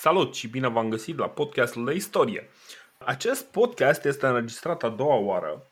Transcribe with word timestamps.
Salut 0.00 0.34
și 0.34 0.48
bine 0.48 0.68
v-am 0.68 0.88
găsit 0.88 1.18
la 1.18 1.28
podcastul 1.28 1.84
de 1.84 1.94
istorie. 1.94 2.48
Acest 2.98 3.44
podcast 3.44 4.04
este 4.04 4.26
înregistrat 4.26 4.82
a 4.82 4.88
doua 4.88 5.14
oară 5.14 5.66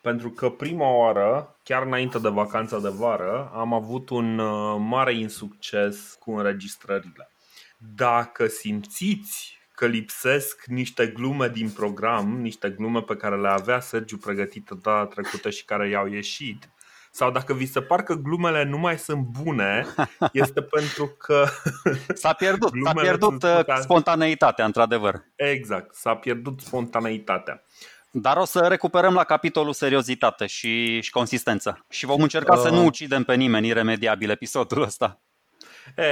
pentru 0.00 0.30
că 0.30 0.50
prima 0.50 0.88
oară, 0.88 1.56
chiar 1.62 1.82
înainte 1.82 2.18
de 2.18 2.28
vacanța 2.28 2.78
de 2.78 2.88
vară, 2.88 3.50
am 3.54 3.72
avut 3.72 4.10
un 4.10 4.38
uh, 4.38 4.76
mare 4.78 5.14
insucces 5.14 6.16
cu 6.18 6.32
înregistrările. 6.32 7.30
Dacă 7.94 8.46
simțiți 8.46 9.58
că 9.74 9.86
lipsesc 9.86 10.64
niște 10.66 11.06
glume 11.06 11.48
din 11.48 11.70
program, 11.70 12.40
niște 12.40 12.70
glume 12.70 13.02
pe 13.02 13.16
care 13.16 13.40
le 13.40 13.48
avea 13.48 13.80
Sergiu 13.80 14.16
pregătite 14.16 14.74
data 14.82 15.06
trecută 15.06 15.50
și 15.50 15.64
care 15.64 15.88
i-au 15.88 16.06
ieșit, 16.06 16.68
sau 17.10 17.30
dacă 17.30 17.54
vi 17.54 17.66
se 17.66 17.80
par 17.80 18.02
că 18.02 18.14
glumele 18.14 18.64
nu 18.64 18.78
mai 18.78 18.98
sunt 18.98 19.26
bune, 19.42 19.86
este 20.32 20.62
pentru 20.62 21.06
că 21.18 21.46
s-a 22.14 22.32
pierdut, 22.32 22.72
s-a 22.84 22.92
pierdut 22.92 23.42
uh, 23.42 23.60
spontaneitatea, 23.80 24.64
într-adevăr. 24.64 25.24
Exact, 25.34 25.94
s-a 25.94 26.14
pierdut 26.14 26.60
spontaneitatea. 26.60 27.64
Dar 28.10 28.36
o 28.36 28.44
să 28.44 28.60
recuperăm 28.60 29.14
la 29.14 29.24
capitolul 29.24 29.72
seriozitate 29.72 30.46
și, 30.46 31.00
și 31.00 31.10
consistență. 31.10 31.84
Și 31.88 32.06
vom 32.06 32.22
încerca 32.22 32.54
uh... 32.54 32.60
să 32.60 32.70
nu 32.70 32.84
ucidem 32.84 33.22
pe 33.24 33.34
nimeni 33.34 33.66
iremediabil 33.66 34.30
episodul 34.30 34.82
ăsta. 34.82 35.20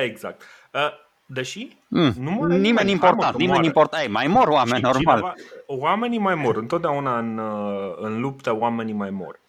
Exact. 0.04 0.42
Uh, 0.72 1.06
deși 1.26 1.76
mm, 1.88 2.12
nu 2.18 2.30
mă 2.30 2.46
nimeni 2.46 2.60
nimeni 2.60 2.90
important, 2.90 3.36
nimeni 3.36 3.66
important. 3.66 4.02
Ei, 4.02 4.08
mai 4.08 4.26
mor 4.26 4.48
oameni, 4.48 4.82
normal. 4.82 5.18
Cineva, 5.18 5.34
oamenii 5.66 6.18
mai 6.18 6.34
mor. 6.34 6.56
Întotdeauna 6.56 7.18
în, 7.18 7.38
uh, 7.38 7.94
în 7.96 8.20
luptă 8.20 8.56
oamenii 8.56 8.94
mai 8.94 9.10
mor. 9.10 9.40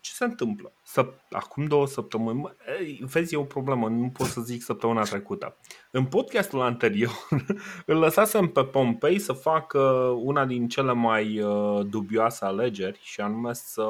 Ce 0.00 0.12
se 0.12 0.24
întâmplă? 0.24 0.72
Să, 0.94 1.12
acum 1.30 1.66
două 1.66 1.86
săptămâni, 1.86 2.54
vezi, 3.00 3.34
e 3.34 3.36
o 3.36 3.42
problemă, 3.42 3.88
nu 3.88 4.08
pot 4.08 4.26
să 4.26 4.40
zic 4.40 4.62
săptămâna 4.62 5.02
trecută. 5.02 5.56
În 5.90 6.04
podcastul 6.04 6.60
anterior 6.60 7.28
îl 7.86 7.96
lăsasem 7.96 8.46
pe 8.46 8.64
Pompei 8.64 9.18
să 9.18 9.32
facă 9.32 9.78
una 10.22 10.44
din 10.44 10.68
cele 10.68 10.92
mai 10.92 11.40
uh, 11.40 11.86
dubioase 11.86 12.44
alegeri 12.44 13.00
și 13.02 13.20
anume 13.20 13.52
să, 13.52 13.82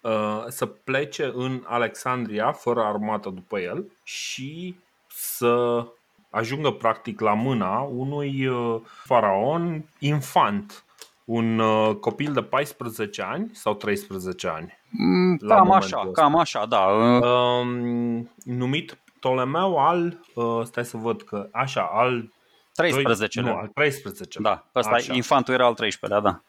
uh, 0.00 0.44
să 0.48 0.66
plece 0.66 1.32
în 1.34 1.62
Alexandria 1.66 2.52
fără 2.52 2.80
armată 2.80 3.28
după 3.28 3.58
el 3.58 3.92
și 4.02 4.76
să 5.08 5.84
ajungă 6.30 6.70
practic 6.70 7.20
la 7.20 7.34
mâna 7.34 7.80
unui 7.80 8.46
uh, 8.46 8.80
faraon 9.04 9.88
infant 9.98 10.84
un 11.26 11.58
uh, 11.58 11.96
copil 11.96 12.32
de 12.32 12.42
14 12.42 13.22
ani 13.22 13.50
sau 13.52 13.74
13 13.74 14.48
ani? 14.48 14.78
Mm, 14.98 15.36
cam 15.36 15.70
așa, 15.70 15.98
ăsta. 15.98 16.22
cam 16.22 16.36
așa, 16.36 16.66
da. 16.66 16.84
Um, 16.86 18.30
numit 18.44 18.98
Ptolemeu 19.18 19.78
al, 19.78 20.18
uh, 20.34 20.62
stai 20.64 20.84
să 20.84 20.96
văd 20.96 21.22
că, 21.22 21.48
așa, 21.52 21.90
al 21.92 22.32
13 22.72 23.40
Nu, 23.40 23.54
al 23.56 23.70
13 23.74 24.40
Da, 24.40 24.66
ăsta 24.74 24.90
așa. 24.90 25.14
infantul 25.14 25.54
era 25.54 25.66
al 25.66 25.74
13-lea, 25.74 26.20
da. 26.20 26.40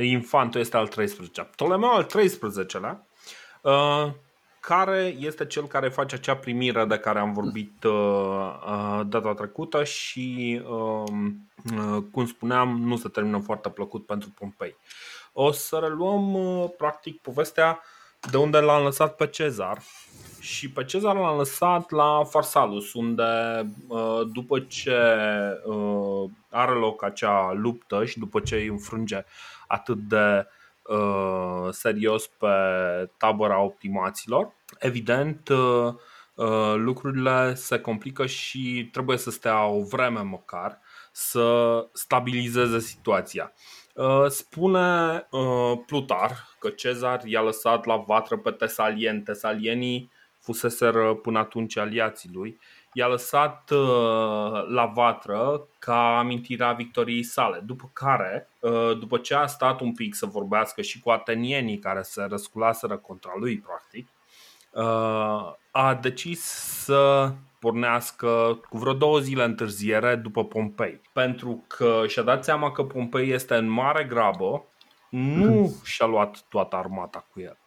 Infantul 0.00 0.60
este 0.60 0.76
al 0.76 0.88
13-lea. 0.88 1.44
Ptolemeu 1.50 1.90
al 1.90 2.06
13-lea 2.06 3.06
uh, 3.60 4.12
care 4.60 5.16
este 5.18 5.46
cel 5.46 5.66
care 5.66 5.88
face 5.88 6.14
acea 6.14 6.36
primire 6.36 6.84
de 6.84 6.98
care 6.98 7.18
am 7.18 7.32
vorbit 7.32 7.84
uh, 7.84 7.92
uh, 7.92 9.00
data 9.06 9.34
trecută 9.34 9.84
și, 9.84 10.60
um, 10.68 11.48
uh, 11.76 12.02
cum 12.12 12.26
spuneam, 12.26 12.80
nu 12.82 12.96
se 12.96 13.08
termină 13.08 13.38
foarte 13.38 13.68
plăcut 13.68 14.06
pentru 14.06 14.30
Pompei. 14.38 14.76
O 15.32 15.52
să 15.52 15.76
reluăm, 15.76 16.36
practic, 16.76 17.20
povestea 17.20 17.80
de 18.30 18.36
unde 18.36 18.58
l-am 18.58 18.82
lăsat 18.82 19.16
pe 19.16 19.26
Cezar 19.26 19.82
și 20.40 20.70
pe 20.70 20.84
Cezar 20.84 21.14
l-am 21.14 21.36
lăsat 21.36 21.90
la 21.90 22.24
Farsalus, 22.24 22.92
unde 22.92 23.24
după 24.32 24.60
ce 24.60 24.96
are 26.50 26.72
loc 26.72 27.04
acea 27.04 27.52
luptă 27.52 28.04
și 28.04 28.18
după 28.18 28.40
ce 28.40 28.54
îi 28.54 28.66
înfrânge 28.66 29.24
atât 29.66 29.98
de 29.98 30.46
Uh, 30.82 31.68
serios 31.70 32.26
pe 32.26 32.46
tabăra 33.16 33.60
optimaților. 33.60 34.52
Evident, 34.78 35.48
uh, 35.48 35.94
uh, 36.34 36.74
lucrurile 36.76 37.54
se 37.54 37.78
complică 37.78 38.26
și 38.26 38.88
trebuie 38.92 39.16
să 39.16 39.30
stea 39.30 39.64
o 39.66 39.82
vreme 39.82 40.20
măcar 40.20 40.80
să 41.12 41.88
stabilizeze 41.92 42.78
situația. 42.78 43.52
Spune 44.28 45.26
Plutar 45.86 46.48
că 46.58 46.68
Cezar 46.68 47.24
i-a 47.24 47.42
lăsat 47.42 47.84
la 47.84 47.96
vatră 47.96 48.36
pe 48.36 48.50
tesalien. 48.50 49.22
Tesalienii 49.22 50.10
fuseseră 50.38 51.14
până 51.14 51.38
atunci 51.38 51.76
aliații 51.76 52.30
lui 52.32 52.58
i-a 52.92 53.06
lăsat 53.06 53.70
uh, 53.70 54.66
la 54.68 54.86
vatră 54.94 55.68
ca 55.78 56.18
amintirea 56.18 56.72
victoriei 56.72 57.22
sale. 57.22 57.60
După 57.66 57.90
care, 57.92 58.48
uh, 58.60 58.98
după 58.98 59.18
ce 59.18 59.34
a 59.34 59.46
stat 59.46 59.80
un 59.80 59.92
pic 59.92 60.14
să 60.14 60.26
vorbească 60.26 60.82
și 60.82 61.00
cu 61.00 61.10
atenienii 61.10 61.78
care 61.78 62.02
se 62.02 62.22
răsculaseră 62.22 62.96
contra 62.96 63.32
lui, 63.36 63.58
practic, 63.58 64.08
uh, 64.70 65.52
a 65.72 65.94
decis 65.94 66.40
să 66.84 67.32
pornească 67.58 68.60
cu 68.68 68.78
vreo 68.78 68.92
două 68.92 69.18
zile 69.18 69.44
întârziere 69.44 70.16
după 70.16 70.44
Pompei. 70.44 71.00
Pentru 71.12 71.64
că 71.66 72.04
și-a 72.06 72.22
dat 72.22 72.44
seama 72.44 72.72
că 72.72 72.84
Pompei 72.84 73.30
este 73.30 73.54
în 73.54 73.68
mare 73.68 74.04
grabă, 74.04 74.64
nu 75.08 75.74
și-a 75.84 76.06
luat 76.06 76.44
toată 76.48 76.76
armata 76.76 77.26
cu 77.32 77.40
el. 77.40 77.58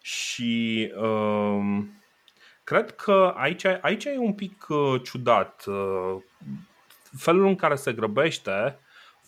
Și 0.00 0.92
uh, 0.96 1.84
Cred 2.64 2.90
că 2.90 3.34
aici, 3.36 3.64
aici 3.64 4.04
e 4.04 4.18
un 4.18 4.32
pic 4.32 4.66
uh, 4.68 5.00
ciudat. 5.02 5.64
Uh, 5.66 6.22
felul 7.18 7.46
în 7.46 7.54
care 7.54 7.74
se 7.74 7.92
grăbește, 7.92 8.78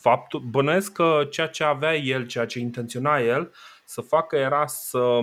faptul, 0.05 0.41
bănuiesc 0.41 0.93
că 0.93 1.27
ceea 1.31 1.47
ce 1.47 1.65
avea 1.65 1.97
el, 1.97 2.27
ceea 2.27 2.47
ce 2.47 2.59
intenționa 2.59 3.19
el 3.19 3.53
să 3.85 4.01
facă 4.01 4.37
era 4.37 4.67
să. 4.67 5.19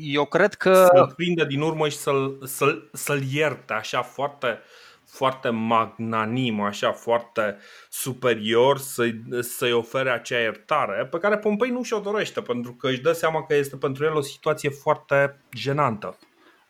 Eu 0.00 0.24
cred 0.24 0.54
că. 0.54 0.88
Să-l 0.94 1.12
prindă 1.16 1.44
din 1.44 1.60
urmă 1.60 1.88
și 1.88 1.96
să-l, 1.96 2.38
să-l, 2.44 2.90
să-l 2.92 3.22
ierte 3.32 3.72
așa 3.72 4.02
foarte, 4.02 4.58
foarte 5.06 5.48
magnanim, 5.48 6.60
așa 6.60 6.92
foarte 6.92 7.56
superior, 7.88 8.78
să-i, 8.78 9.22
să-i 9.40 9.72
ofere 9.72 10.10
acea 10.10 10.38
iertare 10.38 11.06
pe 11.06 11.18
care 11.18 11.38
Pompei 11.38 11.70
nu 11.70 11.82
și-o 11.82 11.98
dorește, 11.98 12.40
pentru 12.40 12.72
că 12.74 12.88
își 12.88 13.00
dă 13.00 13.12
seama 13.12 13.44
că 13.44 13.54
este 13.54 13.76
pentru 13.76 14.04
el 14.04 14.14
o 14.14 14.20
situație 14.20 14.70
foarte 14.70 15.44
jenantă. 15.56 16.18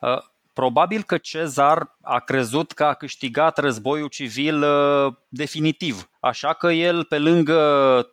Uh, 0.00 0.18
Probabil 0.58 1.02
că 1.02 1.16
Cezar 1.18 1.96
a 2.02 2.18
crezut 2.18 2.72
că 2.72 2.84
a 2.84 2.94
câștigat 2.94 3.58
războiul 3.58 4.08
civil 4.08 4.62
uh, 4.62 5.12
definitiv. 5.28 6.08
Așa 6.20 6.52
că 6.52 6.72
el, 6.72 7.04
pe 7.04 7.18
lângă 7.18 7.60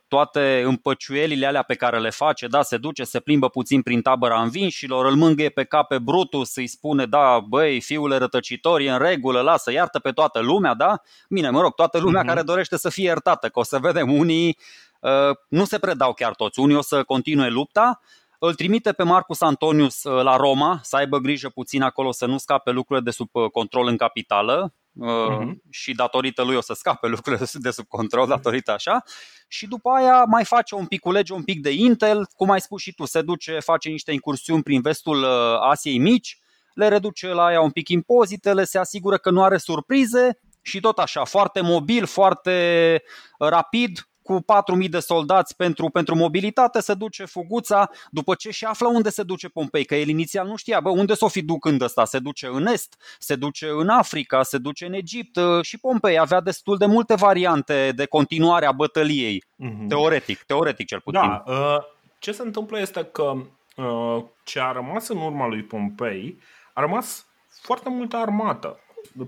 toate 0.08 0.64
împăciuelile 0.66 1.46
alea 1.46 1.62
pe 1.62 1.76
care 1.76 2.00
le 2.00 2.10
face, 2.10 2.48
da, 2.48 2.62
se 2.62 2.78
duce, 2.78 3.04
se 3.04 3.20
plimbă 3.20 3.50
puțin 3.50 3.82
prin 3.82 4.02
tabăra 4.02 4.42
învinșilor, 4.42 5.06
îl 5.06 5.16
mângâie 5.16 5.50
pe 5.50 5.64
cap 5.64 5.88
pe 5.88 6.00
Brutus, 6.00 6.52
să-i 6.52 6.68
spune, 6.68 7.06
da, 7.06 7.40
băi, 7.48 7.82
fiule 7.82 8.18
rătăcitor, 8.18 8.80
e 8.80 8.92
în 8.92 8.98
regulă, 8.98 9.42
lasă, 9.42 9.72
iartă 9.72 10.00
pe 10.00 10.12
toată 10.12 10.40
lumea, 10.40 10.74
da? 10.74 11.02
Bine, 11.30 11.50
mă 11.50 11.62
rog, 11.62 11.74
toată 11.74 12.00
lumea 12.00 12.24
uh-huh. 12.24 12.28
care 12.28 12.42
dorește 12.42 12.78
să 12.78 12.90
fie 12.90 13.04
iertată, 13.04 13.50
că 13.50 13.60
o 13.60 13.64
să 13.64 13.78
vedem 13.78 14.18
unii 14.18 14.58
uh, 15.00 15.38
nu 15.50 15.66
se 15.66 15.80
predau 15.80 16.14
chiar 16.14 16.36
toți, 16.36 16.60
unii 16.60 16.76
o 16.76 16.82
să 16.82 17.04
continue 17.04 17.50
lupta, 17.50 18.02
îl 18.48 18.56
trimite 18.56 18.92
pe 18.92 19.04
Marcus 19.04 19.42
Antonius 19.42 20.04
uh, 20.04 20.24
la 20.24 20.36
Roma, 20.36 20.80
să 20.84 20.96
aibă 20.96 21.18
grijă 21.18 21.50
puțin 21.50 21.82
acolo 21.82 22.12
să 22.12 22.26
nu 22.26 22.38
scape 22.38 22.72
lucrurile 22.72 23.06
de 23.06 23.12
sub 23.12 23.30
uh, 23.32 23.50
control 23.50 23.88
în 23.88 23.98
capitală, 23.98 24.74
uh-huh. 25.02 25.52
și 25.70 25.94
datorită 25.94 26.42
lui 26.42 26.56
o 26.56 26.62
să 26.62 26.74
scape 26.74 27.08
lucrurile 27.16 27.46
de 27.54 27.72
sub 27.72 27.88
control, 27.88 28.28
datorită 28.28 28.72
așa. 28.72 29.04
Și 29.48 29.68
după 29.68 29.90
aia 29.90 30.24
mai 30.24 30.46
face 30.46 30.76
un 30.76 30.86
pic, 30.86 31.00
culege 31.00 31.34
un 31.34 31.44
pic 31.44 31.62
de 31.62 31.72
Intel, 31.72 32.28
cum 32.36 32.50
ai 32.50 32.62
spus 32.62 32.82
și 32.82 32.94
tu, 32.94 33.06
se 33.06 33.22
duce, 33.22 33.60
face 33.60 33.90
niște 33.90 34.12
incursiuni 34.12 34.64
prin 34.64 34.82
vestul 34.82 35.24
uh, 35.24 35.30
Asiei 35.60 35.98
Mici, 35.98 36.40
le 36.74 36.88
reduce 36.88 37.28
la 37.28 37.52
ea 37.52 37.62
un 37.62 37.72
pic 37.72 37.90
impozitele, 37.90 38.64
se 38.64 38.78
asigură 38.78 39.18
că 39.18 39.30
nu 39.30 39.44
are 39.44 39.58
surprize 39.58 40.40
și 40.62 40.80
tot 40.80 40.98
așa, 40.98 41.24
foarte 41.24 41.62
mobil, 41.62 42.06
foarte 42.06 43.02
rapid, 43.38 44.08
cu 44.26 44.46
4.000 44.84 44.90
de 44.90 45.00
soldați 45.00 45.56
pentru, 45.56 45.90
pentru 45.90 46.16
mobilitate, 46.16 46.80
se 46.82 46.94
duce 46.94 47.26
Fuguța, 47.26 47.90
după 48.10 48.36
ce 48.36 48.52
și 48.52 48.66
află 48.66 48.88
unde 48.88 49.10
se 49.10 49.24
duce 49.24 49.48
Pompei, 49.48 49.86
că 49.86 49.96
el 49.96 50.08
inițial 50.08 50.48
nu 50.48 50.56
știa, 50.56 50.80
bă, 50.80 50.90
unde 50.90 51.14
s-o 51.14 51.28
fi 51.28 51.42
ducând 51.42 51.82
ăsta, 51.82 52.06
se 52.06 52.20
duce 52.20 52.48
în 52.48 52.68
Est, 52.68 52.96
se 53.20 53.36
duce 53.36 53.68
în 53.68 53.90
Africa, 53.90 54.44
se 54.44 54.58
duce 54.58 54.86
în 54.86 54.94
Egipt 54.94 55.36
uh, 55.36 55.62
și 55.62 55.78
Pompei 55.78 56.20
avea 56.20 56.42
destul 56.42 56.78
de 56.78 56.86
multe 56.86 57.16
variante 57.16 57.92
de 57.96 58.06
continuare 58.06 58.66
a 58.66 58.72
bătăliei, 58.72 59.44
mm-hmm. 59.44 59.88
teoretic, 59.88 60.44
teoretic 60.44 60.88
cel 60.88 61.02
puțin. 61.02 61.20
Da, 61.20 61.44
uh, 61.46 61.78
ce 62.20 62.32
se 62.32 62.42
întâmplă 62.42 62.80
este 62.80 63.04
că 63.12 63.34
uh, 63.76 64.24
ce 64.44 64.60
a 64.60 64.72
rămas 64.72 65.08
în 65.08 65.18
urma 65.18 65.48
lui 65.48 65.64
Pompei 65.64 66.40
a 66.74 66.82
rămas 66.82 67.26
foarte 67.62 67.90
multă 67.90 68.16
armată. 68.16 68.80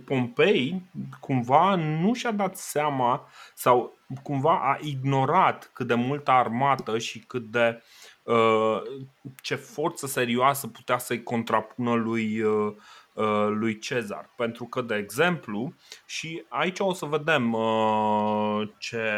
Pompei 0.06 0.81
cumva 1.19 1.75
nu 1.75 2.13
și-a 2.13 2.31
dat 2.31 2.57
seama 2.57 3.27
sau 3.53 3.97
cumva 4.24 4.59
a 4.59 4.77
ignorat 4.81 5.69
cât 5.74 5.88
de 5.88 5.94
multă 5.94 6.31
armată 6.31 6.97
și 6.97 7.19
cât 7.19 7.44
de 7.51 7.83
ce 9.41 9.56
forță 9.56 10.07
serioasă 10.07 10.68
putea 10.68 10.97
să-i 10.97 11.24
contrapună 11.24 11.94
lui, 11.94 12.44
lui 13.47 13.79
Cezar. 13.79 14.29
Pentru 14.35 14.65
că, 14.65 14.81
de 14.81 14.95
exemplu, 14.95 15.74
și 16.06 16.44
aici 16.50 16.79
o 16.79 16.94
să 16.94 17.06
vedem 17.06 17.56
ce, 18.77 19.09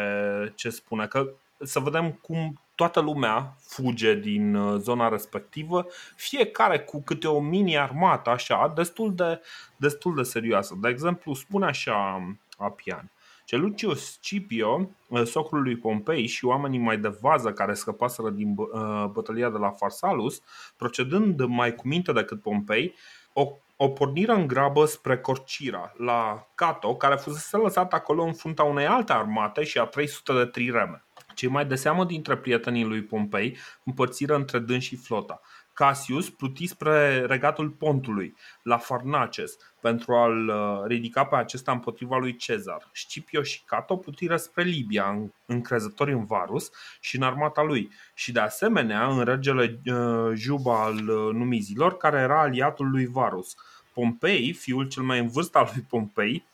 ce 0.54 0.70
spune, 0.70 1.06
că 1.06 1.30
să 1.62 1.80
vedem 1.80 2.12
cum 2.12 2.60
toată 2.80 3.00
lumea 3.00 3.56
fuge 3.58 4.14
din 4.14 4.54
uh, 4.54 4.80
zona 4.80 5.08
respectivă, 5.08 5.86
fiecare 6.16 6.78
cu 6.78 7.02
câte 7.02 7.26
o 7.26 7.40
mini-armată, 7.40 8.30
așa, 8.30 8.72
destul 8.74 9.14
de, 9.14 9.40
destul 9.76 10.14
de 10.14 10.22
serioasă. 10.22 10.78
De 10.80 10.88
exemplu, 10.88 11.34
spune 11.34 11.66
așa 11.66 12.22
Apian. 12.58 13.10
Ce 13.44 13.56
Lucius 13.56 14.12
Scipio, 14.12 14.88
uh, 15.08 15.22
socrul 15.24 15.62
lui 15.62 15.76
Pompei 15.76 16.26
și 16.26 16.44
oamenii 16.44 16.78
mai 16.78 16.98
de 16.98 17.16
vază 17.20 17.52
care 17.52 17.74
scăpaseră 17.74 18.30
din 18.30 18.54
uh, 18.56 19.04
bătălia 19.12 19.50
de 19.50 19.58
la 19.58 19.70
Farsalus, 19.70 20.42
procedând 20.76 21.44
mai 21.44 21.74
cu 21.74 21.88
minte 21.88 22.12
decât 22.12 22.42
Pompei, 22.42 22.94
o, 23.32 23.48
o 23.76 23.88
porniră 23.88 24.32
în 24.32 24.46
grabă 24.46 24.84
spre 24.84 25.18
Corcira, 25.18 25.92
la 25.96 26.46
Cato, 26.54 26.96
care 26.96 27.16
fusese 27.16 27.56
lăsat 27.56 27.92
acolo 27.92 28.22
în 28.22 28.32
fruntea 28.32 28.64
unei 28.64 28.86
alte 28.86 29.12
armate 29.12 29.64
și 29.64 29.78
a 29.78 29.84
300 29.84 30.32
de 30.32 30.44
trireme. 30.44 31.04
Cei 31.34 31.48
mai 31.48 31.66
de 31.66 31.74
seamă 31.74 32.04
dintre 32.04 32.36
prietenii 32.36 32.84
lui 32.84 33.02
Pompei 33.02 33.56
împărțiră 33.84 34.34
între 34.34 34.58
dâns 34.58 34.82
și 34.82 34.96
flota. 34.96 35.40
Cassius 35.72 36.30
pluti 36.30 36.66
spre 36.66 37.24
regatul 37.26 37.68
Pontului, 37.68 38.34
la 38.62 38.76
Farnaces, 38.76 39.56
pentru 39.80 40.14
a-l 40.14 40.48
uh, 40.48 40.86
ridica 40.86 41.24
pe 41.24 41.36
acesta 41.36 41.72
împotriva 41.72 42.16
lui 42.16 42.36
Cezar. 42.36 42.90
Scipio 42.92 43.42
și 43.42 43.64
Cato 43.64 43.96
plutiră 43.96 44.36
spre 44.36 44.62
Libia, 44.62 45.30
încrezători 45.46 46.12
în 46.12 46.24
Varus 46.24 46.70
și 47.00 47.16
în 47.16 47.22
armata 47.22 47.62
lui, 47.62 47.90
și 48.14 48.32
de 48.32 48.40
asemenea 48.40 49.06
în 49.06 49.24
regele 49.24 49.80
uh, 49.84 50.32
Juba 50.34 50.82
al 50.84 51.08
uh, 51.08 51.34
numizilor, 51.34 51.96
care 51.96 52.18
era 52.18 52.40
aliatul 52.40 52.90
lui 52.90 53.06
Varus. 53.06 53.54
Pompei, 53.92 54.52
fiul 54.52 54.88
cel 54.88 55.02
mai 55.02 55.18
în 55.18 55.28
vârstă 55.28 55.58
al 55.58 55.70
lui 55.74 55.84
Pompei, 55.88 56.46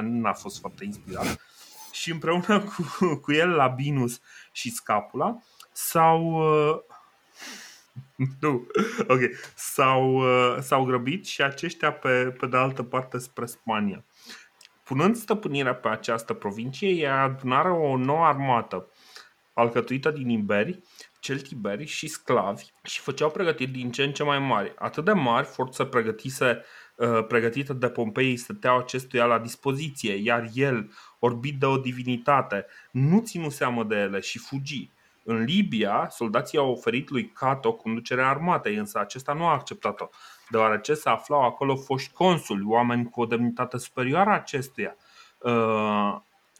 n-a 0.00 0.32
fost 0.32 0.60
foarte 0.60 0.84
inspirat, 0.84 1.40
și 1.92 2.10
împreună 2.10 2.60
cu, 2.98 3.14
cu 3.14 3.32
el 3.32 3.50
Labinus 3.50 4.20
și 4.52 4.70
Scapula 4.70 5.38
s-au 5.72 6.22
uh, 6.22 6.78
nu, 8.40 8.66
ok, 9.08 9.20
s-au, 9.54 10.14
uh, 10.14 10.56
s-au 10.60 10.84
grăbit 10.84 11.26
și 11.26 11.42
aceștia 11.42 11.92
pe, 11.92 12.34
pe 12.38 12.46
de 12.46 12.56
altă 12.56 12.82
parte 12.82 13.18
spre 13.18 13.46
Spania. 13.46 14.04
Punând 14.84 15.16
stăpânirea 15.16 15.74
pe 15.74 15.88
această 15.88 16.34
provincie, 16.34 16.88
ei 16.88 17.08
adunară 17.08 17.70
o 17.70 17.96
nouă 17.96 18.24
armată 18.24 18.88
alcătuită 19.52 20.10
din 20.10 20.28
iberi, 20.28 20.82
celtiberi 21.20 21.84
și 21.84 22.08
sclavi 22.08 22.64
și 22.82 23.00
făceau 23.00 23.30
pregătiri 23.30 23.70
din 23.70 23.90
ce 23.90 24.02
în 24.02 24.12
ce 24.12 24.22
mai 24.22 24.38
mari. 24.38 24.74
Atât 24.78 25.04
de 25.04 25.12
mari, 25.12 25.46
forță 25.46 25.84
pregătise, 25.84 26.46
uh, 26.46 26.64
pregătită 27.06 27.72
de 27.72 27.88
Pompei 27.88 28.36
stăteau 28.36 28.78
acestuia 28.78 29.24
la 29.24 29.38
dispoziție, 29.38 30.14
iar 30.14 30.50
el, 30.54 30.90
orbit 31.18 31.58
de 31.58 31.66
o 31.66 31.76
divinitate, 31.76 32.66
nu 32.90 33.20
ținu 33.20 33.48
seamă 33.48 33.84
de 33.84 33.94
ele 33.96 34.20
și 34.20 34.38
fugi. 34.38 34.90
În 35.24 35.42
Libia, 35.42 36.08
soldații 36.10 36.58
au 36.58 36.70
oferit 36.70 37.10
lui 37.10 37.28
Cato 37.28 37.72
conducerea 37.72 38.28
armatei, 38.28 38.74
însă 38.74 38.98
acesta 38.98 39.32
nu 39.32 39.46
a 39.46 39.52
acceptat-o, 39.52 40.08
deoarece 40.48 40.94
se 40.94 41.08
aflau 41.08 41.40
acolo 41.40 41.76
foști 41.76 42.12
consuli, 42.12 42.64
oameni 42.66 43.10
cu 43.10 43.20
o 43.20 43.26
demnitate 43.26 43.78
superioară 43.78 44.30
acestuia, 44.30 44.96
uh, 45.38 46.16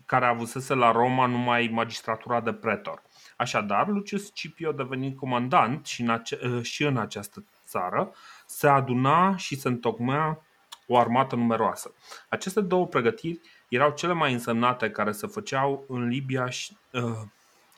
care 0.07 0.27
avusese 0.27 0.75
la 0.75 0.93
Roma 0.93 1.27
numai 1.27 1.71
magistratura 1.73 2.41
de 2.41 2.53
pretor. 2.53 3.03
Așadar, 3.37 3.89
Lucius 3.89 4.27
Scipio, 4.27 4.73
devenind 4.73 5.17
comandant 5.17 5.87
și 5.87 6.01
în, 6.01 6.09
ace- 6.09 6.39
uh, 6.45 6.63
și 6.63 6.85
în 6.85 6.97
această 6.97 7.45
țară, 7.67 8.13
se 8.51 8.69
aduna 8.69 9.37
și 9.37 9.61
se 9.61 9.69
întocmea 9.69 10.43
o 10.87 10.99
armată 10.99 11.37
numeroasă. 11.37 11.95
Aceste 12.29 12.61
două 12.61 12.87
pregătiri 12.87 13.41
erau 13.69 13.91
cele 13.91 14.13
mai 14.13 14.33
însemnate 14.33 14.91
care 14.91 15.13
se 15.13 15.27
făceau 15.27 15.85
în 15.89 16.09
Libia 16.09 16.49
și, 16.49 16.77
uh, 16.93 17.21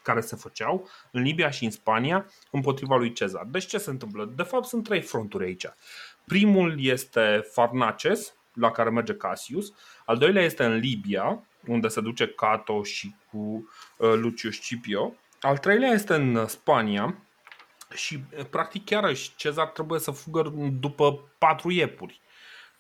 care 0.03 0.21
se 0.21 0.37
făceau 0.37 0.89
în 1.11 1.23
Libia 1.23 1.51
și 1.51 1.65
în 1.65 1.71
Spania 1.71 2.27
împotriva 2.51 2.97
lui 2.97 3.13
Cezar. 3.13 3.45
Deci 3.45 3.67
ce 3.67 3.79
se 3.79 3.91
întâmplă? 3.91 4.33
De 4.37 4.43
fapt 4.43 4.67
sunt 4.67 4.85
trei 4.85 5.01
fronturi 5.01 5.45
aici. 5.45 5.67
Primul 6.25 6.75
este 6.79 7.45
Farnaces, 7.53 8.35
la 8.53 8.71
care 8.71 8.91
merge 8.91 9.15
Cassius, 9.15 9.73
al 10.05 10.17
doilea 10.17 10.43
este 10.43 10.65
în 10.65 10.75
Libia, 10.75 11.47
unde 11.67 11.89
se 11.89 12.01
duce 12.01 12.27
Cato 12.27 12.83
și 12.83 13.15
cu 13.31 13.39
uh, 13.97 14.13
Lucius 14.15 14.55
Scipio, 14.55 15.15
al 15.41 15.59
treilea 15.59 15.91
este 15.91 16.15
în 16.15 16.47
Spania 16.47 17.17
și 17.95 18.19
practic 18.51 18.85
chiar 18.85 19.13
Cezar 19.37 19.67
trebuie 19.67 20.01
să 20.01 20.11
fugă 20.11 20.55
după 20.81 21.19
patru 21.39 21.71
iepuri 21.71 22.21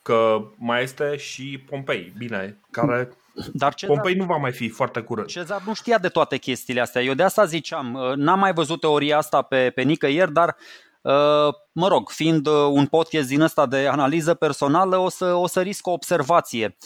că 0.02 0.38
mai 0.56 0.82
este 0.82 1.16
și 1.16 1.64
Pompei, 1.68 2.12
bine, 2.16 2.60
care 2.70 3.08
dar 3.52 3.74
Cezar, 3.74 3.94
Pompei 3.94 4.14
nu 4.14 4.24
va 4.24 4.36
mai 4.36 4.52
fi 4.52 4.68
foarte 4.68 5.00
curând. 5.00 5.28
Cezar 5.28 5.62
nu 5.66 5.74
știa 5.74 5.98
de 5.98 6.08
toate 6.08 6.36
chestiile 6.36 6.80
astea. 6.80 7.02
Eu 7.02 7.14
de 7.14 7.22
asta 7.22 7.44
ziceam, 7.44 7.94
uh, 7.94 8.12
n-am 8.14 8.38
mai 8.38 8.52
văzut 8.52 8.80
teoria 8.80 9.16
asta 9.16 9.42
pe, 9.42 9.70
pe 9.70 9.82
nicăieri, 9.82 10.32
dar 10.32 10.56
uh, 11.00 11.54
mă 11.72 11.88
rog, 11.88 12.10
fiind 12.10 12.46
uh, 12.46 12.54
un 12.70 12.86
podcast 12.86 13.28
din 13.28 13.40
ăsta 13.40 13.66
de 13.66 13.86
analiză 13.86 14.34
personală, 14.34 14.96
o 14.96 15.08
să, 15.08 15.34
o 15.34 15.46
să 15.46 15.60
risc 15.60 15.86
o 15.86 15.92
observație. 15.92 16.76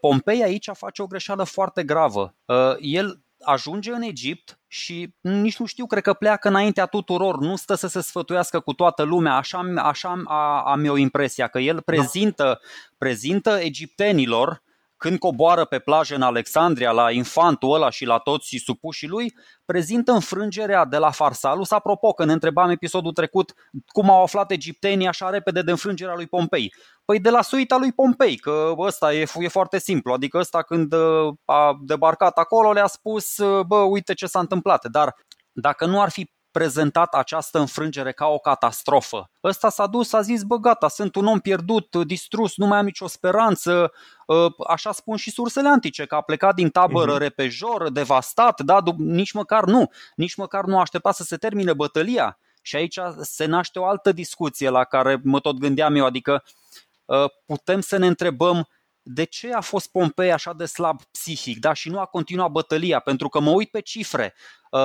Pompei 0.00 0.42
aici 0.42 0.68
face 0.72 1.02
o 1.02 1.06
greșeală 1.06 1.44
foarte 1.44 1.82
gravă. 1.82 2.34
El 2.80 3.21
ajunge 3.42 3.92
în 3.92 4.02
Egipt 4.02 4.60
și 4.66 5.14
nici 5.20 5.58
nu 5.58 5.66
știu, 5.66 5.86
cred 5.86 6.02
că 6.02 6.12
pleacă 6.12 6.48
înaintea 6.48 6.86
tuturor, 6.86 7.38
nu 7.38 7.56
stă 7.56 7.74
să 7.74 7.86
se 7.86 8.00
sfătuiască 8.00 8.60
cu 8.60 8.72
toată 8.72 9.02
lumea, 9.02 9.34
așa, 9.34 9.72
așa 9.76 10.22
am 10.64 10.84
eu 10.84 10.96
impresia, 10.96 11.46
că 11.46 11.58
el 11.58 11.80
prezintă, 11.80 12.60
prezintă 12.98 13.58
egiptenilor 13.60 14.62
când 15.02 15.18
coboară 15.18 15.64
pe 15.64 15.78
plajă 15.78 16.14
în 16.14 16.22
Alexandria 16.22 16.90
la 16.90 17.10
infantul 17.10 17.74
ăla 17.74 17.90
și 17.90 18.04
la 18.04 18.18
toți 18.18 18.56
supușii 18.64 19.08
lui, 19.08 19.34
prezintă 19.64 20.12
înfrângerea 20.12 20.84
de 20.84 20.96
la 20.96 21.10
Farsalus. 21.10 21.70
Apropo, 21.70 22.12
că 22.12 22.24
ne 22.24 22.32
întrebam 22.32 22.70
episodul 22.70 23.12
trecut 23.12 23.52
cum 23.86 24.10
au 24.10 24.22
aflat 24.22 24.50
egiptenii 24.50 25.06
așa 25.06 25.30
repede 25.30 25.62
de 25.62 25.70
înfrângerea 25.70 26.14
lui 26.14 26.26
Pompei. 26.26 26.74
Păi 27.04 27.20
de 27.20 27.30
la 27.30 27.42
suita 27.42 27.76
lui 27.76 27.92
Pompei, 27.92 28.36
că 28.36 28.74
ăsta 28.78 29.14
e, 29.14 29.26
e 29.38 29.48
foarte 29.48 29.78
simplu. 29.78 30.12
Adică 30.12 30.38
ăsta 30.38 30.62
când 30.62 30.92
uh, 30.92 31.34
a 31.44 31.78
debarcat 31.80 32.38
acolo 32.38 32.72
le-a 32.72 32.86
spus, 32.86 33.36
uh, 33.36 33.64
bă, 33.64 33.76
uite 33.76 34.14
ce 34.14 34.26
s-a 34.26 34.38
întâmplat. 34.38 34.86
Dar 34.86 35.14
dacă 35.52 35.86
nu 35.86 36.00
ar 36.00 36.10
fi 36.10 36.30
prezentat 36.52 37.14
această 37.14 37.58
înfrângere 37.58 38.12
ca 38.12 38.26
o 38.26 38.38
catastrofă. 38.38 39.30
Ăsta 39.44 39.68
s-a 39.68 39.86
dus, 39.86 40.12
a 40.12 40.20
zis, 40.20 40.42
bă 40.42 40.56
gata, 40.56 40.88
sunt 40.88 41.14
un 41.14 41.26
om 41.26 41.38
pierdut, 41.38 41.96
distrus, 41.96 42.56
nu 42.56 42.66
mai 42.66 42.78
am 42.78 42.84
nicio 42.84 43.06
speranță, 43.06 43.92
ă, 44.28 44.48
așa 44.68 44.92
spun 44.92 45.16
și 45.16 45.30
sursele 45.30 45.68
antice, 45.68 46.06
că 46.06 46.14
a 46.14 46.20
plecat 46.20 46.54
din 46.54 46.70
tabără 46.70 47.14
uh-huh. 47.14 47.18
repejor, 47.18 47.90
devastat, 47.90 48.60
da, 48.60 48.82
nici 48.96 49.32
măcar 49.32 49.64
nu, 49.64 49.90
nici 50.16 50.34
măcar 50.34 50.64
nu 50.64 50.78
aștepta 50.78 51.12
să 51.12 51.22
se 51.22 51.36
termine 51.36 51.72
bătălia. 51.72 52.38
Și 52.62 52.76
aici 52.76 52.98
se 53.20 53.44
naște 53.44 53.78
o 53.78 53.84
altă 53.84 54.12
discuție 54.12 54.68
la 54.68 54.84
care 54.84 55.20
mă 55.24 55.40
tot 55.40 55.58
gândeam 55.58 55.94
eu, 55.94 56.04
adică 56.04 56.44
ă, 57.08 57.28
putem 57.46 57.80
să 57.80 57.96
ne 57.96 58.06
întrebăm 58.06 58.68
de 59.02 59.24
ce 59.24 59.52
a 59.52 59.60
fost 59.60 59.90
Pompei 59.90 60.32
așa 60.32 60.52
de 60.52 60.64
slab 60.64 61.02
psihic 61.02 61.58
da? 61.58 61.72
și 61.72 61.88
nu 61.88 61.98
a 61.98 62.04
continuat 62.04 62.50
bătălia? 62.50 62.98
Pentru 62.98 63.28
că 63.28 63.40
mă 63.40 63.50
uit 63.50 63.70
pe 63.70 63.80
cifre. 63.80 64.34
Uh, 64.70 64.80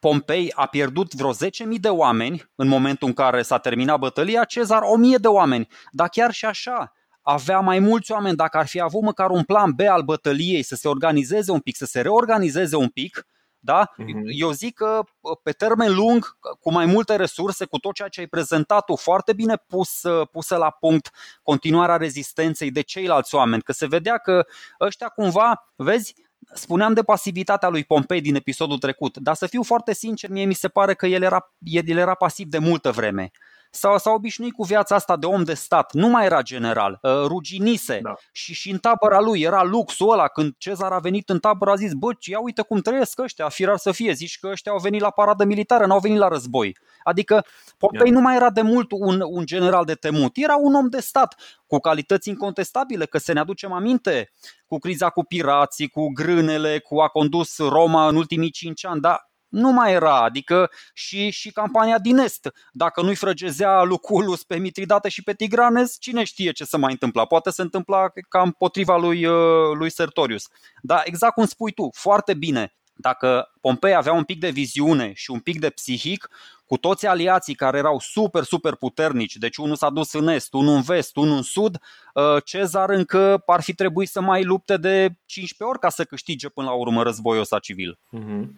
Pompei 0.00 0.52
a 0.54 0.66
pierdut 0.66 1.14
vreo 1.14 1.32
10.000 1.32 1.38
de 1.80 1.88
oameni 1.88 2.50
în 2.54 2.68
momentul 2.68 3.08
în 3.08 3.14
care 3.14 3.42
s-a 3.42 3.58
terminat 3.58 3.98
bătălia, 3.98 4.44
Cezar 4.44 4.82
1.000 5.14 5.20
de 5.20 5.28
oameni. 5.28 5.68
Dar 5.90 6.08
chiar 6.08 6.32
și 6.32 6.44
așa, 6.44 6.92
avea 7.22 7.60
mai 7.60 7.78
mulți 7.78 8.12
oameni, 8.12 8.36
dacă 8.36 8.58
ar 8.58 8.66
fi 8.66 8.80
avut 8.80 9.02
măcar 9.02 9.30
un 9.30 9.42
plan 9.42 9.72
B 9.72 9.80
al 9.80 10.02
bătăliei, 10.02 10.62
să 10.62 10.74
se 10.74 10.88
organizeze 10.88 11.50
un 11.50 11.60
pic, 11.60 11.76
să 11.76 11.84
se 11.84 12.00
reorganizeze 12.00 12.76
un 12.76 12.88
pic, 12.88 13.26
da? 13.60 13.90
Uh-huh. 13.98 14.22
Eu 14.24 14.50
zic 14.50 14.74
că 14.74 15.02
pe 15.42 15.52
termen 15.52 15.94
lung, 15.94 16.38
cu 16.60 16.72
mai 16.72 16.86
multe 16.86 17.16
resurse, 17.16 17.64
cu 17.64 17.78
tot 17.78 17.94
ceea 17.94 18.08
ce 18.08 18.20
ai 18.20 18.26
prezentat 18.26 18.84
tu, 18.84 18.96
foarte 18.96 19.32
bine 19.32 19.56
pus, 19.66 20.02
pusă 20.30 20.56
la 20.56 20.70
punct 20.70 21.10
continuarea 21.42 21.96
rezistenței 21.96 22.70
de 22.70 22.80
ceilalți 22.80 23.34
oameni, 23.34 23.62
că 23.62 23.72
se 23.72 23.86
vedea 23.86 24.18
că 24.18 24.46
ăștia 24.80 25.08
cumva, 25.08 25.72
vezi, 25.76 26.14
spuneam 26.54 26.92
de 26.92 27.02
pasivitatea 27.02 27.68
lui 27.68 27.84
Pompei 27.84 28.20
din 28.20 28.34
episodul 28.34 28.78
trecut, 28.78 29.16
dar 29.16 29.34
să 29.34 29.46
fiu 29.46 29.62
foarte 29.62 29.94
sincer, 29.94 30.30
mie 30.30 30.44
mi 30.44 30.54
se 30.54 30.68
pare 30.68 30.94
că 30.94 31.06
el 31.06 31.22
era, 31.22 31.52
el 31.58 31.96
era 31.96 32.14
pasiv 32.14 32.46
de 32.46 32.58
multă 32.58 32.90
vreme 32.90 33.30
s-a, 33.70 33.98
s-a 33.98 34.10
obișnuit 34.10 34.52
cu 34.52 34.64
viața 34.64 34.94
asta 34.94 35.16
de 35.16 35.26
om 35.26 35.44
de 35.44 35.54
stat, 35.54 35.92
nu 35.92 36.08
mai 36.08 36.24
era 36.24 36.42
general, 36.42 36.98
uh, 37.02 37.10
ruginise. 37.26 38.00
Da. 38.02 38.14
și, 38.32 38.54
și 38.54 38.70
în 38.70 38.78
tabăra 38.78 39.20
lui 39.20 39.40
era 39.40 39.62
luxul 39.62 40.12
ăla, 40.12 40.28
când 40.28 40.54
Cezar 40.58 40.92
a 40.92 40.98
venit 40.98 41.28
în 41.28 41.38
tabără 41.38 41.70
a 41.70 41.74
zis, 41.74 41.92
bă, 41.92 42.10
ia 42.20 42.40
uite 42.40 42.62
cum 42.62 42.80
trăiesc 42.80 43.18
ăștia, 43.18 43.48
firar 43.48 43.76
să 43.76 43.92
fie, 43.92 44.12
zici 44.12 44.38
că 44.38 44.48
ăștia 44.48 44.72
au 44.72 44.78
venit 44.78 45.00
la 45.00 45.10
paradă 45.10 45.44
militară, 45.44 45.86
n-au 45.86 45.98
venit 45.98 46.18
la 46.18 46.28
război. 46.28 46.76
Adică 47.02 47.44
Pompei 47.78 48.10
nu 48.10 48.20
mai 48.20 48.36
era 48.36 48.50
de 48.50 48.62
mult 48.62 48.90
un, 48.92 49.20
un 49.26 49.46
general 49.46 49.84
de 49.84 49.94
temut, 49.94 50.32
era 50.34 50.56
un 50.56 50.74
om 50.74 50.88
de 50.88 51.00
stat. 51.00 51.34
Cu 51.66 51.78
calități 51.78 52.28
incontestabile, 52.28 53.06
că 53.06 53.18
să 53.18 53.32
ne 53.32 53.40
aducem 53.40 53.72
aminte 53.72 54.30
cu 54.66 54.78
criza 54.78 55.10
cu 55.10 55.24
pirații, 55.24 55.88
cu 55.88 56.08
grânele, 56.12 56.78
cu 56.78 56.98
a 56.98 57.08
condus 57.08 57.58
Roma 57.58 58.08
în 58.08 58.16
ultimii 58.16 58.50
cinci 58.50 58.84
ani, 58.84 59.00
dar 59.00 59.29
nu 59.50 59.70
mai 59.70 59.92
era, 59.92 60.22
adică 60.22 60.70
și, 60.92 61.30
și 61.30 61.52
campania 61.52 61.98
din 61.98 62.18
Est. 62.18 62.50
Dacă 62.72 63.02
nu-i 63.02 63.14
frăgezea 63.14 63.82
Luculus 63.82 64.44
pe 64.44 64.56
Mitridate 64.56 65.08
și 65.08 65.22
pe 65.22 65.34
Tigranes, 65.34 65.96
cine 65.98 66.24
știe 66.24 66.52
ce 66.52 66.64
se 66.64 66.76
mai 66.76 66.92
întâmpla. 66.92 67.24
Poate 67.24 67.50
se 67.50 67.62
întâmpla 67.62 68.08
ca 68.28 68.42
împotriva 68.42 68.96
lui, 68.96 69.24
uh, 69.24 69.74
lui 69.74 69.90
Sertorius. 69.90 70.48
Dar 70.82 71.02
exact 71.04 71.34
cum 71.34 71.46
spui 71.46 71.72
tu, 71.72 71.88
foarte 71.92 72.34
bine. 72.34 72.74
Dacă 73.00 73.52
Pompei 73.60 73.94
avea 73.94 74.12
un 74.12 74.24
pic 74.24 74.40
de 74.40 74.50
viziune 74.50 75.12
și 75.14 75.30
un 75.30 75.38
pic 75.40 75.58
de 75.58 75.70
psihic, 75.70 76.28
cu 76.66 76.76
toți 76.76 77.06
aliații 77.06 77.54
care 77.54 77.78
erau 77.78 77.98
super, 77.98 78.42
super 78.42 78.74
puternici, 78.74 79.36
deci 79.36 79.56
unul 79.56 79.76
s-a 79.76 79.90
dus 79.90 80.12
în 80.12 80.28
est, 80.28 80.52
unul 80.52 80.74
în 80.74 80.82
vest, 80.82 81.16
unul 81.16 81.36
în 81.36 81.42
sud, 81.42 81.78
uh, 82.14 82.36
Cezar 82.44 82.90
încă 82.90 83.42
ar 83.46 83.62
fi 83.62 83.74
trebuit 83.74 84.08
să 84.08 84.20
mai 84.20 84.44
lupte 84.44 84.76
de 84.76 85.16
15 85.24 85.64
ori 85.64 85.78
ca 85.78 85.88
să 85.88 86.04
câștige 86.04 86.48
până 86.48 86.66
la 86.66 86.72
urmă 86.72 87.02
războiul 87.02 87.40
ăsta 87.40 87.58
civil. 87.58 87.98
Uh-huh. 88.16 88.48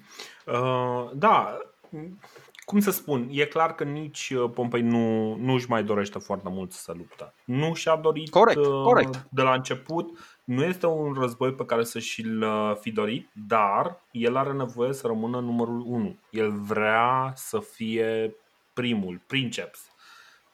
Uh, 0.46 1.10
da, 1.14 1.58
cum 2.64 2.80
să 2.80 2.90
spun, 2.90 3.28
e 3.30 3.44
clar 3.44 3.74
că 3.74 3.84
nici 3.84 4.32
uh, 4.36 4.50
Pompei 4.54 4.82
nu, 4.82 5.34
nu 5.34 5.52
își 5.52 5.68
mai 5.68 5.84
dorește 5.84 6.18
foarte 6.18 6.48
mult 6.50 6.72
să 6.72 6.92
luptă. 6.96 7.34
Nu 7.44 7.74
și-a 7.74 7.96
dorit 7.96 8.30
corect, 8.30 8.58
uh, 8.58 8.82
corect. 8.82 9.26
de 9.30 9.42
la 9.42 9.52
început. 9.54 10.18
Nu 10.44 10.64
este 10.64 10.86
un 10.86 11.12
război 11.12 11.52
pe 11.52 11.64
care 11.64 11.84
să 11.84 11.98
și-l 11.98 12.42
uh, 12.42 12.76
fi 12.80 12.90
dorit, 12.92 13.30
dar 13.46 14.02
el 14.10 14.36
are 14.36 14.52
nevoie 14.52 14.92
să 14.92 15.06
rămână 15.06 15.40
numărul 15.40 15.82
1. 15.86 16.18
El 16.30 16.50
vrea 16.50 17.32
să 17.34 17.58
fie 17.58 18.34
primul, 18.72 19.20
princeps 19.26 19.92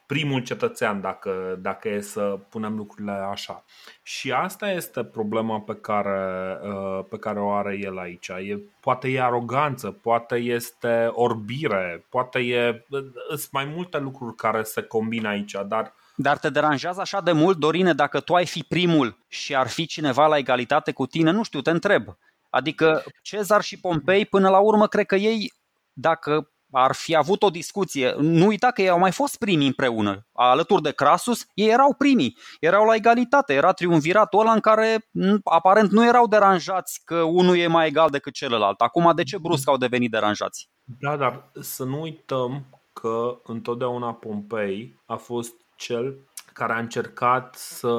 primul 0.08 0.42
cetățean, 0.42 1.00
dacă, 1.00 1.58
dacă 1.60 1.88
e 1.88 2.00
să 2.00 2.38
punem 2.48 2.76
lucrurile 2.76 3.12
așa. 3.12 3.64
Și 4.02 4.32
asta 4.32 4.70
este 4.70 5.04
problema 5.04 5.60
pe 5.60 5.74
care, 5.74 6.58
uh, 6.62 7.04
pe 7.08 7.18
care 7.18 7.40
o 7.40 7.50
are 7.52 7.78
el 7.78 7.98
aici. 7.98 8.28
E, 8.28 8.60
poate 8.80 9.08
e 9.08 9.22
aroganță, 9.22 9.90
poate 9.90 10.36
este 10.36 11.10
orbire, 11.12 12.04
poate 12.08 12.38
e. 12.38 12.84
Sunt 13.28 13.52
mai 13.52 13.64
multe 13.64 13.98
lucruri 13.98 14.34
care 14.34 14.62
se 14.62 14.82
combină 14.82 15.28
aici, 15.28 15.56
dar. 15.66 15.94
Dar 16.20 16.38
te 16.38 16.50
deranjează 16.50 17.00
așa 17.00 17.20
de 17.20 17.32
mult, 17.32 17.58
Dorine, 17.58 17.92
dacă 17.92 18.20
tu 18.20 18.34
ai 18.34 18.46
fi 18.46 18.62
primul 18.62 19.24
și 19.28 19.56
ar 19.56 19.68
fi 19.68 19.86
cineva 19.86 20.26
la 20.26 20.36
egalitate 20.36 20.92
cu 20.92 21.06
tine? 21.06 21.30
Nu 21.30 21.42
știu, 21.42 21.60
te 21.60 21.70
întreb. 21.70 22.04
Adică 22.50 23.02
Cezar 23.22 23.62
și 23.62 23.80
Pompei, 23.80 24.26
până 24.26 24.48
la 24.48 24.58
urmă, 24.58 24.86
cred 24.86 25.06
că 25.06 25.16
ei, 25.16 25.52
dacă 25.92 26.50
ar 26.70 26.94
fi 26.94 27.16
avut 27.16 27.42
o 27.42 27.50
discuție. 27.50 28.14
Nu 28.18 28.46
uita 28.46 28.70
că 28.70 28.82
ei 28.82 28.88
au 28.88 28.98
mai 28.98 29.12
fost 29.12 29.38
primii 29.38 29.66
împreună. 29.66 30.26
Alături 30.32 30.82
de 30.82 30.92
Crasus, 30.92 31.46
ei 31.54 31.68
erau 31.68 31.94
primii. 31.94 32.36
Erau 32.60 32.86
la 32.86 32.94
egalitate. 32.94 33.54
Era 33.54 33.72
triumviratul 33.72 34.40
ăla 34.40 34.52
în 34.52 34.60
care 34.60 35.08
aparent 35.44 35.90
nu 35.90 36.06
erau 36.06 36.26
deranjați 36.26 37.00
că 37.04 37.20
unul 37.22 37.56
e 37.56 37.66
mai 37.66 37.86
egal 37.86 38.10
decât 38.10 38.32
celălalt. 38.32 38.80
Acum 38.80 39.12
de 39.14 39.22
ce 39.22 39.38
brusc 39.38 39.68
au 39.68 39.76
devenit 39.76 40.10
deranjați? 40.10 40.68
Da, 41.00 41.16
dar 41.16 41.50
să 41.60 41.84
nu 41.84 42.00
uităm 42.00 42.66
că 42.92 43.40
întotdeauna 43.44 44.12
Pompei 44.12 45.02
a 45.06 45.16
fost 45.16 45.54
cel 45.78 46.18
care 46.52 46.72
a 46.72 46.78
încercat 46.78 47.54
să, 47.54 47.94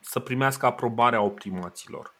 să 0.00 0.20
primească 0.20 0.66
aprobarea 0.66 1.22
optimaților. 1.22 2.14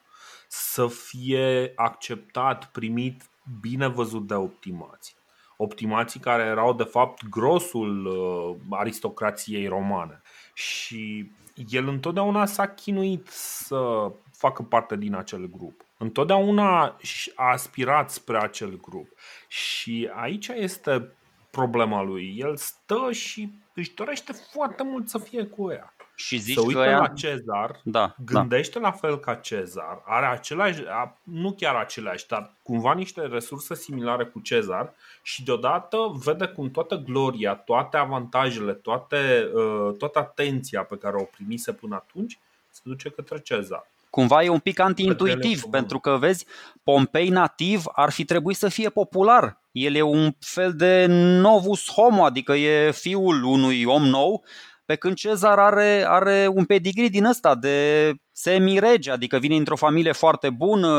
Să 0.49 0.87
fie 0.87 1.73
acceptat, 1.77 2.65
primit, 2.65 3.23
bine 3.61 3.87
văzut 3.87 4.27
de 4.27 4.35
optimații 4.35 5.17
optimații 5.61 6.21
care 6.21 6.43
erau 6.43 6.73
de 6.73 6.83
fapt 6.83 7.29
grosul 7.29 8.07
uh, 8.07 8.57
aristocrației 8.71 9.67
romane. 9.67 10.23
Și 10.55 11.31
el 11.69 11.89
întotdeauna 11.89 12.47
s-a 12.47 12.69
chinuit 12.69 13.27
să 13.31 14.13
facă 14.33 14.63
parte 14.63 14.97
din 14.97 15.15
acel 15.15 15.51
grup. 15.51 15.85
Întotdeauna 15.97 16.97
a 17.35 17.51
aspirat 17.51 18.11
spre 18.11 18.39
acel 18.39 18.81
grup. 18.81 19.09
Și 19.49 20.11
aici 20.15 20.49
este 20.49 21.13
problema 21.51 22.03
lui. 22.03 22.35
El 22.39 22.57
stă 22.57 23.13
și 23.13 23.53
își 23.79 23.95
dorește 23.95 24.33
foarte 24.33 24.83
mult 24.83 25.09
să 25.09 25.19
fie 25.19 25.45
cu 25.45 25.71
ea. 25.71 25.93
Și 26.15 26.37
zici 26.37 26.55
să 26.55 26.61
uită 26.61 26.81
că 26.81 26.87
ea... 26.87 26.99
la 26.99 27.09
Cezar, 27.09 27.81
da, 27.85 28.15
gândește 28.25 28.79
da. 28.79 28.89
la 28.89 28.93
fel 28.93 29.19
ca 29.19 29.35
Cezar, 29.35 30.03
are 30.05 30.27
același, 30.27 30.83
nu 31.23 31.53
chiar 31.53 31.75
aceleași, 31.75 32.27
dar 32.27 32.53
cumva 32.63 32.95
niște 32.95 33.21
resurse 33.21 33.75
similare 33.75 34.25
cu 34.25 34.41
Cezar 34.41 34.93
și 35.23 35.45
deodată 35.45 35.97
vede 36.25 36.47
cum 36.47 36.71
toată 36.71 36.97
gloria, 36.97 37.55
toate 37.55 37.97
avantajele, 37.97 38.73
toate, 38.73 39.51
uh, 39.55 39.95
toată 39.99 40.19
atenția 40.19 40.83
pe 40.83 40.97
care 40.97 41.17
o 41.17 41.25
primise 41.25 41.73
până 41.73 41.95
atunci 41.95 42.39
se 42.71 42.81
duce 42.85 43.09
către 43.09 43.41
Cezar. 43.41 43.87
Cumva 44.11 44.43
e 44.43 44.49
un 44.49 44.59
pic 44.59 44.79
anti-intuitiv, 44.79 45.63
pentru 45.63 45.99
că, 45.99 46.17
vezi, 46.17 46.47
Pompei 46.83 47.29
nativ 47.29 47.83
ar 47.93 48.11
fi 48.11 48.25
trebuit 48.25 48.57
să 48.57 48.69
fie 48.69 48.91
popular. 48.91 49.59
El 49.85 49.95
e 49.95 50.03
un 50.03 50.31
fel 50.41 50.73
de 50.73 51.07
novus 51.41 51.91
homo, 51.91 52.25
adică 52.25 52.53
e 52.53 52.91
fiul 52.91 53.43
unui 53.43 53.85
om 53.85 54.03
nou 54.03 54.45
pe 54.89 54.97
când 54.97 55.17
Cezar 55.17 55.59
are, 55.59 56.05
are 56.09 56.47
un 56.55 56.65
pedigree 56.65 57.09
din 57.09 57.25
ăsta 57.25 57.55
de 57.55 58.13
semi-rege, 58.33 59.11
adică 59.11 59.39
vine 59.39 59.57
într-o 59.57 59.77
familie 59.77 60.13
foarte 60.13 60.51
bună, 60.51 60.91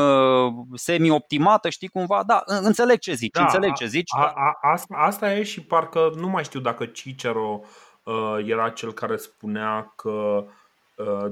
semi-optimată, 0.74 1.68
știi 1.68 1.88
cumva? 1.88 2.22
Da, 2.26 2.42
înțeleg 2.46 2.98
ce 2.98 3.12
zici, 3.12 3.32
da, 3.32 3.40
înțeleg 3.40 3.72
ce 3.72 3.86
zici. 3.86 4.10
A, 4.16 4.32
a, 4.36 4.70
asta, 4.72 4.94
asta 4.98 5.34
e 5.34 5.42
și 5.42 5.62
parcă 5.62 6.10
nu 6.16 6.28
mai 6.28 6.44
știu 6.44 6.60
dacă 6.60 6.84
Cicero 6.86 7.60
uh, 8.02 8.36
era 8.46 8.68
cel 8.68 8.92
care 8.92 9.16
spunea 9.16 9.92
că 9.96 10.10
uh, 10.10 10.50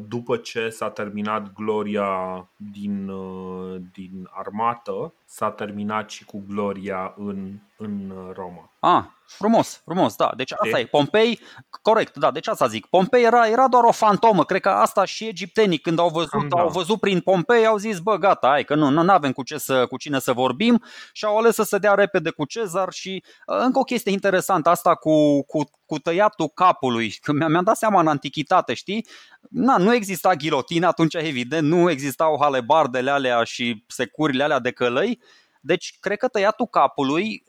după 0.08 0.36
ce 0.36 0.68
s-a 0.68 0.90
terminat 0.90 1.52
gloria 1.52 2.48
din, 2.56 3.08
uh, 3.08 3.80
din 3.92 4.28
armată, 4.30 5.12
s-a 5.24 5.50
terminat 5.50 6.10
și 6.10 6.24
cu 6.24 6.44
gloria 6.48 7.14
în, 7.16 7.58
în 7.78 8.12
Roma. 8.34 8.70
Ah, 8.80 9.04
Frumos, 9.28 9.80
frumos, 9.84 10.16
da. 10.16 10.32
Deci 10.36 10.52
asta 10.52 10.78
e. 10.78 10.86
Pompei, 10.86 11.40
corect, 11.82 12.16
da, 12.16 12.30
deci 12.30 12.48
asta 12.48 12.66
zic. 12.66 12.86
Pompei 12.86 13.24
era, 13.24 13.48
era 13.48 13.68
doar 13.68 13.84
o 13.84 13.92
fantomă. 13.92 14.44
Cred 14.44 14.60
că 14.60 14.68
asta 14.68 15.04
și 15.04 15.26
egiptenii 15.26 15.78
când 15.78 15.98
au 15.98 16.08
văzut, 16.08 16.48
da. 16.48 16.60
au 16.60 16.68
văzut 16.68 17.00
prin 17.00 17.20
Pompei, 17.20 17.66
au 17.66 17.76
zis, 17.76 17.98
bă, 17.98 18.16
gata, 18.16 18.48
hai 18.48 18.64
că 18.64 18.74
nu, 18.74 18.90
nu 18.90 19.12
avem 19.12 19.32
cu, 19.32 19.42
ce 19.42 19.58
să, 19.58 19.86
cu 19.86 19.96
cine 19.96 20.18
să 20.18 20.32
vorbim 20.32 20.82
și 21.12 21.24
au 21.24 21.38
ales 21.38 21.54
să 21.54 21.62
se 21.62 21.78
dea 21.78 21.94
repede 21.94 22.30
cu 22.30 22.44
Cezar 22.44 22.92
și 22.92 23.24
uh, 23.46 23.56
încă 23.60 23.78
o 23.78 23.82
chestie 23.82 24.12
interesantă, 24.12 24.68
asta 24.68 24.94
cu, 24.94 25.42
cu, 25.42 25.70
cu 25.86 25.98
tăiatul 25.98 26.48
capului. 26.48 27.10
Că 27.22 27.32
mi-am 27.32 27.64
dat 27.64 27.76
seama 27.76 28.00
în 28.00 28.06
antichitate, 28.06 28.74
știi? 28.74 29.06
Na, 29.50 29.76
nu 29.76 29.94
exista 29.94 30.34
ghilotină 30.34 30.86
atunci, 30.86 31.14
evident, 31.14 31.68
nu 31.68 31.90
existau 31.90 32.38
halebardele 32.40 33.10
alea 33.10 33.42
și 33.42 33.84
securile 33.86 34.42
alea 34.42 34.58
de 34.58 34.70
călăi, 34.70 35.20
deci, 35.60 35.96
cred 36.00 36.18
că 36.18 36.28
tăiatul 36.28 36.66
capului 36.66 37.42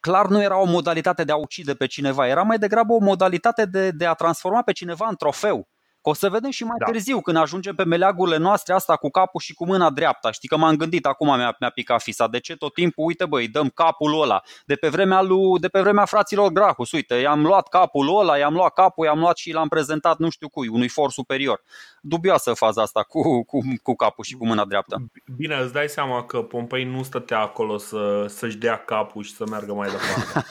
clar 0.00 0.28
nu 0.28 0.42
era 0.42 0.60
o 0.60 0.64
modalitate 0.64 1.24
de 1.24 1.32
a 1.32 1.36
ucide 1.36 1.74
pe 1.74 1.86
cineva, 1.86 2.26
era 2.26 2.42
mai 2.42 2.58
degrabă 2.58 2.92
o 2.92 2.98
modalitate 2.98 3.64
de, 3.64 3.90
de 3.90 4.06
a 4.06 4.14
transforma 4.14 4.62
pe 4.62 4.72
cineva 4.72 5.06
în 5.08 5.16
trofeu. 5.16 5.68
Că 6.02 6.08
o 6.08 6.12
să 6.12 6.28
vedem 6.28 6.50
și 6.50 6.64
mai 6.64 6.76
da. 6.78 6.84
târziu, 6.84 7.20
când 7.20 7.36
ajungem 7.36 7.74
pe 7.74 7.84
meleagurile 7.84 8.36
noastre, 8.36 8.74
asta 8.74 8.96
cu 8.96 9.10
capul 9.10 9.40
și 9.40 9.54
cu 9.54 9.66
mâna 9.66 9.90
dreaptă. 9.90 10.30
Știi 10.30 10.48
că 10.48 10.56
m-am 10.56 10.76
gândit, 10.76 11.06
acum 11.06 11.26
mi-a, 11.26 11.56
mi-a 11.60 11.70
picat 11.70 12.02
fisa. 12.02 12.28
De 12.28 12.38
ce 12.38 12.56
tot 12.56 12.74
timpul, 12.74 13.04
uite 13.04 13.26
băi, 13.26 13.48
dăm 13.48 13.68
capul 13.68 14.22
ăla. 14.22 14.42
De 14.64 14.74
pe 14.74 14.88
vremea, 14.88 15.22
lui, 15.22 15.58
de 15.60 15.68
pe 15.68 15.80
vremea 15.80 16.04
fraților 16.04 16.52
Grahus, 16.52 16.92
uite, 16.92 17.14
i-am 17.14 17.42
luat 17.42 17.68
capul 17.68 18.18
ăla, 18.18 18.36
i-am 18.36 18.54
luat 18.54 18.72
capul, 18.72 19.04
i-am 19.04 19.18
luat 19.18 19.36
și 19.36 19.52
l-am 19.52 19.68
prezentat 19.68 20.18
nu 20.18 20.30
știu 20.30 20.48
cui, 20.48 20.68
unui 20.68 20.88
for 20.88 21.10
superior. 21.10 21.62
Dubioasă 22.00 22.52
faza 22.52 22.82
asta 22.82 23.02
cu, 23.02 23.44
cu, 23.44 23.58
cu 23.82 23.94
capul 23.94 24.24
și 24.24 24.34
cu 24.34 24.46
mâna 24.46 24.64
dreaptă. 24.64 25.02
Bine, 25.36 25.56
îți 25.56 25.72
dai 25.72 25.88
seama 25.88 26.24
că 26.24 26.42
Pompei 26.42 26.84
nu 26.84 27.02
stătea 27.02 27.40
acolo 27.40 27.76
să, 27.76 28.26
să-și 28.28 28.56
dea 28.56 28.76
capul 28.76 29.22
și 29.22 29.34
să 29.34 29.44
meargă 29.50 29.72
mai 29.72 29.88
departe. 29.90 30.46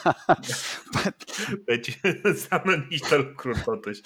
deci 1.66 2.00
înseamnă 2.24 2.86
niște 2.90 3.16
lucruri 3.18 3.62
totuși. 3.64 4.02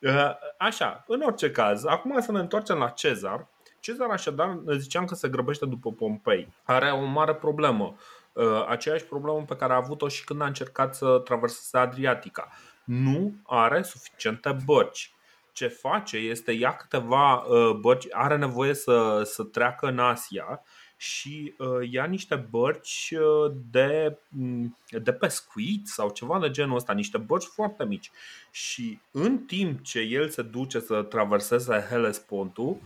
Uh, 0.00 0.30
așa, 0.58 1.04
în 1.06 1.20
orice 1.20 1.50
caz, 1.50 1.84
acum 1.84 2.20
să 2.20 2.32
ne 2.32 2.38
întoarcem 2.38 2.78
la 2.78 2.88
Cezar. 2.88 3.46
Cezar 3.80 4.08
așadar, 4.10 4.58
ziceam 4.76 5.04
că 5.04 5.14
se 5.14 5.28
grăbește 5.28 5.66
după 5.66 5.92
Pompei. 5.92 6.52
Are 6.62 6.90
o 6.90 7.04
mare 7.04 7.34
problemă. 7.34 7.96
Uh, 8.32 8.66
aceeași 8.68 9.04
problemă 9.04 9.44
pe 9.44 9.56
care 9.56 9.72
a 9.72 9.76
avut-o 9.76 10.08
și 10.08 10.24
când 10.24 10.40
a 10.42 10.46
încercat 10.46 10.94
să 10.94 11.20
traverseze 11.24 11.78
Adriatica. 11.78 12.48
Nu 12.84 13.34
are 13.46 13.82
suficiente 13.82 14.56
bărci. 14.64 15.14
Ce 15.52 15.68
face 15.68 16.16
este 16.16 16.52
ia 16.52 16.76
câteva 16.76 17.34
uh, 17.34 17.70
bărci, 17.70 18.06
are 18.10 18.36
nevoie 18.36 18.74
să, 18.74 19.22
să 19.24 19.42
treacă 19.42 19.86
în 19.86 19.98
Asia 19.98 20.62
și 21.02 21.54
uh, 21.58 21.90
ia 21.90 22.04
niște 22.04 22.46
bărci 22.50 23.14
uh, 23.16 23.52
de, 23.70 24.18
mm, 24.28 24.76
de 24.90 25.12
pescuit 25.12 25.86
sau 25.86 26.10
ceva 26.10 26.38
de 26.38 26.50
genul 26.50 26.76
ăsta, 26.76 26.92
niște 26.92 27.18
bărci 27.18 27.44
foarte 27.44 27.84
mici. 27.84 28.10
Și 28.50 28.98
în 29.10 29.38
timp 29.38 29.82
ce 29.82 29.98
el 29.98 30.28
se 30.28 30.42
duce 30.42 30.80
să 30.80 31.02
traverseze 31.02 31.86
Hellespontul, 31.90 32.76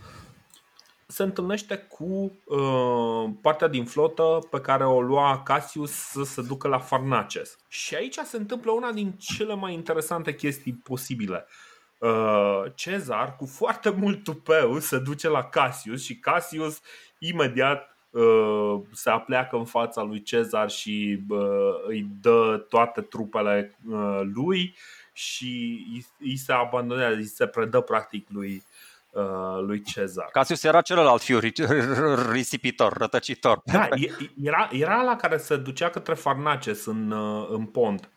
se 1.05 1.23
întâlnește 1.23 1.77
cu 1.77 2.31
uh, 2.45 3.29
partea 3.41 3.67
din 3.67 3.85
flotă 3.85 4.39
pe 4.49 4.61
care 4.61 4.85
o 4.85 5.01
lua 5.01 5.43
Cassius 5.43 5.91
să 5.91 6.23
se 6.23 6.41
ducă 6.41 6.67
la 6.67 6.79
Farnaces. 6.79 7.57
Și 7.67 7.95
aici 7.95 8.15
se 8.15 8.37
întâmplă 8.37 8.71
una 8.71 8.91
din 8.91 9.11
cele 9.11 9.55
mai 9.55 9.73
interesante 9.73 10.35
chestii 10.35 10.73
posibile. 10.73 11.47
Uh, 11.97 12.63
Cezar, 12.75 13.35
cu 13.35 13.45
foarte 13.45 13.89
mult 13.89 14.23
tupeu, 14.23 14.79
se 14.79 14.99
duce 14.99 15.27
la 15.27 15.43
Cassius 15.43 16.03
și 16.03 16.15
Cassius 16.15 16.81
imediat 17.19 17.89
uh, 17.89 17.93
se 18.91 19.09
apleacă 19.09 19.55
în 19.55 19.65
fața 19.65 20.01
lui 20.01 20.21
Cezar 20.21 20.69
și 20.69 21.23
uh, 21.29 21.39
îi 21.87 22.07
dă 22.21 22.65
toate 22.69 23.01
trupele 23.01 23.77
uh, 23.89 24.21
lui 24.33 24.75
și 25.13 25.83
îi 26.19 26.37
se 26.37 26.51
abandonează, 26.51 27.15
îi 27.15 27.25
se 27.25 27.47
predă 27.47 27.79
practic 27.79 28.27
lui, 28.29 28.63
uh, 29.11 29.59
lui 29.61 29.81
Cezar. 29.81 30.29
Casius 30.31 30.63
era 30.63 30.81
celălalt 30.81 31.21
fiu 31.21 31.39
risipitor, 32.31 32.93
rătăcitor. 32.93 33.61
Da, 33.65 33.87
era, 34.43 34.69
era 34.71 35.01
la 35.01 35.15
care 35.15 35.37
se 35.37 35.57
ducea 35.57 35.89
către 35.89 36.13
Farnaces 36.13 36.85
în, 36.85 37.11
uh, 37.11 37.47
în 37.49 37.65
pont 37.65 38.09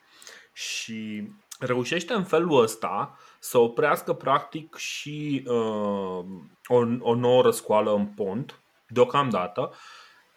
și 0.52 1.28
reușește 1.59 2.12
în 2.12 2.25
felul 2.25 2.62
ăsta 2.62 3.19
să 3.38 3.59
oprească 3.59 4.12
practic 4.12 4.76
și 4.76 5.45
uh, 5.47 6.25
o, 6.67 6.76
o 7.00 7.14
nouă 7.14 7.43
răscoală 7.43 7.95
în 7.95 8.07
pont, 8.07 8.61
deocamdată, 8.88 9.73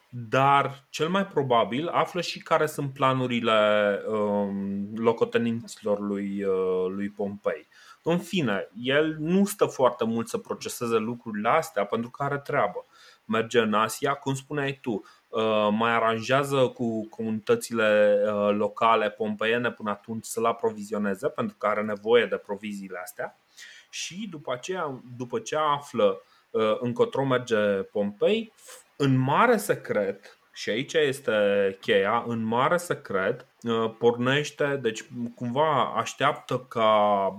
dar 0.09 0.85
cel 0.89 1.09
mai 1.09 1.27
probabil 1.27 1.87
află 1.87 2.21
și 2.21 2.39
care 2.39 2.65
sunt 2.65 2.93
planurile 2.93 3.99
uh, 4.07 4.49
locotenenților 4.95 5.99
lui, 5.99 6.43
uh, 6.43 6.85
lui 6.87 7.09
Pompei. 7.09 7.67
În 8.03 8.17
fine, 8.17 8.69
el 8.75 9.15
nu 9.19 9.45
stă 9.45 9.65
foarte 9.65 10.03
mult 10.03 10.27
să 10.27 10.37
proceseze 10.37 10.97
lucrurile 10.97 11.49
astea 11.49 11.85
pentru 11.85 12.09
că 12.09 12.23
are 12.23 12.37
treabă. 12.37 12.85
Merge 13.25 13.59
în 13.59 13.73
Asia, 13.73 14.13
cum 14.13 14.33
spuneai 14.33 14.79
tu, 14.81 15.03
Uh, 15.31 15.67
mai 15.71 15.91
aranjează 15.91 16.67
cu 16.67 17.07
comunitățile 17.09 18.21
uh, 18.25 18.55
locale 18.55 19.09
pompeiene 19.09 19.71
până 19.71 19.89
atunci 19.89 20.25
să-l 20.25 20.45
aprovizioneze 20.45 21.27
pentru 21.27 21.55
că 21.57 21.67
are 21.67 21.81
nevoie 21.81 22.25
de 22.25 22.35
proviziile 22.35 22.99
astea 23.03 23.37
și 23.89 24.27
după, 24.29 24.53
aceea, 24.53 25.01
după 25.17 25.39
ce 25.39 25.55
află 25.55 26.03
uh, 26.03 26.30
încotro 26.79 27.25
merge 27.25 27.57
Pompei, 27.91 28.53
în 28.97 29.17
mare 29.17 29.57
secret, 29.57 30.39
și 30.53 30.69
aici 30.69 30.93
este 30.93 31.77
cheia, 31.81 32.23
în 32.27 32.43
mare 32.43 32.77
secret 32.77 33.45
pornește, 33.97 34.79
deci 34.81 35.03
cumva 35.35 35.93
așteaptă 35.95 36.59
ca 36.69 37.29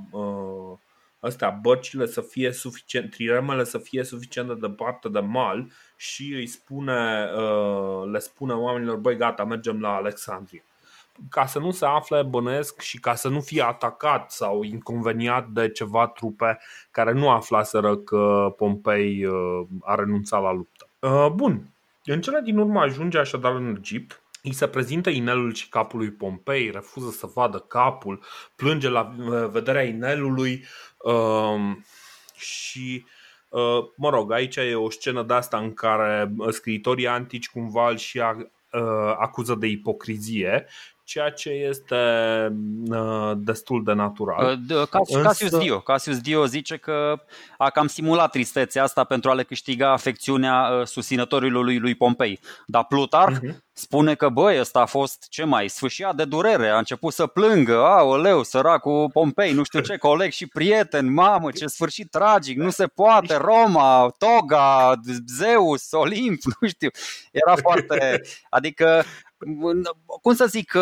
astea, 1.23 1.51
bărcile 1.51 2.07
să 2.07 2.21
fie 2.21 2.53
suficient, 2.53 3.11
triremele 3.11 3.65
să 3.65 3.79
fie 3.79 4.05
suficient 4.05 4.49
de 4.49 4.55
departe 4.55 5.09
de 5.09 5.21
mal 5.21 5.73
și 5.97 6.33
îi 6.35 6.47
spune, 6.47 7.31
uh, 7.37 8.11
le 8.11 8.19
spune 8.19 8.53
oamenilor, 8.53 8.97
băi 8.97 9.17
gata, 9.17 9.45
mergem 9.45 9.81
la 9.81 9.95
Alexandria. 9.95 10.65
Ca 11.31 11.47
să 11.47 11.59
nu 11.59 11.71
se 11.71 11.85
afle, 11.85 12.23
bănesc 12.23 12.81
și 12.81 13.01
ca 13.01 13.15
să 13.15 13.29
nu 13.29 13.41
fie 13.41 13.63
atacat 13.63 14.31
sau 14.31 14.63
inconveniat 14.63 15.49
de 15.49 15.69
ceva 15.69 16.07
trupe 16.07 16.59
care 16.91 17.13
nu 17.13 17.31
aflaseră 17.31 17.97
că 17.97 18.55
Pompei 18.57 19.25
uh, 19.25 19.67
a 19.83 19.95
renunțat 19.95 20.43
la 20.43 20.53
luptă. 20.53 20.89
Uh, 20.99 21.29
bun, 21.35 21.71
în 22.05 22.21
cele 22.21 22.41
din 22.41 22.59
urmă 22.59 22.81
ajunge 22.81 23.19
așadar 23.19 23.55
în 23.55 23.77
Egipt, 23.79 24.23
îi 24.43 24.53
se 24.53 24.67
prezintă 24.67 25.11
inelul 25.11 25.55
și 25.55 25.69
capul 25.69 25.99
lui 25.99 26.11
Pompei, 26.11 26.71
refuză 26.71 27.11
să 27.11 27.31
vadă 27.35 27.59
capul, 27.59 28.23
plânge 28.57 28.89
la 28.89 29.15
vederea 29.51 29.83
inelului 29.83 30.65
și 32.35 33.05
Uh, 33.53 33.85
mă 33.97 34.11
rog, 34.11 34.33
aici 34.33 34.57
e 34.57 34.75
o 34.75 34.91
scenă 34.91 35.23
de 35.23 35.35
asta 35.35 35.59
în 35.59 35.75
care 35.75 36.33
uh, 36.37 36.49
scriitorii 36.53 37.07
antici 37.07 37.51
cumva 37.51 37.89
îl 37.89 37.97
și 37.97 38.19
uh, 38.19 39.15
acuză 39.19 39.55
de 39.55 39.67
ipocrizie 39.67 40.67
ceea 41.05 41.31
ce 41.31 41.51
este 41.51 41.97
destul 43.37 43.85
de 43.85 43.93
natural. 43.93 44.59
Casius 45.23 45.59
Dio. 45.59 45.81
Casius 45.81 46.21
Dio 46.21 46.47
zice 46.47 46.77
că 46.77 47.25
a 47.59 47.71
cam 47.71 47.87
simulat 47.87 48.31
tristețea 48.31 48.83
asta 48.83 49.05
pentru 49.05 49.31
a 49.31 49.35
le 49.35 49.43
câștiga 49.43 49.93
afecțiunea 49.93 50.83
susținătorilor 50.85 51.65
lui, 51.65 51.79
lui 51.79 51.95
Pompei. 51.95 52.41
Dar 52.67 52.85
Plutarh 52.85 53.37
uh-huh. 53.37 53.57
spune 53.73 54.15
că 54.15 54.29
băi, 54.29 54.61
ăsta 54.61 54.81
a 54.81 54.87
fost 54.87 55.27
ce 55.29 55.45
mai 55.45 55.69
sfâșia 55.69 56.13
de 56.13 56.25
durere, 56.25 56.69
a 56.69 56.79
început 56.79 57.13
să 57.13 57.27
plângă, 57.27 57.77
aoleu, 57.77 58.43
săracul 58.43 59.11
Pompei, 59.13 59.53
nu 59.53 59.63
știu 59.63 59.81
ce, 59.81 59.97
coleg 60.09 60.31
și 60.31 60.47
prieten, 60.47 61.13
mamă, 61.13 61.51
ce 61.51 61.67
sfârșit 61.67 62.11
tragic, 62.11 62.57
nu 62.57 62.71
se 62.71 62.87
poate, 62.87 63.37
Roma, 63.37 64.15
Toga, 64.19 64.95
Zeus, 65.27 65.91
Olimp, 65.91 66.41
nu 66.61 66.69
știu. 66.69 66.89
Era 67.31 67.57
foarte, 67.57 68.21
adică 68.51 69.05
cum 70.23 70.35
să 70.35 70.47
zic, 70.47 70.77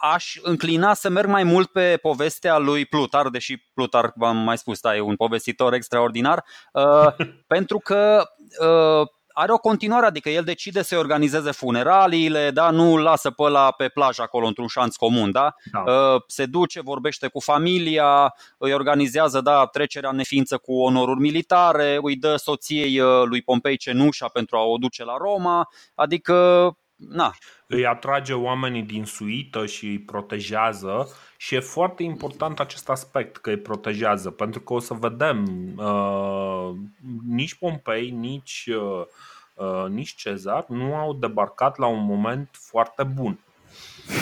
aș 0.00 0.36
înclina 0.42 0.94
să 0.94 1.08
merg 1.08 1.28
mai 1.28 1.42
mult 1.42 1.70
pe 1.70 1.98
povestea 2.02 2.58
lui 2.58 2.86
Plutar, 2.86 3.28
deși 3.28 3.56
Plutar, 3.74 4.12
v-am 4.14 4.36
mai 4.36 4.58
spus, 4.58 4.80
da, 4.80 4.96
e 4.96 5.00
un 5.00 5.16
povestitor 5.16 5.72
extraordinar, 5.72 6.44
uh, 6.72 7.26
pentru 7.54 7.78
că 7.78 8.28
uh, 8.60 9.08
are 9.38 9.52
o 9.52 9.58
continuare, 9.58 10.06
adică 10.06 10.28
el 10.28 10.44
decide 10.44 10.82
să 10.82 10.98
organizeze 10.98 11.50
funeraliile, 11.50 12.50
da? 12.50 12.70
nu 12.70 12.94
îl 12.94 13.02
lasă 13.02 13.30
pe 13.30 13.48
la 13.48 13.70
pe 13.70 13.88
plajă 13.88 14.22
acolo 14.22 14.46
într-un 14.46 14.66
șanț 14.66 14.96
comun, 14.96 15.30
da? 15.30 15.54
da. 15.72 15.92
Uh, 15.92 16.22
se 16.26 16.46
duce, 16.46 16.80
vorbește 16.80 17.28
cu 17.28 17.40
familia, 17.40 18.34
îi 18.58 18.72
organizează 18.72 19.40
da, 19.40 19.66
trecerea 19.66 20.10
în 20.10 20.16
neființă 20.16 20.58
cu 20.58 20.80
onoruri 20.80 21.20
militare, 21.20 21.98
îi 22.02 22.16
dă 22.16 22.36
soției 22.36 23.00
lui 23.24 23.42
Pompei 23.42 23.76
cenușa 23.76 24.28
pentru 24.28 24.56
a 24.56 24.62
o 24.62 24.76
duce 24.76 25.04
la 25.04 25.16
Roma, 25.18 25.68
adică 25.94 26.76
na. 26.96 27.34
Îi 27.66 27.86
atrage 27.86 28.32
oamenii 28.32 28.82
din 28.82 29.04
suită 29.04 29.66
și 29.66 29.86
îi 29.86 29.98
protejează 29.98 31.08
și 31.36 31.54
e 31.54 31.60
foarte 31.60 32.02
important 32.02 32.60
acest 32.60 32.88
aspect 32.88 33.36
că 33.36 33.50
îi 33.50 33.58
protejează 33.58 34.30
pentru 34.30 34.60
că 34.60 34.72
o 34.72 34.78
să 34.78 34.94
vedem 34.94 35.46
uh, 35.76 36.70
nici 37.26 37.54
Pompei, 37.54 38.10
nici, 38.10 38.68
uh, 38.68 39.04
uh, 39.54 39.88
nici 39.88 40.14
Cezar 40.14 40.64
nu 40.68 40.94
au 40.94 41.12
debarcat 41.12 41.78
la 41.78 41.86
un 41.86 42.04
moment 42.04 42.48
foarte 42.52 43.02
bun. 43.02 43.38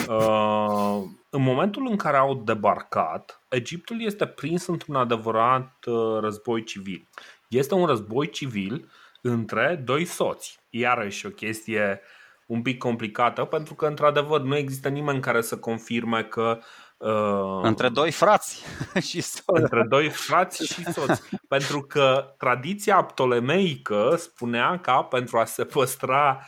Uh, 0.09 1.03
în 1.31 1.43
momentul 1.43 1.87
în 1.91 1.97
care 1.97 2.17
au 2.17 2.35
debarcat, 2.35 3.41
Egiptul 3.49 4.03
este 4.03 4.27
prins 4.27 4.67
într-un 4.67 4.95
adevărat 4.95 5.85
uh, 5.87 6.19
război 6.21 6.65
civil. 6.65 7.09
Este 7.49 7.75
un 7.75 7.87
război 7.87 8.31
civil 8.31 8.91
între 9.21 9.83
doi 9.85 10.05
soți. 10.05 10.59
Iarăși 10.71 11.27
o 11.27 11.31
chestie 11.31 12.01
uh, 12.01 12.23
un 12.47 12.63
pic 12.63 12.79
complicată 12.79 13.45
pentru 13.45 13.75
că 13.75 13.87
într-adevăr 13.87 14.41
nu 14.41 14.57
există 14.57 14.89
nimeni 14.89 15.21
care 15.21 15.41
să 15.41 15.59
confirme 15.59 16.23
că 16.23 16.59
Uh, 16.97 17.61
între 17.63 17.89
doi 17.89 18.11
frați 18.11 18.65
și 19.09 19.21
soți. 19.21 19.61
Între 19.61 19.83
doi 19.89 20.09
frați 20.09 20.67
și 20.73 20.85
soți. 20.93 21.23
pentru 21.49 21.81
că 21.83 22.35
tradiția 22.39 23.03
ptolemeică 23.03 24.15
spunea 24.19 24.79
ca 24.81 25.03
pentru 25.03 25.39
a 25.39 25.45
se 25.45 25.65
păstra 25.65 26.41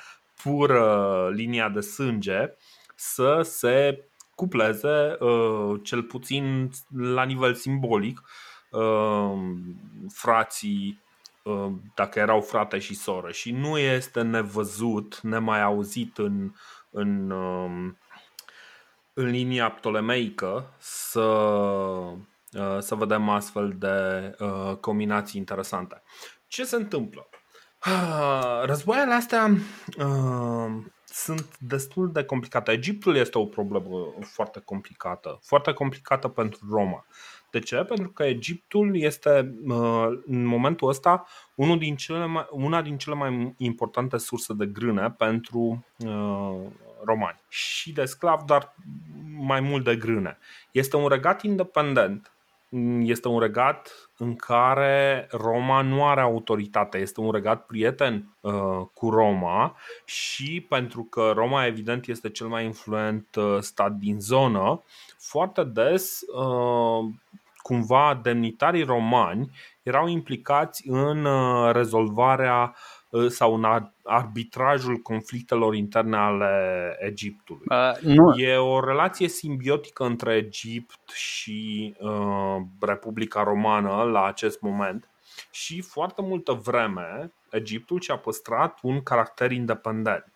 pură 0.42 1.30
linia 1.32 1.68
de 1.68 1.80
sânge 1.80 2.56
să 2.94 3.40
se 3.42 4.08
cupleze, 4.34 5.16
uh, 5.20 5.80
cel 5.82 6.02
puțin 6.02 6.70
la 6.96 7.22
nivel 7.22 7.54
simbolic, 7.54 8.22
uh, 8.70 9.32
frații 10.12 11.00
Uh, 11.00 11.05
dacă 11.94 12.18
erau 12.18 12.40
frate 12.40 12.78
și 12.78 12.94
soră 12.94 13.30
și 13.30 13.52
nu 13.52 13.78
este 13.78 14.22
nevăzut, 14.22 15.20
nemai 15.22 15.62
auzit 15.62 16.18
în, 16.18 16.52
în, 16.90 17.30
um, 17.30 17.98
în 19.12 19.26
linia 19.26 19.70
ptolemeică 19.70 20.74
să, 20.78 21.20
uh, 21.20 22.78
să 22.78 22.94
vedem 22.94 23.28
astfel 23.28 23.74
de 23.78 24.34
uh, 24.38 24.76
combinații 24.76 25.40
interesante. 25.40 26.02
Ce 26.46 26.64
se 26.64 26.76
întâmplă? 26.76 27.28
Războaiele 28.64 29.12
astea 29.12 29.56
sunt 31.04 31.58
destul 31.58 32.12
de 32.12 32.24
complicate. 32.24 32.72
Egiptul 32.72 33.16
este 33.16 33.38
o 33.38 33.46
problemă 33.46 34.14
foarte 34.20 34.60
complicată, 34.60 35.38
foarte 35.42 35.72
complicată 35.72 36.28
pentru 36.28 36.58
Roma. 36.70 37.06
De 37.56 37.62
ce? 37.62 37.76
Pentru 37.76 38.08
că 38.08 38.22
Egiptul 38.22 38.96
este 38.96 39.54
uh, 39.66 40.06
în 40.26 40.44
momentul 40.44 40.88
ăsta 40.88 41.26
unul 41.54 41.78
din 41.78 41.96
cele 41.96 42.26
mai, 42.26 42.46
una 42.50 42.82
din 42.82 42.98
cele 42.98 43.14
mai 43.14 43.54
importante 43.56 44.18
surse 44.18 44.52
de 44.52 44.66
grâne 44.66 45.10
pentru 45.10 45.84
uh, 45.98 46.56
romani 47.04 47.40
și 47.48 47.92
de 47.92 48.04
sclav, 48.04 48.42
dar 48.42 48.74
mai 49.38 49.60
mult 49.60 49.84
de 49.84 49.96
grâne. 49.96 50.38
Este 50.70 50.96
un 50.96 51.08
regat 51.08 51.42
independent 51.42 52.30
este 53.00 53.28
un 53.28 53.40
regat 53.40 54.10
în 54.16 54.36
care 54.36 55.26
Roma 55.30 55.80
nu 55.80 56.06
are 56.06 56.20
autoritate, 56.20 56.98
este 56.98 57.20
un 57.20 57.30
regat 57.30 57.66
prieten 57.66 58.36
uh, 58.40 58.52
cu 58.94 59.10
Roma 59.10 59.76
și 60.04 60.66
pentru 60.68 61.02
că 61.02 61.32
Roma 61.34 61.66
evident 61.66 62.06
este 62.06 62.30
cel 62.30 62.46
mai 62.46 62.64
influent 62.64 63.34
uh, 63.34 63.58
stat 63.60 63.92
din 63.92 64.20
zonă, 64.20 64.82
foarte 65.18 65.64
des 65.64 66.20
uh, 66.20 67.04
cumva 67.66 68.20
demnitarii 68.22 68.82
romani 68.82 69.50
erau 69.82 70.06
implicați 70.08 70.88
în 70.88 71.24
uh, 71.24 71.72
rezolvarea 71.72 72.74
uh, 73.08 73.26
sau 73.28 73.54
în 73.54 73.64
arbitrajul 74.04 74.96
conflictelor 74.96 75.74
interne 75.74 76.16
ale 76.16 76.96
Egiptului. 77.00 77.66
Uh, 77.68 77.98
nu. 78.00 78.38
E 78.38 78.56
o 78.56 78.80
relație 78.84 79.28
simbiotică 79.28 80.04
între 80.04 80.34
Egipt 80.34 81.10
și 81.10 81.94
uh, 82.00 82.56
Republica 82.80 83.42
Romană 83.42 84.02
la 84.02 84.24
acest 84.24 84.60
moment. 84.60 85.10
și 85.50 85.80
foarte 85.80 86.22
multă 86.22 86.52
vreme 86.52 87.32
Egiptul 87.50 88.00
și-a 88.00 88.16
păstrat 88.16 88.78
un 88.82 89.02
caracter 89.02 89.50
independent. 89.50 90.35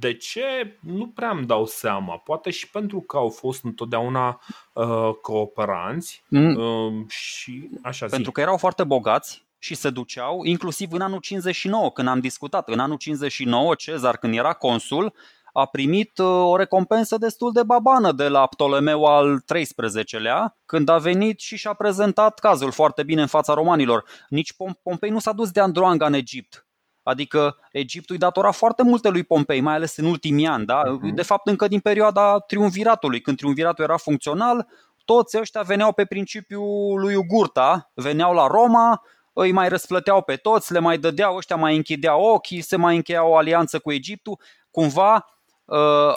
De 0.00 0.14
ce? 0.14 0.78
Nu 0.80 1.06
prea 1.06 1.30
îmi 1.30 1.46
dau 1.46 1.66
seama. 1.66 2.16
Poate 2.16 2.50
și 2.50 2.70
pentru 2.70 3.00
că 3.00 3.16
au 3.16 3.28
fost 3.28 3.64
întotdeauna 3.64 4.40
uh, 4.72 5.10
cooperanți 5.22 6.22
mm. 6.28 6.56
uh, 6.56 7.08
și 7.08 7.68
așa 7.82 8.06
Pentru 8.06 8.28
zi. 8.28 8.32
că 8.32 8.40
erau 8.40 8.56
foarte 8.56 8.84
bogați 8.84 9.44
și 9.58 9.74
se 9.74 9.90
duceau, 9.90 10.44
inclusiv 10.44 10.92
în 10.92 11.00
anul 11.00 11.18
59, 11.18 11.90
când 11.90 12.08
am 12.08 12.20
discutat. 12.20 12.68
În 12.68 12.78
anul 12.78 12.96
59, 12.96 13.74
Cezar, 13.74 14.16
când 14.16 14.34
era 14.34 14.52
consul, 14.52 15.14
a 15.52 15.66
primit 15.66 16.18
uh, 16.18 16.26
o 16.26 16.56
recompensă 16.56 17.18
destul 17.18 17.52
de 17.52 17.62
babană 17.62 18.12
de 18.12 18.28
la 18.28 18.46
Ptolemeu 18.46 19.04
al 19.04 19.40
XIII-lea, 19.40 20.56
când 20.66 20.88
a 20.88 20.98
venit 20.98 21.40
și 21.40 21.56
și-a 21.56 21.72
prezentat 21.72 22.38
cazul 22.38 22.72
foarte 22.72 23.02
bine 23.02 23.20
în 23.20 23.26
fața 23.26 23.54
romanilor. 23.54 24.04
Nici 24.28 24.54
Pompei 24.82 25.10
nu 25.10 25.18
s-a 25.18 25.32
dus 25.32 25.50
de 25.50 25.60
Androanga 25.60 26.06
în 26.06 26.12
Egipt. 26.12 26.65
Adică 27.08 27.56
Egiptul 27.72 28.14
îi 28.14 28.20
datora 28.20 28.50
foarte 28.50 28.82
multe 28.82 29.08
lui 29.08 29.22
Pompei, 29.22 29.60
mai 29.60 29.74
ales 29.74 29.96
în 29.96 30.04
ultimii 30.04 30.46
ani. 30.46 30.66
Da? 30.66 30.82
Mhm. 30.84 31.14
De 31.14 31.22
fapt, 31.22 31.48
încă 31.48 31.68
din 31.68 31.80
perioada 31.80 32.38
triumviratului, 32.38 33.20
când 33.20 33.36
triumviratul 33.36 33.84
era 33.84 33.96
funcțional, 33.96 34.66
toți 35.04 35.38
ăștia 35.38 35.62
veneau 35.62 35.92
pe 35.92 36.04
principiul 36.04 37.00
lui 37.00 37.14
Ugurta, 37.14 37.90
veneau 37.94 38.34
la 38.34 38.46
Roma, 38.46 39.02
îi 39.32 39.52
mai 39.52 39.68
răsplăteau 39.68 40.22
pe 40.22 40.36
toți, 40.36 40.72
le 40.72 40.78
mai 40.78 40.98
dădeau, 40.98 41.36
ăștia 41.36 41.56
mai 41.56 41.76
închideau 41.76 42.22
ochii, 42.22 42.60
se 42.60 42.76
mai 42.76 42.96
încheia 42.96 43.24
o 43.24 43.36
alianță 43.36 43.78
cu 43.78 43.92
Egiptul. 43.92 44.38
Cumva 44.70 45.26
Uh, 45.66 46.14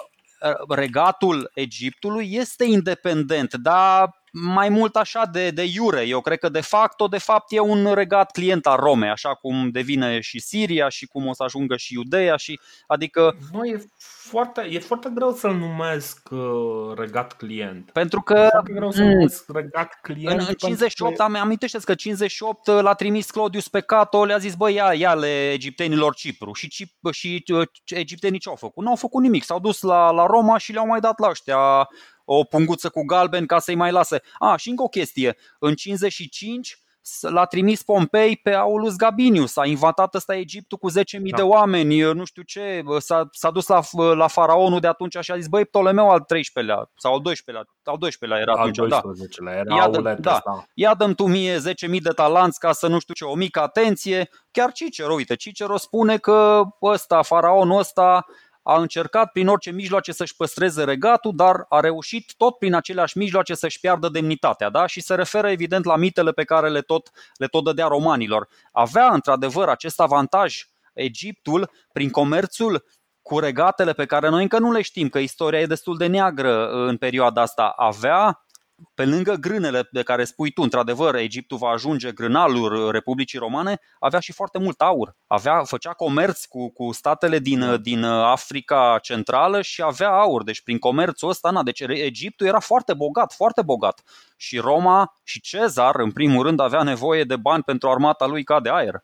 regatul 0.68 1.52
Egiptului 1.54 2.30
este 2.32 2.66
independent, 2.66 3.54
dar 3.54 4.19
mai 4.32 4.70
mult 4.70 4.96
așa 4.96 5.26
de, 5.32 5.50
de 5.50 5.64
iure. 5.74 6.08
Eu 6.08 6.22
cred 6.22 6.40
că 6.40 6.50
de 6.50 6.62
facto, 6.62 7.08
de 7.08 7.18
fapt, 7.18 7.52
e 7.52 7.60
un 7.60 7.94
regat 7.94 8.32
client 8.32 8.66
al 8.66 8.78
Romei, 8.78 9.10
așa 9.10 9.34
cum 9.34 9.70
devine 9.70 10.20
și 10.20 10.40
Siria 10.40 10.90
și 10.90 11.06
cum 11.06 11.28
o 11.28 11.34
să 11.34 11.44
ajungă 11.44 11.78
și 11.78 11.94
Iudeea. 11.94 12.36
Și, 12.36 12.60
adică... 12.88 13.38
Nu, 13.52 13.66
e 13.66 13.84
foarte, 14.30 14.68
e 14.70 14.80
foarte 14.80 15.12
greu 15.14 15.32
să-l 15.32 15.56
numesc 15.56 16.30
uh, 16.32 16.98
regat 16.98 17.34
client. 17.34 17.90
Pentru 17.92 18.22
că... 18.22 18.34
E 18.34 18.48
foarte 18.48 18.74
greu 18.74 18.92
să-l 18.92 19.04
mm. 19.04 19.12
numesc 19.12 19.46
regat 19.54 20.00
client. 20.02 20.40
În 20.40 20.54
58, 20.56 21.16
că... 21.16 21.24
am 21.24 21.36
amintește 21.36 21.80
că 21.86 21.96
58 21.96 22.68
uh, 22.68 22.80
l-a 22.82 22.94
trimis 22.94 23.32
Claudius 23.32 23.68
pe 23.68 23.80
Cato, 23.80 24.26
le-a 24.26 24.38
zis, 24.38 24.56
băi, 24.56 24.74
ia, 24.74 24.94
ia 24.94 25.14
le 25.14 25.52
egiptenilor 25.52 26.16
Cipru. 26.16 26.54
Și, 26.54 26.68
Cip, 26.68 27.12
și 27.12 27.44
uh, 27.54 27.68
egiptenii 27.86 28.40
ce 28.40 28.50
au 28.50 28.56
făcut? 28.56 28.84
Nu 28.84 28.90
au 28.90 28.96
făcut 28.96 29.22
nimic. 29.22 29.44
S-au 29.44 29.60
dus 29.60 29.82
la, 29.82 30.12
la 30.12 30.26
Roma 30.26 30.58
și 30.58 30.72
le-au 30.72 30.88
mai 30.88 31.00
dat 31.00 31.20
la 31.20 31.30
ăștia 31.30 31.88
o 32.32 32.44
punguță 32.44 32.90
cu 32.90 33.06
galben 33.06 33.46
ca 33.46 33.60
să-i 33.60 33.76
mai 33.76 33.92
lase. 33.92 34.22
A, 34.40 34.56
și 34.56 34.70
încă 34.70 34.84
o 34.84 34.88
chestie. 34.88 35.38
În 35.60 35.76
55 35.76 36.84
l-a 37.22 37.46
trimis 37.46 37.84
Pompei 37.84 38.38
pe 38.38 38.54
Aulus 38.54 38.96
Gabinius, 38.96 39.58
a 39.58 39.66
invatat 39.66 40.16
ăsta 40.16 40.36
Egiptul 40.36 40.78
cu 40.78 40.92
10.000 40.92 40.96
da. 41.30 41.36
de 41.36 41.42
oameni, 41.42 42.02
nu 42.02 42.26
știu 42.26 42.42
ce, 42.42 42.84
s-a, 42.98 43.28
s-a 43.32 43.52
dus 43.52 43.68
la, 43.68 43.82
la 44.14 44.28
faraonul 44.28 44.80
de 44.80 44.88
atunci 44.88 45.18
și 45.20 45.32
a 45.32 45.36
zis, 45.36 45.48
băi, 45.48 45.66
Ptolemeu 45.66 46.10
al 46.10 46.20
13-lea 46.20 46.92
sau 46.96 47.14
al 47.14 47.22
12-lea, 47.30 47.62
al 47.84 47.98
12-lea 47.98 48.40
era 48.40 48.52
al 48.52 48.58
atunci, 48.58 48.78
12 48.78 49.44
da. 49.44 49.52
era 49.52 49.76
ia, 49.76 49.90
dă, 49.90 50.02
da, 50.02 50.14
da. 50.20 50.42
ia 50.74 50.94
dăm 50.94 51.14
tu 51.14 51.28
mie 51.28 51.58
10.000 51.58 51.62
de 52.02 52.10
talanți 52.16 52.60
ca 52.60 52.72
să 52.72 52.88
nu 52.88 53.00
știu 53.00 53.14
ce, 53.14 53.24
o 53.24 53.36
mică 53.36 53.62
atenție. 53.62 54.30
Chiar 54.52 54.72
Cicero, 54.72 55.14
uite, 55.14 55.36
Cicero 55.36 55.78
spune 55.78 56.18
că 56.18 56.64
ăsta, 56.82 57.22
faraonul 57.22 57.80
ăsta, 57.80 58.26
a 58.70 58.80
încercat 58.80 59.32
prin 59.32 59.48
orice 59.48 59.72
mijloace 59.72 60.12
să-și 60.12 60.36
păstreze 60.36 60.84
regatul, 60.84 61.36
dar 61.36 61.66
a 61.70 61.80
reușit 61.80 62.34
tot 62.38 62.58
prin 62.58 62.74
aceleași 62.74 63.18
mijloace 63.18 63.54
să-și 63.54 63.80
piardă 63.80 64.10
demnitatea. 64.10 64.70
Da? 64.70 64.86
Și 64.86 65.02
se 65.02 65.16
referă 65.16 65.50
evident 65.50 65.86
la 65.86 65.96
mitele 65.96 66.32
pe 66.32 66.44
care 66.44 66.70
le 66.70 66.82
tot, 66.82 67.12
le 67.36 67.48
tot 67.48 67.64
dădea 67.64 67.88
romanilor. 67.88 68.48
Avea 68.72 69.10
într-adevăr 69.14 69.68
acest 69.70 70.00
avantaj 70.00 70.68
Egiptul 70.94 71.72
prin 71.92 72.10
comerțul 72.10 72.86
cu 73.22 73.40
regatele 73.40 73.94
pe 73.94 74.06
care 74.06 74.30
noi 74.30 74.42
încă 74.42 74.60
nu 74.60 74.72
le 74.72 74.82
știm, 74.82 75.10
că 75.10 75.20
istoria 75.20 75.60
e 75.60 75.66
destul 75.66 75.98
de 75.98 76.08
neagră 76.08 76.70
în 76.70 76.98
perioada 76.98 77.42
asta. 77.42 77.74
Avea 77.76 78.46
pe 78.94 79.06
lângă 79.06 79.34
grânele 79.34 79.88
de 79.92 80.04
care 80.04 80.24
spui 80.24 80.52
tu, 80.52 80.62
într-adevăr, 80.62 81.16
Egiptul 81.16 81.58
va 81.58 81.70
ajunge 81.70 82.12
grânalul 82.12 82.92
Republicii 82.92 83.40
Romane, 83.40 83.80
avea 84.00 84.20
și 84.20 84.32
foarte 84.32 84.58
mult 84.58 84.82
aur. 84.82 85.16
Avea, 85.28 85.64
făcea 85.64 85.94
comerț 85.94 86.46
cu, 86.46 86.72
cu 86.72 86.92
statele 86.92 87.40
din, 87.40 87.60
da. 87.60 87.78
din 87.78 88.04
Africa 88.04 89.00
Centrală 89.02 89.62
și 89.62 89.82
avea 89.82 90.10
aur. 90.10 90.44
Deci 90.44 90.62
prin 90.62 90.78
comerțul 90.78 91.30
ăsta, 91.30 91.50
na, 91.50 91.64
deci 91.64 91.80
Egiptul 91.80 92.48
era 92.48 92.60
foarte 92.60 92.94
bogat, 92.94 93.34
foarte 93.34 93.62
bogat. 93.62 94.02
Și 94.38 94.58
Roma 94.58 95.14
și 95.24 95.42
Cezar, 95.42 95.96
în 95.96 96.12
primul 96.12 96.44
rând, 96.44 96.60
avea 96.60 96.84
nevoie 96.84 97.24
de 97.24 97.36
bani 97.36 97.64
pentru 97.64 97.90
armata 97.90 98.26
lui 98.26 98.44
ca 98.44 98.60
de 98.60 98.70
aer. 98.70 99.04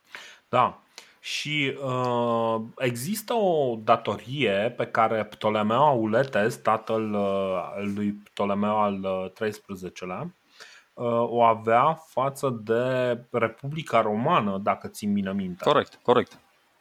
Da, 0.49 0.84
și 1.25 1.77
uh, 1.83 2.61
există 2.77 3.33
o 3.33 3.77
datorie 3.83 4.73
pe 4.77 4.85
care 4.85 5.23
Ptolemeu 5.23 5.83
Auletes, 5.83 6.55
tatăl 6.55 7.13
uh, 7.13 7.91
lui 7.95 8.11
Ptolemeu 8.11 8.77
al 8.77 9.31
XIII-lea, 9.33 10.33
uh, 10.93 11.29
o 11.29 11.41
avea 11.41 11.93
față 11.93 12.61
de 12.63 12.83
Republica 13.31 14.01
Romană, 14.01 14.59
dacă 14.63 14.87
țin 14.87 15.13
bine 15.13 15.33
minte. 15.33 15.63
Corect, 15.63 15.99
corect. 16.01 16.39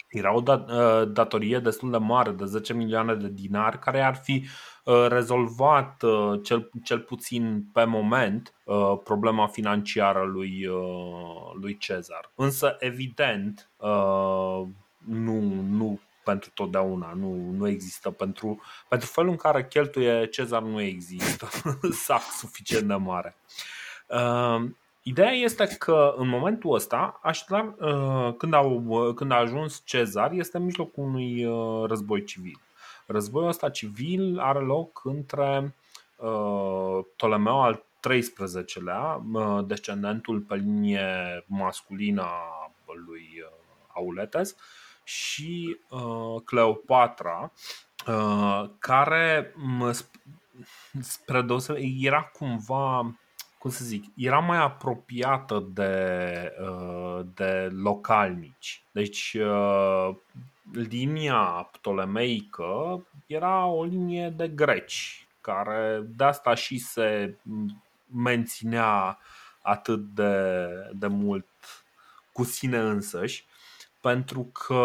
Era 0.08 0.34
o 0.34 0.40
dat, 0.40 0.70
uh, 0.70 1.08
datorie 1.12 1.58
destul 1.58 1.90
de 1.90 1.96
mare, 1.96 2.30
de 2.30 2.44
10 2.44 2.72
milioane 2.72 3.14
de 3.14 3.28
dinari, 3.28 3.78
care 3.78 4.00
ar 4.00 4.14
fi 4.14 4.32
uh, 4.32 4.73
rezolvat, 5.08 6.02
uh, 6.02 6.40
cel, 6.42 6.70
cel 6.84 6.98
puțin 6.98 7.64
pe 7.72 7.84
moment, 7.84 8.54
problema 9.04 9.46
financiară 9.46 10.22
lui, 10.22 10.68
lui 11.60 11.76
Cezar. 11.76 12.30
Însă, 12.34 12.76
evident, 12.78 13.70
nu, 15.06 15.40
nu 15.68 16.00
pentru 16.24 16.50
totdeauna, 16.54 17.12
nu, 17.16 17.50
nu 17.56 17.68
există. 17.68 18.10
Pentru, 18.10 18.60
pentru 18.88 19.08
felul 19.08 19.30
în 19.30 19.36
care 19.36 19.66
cheltuie 19.66 20.26
Cezar 20.26 20.62
nu 20.62 20.80
există 20.80 21.48
sac 22.06 22.22
suficient 22.22 22.88
de 22.88 22.94
mare. 22.94 23.36
Ideea 25.06 25.30
este 25.30 25.66
că 25.78 26.14
în 26.16 26.28
momentul 26.28 26.74
ăsta, 26.74 27.20
așadar, 27.22 27.74
uh, 27.80 28.34
când, 28.36 28.54
au, 28.54 28.82
uh, 28.86 29.14
când 29.14 29.32
a 29.32 29.34
ajuns 29.34 29.82
Cezar, 29.84 30.32
este 30.32 30.56
în 30.56 30.64
mijlocul 30.64 31.04
unui 31.04 31.44
uh, 31.44 31.84
război 31.88 32.24
civil. 32.24 32.60
Războiul 33.06 33.48
ăsta 33.48 33.70
civil 33.70 34.38
are 34.38 34.58
loc 34.58 35.00
între 35.04 35.74
Ptolemeu 37.16 37.62
al 37.62 37.84
XIII-lea, 38.00 39.22
descendentul 39.66 40.40
pe 40.40 40.54
linie 40.54 41.44
masculină 41.46 42.22
a 42.22 42.72
lui 43.06 43.44
Auletes, 43.94 44.56
și 45.04 45.76
Cleopatra, 46.44 47.52
care 48.78 49.54
spre 51.00 51.42
deosebire 51.42 52.06
era 52.06 52.22
cumva 52.22 53.14
cum 53.64 53.72
să 53.72 53.84
zic, 53.84 54.04
era 54.16 54.38
mai 54.38 54.56
apropiată 54.56 55.68
de, 55.72 56.52
uh, 56.60 57.20
de 57.34 57.68
localnici. 57.72 58.84
Deci 58.92 59.36
uh, 59.40 60.16
linia 60.72 61.68
ptolemeică 61.72 63.06
era 63.26 63.66
o 63.66 63.84
linie 63.84 64.28
de 64.28 64.48
greci, 64.48 65.28
care 65.40 66.02
de 66.16 66.24
asta 66.24 66.54
și 66.54 66.78
se 66.78 67.38
menținea 68.06 69.18
atât 69.62 70.00
de, 70.00 70.66
de 70.92 71.06
mult 71.06 71.46
cu 72.32 72.44
sine 72.44 72.78
însăși 72.78 73.46
pentru 74.04 74.50
că 74.52 74.84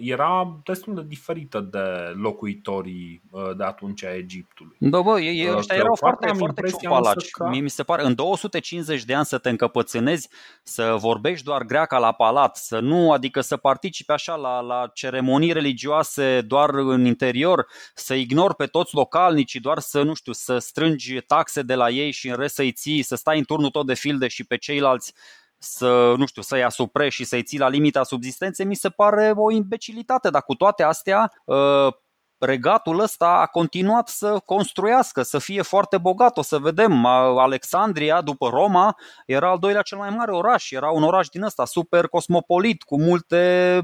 era 0.00 0.60
destul 0.64 0.94
de 0.94 1.02
diferită 1.06 1.60
de 1.70 2.12
locuitorii 2.14 3.22
uh, 3.30 3.56
de 3.56 3.64
atunci 3.64 4.04
a 4.04 4.14
Egiptului. 4.14 4.76
Da, 4.78 5.00
bă, 5.00 5.20
ei 5.20 5.48
uh, 5.48 5.56
ăștia 5.56 5.76
erau 5.76 5.94
foarte, 5.94 6.32
foarte 6.36 6.62
ciupalaci. 6.66 7.30
Că... 7.30 7.48
Mie 7.48 7.60
mi 7.60 7.70
se 7.70 7.82
pare, 7.82 8.04
în 8.04 8.14
250 8.14 9.04
de 9.04 9.14
ani 9.14 9.24
să 9.24 9.38
te 9.38 9.48
încăpățânezi, 9.48 10.28
să 10.62 10.96
vorbești 10.98 11.44
doar 11.44 11.62
greaca 11.62 11.98
la 11.98 12.12
palat, 12.12 12.56
să 12.56 12.78
nu, 12.78 13.12
adică 13.12 13.40
să 13.40 13.56
participi 13.56 14.12
așa 14.12 14.34
la, 14.34 14.60
la 14.60 14.90
ceremonii 14.94 15.52
religioase 15.52 16.40
doar 16.40 16.70
în 16.74 17.04
interior, 17.04 17.66
să 17.94 18.14
ignori 18.14 18.54
pe 18.54 18.66
toți 18.66 18.94
localnicii, 18.94 19.60
doar 19.60 19.78
să, 19.78 20.02
nu 20.02 20.14
știu, 20.14 20.32
să 20.32 20.58
strângi 20.58 21.20
taxe 21.20 21.62
de 21.62 21.74
la 21.74 21.90
ei 21.90 22.10
și 22.10 22.28
în 22.28 22.36
rest 22.36 22.54
să-i 22.54 22.72
ții, 22.72 23.02
să 23.02 23.14
stai 23.16 23.38
în 23.38 23.44
turnul 23.44 23.70
tot 23.70 23.86
de 23.86 23.94
filde 23.94 24.28
și 24.28 24.44
pe 24.44 24.56
ceilalți 24.56 25.14
să, 25.58 26.14
nu 26.16 26.26
știu, 26.26 26.42
să-i 26.42 26.64
asupre 26.64 27.08
și 27.08 27.24
să-i 27.24 27.42
ții 27.42 27.58
la 27.58 27.68
limita 27.68 28.02
subzistenței, 28.02 28.66
mi 28.66 28.74
se 28.74 28.88
pare 28.88 29.32
o 29.36 29.50
imbecilitate, 29.50 30.30
dar 30.30 30.42
cu 30.42 30.54
toate 30.54 30.82
astea, 30.82 31.32
uh, 31.44 31.92
regatul 32.38 33.00
ăsta 33.00 33.28
a 33.28 33.46
continuat 33.46 34.08
să 34.08 34.38
construiască, 34.44 35.22
să 35.22 35.38
fie 35.38 35.62
foarte 35.62 35.98
bogat. 35.98 36.38
O 36.38 36.42
să 36.42 36.58
vedem, 36.58 37.04
Alexandria, 37.04 38.20
după 38.20 38.48
Roma, 38.48 38.96
era 39.26 39.50
al 39.50 39.58
doilea 39.58 39.82
cel 39.82 39.98
mai 39.98 40.10
mare 40.10 40.32
oraș. 40.32 40.70
Era 40.70 40.90
un 40.90 41.02
oraș 41.02 41.28
din 41.28 41.42
ăsta 41.42 41.64
super 41.64 42.06
cosmopolit, 42.06 42.82
cu 42.82 43.00
multe 43.00 43.82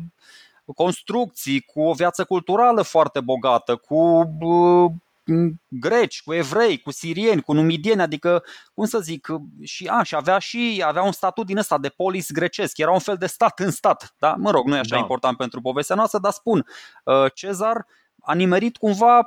construcții, 0.74 1.60
cu 1.60 1.80
o 1.80 1.92
viață 1.92 2.24
culturală 2.24 2.82
foarte 2.82 3.20
bogată, 3.20 3.76
cu 3.76 4.30
greci, 5.68 6.22
cu 6.22 6.32
evrei, 6.32 6.80
cu 6.80 6.90
sirieni, 6.90 7.42
cu 7.42 7.52
numidieni, 7.52 8.00
adică, 8.00 8.42
cum 8.74 8.84
să 8.84 8.98
zic, 8.98 9.28
și, 9.62 9.86
a, 9.86 10.02
și 10.02 10.14
avea 10.14 10.38
și 10.38 10.82
avea 10.86 11.02
un 11.02 11.12
statut 11.12 11.46
din 11.46 11.58
ăsta 11.58 11.78
de 11.78 11.88
polis 11.88 12.30
grecesc, 12.32 12.78
era 12.78 12.90
un 12.90 12.98
fel 12.98 13.16
de 13.16 13.26
stat 13.26 13.60
în 13.60 13.70
stat, 13.70 14.14
da? 14.18 14.34
Mă 14.38 14.50
rog, 14.50 14.66
nu 14.66 14.76
e 14.76 14.78
așa 14.78 14.94
da. 14.94 15.00
important 15.00 15.36
pentru 15.36 15.60
povestea 15.60 15.96
noastră, 15.96 16.18
dar 16.18 16.32
spun, 16.32 16.66
Cezar 17.34 17.86
a 18.22 18.34
nimerit 18.34 18.76
cumva 18.76 19.26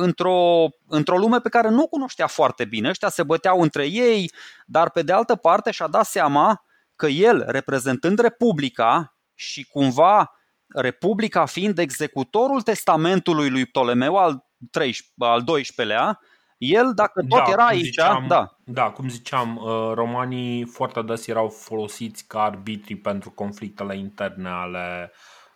într-o, 0.00 0.68
într-o 0.88 1.18
lume 1.18 1.40
pe 1.40 1.48
care 1.48 1.68
nu 1.68 1.82
o 1.82 1.86
cunoștea 1.86 2.26
foarte 2.26 2.64
bine. 2.64 2.88
Ăștia 2.88 3.08
se 3.08 3.22
băteau 3.22 3.60
între 3.60 3.86
ei, 3.86 4.32
dar 4.66 4.90
pe 4.90 5.02
de 5.02 5.12
altă 5.12 5.36
parte 5.36 5.70
și-a 5.70 5.86
dat 5.86 6.06
seama 6.06 6.64
că 6.96 7.06
el, 7.06 7.44
reprezentând 7.46 8.18
Republica 8.18 9.16
și 9.34 9.64
cumva 9.64 10.34
Republica 10.66 11.44
fiind 11.46 11.78
executorul 11.78 12.62
testamentului 12.62 13.50
lui 13.50 13.66
Ptolemeu 13.66 14.16
al, 14.16 14.49
13, 14.70 15.02
al 15.18 15.42
12-lea, 15.42 16.18
el, 16.60 16.92
dacă 16.94 17.24
tot 17.28 17.44
da, 17.44 17.52
era 17.52 17.66
aici, 17.66 17.84
ziceam, 17.84 18.24
da. 18.28 18.56
Da, 18.64 18.90
cum 18.90 19.08
ziceam, 19.08 19.56
uh, 19.56 19.92
romanii 19.94 20.64
foarte 20.64 21.02
des 21.02 21.26
erau 21.26 21.48
folosiți 21.48 22.26
ca 22.26 22.42
arbitri 22.42 22.96
pentru 22.96 23.30
conflictele 23.30 23.96
interne 23.96 24.48
ale 24.48 25.12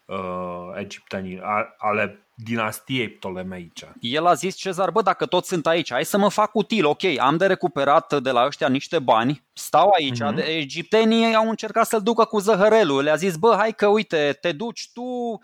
uh, 0.07 0.79
egiptenii, 0.79 1.41
ale 1.79 2.29
dinastiei 2.35 3.09
ptolemeice. 3.09 3.93
El 4.01 4.27
a 4.27 4.35
zis 4.35 4.55
Cezar, 4.55 4.91
bă, 4.91 5.03
dacă 5.03 5.27
toți 5.27 5.49
sunt 5.49 5.67
aici, 5.67 5.93
hai 5.93 6.05
să 6.05 6.19
mă 6.19 6.29
fac 6.29 6.55
util, 6.55 6.85
ok, 6.85 7.03
am 7.19 7.37
de 7.37 7.47
recuperat 7.47 8.23
de 8.23 8.31
la 8.31 8.47
ăștia 8.47 8.69
niște 8.69 8.99
bani, 8.99 9.45
stau 9.53 9.91
aici, 9.99 10.19
mm-hmm. 10.23 10.47
egiptenii 10.47 11.35
au 11.35 11.49
încercat 11.49 11.87
să-l 11.87 12.03
ducă 12.03 12.25
cu 12.25 12.39
zăhărelul, 12.39 13.03
le-a 13.03 13.15
zis, 13.15 13.37
bă, 13.37 13.55
hai 13.59 13.73
că 13.73 13.87
uite, 13.87 14.39
te 14.41 14.53
duci 14.53 14.91
tu, 14.93 15.03
uh, 15.03 15.39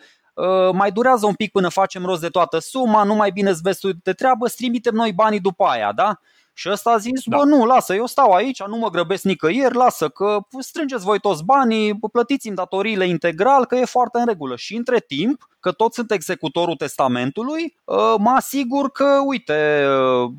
mai 0.72 0.92
durează 0.92 1.26
un 1.26 1.34
pic 1.34 1.52
până 1.52 1.68
facem 1.68 2.04
rost 2.04 2.20
de 2.20 2.28
toată 2.28 2.58
suma, 2.58 3.02
nu 3.02 3.14
mai 3.14 3.30
bine 3.30 3.50
îți 3.50 3.62
vezi 3.62 3.86
de 4.02 4.12
treabă, 4.12 4.48
trimitem 4.48 4.94
noi 4.94 5.12
banii 5.12 5.40
după 5.40 5.64
aia, 5.64 5.92
da? 5.92 6.20
Și 6.52 6.68
ăsta 6.70 6.90
a 6.90 6.96
zis, 6.96 7.22
da. 7.24 7.36
bă 7.36 7.44
nu, 7.44 7.64
lasă, 7.64 7.94
eu 7.94 8.06
stau 8.06 8.32
aici, 8.32 8.62
nu 8.62 8.76
mă 8.76 8.90
grăbesc 8.90 9.24
nicăieri, 9.24 9.74
lasă 9.74 10.08
că 10.08 10.38
strângeți 10.58 11.04
voi 11.04 11.20
toți 11.20 11.44
banii, 11.44 11.98
plătiți-mi 12.12 12.54
datoriile 12.54 13.06
integral, 13.06 13.66
că 13.66 13.76
e 13.76 13.84
foarte 13.84 14.18
în 14.18 14.26
regulă. 14.26 14.56
Și 14.56 14.76
între 14.76 15.00
timp, 15.00 15.48
că 15.60 15.72
toți 15.72 15.94
sunt 15.94 16.10
executorul 16.10 16.76
testamentului, 16.76 17.76
ă, 17.88 18.16
mă 18.18 18.30
asigur 18.30 18.90
că, 18.90 19.20
uite, 19.24 19.86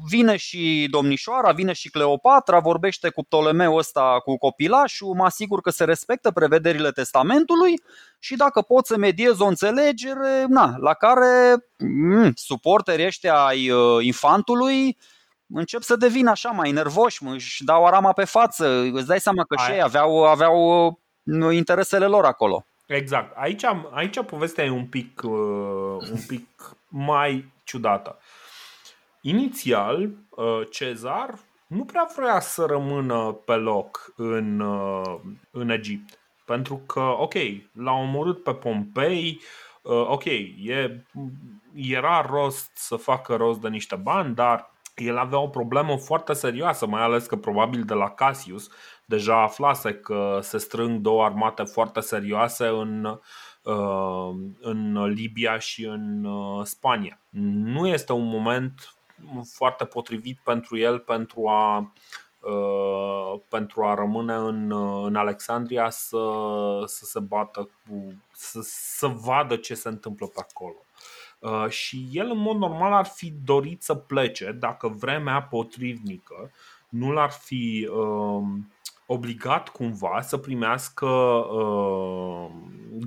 vine 0.10 0.36
și 0.36 0.88
domnișoara, 0.92 1.52
vine 1.52 1.74
și 1.74 1.90
Cleopatra, 1.90 2.60
vorbește 2.60 3.10
cu 3.10 3.24
Ptolemeu 3.24 3.76
ăsta 3.76 4.22
cu 4.24 4.38
copilașul, 4.38 5.14
mă 5.14 5.24
asigur 5.24 5.62
că 5.62 5.70
se 5.70 5.84
respectă 5.84 6.32
prevederile 6.32 6.92
testamentului 6.92 7.82
și 8.20 8.36
dacă 8.36 8.62
pot 8.62 8.86
să 8.86 8.98
mediez 8.98 9.40
o 9.40 9.46
înțelegere, 9.46 10.46
na, 10.48 10.76
la 10.78 10.94
care 10.94 11.66
mm, 11.78 12.32
suporterii 12.36 13.06
ăștia 13.06 13.36
ai 13.46 13.70
ă, 13.72 14.02
infantului 14.02 14.98
încep 15.54 15.82
să 15.82 15.96
devină 15.96 16.30
așa 16.30 16.50
mai 16.50 16.72
nervoși, 16.72 17.24
își 17.26 17.64
dau 17.64 17.86
arama 17.86 18.14
pe 18.14 18.24
față, 18.24 18.68
îți 18.94 19.08
dai 19.08 19.20
seama 19.20 19.44
că 19.44 19.56
și 19.66 19.72
ei 19.72 19.82
aveau, 19.82 20.26
aveau 20.26 20.88
uh, 21.24 21.56
interesele 21.56 22.06
lor 22.06 22.26
acolo. 22.26 22.66
Exact. 22.88 23.38
Aici, 23.38 23.64
aici 23.92 24.24
povestea 24.24 24.64
e 24.64 24.70
un 24.70 24.86
pic, 24.86 25.22
uh, 25.24 25.32
un 26.12 26.20
pic 26.28 26.48
mai 26.88 27.52
ciudată. 27.64 28.18
Inițial, 29.22 30.10
uh, 30.30 30.62
Cezar 30.70 31.40
nu 31.68 31.84
prea 31.86 32.10
vrea 32.16 32.40
să 32.40 32.66
rămână 32.66 33.32
pe 33.46 33.54
loc 33.54 34.14
în, 34.16 34.60
uh, 34.60 35.20
în 35.52 35.70
Egipt. 35.70 36.20
Pentru 36.46 36.76
că, 36.76 37.00
ok, 37.00 37.34
l-a 37.74 37.92
omorât 37.92 38.44
pe 38.44 38.54
Pompei, 38.54 39.42
uh, 39.82 40.06
ok, 40.08 40.26
e, 40.26 41.06
era 41.76 42.26
rost 42.30 42.72
să 42.74 42.96
facă 42.96 43.36
rost 43.36 43.60
de 43.60 43.68
niște 43.68 43.96
bani, 43.96 44.36
dar 44.36 44.71
el 45.06 45.18
avea 45.18 45.40
o 45.40 45.48
problemă 45.48 45.98
foarte 45.98 46.34
serioasă, 46.34 46.88
mai 46.88 47.02
ales 47.02 47.26
că 47.26 47.36
probabil 47.36 47.84
de 47.84 47.94
la 47.94 48.10
Cassius 48.10 48.70
deja 49.06 49.42
aflase 49.42 49.94
că 49.94 50.40
se 50.42 50.58
strâng 50.58 51.00
două 51.00 51.24
armate 51.24 51.64
foarte 51.64 52.00
serioase 52.00 52.68
în, 52.68 53.20
uh, 53.64 54.30
în 54.62 55.04
Libia 55.04 55.58
și 55.58 55.86
în 55.86 56.24
uh, 56.24 56.66
Spania. 56.66 57.20
Nu 57.64 57.88
este 57.88 58.14
un 58.14 58.28
moment 58.28 58.96
foarte 59.54 59.86
potrivit 59.86 60.40
pentru 60.44 60.78
el 60.78 61.00
pentru 61.00 61.48
a 61.48 61.94
uh, 62.40 63.40
pentru 63.50 63.84
a 63.84 63.94
rămâne 63.94 64.34
în, 64.34 64.72
în 65.06 65.16
Alexandria 65.16 65.90
să, 65.90 66.24
să 66.86 67.06
se 67.06 67.20
bată 67.20 67.70
cu, 67.88 68.14
să, 68.34 68.60
să 68.64 69.08
vadă 69.08 69.56
ce 69.56 69.74
se 69.74 69.88
întâmplă 69.88 70.28
pe 70.28 70.46
acolo. 70.50 70.76
Uh, 71.42 71.70
și 71.70 72.08
el 72.12 72.30
în 72.30 72.38
mod 72.38 72.56
normal 72.56 72.94
ar 72.94 73.06
fi 73.06 73.34
dorit 73.46 73.84
să 73.84 73.96
plece 73.96 74.52
dacă 74.52 74.88
vremea 74.88 75.42
potrivnică 75.42 76.52
nu 76.90 77.12
l-ar 77.12 77.30
fi 77.30 77.90
uh, 77.92 78.48
obligat 79.12 79.70
cumva 79.70 80.22
să 80.22 80.38
primească 80.38 81.06
uh, 81.06 82.52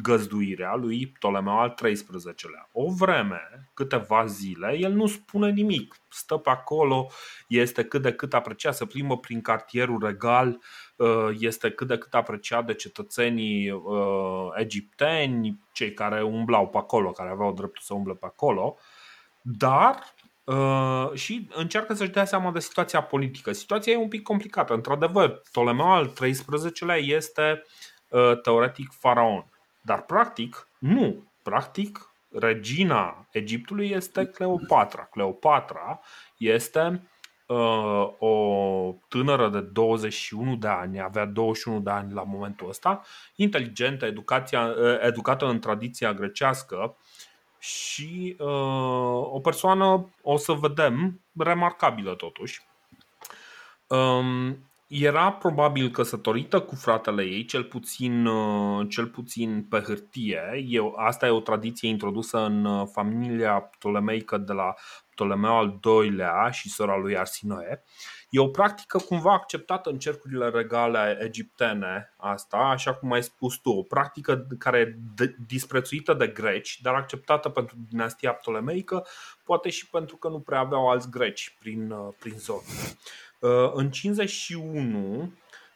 găzduirea 0.02 0.74
lui 0.74 1.06
Ptolemeu 1.06 1.58
al 1.58 1.74
XIII-lea. 1.74 2.68
O 2.72 2.90
vreme, 2.90 3.70
câteva 3.74 4.26
zile, 4.26 4.76
el 4.78 4.92
nu 4.92 5.06
spune 5.06 5.50
nimic. 5.50 5.96
Stă 6.08 6.36
pe 6.36 6.50
acolo, 6.50 7.06
este 7.48 7.84
cât 7.84 8.02
de 8.02 8.12
cât 8.12 8.34
apreciat, 8.34 8.74
să 8.74 8.84
plimbă 8.84 9.18
prin 9.18 9.40
cartierul 9.40 10.04
regal, 10.04 10.60
uh, 10.96 11.28
este 11.38 11.70
cât 11.70 11.86
de 11.86 11.98
cât 11.98 12.14
apreciat 12.14 12.66
de 12.66 12.74
cetățenii 12.74 13.70
uh, 13.70 14.48
egipteni, 14.54 15.60
cei 15.72 15.92
care 15.92 16.22
umblau 16.22 16.68
pe 16.68 16.78
acolo, 16.78 17.10
care 17.10 17.30
aveau 17.30 17.52
dreptul 17.52 17.82
să 17.82 17.94
umble 17.94 18.14
pe 18.14 18.26
acolo, 18.26 18.76
dar 19.42 20.14
Uh, 20.44 21.10
și 21.14 21.48
încearcă 21.54 21.94
să-și 21.94 22.10
dea 22.10 22.24
seama 22.24 22.50
de 22.50 22.58
situația 22.58 23.02
politică. 23.02 23.52
Situația 23.52 23.92
e 23.92 23.96
un 23.96 24.08
pic 24.08 24.22
complicată. 24.22 24.74
Într-adevăr, 24.74 25.30
Ptolemeu 25.30 25.92
al 25.92 26.12
XIII-lea 26.12 26.96
este 26.96 27.62
uh, 28.08 28.40
teoretic 28.42 28.92
faraon, 28.92 29.46
dar 29.80 30.02
practic 30.02 30.68
nu. 30.78 31.32
Practic, 31.42 32.10
regina 32.38 33.26
Egiptului 33.30 33.90
este 33.90 34.26
Cleopatra. 34.26 35.02
Cleopatra 35.02 36.00
este 36.36 37.08
uh, 37.46 38.12
o 38.18 38.94
tânără 39.08 39.48
de 39.48 39.60
21 39.60 40.56
de 40.56 40.68
ani, 40.68 41.00
avea 41.00 41.24
21 41.24 41.80
de 41.80 41.90
ani 41.90 42.12
la 42.12 42.22
momentul 42.22 42.68
ăsta, 42.68 43.02
inteligentă, 43.34 44.06
educația, 44.06 44.66
uh, 44.66 45.00
educată 45.00 45.46
în 45.46 45.58
tradiția 45.58 46.12
grecească, 46.12 46.96
și 47.64 48.36
uh, 48.38 49.32
o 49.32 49.40
persoană, 49.42 50.14
o 50.22 50.36
să 50.36 50.52
vedem, 50.52 51.20
remarcabilă 51.38 52.14
totuși. 52.14 52.62
Um, 53.86 54.58
era 54.86 55.32
probabil 55.32 55.90
căsătorită 55.90 56.60
cu 56.60 56.74
fratele 56.74 57.22
ei, 57.22 57.44
cel 57.44 57.64
puțin, 57.64 58.26
uh, 58.26 58.86
cel 58.88 59.06
puțin 59.06 59.66
pe 59.68 59.78
hârtie. 59.78 60.64
E, 60.68 60.78
asta 60.96 61.26
e 61.26 61.30
o 61.30 61.40
tradiție 61.40 61.88
introdusă 61.88 62.38
în 62.38 62.64
uh, 62.64 62.88
familia 62.92 63.60
ptolemeică 63.60 64.38
de 64.38 64.52
la 64.52 64.74
Ptolemeu 65.10 65.56
al 65.56 65.80
II-lea 65.84 66.50
și 66.50 66.70
sora 66.70 66.96
lui 66.96 67.16
Arsinoe. 67.16 67.82
E 68.34 68.38
o 68.40 68.48
practică 68.48 68.98
cumva 68.98 69.32
acceptată 69.32 69.90
în 69.90 69.98
cercurile 69.98 70.48
regale 70.48 71.18
egiptene, 71.20 72.12
asta, 72.16 72.56
așa 72.56 72.94
cum 72.94 73.12
ai 73.12 73.22
spus 73.22 73.56
tu, 73.56 73.70
o 73.70 73.82
practică 73.82 74.46
care 74.58 74.78
e 74.78 75.34
disprețuită 75.46 76.14
de 76.14 76.26
greci, 76.26 76.80
dar 76.82 76.94
acceptată 76.94 77.48
pentru 77.48 77.76
dinastia 77.90 78.32
ptolemeică, 78.32 79.06
poate 79.44 79.70
și 79.70 79.88
pentru 79.88 80.16
că 80.16 80.28
nu 80.28 80.40
prea 80.40 80.58
aveau 80.58 80.90
alți 80.90 81.10
greci 81.10 81.56
prin, 81.58 81.90
uh, 81.90 82.14
prin 82.18 82.34
zonă. 82.38 82.60
Uh, 83.38 83.70
în 83.74 83.90
51, 83.90 85.32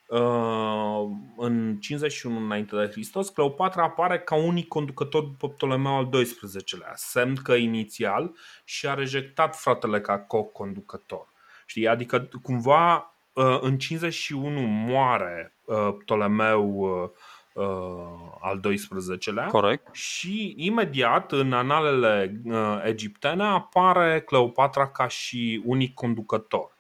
uh, 0.07 1.17
în 1.37 1.77
51 1.81 2.37
înainte 2.45 2.77
de 2.77 2.91
Hristos, 2.91 3.29
Cleopatra 3.29 3.83
apare 3.83 4.21
ca 4.21 4.35
unic 4.35 4.69
conducător 4.69 5.23
după 5.23 5.49
Ptolemeu 5.49 5.97
al 5.97 6.09
XII-lea, 6.09 6.93
semn 6.95 7.35
că 7.35 7.55
inițial 7.55 8.35
și-a 8.65 8.95
rejectat 8.95 9.57
fratele 9.57 10.01
ca 10.01 10.19
co-conducător. 10.19 11.37
Știi? 11.69 11.89
Adică 11.89 12.29
cumva 12.43 13.15
uh, 13.33 13.59
în 13.61 13.79
51 13.79 14.61
moare 14.61 15.55
uh, 15.65 15.95
Ptolemeu 15.99 16.79
uh, 16.79 17.11
al 18.41 18.61
12-lea 18.61 19.49
Corect. 19.49 19.95
și 19.95 20.55
imediat 20.57 21.33
în 21.33 21.53
analele 21.53 22.43
egiptene 22.85 23.43
apare 23.43 24.21
Cleopatra 24.21 24.91
ca 24.91 25.09
și 25.09 25.63
unic 25.65 25.95
conducător. 25.95 26.77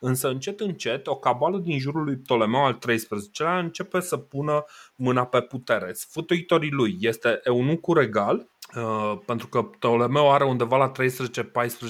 Însă 0.00 0.28
încet 0.28 0.60
încet 0.60 1.06
o 1.06 1.16
cabală 1.16 1.58
din 1.58 1.78
jurul 1.78 2.04
lui 2.04 2.16
Ptolemeu 2.16 2.64
al 2.64 2.78
13-lea 2.78 3.58
începe 3.58 4.00
să 4.00 4.16
pună 4.16 4.64
mâna 4.94 5.26
pe 5.26 5.40
putere. 5.40 5.92
Sfătuitorii 5.92 6.70
lui 6.70 6.96
este 7.00 7.40
eunucul 7.42 7.98
regal 7.98 8.48
Uh, 8.76 9.18
pentru 9.26 9.46
că 9.46 9.62
Ptolemeu 9.62 10.32
are 10.32 10.44
undeva 10.44 10.76
la 10.76 10.92
13-14 10.92 10.92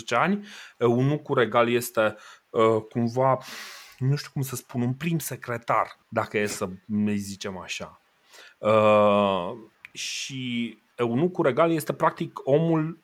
ani, 0.08 0.46
eunucul 0.78 1.38
regal 1.38 1.70
este 1.70 2.16
uh, 2.50 2.82
cumva, 2.88 3.38
nu 3.98 4.16
știu 4.16 4.30
cum 4.32 4.42
să 4.42 4.56
spun, 4.56 4.82
un 4.82 4.94
prim 4.94 5.18
secretar, 5.18 5.98
dacă 6.08 6.38
e 6.38 6.46
să 6.46 6.68
ne 6.86 7.14
zicem 7.14 7.58
așa. 7.58 8.00
Uh, 8.58 9.50
și 9.92 10.78
eunucul 10.96 11.44
regal 11.44 11.72
este 11.72 11.92
practic 11.92 12.40
omul 12.44 13.00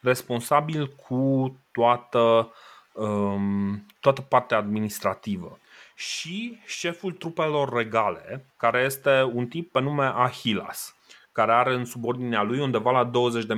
responsabil 0.00 0.88
cu 0.88 1.56
toată, 1.72 2.52
um, 2.92 3.86
toată 4.00 4.20
partea 4.20 4.56
administrativă. 4.56 5.58
Și 5.94 6.58
șeful 6.66 7.12
trupelor 7.12 7.72
regale, 7.72 8.46
care 8.56 8.82
este 8.82 9.22
un 9.22 9.46
tip 9.46 9.72
pe 9.72 9.80
nume 9.80 10.04
Ahilas, 10.04 10.93
care 11.34 11.52
are 11.52 11.74
în 11.74 11.84
subordinea 11.84 12.42
lui 12.42 12.60
undeva 12.60 12.90
la 12.90 13.10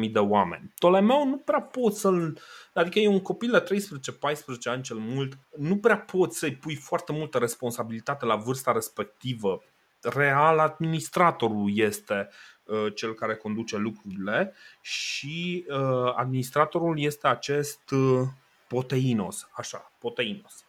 20.000 0.05 0.11
de 0.13 0.19
oameni. 0.19 0.73
Ptolemeu 0.75 1.27
nu 1.27 1.37
prea 1.37 1.61
poți 1.61 2.01
să-l. 2.01 2.39
Adică 2.75 2.99
e 2.99 3.09
un 3.09 3.21
copil 3.21 3.51
de 3.51 3.63
13-14 3.63 4.39
ani 4.65 4.83
cel 4.83 4.97
mult, 4.97 5.39
nu 5.57 5.77
prea 5.77 5.99
poți 5.99 6.39
să-i 6.39 6.57
pui 6.57 6.75
foarte 6.75 7.13
multă 7.13 7.39
responsabilitate 7.39 8.25
la 8.25 8.37
vârsta 8.37 8.73
respectivă. 8.73 9.63
Real, 10.01 10.59
administratorul 10.59 11.71
este 11.75 12.29
uh, 12.65 12.87
cel 12.95 13.15
care 13.15 13.35
conduce 13.35 13.77
lucrurile 13.77 14.55
și 14.81 15.67
uh, 15.69 16.13
administratorul 16.15 17.01
este 17.01 17.29
acest 17.29 17.91
uh, 17.91 18.21
Poteinos, 18.69 19.49
așa, 19.53 19.93
Poteinos. 19.99 20.65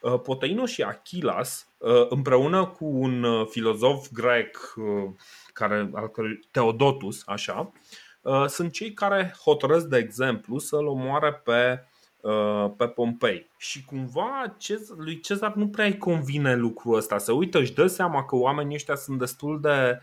Uh, 0.00 0.20
Poteinos 0.20 0.70
și 0.70 0.82
Achilas, 0.82 1.66
uh, 1.66 1.69
împreună 2.08 2.66
cu 2.66 2.84
un 2.84 3.22
uh, 3.22 3.46
filozof 3.50 4.08
grec 4.12 4.74
care, 5.52 5.90
al 5.92 6.08
cărui, 6.08 6.40
Teodotus, 6.50 7.22
așa, 7.26 7.72
sunt 8.46 8.72
cei 8.72 8.92
care 8.92 9.34
hotărăsc, 9.44 9.86
de 9.86 9.96
exemplu, 9.98 10.58
să-l 10.58 10.86
omoare 10.86 11.32
pe, 11.32 11.84
pe 12.76 12.86
Pompei. 12.86 13.50
Și 13.56 13.84
cumva 13.84 14.56
lui 14.96 15.20
Cezar 15.20 15.54
nu 15.54 15.68
prea 15.68 15.84
îi 15.84 15.98
convine 15.98 16.56
lucrul 16.56 16.96
ăsta. 16.96 17.18
Se 17.18 17.32
uită, 17.32 17.58
își 17.58 17.74
dă 17.74 17.86
seama 17.86 18.24
că 18.24 18.36
oamenii 18.36 18.74
ăștia 18.74 18.94
sunt 18.94 19.18
destul 19.18 19.60
de, 19.60 20.00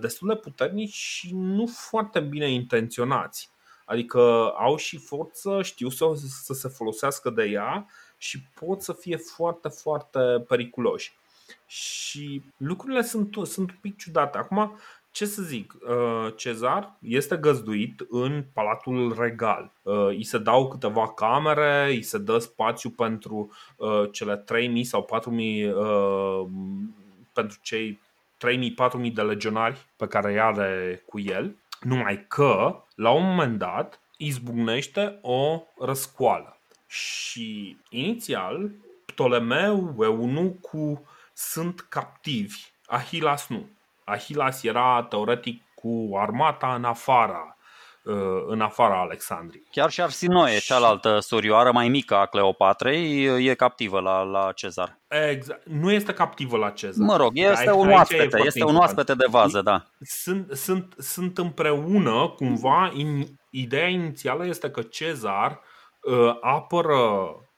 destul 0.00 0.28
de 0.28 0.34
puternici 0.34 0.94
și 0.94 1.34
nu 1.34 1.66
foarte 1.66 2.20
bine 2.20 2.50
intenționați. 2.50 3.50
Adică 3.84 4.52
au 4.58 4.76
și 4.76 4.98
forță, 4.98 5.62
știu 5.62 5.88
să, 5.88 6.04
să 6.42 6.52
se 6.52 6.68
folosească 6.68 7.30
de 7.30 7.44
ea 7.44 7.86
și 8.22 8.42
pot 8.60 8.82
să 8.82 8.92
fie 8.92 9.16
foarte, 9.16 9.68
foarte 9.68 10.18
periculoși. 10.48 11.12
Și 11.66 12.42
lucrurile 12.56 13.02
sunt, 13.02 13.34
sunt 13.42 13.70
un 13.70 13.76
pic 13.80 13.96
ciudate. 13.96 14.38
Acum, 14.38 14.78
ce 15.10 15.24
să 15.24 15.42
zic, 15.42 15.74
uh, 15.74 16.32
Cezar 16.36 16.96
este 17.00 17.36
găzduit 17.36 18.06
în 18.10 18.44
Palatul 18.52 19.14
Regal. 19.18 19.72
Uh, 19.82 20.06
îi 20.06 20.24
se 20.24 20.38
dau 20.38 20.68
câteva 20.68 21.12
camere, 21.12 21.86
îi 21.88 22.02
se 22.02 22.18
dă 22.18 22.38
spațiu 22.38 22.90
pentru 22.90 23.50
uh, 23.76 24.08
cele 24.12 24.36
3000 24.36 24.84
sau 24.84 25.02
4000 25.02 25.74
pentru 27.32 27.58
cei 27.62 28.00
3000-4000 29.08 29.12
de 29.12 29.22
legionari 29.22 29.86
pe 29.96 30.06
care 30.06 30.32
îi 30.32 30.40
are 30.40 31.02
cu 31.06 31.20
el. 31.20 31.56
Numai 31.80 32.24
că, 32.28 32.82
la 32.94 33.10
un 33.10 33.24
moment 33.24 33.58
dat, 33.58 34.00
izbucnește 34.16 35.18
o 35.22 35.62
răscoală. 35.78 36.56
Și 36.92 37.76
inițial, 37.88 38.70
Ptolemeu, 39.06 39.96
Eunucu 40.00 41.08
sunt 41.32 41.80
captivi, 41.80 42.58
Ahilas 42.86 43.46
nu. 43.48 43.68
Ahilas 44.04 44.62
era 44.62 45.06
teoretic 45.08 45.62
cu 45.74 46.10
armata 46.16 46.74
în 46.74 46.84
afara 46.84 47.56
uh, 48.04 48.14
în 48.46 48.60
afara 48.60 49.00
Alexandriei. 49.00 49.64
Chiar 49.70 49.90
și 49.90 50.00
Arsinoe, 50.00 50.58
și... 50.58 50.64
cealaltă 50.64 51.18
surioară 51.18 51.72
mai 51.72 51.88
mică 51.88 52.16
a 52.16 52.26
Cleopatrei, 52.26 53.24
e 53.48 53.54
captivă 53.54 54.00
la, 54.00 54.22
la 54.22 54.52
Cezar. 54.54 54.98
Exact. 55.30 55.66
Nu 55.66 55.92
este 55.92 56.12
captivă 56.12 56.56
la 56.56 56.70
Cezar. 56.70 57.06
Mă 57.06 57.16
rog, 57.16 57.30
este 57.34 57.68
aici, 57.68 57.78
un 57.78 57.90
oaspete, 57.90 58.42
este 58.44 58.64
un 58.64 58.76
oaspete 58.76 59.14
de 59.14 59.26
vază, 59.30 59.62
da. 59.62 59.86
Sunt, 60.00 60.52
sunt, 60.52 60.94
sunt 60.98 61.38
împreună, 61.38 62.32
cumva, 62.36 62.92
in, 62.94 63.26
ideea 63.50 63.88
inițială 63.88 64.46
este 64.46 64.70
că 64.70 64.82
Cezar 64.82 65.50
uh, 65.50 65.70
apără 66.40 66.96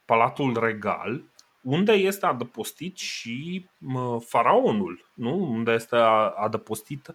Palatul 0.04 0.58
Regal, 0.60 1.24
unde 1.62 1.92
este 1.92 2.26
adăpostit 2.26 2.96
și 2.96 3.66
uh, 3.94 4.16
faraonul, 4.26 5.10
nu? 5.14 5.34
unde 5.34 5.72
este 5.72 5.96
adăpostit, 6.36 7.14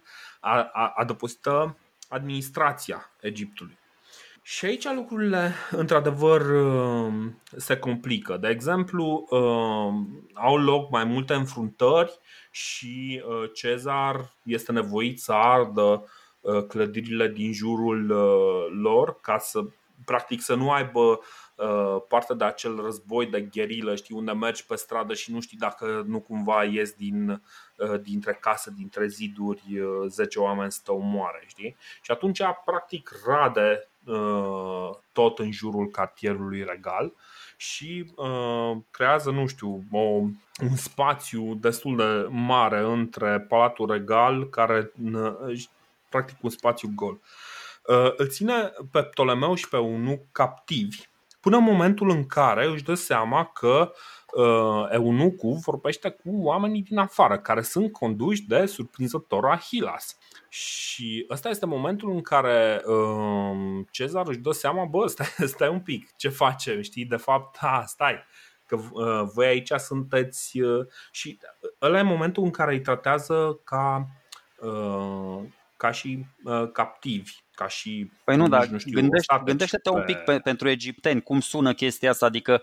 adăpostită 0.94 1.76
administrația 2.08 3.10
Egiptului. 3.20 3.78
Și 4.42 4.64
aici 4.64 4.92
lucrurile, 4.94 5.52
într-adevăr, 5.70 6.40
uh, 6.40 7.12
se 7.56 7.76
complică. 7.76 8.36
De 8.36 8.48
exemplu, 8.48 9.26
au 10.32 10.56
loc 10.56 10.90
mai 10.90 11.04
multe 11.04 11.34
înfruntări 11.34 12.18
și 12.50 13.22
Cezar 13.54 14.34
este 14.42 14.72
nevoit 14.72 15.20
să 15.20 15.32
ardă 15.32 16.04
clădirile 16.68 17.28
din 17.28 17.52
jurul 17.52 18.06
lor 18.82 19.20
ca 19.20 19.38
să 19.38 19.60
practic 20.04 20.40
să 20.40 20.54
nu 20.54 20.70
aibă 20.70 21.20
uh, 21.54 22.02
parte 22.08 22.34
de 22.34 22.44
acel 22.44 22.80
război 22.82 23.26
de 23.26 23.40
gherilă, 23.40 23.94
știi, 23.94 24.16
unde 24.16 24.32
mergi 24.32 24.66
pe 24.66 24.74
stradă 24.74 25.14
și 25.14 25.32
nu 25.32 25.40
știi 25.40 25.58
dacă 25.58 26.04
nu 26.06 26.20
cumva 26.20 26.64
ies 26.64 26.92
din, 26.92 27.42
uh, 27.76 28.00
dintre 28.00 28.38
case, 28.40 28.72
dintre 28.76 29.06
ziduri, 29.06 29.62
10 30.06 30.38
uh, 30.38 30.44
oameni 30.44 30.72
să 30.72 30.80
te 30.84 30.90
omoare, 30.90 31.44
știi? 31.46 31.76
Și 32.02 32.10
atunci, 32.10 32.40
practic, 32.64 33.10
rade 33.26 33.84
tot 35.12 35.38
în 35.38 35.52
jurul 35.52 35.90
cartierului 35.90 36.64
regal 36.64 37.12
și 37.56 38.12
uh, 38.16 38.76
creează, 38.90 39.30
nu 39.30 39.46
știu, 39.46 39.84
o, 39.90 39.98
un 39.98 40.76
spațiu 40.76 41.54
destul 41.54 41.96
de 41.96 42.26
mare 42.28 42.80
între 42.80 43.40
Palatul 43.40 43.90
Regal, 43.90 44.48
care, 44.48 44.92
uh, 45.12 45.64
practic, 46.08 46.42
un 46.42 46.50
spațiu 46.50 46.92
gol. 46.94 47.12
Uh, 47.12 47.20
Uh, 47.20 47.49
îl 48.16 48.28
ține 48.28 48.72
pe 48.90 49.02
Ptolemeu 49.02 49.54
și 49.54 49.68
pe 49.68 49.76
Eunuc 49.76 50.20
captivi 50.32 51.08
până 51.40 51.56
în 51.56 51.62
momentul 51.62 52.10
în 52.10 52.26
care 52.26 52.66
își 52.66 52.82
dă 52.82 52.94
seama 52.94 53.44
că 53.44 53.92
uh, 54.32 54.86
eunucul 54.90 55.58
vorbește 55.64 56.10
cu 56.10 56.30
oamenii 56.42 56.82
din 56.82 56.98
afară, 56.98 57.38
care 57.38 57.62
sunt 57.62 57.92
conduși 57.92 58.46
de 58.46 58.66
surprinzător 58.66 59.46
Ahilas. 59.46 60.18
Și 60.48 61.26
ăsta 61.30 61.48
este 61.48 61.66
momentul 61.66 62.10
în 62.10 62.20
care 62.20 62.82
uh, 62.86 63.84
Cezar 63.90 64.28
își 64.28 64.38
dă 64.38 64.50
seama, 64.50 64.84
bă, 64.84 65.06
stai, 65.06 65.26
stai 65.54 65.68
un 65.68 65.80
pic, 65.80 66.16
ce 66.16 66.28
face, 66.28 66.80
știi, 66.80 67.04
de 67.04 67.16
fapt, 67.16 67.58
ha, 67.58 67.84
stai, 67.86 68.24
că 68.66 68.76
uh, 68.76 69.30
voi 69.34 69.46
aici 69.46 69.72
sunteți 69.76 70.60
uh, 70.60 70.86
și 71.10 71.38
ăla 71.82 71.98
e 71.98 72.02
momentul 72.02 72.42
în 72.44 72.50
care 72.50 72.72
îi 72.72 72.80
tratează 72.80 73.60
ca, 73.64 74.06
uh, 74.60 75.42
ca 75.80 75.90
și 75.90 76.26
uh, 76.44 76.70
captivi 76.72 77.32
ca 77.54 77.68
și. 77.68 78.10
Păi 78.24 78.36
nu, 78.36 78.48
dar 78.48 78.66
gândește, 78.66 79.42
gândește-te 79.44 79.90
pe... 79.90 79.96
un 79.96 80.02
pic 80.04 80.18
pe, 80.18 80.38
pentru 80.38 80.68
egipteni, 80.68 81.22
cum 81.22 81.40
sună 81.40 81.72
chestia 81.72 82.10
asta, 82.10 82.26
adică 82.26 82.62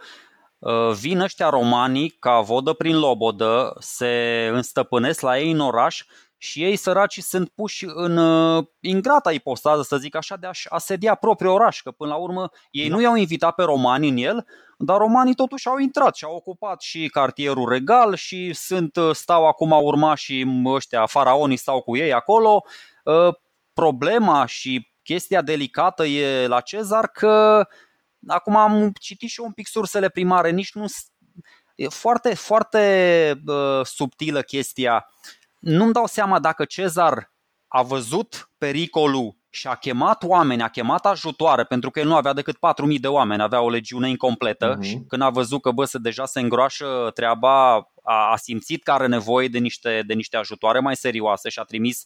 uh, 0.59 0.91
vin 0.99 1.19
ăștia 1.19 1.49
romanii 1.49 2.09
ca 2.09 2.39
vodă 2.39 2.73
prin 2.73 2.97
lobodă, 2.97 3.75
se 3.79 4.49
înstăpânesc 4.53 5.21
la 5.21 5.39
ei 5.39 5.51
în 5.51 5.59
oraș 5.59 6.03
și 6.37 6.63
ei 6.63 6.75
săraci 6.75 7.19
sunt 7.19 7.49
puși 7.49 7.85
în 7.87 8.17
uh, 8.17 8.65
ingrata 8.79 9.31
ipostază, 9.31 9.81
să 9.81 9.97
zic 9.97 10.15
așa, 10.15 10.35
de 10.35 10.47
a 10.47 10.51
asedia 10.69 11.15
propriul 11.15 11.53
oraș, 11.53 11.81
că 11.81 11.91
până 11.91 12.09
la 12.09 12.17
urmă 12.17 12.49
ei 12.71 12.89
da. 12.89 12.95
nu 12.95 13.01
i-au 13.01 13.15
invitat 13.15 13.55
pe 13.55 13.63
romani 13.63 14.07
în 14.07 14.17
el, 14.17 14.45
dar 14.77 14.97
romanii 14.97 15.35
totuși 15.35 15.67
au 15.67 15.77
intrat 15.77 16.15
și 16.15 16.25
au 16.25 16.35
ocupat 16.35 16.81
și 16.81 17.07
cartierul 17.07 17.69
regal 17.69 18.15
și 18.15 18.53
sunt, 18.53 18.95
uh, 18.95 19.15
stau 19.15 19.47
acum 19.47 19.71
urmașii 19.71 20.63
ăștia, 20.65 21.05
faraonii 21.05 21.57
stau 21.57 21.81
cu 21.81 21.97
ei 21.97 22.13
acolo, 22.13 22.63
problema 23.73 24.45
și 24.45 24.91
chestia 25.03 25.41
delicată 25.41 26.05
e 26.05 26.47
la 26.47 26.61
Cezar 26.61 27.07
că 27.07 27.65
acum 28.27 28.55
am 28.55 28.91
citit 28.99 29.29
și 29.29 29.39
eu 29.39 29.45
un 29.45 29.51
pic 29.51 29.67
sursele 29.67 30.09
primare, 30.09 30.49
nici 30.49 30.73
nu 30.73 30.85
e 31.75 31.87
foarte, 31.87 32.35
foarte 32.35 33.41
uh, 33.45 33.85
subtilă 33.85 34.41
chestia. 34.41 35.07
Nu-mi 35.59 35.93
dau 35.93 36.05
seama 36.05 36.39
dacă 36.39 36.65
Cezar 36.65 37.31
a 37.67 37.81
văzut 37.81 38.51
pericolul 38.57 39.37
și 39.49 39.67
a 39.67 39.75
chemat 39.75 40.23
oameni, 40.23 40.61
a 40.61 40.67
chemat 40.67 41.05
ajutoare, 41.05 41.63
pentru 41.63 41.91
că 41.91 41.99
el 41.99 42.07
nu 42.07 42.15
avea 42.15 42.33
decât 42.33 42.55
4.000 42.55 42.99
de 42.99 43.07
oameni, 43.07 43.41
avea 43.41 43.61
o 43.61 43.69
legiune 43.69 44.09
incompletă 44.09 44.77
uh-huh. 44.77 44.87
și 44.87 44.99
când 45.07 45.21
a 45.21 45.29
văzut 45.29 45.61
că 45.61 45.71
bă, 45.71 45.85
se 45.85 45.97
deja 45.97 46.25
se 46.25 46.39
îngroașă 46.39 47.11
treaba, 47.13 47.73
a, 48.03 48.31
a 48.31 48.35
simțit 48.35 48.83
că 48.83 48.91
are 48.91 49.07
nevoie 49.07 49.47
de 49.47 49.57
niște, 49.57 50.03
de 50.05 50.13
niște 50.13 50.37
ajutoare 50.37 50.79
mai 50.79 50.95
serioase 50.95 51.49
și 51.49 51.59
a 51.59 51.63
trimis 51.63 52.05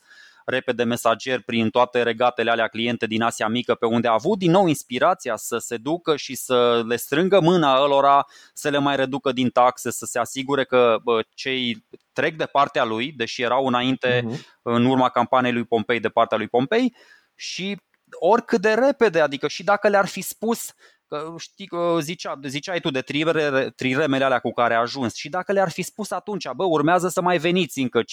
repede 0.52 0.84
mesager 0.84 1.42
prin 1.42 1.70
toate 1.70 2.04
regatele 2.04 2.52
alea 2.52 2.68
cliente 2.68 3.06
din 3.06 3.22
Asia 3.22 3.48
Mică 3.48 3.76
pe 3.76 3.86
unde 3.86 4.08
a 4.08 4.14
avut 4.14 4.38
din 4.38 4.52
nou 4.52 4.68
inspirația 4.68 5.36
să 5.36 5.58
se 5.58 5.78
ducă 5.78 6.16
și 6.16 6.36
să 6.36 6.84
le 6.88 6.96
strângă 6.96 7.40
mâna 7.40 7.82
ălora 7.82 8.26
să 8.54 8.70
le 8.70 8.78
mai 8.78 8.96
reducă 8.96 9.32
din 9.32 9.50
taxe, 9.50 9.92
să 9.92 10.06
se 10.06 10.20
asigure 10.20 10.64
că 10.64 10.98
bă, 11.04 11.22
cei 11.34 11.86
trec 12.14 12.36
de 12.36 12.45
partea 12.45 12.84
lui, 12.84 13.12
deși 13.12 13.41
erau 13.41 13.66
înainte 13.66 14.22
uh-huh. 14.22 14.62
în 14.62 14.86
urma 14.86 15.10
campaniei 15.10 15.54
lui 15.54 15.66
Pompei 15.66 15.99
de 15.99 16.10
partea 16.10 16.38
lui 16.38 16.47
Pompei 16.47 16.95
și 17.36 17.78
oricât 18.20 18.62
de 18.62 18.74
repede, 18.74 19.20
adică 19.20 19.47
și 19.47 19.64
dacă 19.64 19.88
le-ar 19.88 20.08
fi 20.08 20.22
spus 20.22 20.74
Că 21.12 21.34
știi, 21.38 21.70
zicea, 21.99 22.39
ziceai 22.43 22.80
tu 22.80 22.89
de 22.89 23.01
trireme, 23.01 23.70
triremele 23.70 24.24
alea 24.24 24.39
cu 24.39 24.51
care 24.51 24.74
a 24.74 24.80
ajuns 24.80 25.16
și 25.16 25.30
dacă 25.30 25.51
le-ar 25.51 25.70
fi 25.70 25.82
spus 25.82 26.12
atunci, 26.12 26.49
bă, 26.55 26.64
urmează 26.64 27.07
să 27.07 27.22
mai 27.22 27.38
veniți 27.38 27.80
încă 27.80 28.01
5.000, 28.01 28.05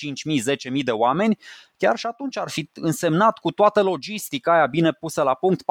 10.000 0.73 0.83
de 0.85 0.91
oameni, 0.91 1.39
chiar 1.77 1.97
și 1.97 2.07
atunci 2.07 2.37
ar 2.37 2.49
fi 2.49 2.71
însemnat 2.75 3.39
cu 3.39 3.51
toată 3.51 3.83
logistica 3.83 4.53
aia 4.53 4.67
bine 4.67 4.93
pusă 4.93 5.23
la 5.23 5.35
punct 5.35 5.63
4-5 5.63 5.65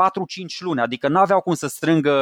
luni, 0.59 0.80
adică 0.80 1.07
n-aveau 1.07 1.41
cum 1.41 1.53
să 1.53 1.67
strângă 1.67 2.13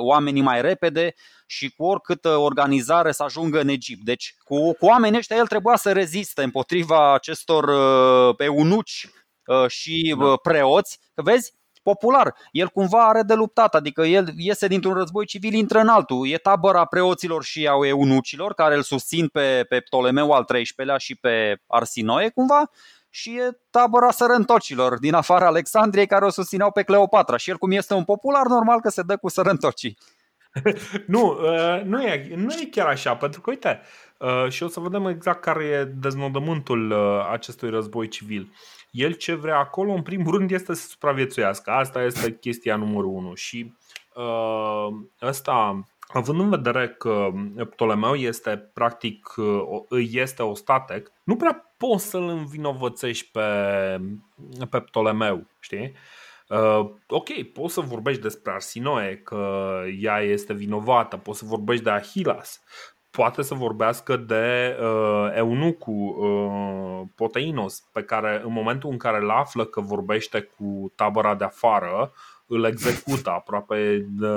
oamenii 0.00 0.42
mai 0.42 0.60
repede 0.60 1.14
și 1.46 1.70
cu 1.70 1.84
oricâtă 1.84 2.36
organizare 2.36 3.12
să 3.12 3.22
ajungă 3.22 3.60
în 3.60 3.68
Egipt. 3.68 4.04
Deci 4.04 4.34
cu, 4.44 4.72
cu 4.72 4.86
oamenii 4.86 5.18
ăștia 5.18 5.36
el 5.36 5.46
trebuia 5.46 5.76
să 5.76 5.92
reziste 5.92 6.42
împotriva 6.42 7.14
acestor 7.14 7.64
uh, 7.64 8.34
eunuci 8.38 9.08
uh, 9.46 9.68
și 9.68 10.14
da. 10.18 10.24
uh, 10.24 10.38
preoți, 10.42 10.98
că 11.14 11.22
vezi, 11.22 11.52
popular. 11.84 12.34
El 12.50 12.68
cumva 12.68 13.08
are 13.08 13.22
de 13.22 13.34
luptat, 13.34 13.74
adică 13.74 14.02
el 14.02 14.28
iese 14.36 14.66
dintr-un 14.66 14.94
război 14.94 15.26
civil, 15.26 15.52
intră 15.52 15.78
în 15.78 15.88
altul. 15.88 16.28
E 16.28 16.36
tabăra 16.36 16.84
preoților 16.84 17.44
și 17.44 17.66
a 17.66 17.86
eunucilor 17.86 18.54
care 18.54 18.74
îl 18.74 18.82
susțin 18.82 19.28
pe, 19.28 19.66
pe 19.68 19.80
Ptolemeu 19.80 20.30
al 20.30 20.44
XIII-lea 20.44 20.96
și 20.96 21.14
pe 21.14 21.60
Arsinoe 21.66 22.28
cumva 22.28 22.70
și 23.08 23.30
e 23.30 23.58
tabăra 23.70 24.10
sărăntocilor 24.10 24.98
din 24.98 25.14
afara 25.14 25.46
Alexandriei 25.46 26.06
care 26.06 26.24
o 26.24 26.30
susțineau 26.30 26.70
pe 26.70 26.82
Cleopatra 26.82 27.36
și 27.36 27.50
el 27.50 27.56
cum 27.56 27.70
este 27.70 27.94
un 27.94 28.04
popular, 28.04 28.46
normal 28.46 28.80
că 28.80 28.88
se 28.88 29.02
dă 29.02 29.16
cu 29.16 29.28
sărăntocii. 29.28 29.98
nu, 31.06 31.38
uh, 31.42 31.82
nu, 31.84 32.02
e, 32.02 32.34
nu 32.36 32.52
e 32.52 32.68
chiar 32.70 32.86
așa, 32.86 33.16
pentru 33.16 33.40
că 33.40 33.50
uite, 33.50 33.80
uh, 34.18 34.50
și 34.50 34.62
o 34.62 34.68
să 34.68 34.80
vedem 34.80 35.06
exact 35.06 35.40
care 35.40 35.64
e 35.64 35.84
deznodământul 35.84 36.90
uh, 36.90 37.28
acestui 37.32 37.70
război 37.70 38.08
civil. 38.08 38.52
El 38.94 39.12
ce 39.12 39.34
vrea 39.34 39.58
acolo, 39.58 39.92
în 39.92 40.02
primul 40.02 40.36
rând, 40.36 40.50
este 40.50 40.74
să 40.74 40.86
supraviețuiască. 40.86 41.70
Asta 41.70 42.02
este 42.02 42.36
chestia 42.40 42.76
numărul 42.76 43.10
unu. 43.10 43.34
Și 43.34 43.72
uh, 44.14 44.88
ăsta, 45.22 45.84
având 46.08 46.40
în 46.40 46.50
vedere 46.50 46.88
că 46.88 47.28
Ptolemeu 47.70 48.14
este 48.14 48.56
practic 48.74 49.34
îi 49.88 50.10
este 50.12 50.42
ostatec, 50.42 51.12
nu 51.24 51.36
prea 51.36 51.74
poți 51.76 52.06
să-l 52.06 52.28
învinovățești 52.28 53.30
pe, 53.32 53.48
pe 54.70 54.80
Ptolemeu, 54.80 55.46
știi? 55.60 55.92
Uh, 56.48 56.90
ok, 57.08 57.42
poți 57.52 57.74
să 57.74 57.80
vorbești 57.80 58.22
despre 58.22 58.52
Arsinoe, 58.52 59.16
că 59.16 59.72
ea 60.00 60.20
este 60.20 60.52
vinovată, 60.52 61.16
poți 61.16 61.38
să 61.38 61.44
vorbești 61.44 61.84
de 61.84 61.90
Ahilas, 61.90 62.62
poate 63.16 63.42
să 63.42 63.54
vorbească 63.54 64.16
de 64.16 64.76
uh, 64.80 65.30
eunucul 65.34 66.16
uh, 66.18 67.08
Poteinos, 67.14 67.88
pe 67.92 68.02
care 68.02 68.40
în 68.44 68.52
momentul 68.52 68.90
în 68.90 68.96
care 68.96 69.16
îl 69.16 69.30
află 69.30 69.64
că 69.64 69.80
vorbește 69.80 70.40
cu 70.40 70.92
tabăra 70.96 71.34
de 71.34 71.44
afară, 71.44 72.12
îl 72.46 72.64
execută 72.64 73.30
aproape, 73.30 74.06
uh, 74.20 74.28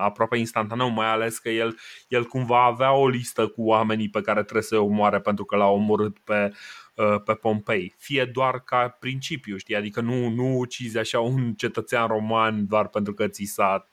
aproape 0.00 0.36
instantaneu, 0.36 0.88
mai 0.88 1.06
ales 1.06 1.38
că 1.38 1.48
el, 1.48 1.76
el 2.08 2.24
cumva 2.24 2.64
avea 2.64 2.92
o 2.92 3.08
listă 3.08 3.46
cu 3.46 3.62
oamenii 3.62 4.10
pe 4.10 4.20
care 4.20 4.42
trebuie 4.42 4.62
să-i 4.62 4.78
omoare 4.78 5.20
pentru 5.20 5.44
că 5.44 5.56
l-a 5.56 5.68
omorât 5.68 6.18
pe, 6.18 6.52
uh, 6.94 7.22
pe 7.24 7.34
Pompei. 7.34 7.94
Fie 7.98 8.24
doar 8.24 8.60
ca 8.60 8.96
principiu, 9.00 9.56
știi? 9.56 9.76
Adică 9.76 10.00
nu, 10.00 10.28
nu 10.28 10.58
ucizi 10.58 10.98
așa 10.98 11.20
un 11.20 11.54
cetățean 11.54 12.06
roman 12.06 12.66
doar 12.66 12.88
pentru 12.88 13.14
că 13.14 13.28
ți 13.28 13.44
s-a, 13.44 13.88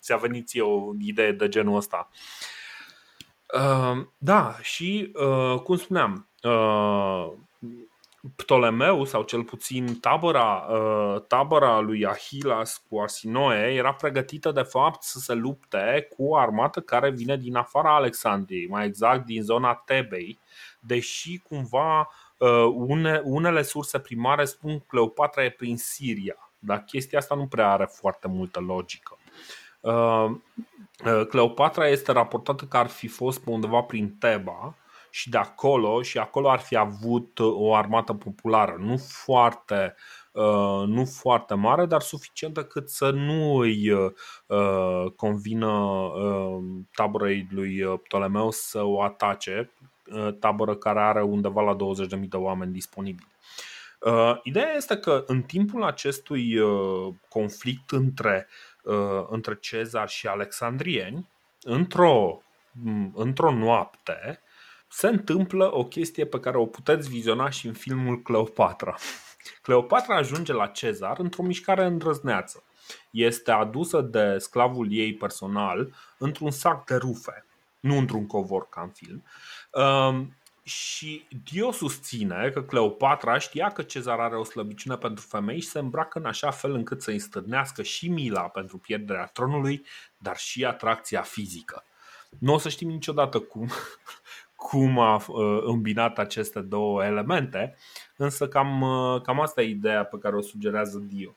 ți-a 0.00 0.16
venit 0.16 0.46
ție 0.46 0.62
o 0.62 0.92
idee 0.98 1.32
de 1.32 1.48
genul 1.48 1.76
ăsta. 1.76 2.08
Uh, 2.10 2.16
Ehm, 2.18 2.57
da, 4.18 4.56
și 4.62 5.12
uh, 5.14 5.60
cum 5.60 5.76
spuneam, 5.76 6.28
uh, 6.42 7.32
Ptolemeu 8.36 9.04
sau 9.04 9.22
cel 9.22 9.42
puțin 9.42 9.98
tabăra, 10.00 10.66
uh, 10.70 11.22
tabăra 11.26 11.80
lui 11.80 12.06
Ahilas 12.06 12.82
cu 12.88 12.98
Arsinoe 12.98 13.74
era 13.74 13.92
pregătită 13.92 14.50
de 14.50 14.62
fapt 14.62 15.02
să 15.02 15.18
se 15.18 15.34
lupte 15.34 16.08
cu 16.16 16.24
o 16.24 16.36
armată 16.36 16.80
care 16.80 17.10
vine 17.10 17.36
din 17.36 17.56
afara 17.56 17.94
Alexandriei, 17.94 18.66
mai 18.68 18.86
exact 18.86 19.24
din 19.24 19.42
zona 19.42 19.74
Tebei, 19.74 20.38
deși 20.80 21.38
cumva 21.38 22.08
une, 22.74 23.20
unele 23.24 23.62
surse 23.62 23.98
primare 23.98 24.44
spun 24.44 24.78
că 24.78 24.84
Cleopatra 24.88 25.44
e 25.44 25.50
prin 25.50 25.76
Siria, 25.76 26.50
dar 26.58 26.84
chestia 26.84 27.18
asta 27.18 27.34
nu 27.34 27.46
prea 27.46 27.72
are 27.72 27.88
foarte 27.92 28.28
multă 28.28 28.60
logică. 28.60 29.17
Uh, 29.88 31.26
Cleopatra 31.28 31.88
este 31.88 32.12
raportată 32.12 32.64
că 32.64 32.76
ar 32.76 32.86
fi 32.86 33.08
fost 33.08 33.44
pe 33.44 33.50
undeva 33.50 33.80
prin 33.80 34.16
Teba 34.18 34.74
și 35.10 35.30
de 35.30 35.36
acolo 35.36 36.02
și 36.02 36.18
acolo 36.18 36.50
ar 36.50 36.58
fi 36.58 36.76
avut 36.76 37.38
o 37.38 37.74
armată 37.74 38.12
populară, 38.12 38.76
nu 38.78 38.96
foarte 38.96 39.94
uh, 40.32 40.82
nu 40.86 41.04
foarte 41.04 41.54
mare, 41.54 41.86
dar 41.86 42.00
suficientă 42.00 42.64
cât 42.64 42.88
să 42.88 43.10
nu 43.10 43.56
îi 43.56 43.90
uh, 43.90 45.10
convină 45.16 46.10
taborei 46.92 47.48
lui 47.50 47.82
Ptolemeu 48.02 48.50
să 48.50 48.82
o 48.82 49.02
atace, 49.02 49.70
tabără 50.38 50.74
care 50.74 51.00
are 51.00 51.22
undeva 51.22 51.62
la 51.62 51.76
20.000 52.20 52.28
de 52.28 52.36
oameni 52.36 52.72
disponibili. 52.72 53.28
Ideea 54.42 54.72
este 54.76 54.96
că 54.96 55.24
în 55.26 55.42
timpul 55.42 55.84
acestui 55.84 56.58
conflict 57.28 57.90
între 57.90 58.46
uh, 58.48 58.67
între 59.28 59.56
Cezar 59.60 60.08
și 60.08 60.26
alexandrieni, 60.26 61.28
într-o, 61.62 62.42
într-o 63.14 63.52
noapte, 63.52 64.40
se 64.88 65.06
întâmplă 65.06 65.76
o 65.76 65.84
chestie 65.84 66.26
pe 66.26 66.40
care 66.40 66.56
o 66.56 66.66
puteți 66.66 67.08
viziona 67.08 67.50
și 67.50 67.66
în 67.66 67.72
filmul 67.72 68.22
Cleopatra. 68.22 68.96
Cleopatra 69.62 70.16
ajunge 70.16 70.52
la 70.52 70.66
Cezar 70.66 71.18
într-o 71.18 71.42
mișcare 71.42 71.84
îndrăzneață. 71.84 72.62
Este 73.10 73.50
adusă 73.50 74.00
de 74.00 74.38
sclavul 74.38 74.92
ei 74.92 75.14
personal 75.14 75.94
într-un 76.18 76.50
sac 76.50 76.84
de 76.84 76.94
rufe, 76.94 77.44
nu 77.80 77.96
într-un 77.96 78.26
covor 78.26 78.68
ca 78.68 78.80
în 78.80 78.90
film. 78.90 79.24
Um, 80.68 80.74
și 80.74 81.26
Dio 81.44 81.70
susține 81.70 82.50
că 82.52 82.62
Cleopatra 82.62 83.38
știa 83.38 83.68
că 83.68 83.82
Cezar 83.82 84.18
are 84.18 84.36
o 84.36 84.44
slăbiciune 84.44 84.96
pentru 84.96 85.24
femei 85.28 85.60
și 85.60 85.68
se 85.68 85.78
îmbracă 85.78 86.18
în 86.18 86.24
așa 86.24 86.50
fel 86.50 86.74
încât 86.74 87.02
să-i 87.02 87.18
stârnească 87.18 87.82
și 87.82 88.08
mila 88.08 88.40
pentru 88.40 88.78
pierderea 88.78 89.30
tronului, 89.32 89.84
dar 90.18 90.36
și 90.36 90.64
atracția 90.64 91.22
fizică. 91.22 91.84
Nu 92.38 92.54
o 92.54 92.58
să 92.58 92.68
știm 92.68 92.88
niciodată 92.88 93.38
cum, 93.38 93.68
cum 94.70 94.98
a 94.98 95.14
uh, 95.14 95.62
îmbinat 95.64 96.18
aceste 96.18 96.60
două 96.60 97.04
elemente, 97.04 97.76
însă 98.16 98.48
cam, 98.48 98.80
uh, 98.80 99.20
cam 99.22 99.40
asta 99.40 99.62
e 99.62 99.68
ideea 99.68 100.04
pe 100.04 100.18
care 100.18 100.36
o 100.36 100.40
sugerează 100.40 100.98
Dio. 100.98 101.34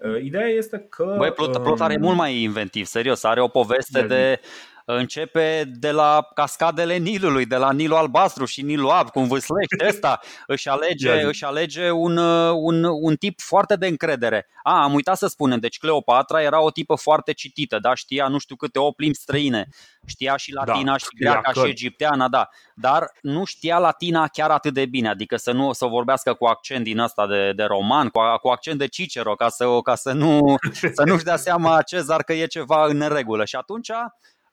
Uh, 0.00 0.22
ideea 0.22 0.46
este 0.46 0.86
că. 0.90 1.14
Băi, 1.18 1.32
Plot, 1.32 1.62
Plot 1.62 1.80
are 1.80 1.96
mult 1.96 2.16
mai 2.16 2.42
inventiv, 2.42 2.86
serios. 2.86 3.22
Are 3.22 3.40
o 3.40 3.48
poveste 3.48 4.00
de, 4.00 4.06
de 4.06 4.40
începe 4.84 5.70
de 5.74 5.90
la 5.90 6.28
cascadele 6.34 6.96
Nilului, 6.96 7.46
de 7.46 7.56
la 7.56 7.72
Nilul 7.72 7.96
Albastru 7.96 8.44
și 8.44 8.62
Nilul 8.62 8.90
Ab, 8.90 9.10
cum 9.10 9.26
vâslește 9.26 9.86
ăsta, 9.88 10.20
își 10.46 10.68
alege, 10.68 11.22
își 11.22 11.44
alege 11.44 11.90
un, 11.90 12.16
un, 12.52 12.84
un 12.84 13.16
tip 13.16 13.40
foarte 13.40 13.76
de 13.76 13.86
încredere. 13.86 14.46
A, 14.62 14.82
am 14.82 14.94
uitat 14.94 15.16
să 15.16 15.26
spunem, 15.26 15.58
deci 15.58 15.78
Cleopatra 15.78 16.42
era 16.42 16.60
o 16.60 16.70
tipă 16.70 16.94
foarte 16.94 17.32
citită, 17.32 17.78
da, 17.78 17.94
știa 17.94 18.28
nu 18.28 18.38
știu 18.38 18.56
câte 18.56 18.78
o 18.78 18.90
limbi 18.96 19.16
străine, 19.16 19.68
știa 20.06 20.36
și 20.36 20.52
latina 20.52 20.90
da, 20.90 20.96
și 20.96 21.08
greaca 21.18 21.52
și 21.52 21.68
egipteana, 21.68 22.28
da, 22.28 22.48
dar 22.74 23.12
nu 23.20 23.44
știa 23.44 23.78
latina 23.78 24.28
chiar 24.28 24.50
atât 24.50 24.74
de 24.74 24.86
bine, 24.86 25.08
adică 25.08 25.36
să 25.36 25.52
nu 25.52 25.72
să 25.72 25.86
vorbească 25.86 26.34
cu 26.34 26.44
accent 26.44 26.84
din 26.84 26.98
ăsta 26.98 27.26
de, 27.26 27.52
de 27.52 27.64
roman, 27.64 28.08
cu, 28.08 28.20
cu 28.40 28.48
accent 28.48 28.78
de 28.78 28.86
Cicero, 28.86 29.34
ca 29.34 29.48
să, 29.48 29.78
ca 29.82 29.94
să 29.94 30.12
nu 30.12 30.56
să 30.96 31.02
nu-și 31.06 31.24
dea 31.24 31.36
seama 31.36 31.82
Cezar 31.82 32.22
că 32.22 32.32
e 32.32 32.46
ceva 32.46 32.86
în 32.86 33.08
regulă. 33.08 33.44
Și 33.44 33.56
atunci 33.56 33.90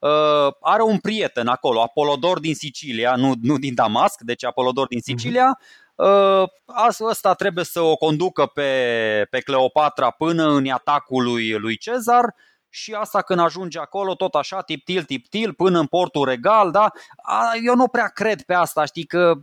uh, 0.01 0.53
are 0.61 0.83
un 0.83 0.97
prieten 0.97 1.47
acolo, 1.47 1.81
Apolodor 1.81 2.39
din 2.39 2.55
Sicilia, 2.55 3.15
nu, 3.15 3.33
nu 3.41 3.57
din 3.57 3.73
Damasc, 3.75 4.19
deci 4.19 4.45
Apolodor 4.45 4.87
din 4.87 4.99
mhm. 5.05 5.17
Sicilia. 5.17 5.59
Uh, 5.95 6.43
asta 7.09 7.33
trebuie 7.33 7.65
să 7.65 7.79
o 7.79 7.95
conducă 7.95 8.45
pe, 8.45 8.71
pe 9.29 9.39
Cleopatra 9.39 10.09
până 10.09 10.49
în 10.49 10.69
atacul 10.69 11.23
lui, 11.23 11.51
lui 11.51 11.77
Cezar 11.77 12.35
și 12.69 12.93
asta 12.93 13.21
când 13.21 13.39
ajunge 13.39 13.79
acolo, 13.79 14.15
tot 14.15 14.33
așa, 14.35 14.61
tip-til, 14.61 15.03
tip-til, 15.03 15.53
până 15.53 15.79
în 15.79 15.85
portul 15.85 16.25
regal, 16.25 16.71
da? 16.71 16.91
Eu 17.65 17.75
nu 17.75 17.87
prea 17.87 18.07
cred 18.07 18.41
pe 18.41 18.53
asta, 18.53 18.85
știi 18.85 19.05
că 19.05 19.33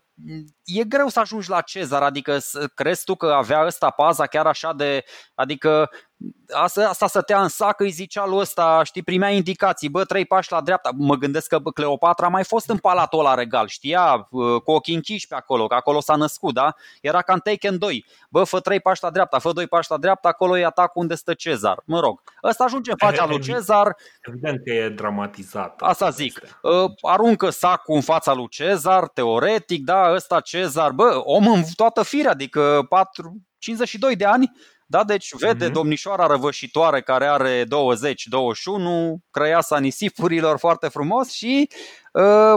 e 0.64 0.85
greu 0.85 1.09
să 1.09 1.21
ajungi 1.21 1.51
la 1.51 1.61
Cezar, 1.61 2.03
adică 2.03 2.39
crezi 2.75 3.05
tu 3.05 3.14
că 3.14 3.27
avea 3.27 3.64
ăsta 3.66 3.91
paza 3.91 4.27
chiar 4.27 4.47
așa 4.47 4.73
de, 4.73 5.05
adică 5.35 5.91
asta, 6.53 6.89
asta 6.89 7.07
stătea 7.07 7.43
în 7.43 7.49
sac, 7.49 7.81
îi 7.81 7.91
zicea 7.91 8.27
lui 8.27 8.39
ăsta, 8.39 8.83
știi, 8.85 9.03
primea 9.03 9.31
indicații, 9.31 9.89
bă, 9.89 10.05
trei 10.05 10.25
pași 10.25 10.53
la 10.53 10.61
dreapta, 10.61 10.91
mă 10.97 11.14
gândesc 11.14 11.49
că 11.49 11.59
Cleopatra 11.59 12.27
a 12.27 12.31
mai 12.31 12.45
fost 12.45 12.69
în 12.69 12.77
palatul 12.77 13.19
ăla 13.19 13.35
regal, 13.35 13.66
știa, 13.66 14.29
cu 14.64 14.71
ochii 14.71 14.95
închiși 14.95 15.27
pe 15.27 15.35
acolo, 15.35 15.66
că 15.66 15.75
acolo 15.75 16.01
s-a 16.01 16.16
născut, 16.16 16.55
da? 16.55 16.75
Era 17.01 17.23
ca 17.23 17.33
în 17.33 17.41
Taken 17.41 17.79
2, 17.79 18.05
bă, 18.29 18.45
fă 18.45 18.61
trei 18.61 18.81
pași 18.81 19.03
la 19.03 19.11
dreapta, 19.11 19.39
fă 19.39 19.53
doi 19.53 19.66
pași 19.66 19.91
la 19.91 19.97
dreapta, 19.97 20.29
acolo 20.29 20.59
e 20.59 20.64
atacul 20.64 21.03
unde 21.03 21.14
stă 21.14 21.35
Cezar, 21.35 21.83
mă 21.85 22.01
rog. 22.01 22.21
Ăsta 22.43 22.64
ajunge 22.64 22.91
în 22.91 22.97
fața 22.97 23.27
lui 23.31 23.41
Cezar. 23.41 23.97
Evident 24.21 24.64
că 24.64 24.71
e 24.71 24.89
dramatizat. 24.89 25.81
Asta 25.81 26.11
zic, 26.11 26.41
ă, 26.64 26.95
aruncă 27.01 27.51
sacul 27.51 27.95
în 27.95 28.01
fața 28.01 28.35
lui 28.35 28.49
Cezar, 28.49 29.09
teoretic, 29.09 29.85
da, 29.85 30.07
ăsta 30.14 30.40
Cezar, 30.40 30.90
bă, 30.90 31.20
om 31.24 31.46
în 31.46 31.62
toată 31.76 32.02
firea, 32.02 32.30
adică 32.30 32.86
4, 32.88 33.42
52 33.59 34.16
de 34.16 34.24
ani, 34.24 34.50
Da, 34.86 35.04
deci 35.04 35.34
vede 35.34 35.68
mm-hmm. 35.68 35.72
domnișoara 35.72 36.26
răvășitoare 36.26 37.02
care 37.02 37.26
are 37.26 37.64
20-21, 37.64 37.66
crăiasa 39.30 39.78
nisipurilor 39.78 40.59
foarte 40.59 40.88
frumos 40.88 41.30
și 41.30 41.70
uh, 42.12 42.54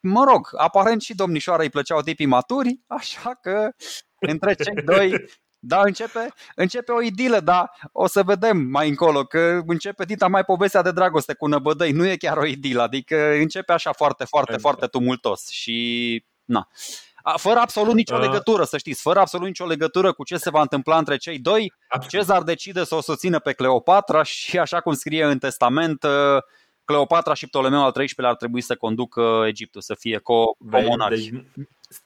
mă 0.00 0.24
rog, 0.24 0.48
aparent 0.56 1.02
și 1.02 1.14
domnișoara 1.14 1.62
îi 1.62 1.70
plăceau 1.70 2.00
tipii 2.00 2.26
maturi, 2.26 2.80
așa 2.98 3.38
că 3.40 3.70
între 4.18 4.54
cei 4.54 4.82
doi 4.84 5.24
da, 5.64 5.80
începe, 5.80 6.32
începe 6.54 6.92
o 6.92 7.02
idilă, 7.02 7.40
dar 7.40 7.70
o 7.92 8.06
să 8.06 8.22
vedem 8.22 8.58
mai 8.58 8.88
încolo 8.88 9.24
că 9.24 9.60
începe 9.66 10.04
dita 10.04 10.28
mai 10.28 10.44
povestea 10.44 10.82
de 10.82 10.92
dragoste 10.92 11.34
cu 11.34 11.46
năbădăi, 11.46 11.92
nu 11.92 12.06
e 12.06 12.16
chiar 12.16 12.36
o 12.36 12.44
idilă, 12.46 12.82
adică 12.82 13.32
începe 13.32 13.72
așa 13.72 13.92
foarte, 13.92 14.24
foarte, 14.24 14.52
exact. 14.52 14.62
foarte 14.62 14.98
tumultos 14.98 15.48
și 15.48 16.26
na. 16.52 16.68
Fără 17.36 17.58
absolut 17.58 17.94
nicio 17.94 18.16
legătură, 18.16 18.64
să 18.64 18.78
știți, 18.78 19.02
fără 19.02 19.20
absolut 19.20 19.46
nicio 19.46 19.66
legătură 19.66 20.12
cu 20.12 20.24
ce 20.24 20.36
se 20.36 20.50
va 20.50 20.60
întâmpla 20.60 20.98
între 20.98 21.16
cei 21.16 21.38
doi, 21.38 21.72
Cezar 22.08 22.42
decide 22.42 22.84
să 22.84 22.94
o 22.94 23.00
susțină 23.00 23.38
pe 23.38 23.52
Cleopatra 23.52 24.22
și 24.22 24.58
așa 24.58 24.80
cum 24.80 24.92
scrie 24.92 25.24
în 25.24 25.38
testament, 25.38 26.04
Cleopatra 26.84 27.34
și 27.34 27.46
Ptolemeu 27.46 27.84
al 27.84 27.92
XIII-lea 27.92 28.28
ar 28.28 28.36
trebui 28.36 28.60
să 28.60 28.76
conducă 28.76 29.44
Egiptul, 29.46 29.80
să 29.80 29.94
fie 29.94 30.18
co-monarhi. 30.18 31.30
Deci 31.30 31.42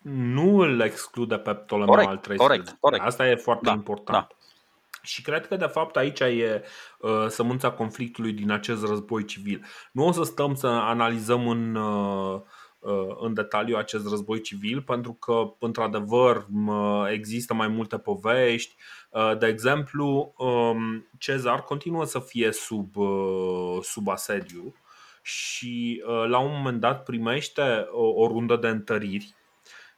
nu 0.03 0.59
îl 0.59 0.80
exclude 0.80 1.36
pe 1.36 1.55
Ptolemeu 1.55 1.94
corect, 1.94 2.09
al 2.09 2.18
XIII. 2.18 2.36
Corect, 2.36 2.76
corect. 2.80 3.05
Asta 3.05 3.28
e 3.28 3.34
foarte 3.34 3.64
da, 3.64 3.72
important. 3.72 4.26
Da. 4.28 4.36
Și 5.03 5.22
cred 5.22 5.47
că, 5.47 5.57
de 5.57 5.66
fapt, 5.66 5.97
aici 5.97 6.20
e 6.20 6.64
uh, 6.99 7.26
sămânța 7.28 7.70
conflictului 7.70 8.32
din 8.32 8.51
acest 8.51 8.86
război 8.86 9.24
civil. 9.24 9.64
Nu 9.92 10.07
o 10.07 10.12
să 10.12 10.22
stăm 10.22 10.55
să 10.55 10.66
analizăm 10.66 11.49
în, 11.49 11.74
uh, 11.74 12.34
uh, 12.34 12.42
în 13.20 13.34
detaliu 13.34 13.76
acest 13.76 14.09
război 14.09 14.41
civil, 14.41 14.82
pentru 14.82 15.12
că, 15.12 15.55
într-adevăr, 15.59 16.47
există 17.11 17.55
mai 17.55 17.68
multe 17.68 17.99
povești. 17.99 18.74
Uh, 19.11 19.39
de 19.39 19.47
exemplu, 19.47 20.34
um, 20.37 21.07
Cezar 21.18 21.62
continuă 21.62 22.05
să 22.05 22.18
fie 22.18 22.53
sub, 22.53 22.97
uh, 22.97 23.78
sub 23.82 24.09
asediu 24.09 24.74
și, 25.22 26.03
uh, 26.07 26.28
la 26.28 26.39
un 26.39 26.51
moment 26.57 26.80
dat, 26.80 27.03
primește 27.03 27.87
o, 27.91 28.22
o 28.22 28.26
rundă 28.26 28.57
de 28.57 28.68
întăriri 28.68 29.34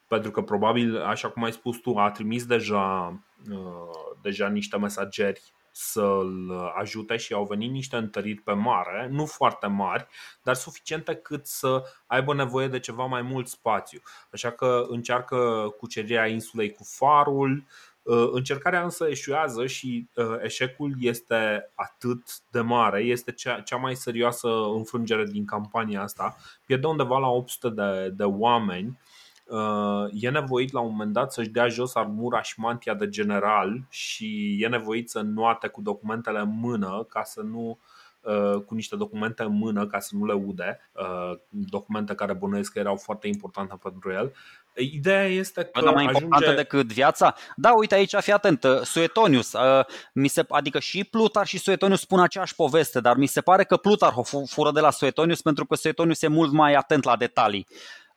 pentru 0.09 0.31
că 0.31 0.43
probabil, 0.43 1.01
așa 1.01 1.31
cum 1.31 1.45
ai 1.45 1.53
spus 1.53 1.77
tu, 1.77 1.97
a 1.97 2.11
trimis 2.11 2.47
deja, 2.47 3.19
uh, 3.51 4.17
deja 4.23 4.49
niște 4.49 4.79
mesageri 4.79 5.43
să-l 5.73 6.51
ajute 6.79 7.17
și 7.17 7.33
au 7.33 7.45
venit 7.45 7.71
niște 7.71 7.97
întăriri 7.97 8.41
pe 8.41 8.53
mare, 8.53 9.09
nu 9.11 9.27
foarte 9.27 9.67
mari, 9.67 10.07
dar 10.43 10.55
suficiente 10.55 11.15
cât 11.15 11.47
să 11.47 11.83
aibă 12.07 12.35
nevoie 12.35 12.69
de 12.69 12.81
ceva 12.81 13.05
mai 13.05 13.23
mult 13.23 13.49
spațiu. 13.49 14.01
Așa 14.33 14.51
că 14.51 14.87
încearcă 14.89 15.75
cucerirea 15.79 16.27
insulei 16.27 16.73
cu 16.73 16.85
farul, 16.85 17.65
uh, 18.03 18.29
Încercarea 18.33 18.83
însă 18.83 19.07
eșuează 19.09 19.67
și 19.67 20.09
uh, 20.15 20.37
eșecul 20.43 20.95
este 21.01 21.71
atât 21.75 22.23
de 22.51 22.61
mare, 22.61 23.03
este 23.03 23.33
cea, 23.33 23.61
cea 23.61 23.77
mai 23.77 23.97
serioasă 23.97 24.49
înfrângere 24.75 25.25
din 25.25 25.45
campania 25.45 26.03
asta. 26.03 26.37
Pierde 26.67 26.87
undeva 26.87 27.19
la 27.19 27.29
800 27.29 27.69
de, 27.69 28.09
de 28.09 28.25
oameni 28.25 28.87
Uh, 28.87 29.18
e 30.13 30.31
nevoit 30.31 30.73
la 30.73 30.81
un 30.81 30.91
moment 30.91 31.13
dat 31.13 31.33
să-și 31.33 31.49
dea 31.49 31.69
jos 31.69 31.95
armura 31.95 32.43
și 32.43 32.61
mantia 32.61 32.95
de 32.95 33.09
general 33.09 33.81
și 33.89 34.59
e 34.61 34.69
nevoit 34.69 35.11
să 35.11 35.21
nuate 35.21 35.69
cu 35.69 35.81
documentele 35.81 36.39
în 36.39 36.59
mână 36.61 37.07
ca 37.09 37.23
să 37.23 37.41
nu 37.41 37.79
uh, 38.21 38.63
cu 38.67 38.75
niște 38.75 38.97
documente 38.97 39.43
în 39.43 39.59
mână 39.59 39.87
ca 39.87 39.99
să 39.99 40.17
nu 40.17 40.27
le 40.27 40.33
ude, 40.33 40.91
uh, 40.93 41.39
documente 41.49 42.15
care 42.15 42.33
bănuiesc 42.33 42.73
că 42.73 42.79
erau 42.79 42.97
foarte 42.97 43.27
importante 43.27 43.79
pentru 43.83 44.13
el. 44.13 44.33
Ideea 44.75 45.25
este 45.25 45.65
că 45.65 45.85
mai 45.85 46.05
ajunge... 46.05 46.23
importantă 46.23 46.55
decât 46.55 46.93
viața? 46.93 47.35
Da, 47.57 47.73
uite 47.73 47.95
aici, 47.95 48.15
fii 48.15 48.33
atent, 48.33 48.67
Suetonius, 48.83 49.55
mi 50.13 50.29
se, 50.29 50.45
adică 50.49 50.79
și 50.79 51.05
Plutar 51.05 51.47
și 51.47 51.59
Suetonius 51.59 52.01
spun 52.01 52.21
aceeași 52.21 52.55
poveste, 52.55 53.01
dar 53.01 53.17
mi 53.17 53.27
se 53.27 53.41
pare 53.41 53.65
că 53.65 53.77
Plutar 53.77 54.13
o 54.17 54.23
fură 54.47 54.71
de 54.71 54.81
la 54.81 54.91
Suetonius 54.91 55.43
pentru 55.43 55.67
că 55.67 55.75
Suetonius 55.75 56.23
e 56.23 56.29
mult 56.29 56.53
mai 56.53 56.75
atent 56.75 57.05
la 57.05 57.17
detalii. 57.17 57.67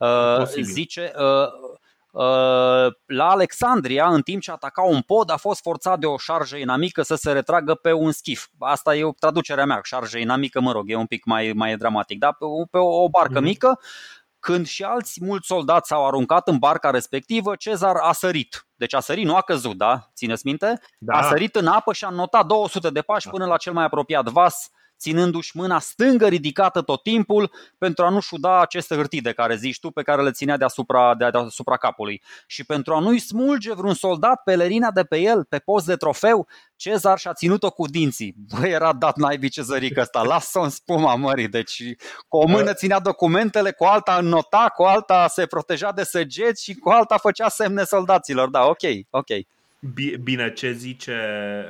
Uh, 0.02 0.47
zice, 0.62 1.12
uh, 1.16 1.47
uh, 2.12 2.93
la 3.06 3.30
Alexandria, 3.30 4.08
în 4.08 4.22
timp 4.22 4.41
ce 4.41 4.52
ataca 4.52 4.82
un 4.82 5.02
pod, 5.02 5.32
a 5.32 5.38
fost 5.38 5.62
forțat 5.62 5.99
de 5.99 6.06
o 6.06 6.18
șarjă 6.18 6.58
inamică 6.58 7.02
să 7.02 7.16
se 7.16 7.32
retragă 7.32 7.76
pe 7.76 7.91
un 7.91 8.12
schif. 8.12 8.47
Asta 8.60 8.95
e 8.95 9.04
o 9.04 9.12
traducerea 9.20 9.66
mea, 9.66 9.80
șarjă 9.84 10.18
inamică, 10.18 10.62
mă 10.62 10.72
rog, 10.72 10.89
e 10.89 10.95
un 10.95 11.06
pic 11.06 11.26
mai, 11.26 11.52
mai 11.56 11.76
dramatic, 11.76 12.20
dar 12.20 12.36
pe, 12.39 12.45
pe 12.72 12.78
o, 12.78 13.04
o 13.04 13.10
barcă 13.10 13.39
mm-hmm. 13.39 13.43
mică, 13.43 13.80
când 14.39 14.68
și 14.68 14.84
alți 14.84 15.24
mulți 15.24 15.47
soldați 15.47 15.88
s-au 15.88 16.08
aruncat 16.08 16.47
în 16.47 16.58
barca 16.58 16.89
respectivă, 16.89 17.56
Cezar 17.56 17.95
a 17.95 18.12
sărit. 18.12 18.68
Deci 18.76 18.93
a 18.93 18.99
sărit, 18.99 19.26
nu 19.26 19.36
a 19.36 19.41
căzut, 19.41 19.78
da? 19.78 20.10
Țineți 20.16 20.45
minte? 20.45 20.80
Da. 20.97 21.18
A 21.18 21.24
sărit 21.24 21.56
în 21.56 21.68
apă 21.68 21.93
și 21.93 22.06
a 22.06 22.10
notat 22.10 22.45
200 22.45 22.89
de 22.89 23.02
pași 23.02 23.26
da. 23.26 23.32
până 23.32 23.45
la 23.45 23.58
cel 23.58 23.74
mai 23.74 23.84
apropiat 23.84 24.30
vas 24.30 24.70
ținându-și 25.02 25.58
mâna 25.58 25.80
stângă 25.80 26.28
ridicată 26.28 26.82
tot 26.82 27.04
timpul 27.04 27.52
pentru 27.78 28.06
a 28.06 28.10
nu 28.10 28.20
șuda 28.20 28.62
aceste 28.62 28.95
hârtii 28.95 29.22
de 29.22 29.32
care 29.32 29.56
zici 29.56 29.80
tu, 29.80 29.91
pe 29.91 30.02
care 30.02 30.22
le 30.22 30.32
ținea 30.32 30.58
deasupra, 30.58 31.16
deasupra 31.16 31.78
capului. 31.78 32.22
Și 32.47 32.64
pentru 32.64 32.93
a 32.93 32.99
nu-i 32.99 33.20
smulge 33.20 33.74
vreun 33.74 33.93
soldat 33.93 34.43
pelerina 34.43 34.91
de 34.91 35.04
pe 35.04 35.18
el, 35.18 35.43
pe 35.43 35.60
post 35.60 35.86
de 35.86 35.95
trofeu, 35.95 36.47
Cezar 36.82 37.18
și-a 37.18 37.34
ținut-o 37.34 37.72
cu 37.72 37.88
dinții. 37.88 38.36
Bă, 38.38 38.68
era 38.68 38.93
dat 38.93 39.18
naibii 39.18 39.49
cezărică 39.49 40.02
ăsta, 40.02 40.22
lasă-o 40.22 40.62
în 40.62 40.70
spuma 40.70 41.16
mării. 41.16 41.47
Deci 41.47 41.84
cu 42.28 42.38
o 42.38 42.47
mână 42.47 42.74
ținea 42.74 42.99
documentele, 42.99 43.72
cu 43.72 43.84
alta 43.84 44.20
nota, 44.20 44.72
cu 44.76 44.84
alta 44.84 45.28
se 45.28 45.45
proteja 45.45 45.91
de 45.91 46.04
săgeți 46.04 46.64
și 46.64 46.76
cu 46.76 46.89
alta 46.89 47.18
făcea 47.18 47.49
semne 47.49 47.84
soldaților. 47.84 48.49
Da, 48.49 48.66
ok, 48.66 48.82
ok. 49.10 49.28
Bine, 50.23 50.53
ce 50.53 50.71
zice, 50.71 51.19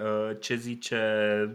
uh, 0.03 0.37
ce 0.39 0.55
zice 0.55 0.99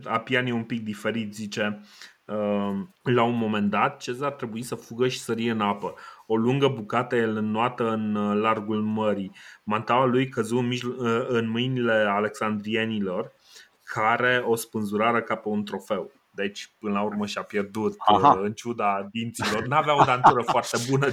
Apiani 0.04 0.50
un 0.50 0.64
pic 0.64 0.84
diferit, 0.84 1.34
zice 1.34 1.80
uh, 2.24 2.76
la 3.02 3.22
un 3.22 3.36
moment 3.36 3.70
dat 3.70 4.00
Cezar 4.00 4.32
trebuie 4.32 4.62
să 4.62 4.74
fugă 4.74 5.08
și 5.08 5.20
sărie 5.20 5.50
în 5.50 5.60
apă. 5.60 5.94
O 6.26 6.36
lungă 6.36 6.68
bucată 6.68 7.16
el 7.16 7.36
înnoată 7.36 7.90
în 7.90 8.14
uh, 8.14 8.40
largul 8.40 8.82
mării. 8.82 9.32
Mantaua 9.62 10.04
lui 10.04 10.28
căzu 10.28 10.56
în, 10.56 10.70
în 11.28 11.48
mâinile 11.48 12.06
alexandrienilor 12.08 13.32
care 13.82 14.42
o 14.46 14.54
spânzurară 14.54 15.22
ca 15.22 15.34
pe 15.34 15.48
un 15.48 15.64
trofeu. 15.64 16.10
Deci, 16.30 16.70
până 16.78 16.92
la 16.92 17.02
urmă 17.02 17.26
și-a 17.26 17.42
pierdut 17.42 17.94
Aha. 17.98 18.38
în 18.42 18.52
ciuda 18.52 19.08
dinților. 19.12 19.66
N-avea 19.66 20.00
o 20.00 20.04
dantură 20.04 20.42
foarte 20.52 20.78
bună. 20.90 21.06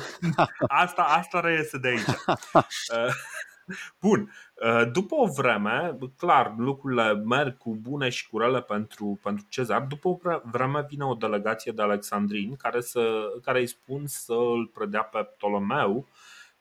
Asta, 0.67 1.01
asta 1.01 1.39
reiese 1.39 1.77
de 1.77 1.87
aici. 1.87 2.01
Bun. 4.01 4.32
Uh, 4.66 4.91
după 4.91 5.16
o 5.16 5.26
vreme, 5.26 5.97
clar, 6.18 6.53
lucrurile 6.57 7.14
merg 7.14 7.57
cu 7.57 7.76
bune 7.76 8.09
și 8.09 8.30
cu 8.30 8.38
rele 8.38 8.61
pentru, 8.61 9.20
pentru 9.24 9.45
Cezar. 9.49 9.82
După 9.82 10.07
o 10.07 10.18
vreme 10.43 10.86
vine 10.89 11.03
o 11.03 11.14
delegație 11.14 11.72
de 11.72 11.82
alexandrini 11.82 12.57
care, 12.57 12.82
să, 12.82 13.24
care 13.43 13.59
îi 13.59 13.68
spun 13.68 14.03
să 14.05 14.34
îl 14.34 14.68
predea 14.74 15.01
pe 15.01 15.24
Ptolemeu 15.24 16.07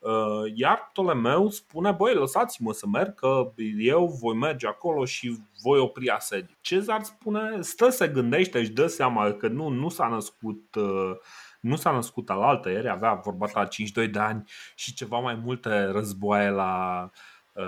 uh, 0.03 0.53
iar 0.55 0.88
Ptolemeu 0.90 1.50
spune, 1.50 1.90
băi, 1.90 2.14
lăsați-mă 2.14 2.72
să 2.72 2.86
merg 2.86 3.14
că 3.14 3.53
eu 3.78 4.07
voi 4.20 4.34
merge 4.34 4.66
acolo 4.66 5.05
și 5.05 5.38
voi 5.62 5.78
opri 5.78 6.09
asediu. 6.09 6.55
Cezar 6.61 7.03
spune, 7.03 7.61
stă 7.61 7.88
se 7.88 8.09
gândește, 8.09 8.59
își 8.59 8.70
dă 8.70 8.86
seama 8.86 9.32
că 9.32 9.48
nu, 9.48 9.68
nu 9.68 9.88
s-a 9.88 10.07
născut 10.07 10.74
uh, 10.74 11.16
nu 11.62 11.76
s-a 11.76 11.90
născut 11.90 12.30
al 12.30 12.42
altă 12.42 12.70
ieri, 12.70 12.88
avea 12.88 13.14
vorba 13.14 13.46
ta 13.46 13.68
5-2 13.68 14.10
de 14.10 14.18
ani 14.18 14.44
și 14.74 14.94
ceva 14.94 15.18
mai 15.18 15.34
multe 15.34 15.84
războaie 15.84 16.48
la, 16.48 17.10
uh, 17.52 17.62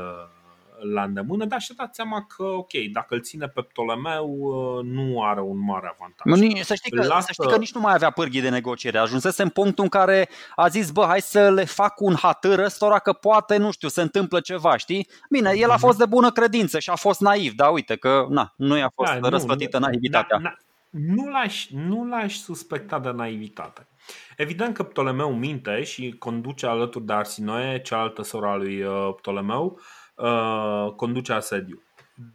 la 0.93 1.03
îndemână, 1.03 1.45
dar 1.45 1.61
și-a 1.61 1.75
dat 1.79 1.95
seama 1.95 2.27
că, 2.37 2.43
ok, 2.43 2.71
dacă 2.93 3.15
îl 3.15 3.21
ține 3.21 3.49
pe 3.49 3.63
Ptolemeu, 3.63 4.29
uh, 4.29 4.85
nu 4.85 5.23
are 5.23 5.41
un 5.41 5.65
mare 5.65 5.95
avantaj. 5.95 6.25
Să 6.63 6.75
știi, 6.75 6.91
că, 6.91 7.07
Lasă... 7.07 7.27
să 7.27 7.33
știi 7.33 7.53
că 7.53 7.57
nici 7.57 7.75
nu 7.75 7.81
mai 7.81 7.95
avea 7.95 8.11
pârghii 8.11 8.41
de 8.41 8.49
negociere. 8.49 8.99
Ajunsese 8.99 9.43
în 9.43 9.49
punctul 9.49 9.85
în 9.85 9.91
care 9.91 10.29
a 10.55 10.69
zis, 10.69 10.91
bă, 10.91 11.05
hai 11.05 11.21
să 11.21 11.51
le 11.51 11.65
fac 11.65 12.01
un 12.01 12.15
hatâr 12.15 12.59
ăstora 12.59 12.99
că 12.99 13.13
poate, 13.13 13.57
nu 13.57 13.71
știu, 13.71 13.89
se 13.89 14.03
întâmplă 14.03 14.41
ceva, 14.41 14.77
știi? 14.77 15.09
Bine, 15.31 15.53
el 15.57 15.71
a 15.71 15.73
mhm. 15.73 15.83
fost 15.83 15.99
de 15.99 16.07
bună 16.07 16.31
credință 16.31 16.79
și 16.79 16.91
a 16.91 16.97
fost 16.97 17.21
naiv, 17.21 17.53
dar 17.53 17.73
uite 17.73 17.97
că, 17.97 18.27
na, 18.29 18.53
nu 18.57 18.77
i-a 18.77 18.91
fost 18.95 19.13
da, 19.13 19.29
răsplătită 19.29 19.79
nu, 19.79 19.87
naivitatea. 19.87 20.37
Na, 20.37 20.49
na, 20.49 20.57
nu 20.95 21.29
l-aș, 21.29 21.69
nu 21.71 22.07
l-aș 22.07 22.37
suspecta 22.37 22.99
de 22.99 23.11
naivitate. 23.11 23.89
Evident 24.37 24.75
că 24.75 24.83
Ptolemeu 24.83 25.35
minte 25.35 25.83
și 25.83 26.15
conduce 26.19 26.67
alături 26.67 27.05
de 27.05 27.13
Arsinoe, 27.13 27.81
cealaltă 27.81 28.23
sora 28.23 28.57
lui 28.57 28.83
uh, 28.83 29.15
Ptolemeu, 29.17 29.81
uh, 30.17 30.93
conduce 30.97 31.33
asediu. 31.33 31.83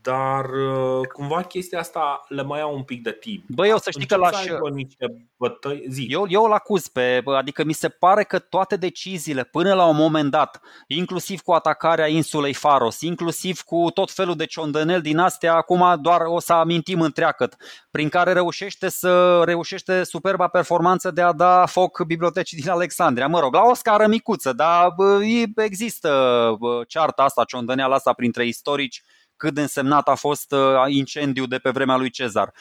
Dar 0.02 0.46
uh, 0.46 1.08
cumva 1.14 1.42
chestia 1.42 1.80
asta 1.80 2.26
le 2.28 2.44
mai 2.44 2.62
au 2.62 2.76
un 2.76 2.84
pic 2.84 3.04
de 3.04 3.12
timp. 3.12 3.44
Băi, 3.48 3.70
eu 3.70 3.78
să 3.78 3.90
știi 3.90 4.02
Încep 4.02 4.18
că 4.18 4.24
lași... 4.24 4.74
niște 4.74 5.28
bătăi... 5.38 5.86
Zi. 5.90 6.08
Eu, 6.10 6.26
eu 6.30 6.44
îl 6.44 6.52
acuz 6.52 6.88
pe... 6.88 7.22
Adică 7.26 7.64
mi 7.64 7.74
se 7.74 7.90
pare 7.90 8.24
că 8.24 8.40
toate 8.40 8.76
deciziile 8.76 9.44
până 9.44 9.74
la 9.74 9.86
un 9.86 9.96
moment 9.96 10.32
dat, 10.32 10.62
inclusiv 10.88 11.42
cu 11.42 11.52
atacarea 11.52 12.08
insulei 12.08 12.54
Faros, 12.54 13.02
inclusiv 13.02 13.62
cu 13.62 13.90
tot 13.94 14.12
felul 14.12 14.36
de 14.36 14.46
ciondănel 14.46 15.02
din 15.02 15.18
astea, 15.18 15.56
acum 15.56 16.00
doar 16.02 16.22
o 16.26 16.40
să 16.40 16.54
amintim 16.54 17.02
întreagăt, 17.02 17.56
prin 17.92 18.10
care 18.10 18.34
reușește 18.34 18.90
să 18.90 19.42
reușește 19.46 20.04
superba 20.04 20.48
performanță 20.48 21.12
de 21.12 21.22
a 21.22 21.32
da 21.32 21.66
foc 21.66 22.04
bibliotecii 22.06 22.62
din 22.62 22.70
Alexandria. 22.70 23.28
Mă 23.28 23.40
rog, 23.40 23.54
la 23.54 23.64
o 23.64 23.74
scară 23.74 24.08
micuță, 24.08 24.54
dar 24.54 24.94
există 25.56 26.58
cearta 26.88 27.24
asta, 27.24 27.44
ciondăneala 27.44 27.96
asta 27.96 28.14
printre 28.14 28.46
istorici 28.46 29.04
cât 29.40 29.54
de 29.54 29.62
însemnat 29.62 30.08
a 30.08 30.16
fost 30.16 30.56
incendiu 30.88 31.46
de 31.46 31.58
pe 31.58 31.70
vremea 31.70 31.96
lui 31.98 32.10
Cezar. 32.10 32.54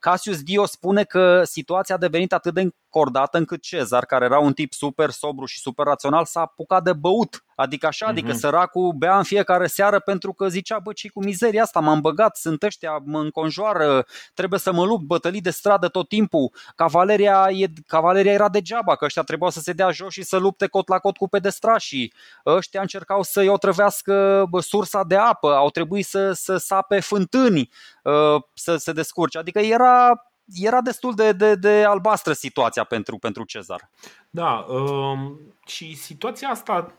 Cassius 0.00 0.42
Dio 0.42 0.66
spune 0.66 1.04
că 1.04 1.42
situația 1.44 1.94
a 1.94 1.98
devenit 1.98 2.32
atât 2.32 2.54
de 2.54 2.68
încordată 2.96 3.38
încât 3.38 3.62
Cezar, 3.62 4.04
care 4.04 4.24
era 4.24 4.38
un 4.38 4.52
tip 4.52 4.72
super 4.72 5.10
sobru 5.10 5.44
și 5.44 5.58
super 5.58 5.86
rațional, 5.86 6.24
s-a 6.24 6.40
apucat 6.40 6.82
de 6.82 6.92
băut. 6.92 7.44
Adică 7.54 7.86
așa, 7.86 8.06
uh-huh. 8.06 8.08
adică 8.08 8.28
mhm. 8.28 8.38
săracul 8.38 8.92
bea 8.92 9.16
în 9.16 9.22
fiecare 9.22 9.66
seară 9.66 9.98
pentru 9.98 10.32
că 10.32 10.48
zicea, 10.48 10.78
bă, 10.78 10.92
ce 10.92 11.08
cu 11.08 11.24
mizeria 11.24 11.62
asta, 11.62 11.80
m-am 11.80 12.00
băgat, 12.00 12.36
sunt 12.36 12.62
ăștia, 12.62 13.02
mă 13.04 13.20
înconjoară, 13.20 14.06
trebuie 14.34 14.60
să 14.60 14.72
mă 14.72 14.84
lupt, 14.84 15.04
bătălii 15.04 15.40
de 15.40 15.50
stradă 15.50 15.88
tot 15.88 16.08
timpul. 16.08 16.52
Cavaleria, 16.74 17.48
e, 17.50 17.66
cavaleria 17.86 18.32
era 18.32 18.48
degeaba, 18.48 18.96
că 18.96 19.04
ăștia 19.04 19.22
trebuiau 19.22 19.50
să 19.50 19.60
se 19.60 19.72
dea 19.72 19.90
jos 19.90 20.12
și 20.12 20.22
să 20.22 20.36
lupte 20.36 20.66
cot 20.66 20.88
la 20.88 20.98
cot 20.98 21.16
cu 21.16 21.28
pedestrașii. 21.28 22.12
Ăștia 22.46 22.80
încercau 22.80 23.22
să-i 23.22 23.48
otrăvească 23.48 24.44
sursa 24.60 25.04
de 25.04 25.16
apă, 25.16 25.54
au 25.54 25.70
trebuit 25.70 26.06
să, 26.06 26.32
să 26.32 26.56
sape 26.56 27.00
fântâni, 27.00 27.70
ă, 28.04 28.46
să 28.54 28.76
se 28.76 28.92
descurce. 28.92 29.38
Adică 29.38 29.58
era 29.58 30.20
era 30.54 30.80
destul 30.80 31.14
de, 31.14 31.32
de, 31.32 31.54
de 31.54 31.84
albastră 31.84 32.32
situația 32.32 32.84
pentru, 32.84 33.18
pentru 33.18 33.44
Cezar. 33.44 33.90
Da, 34.30 34.66
um, 34.68 35.40
și 35.66 35.96
situația 35.96 36.48
asta 36.48 36.92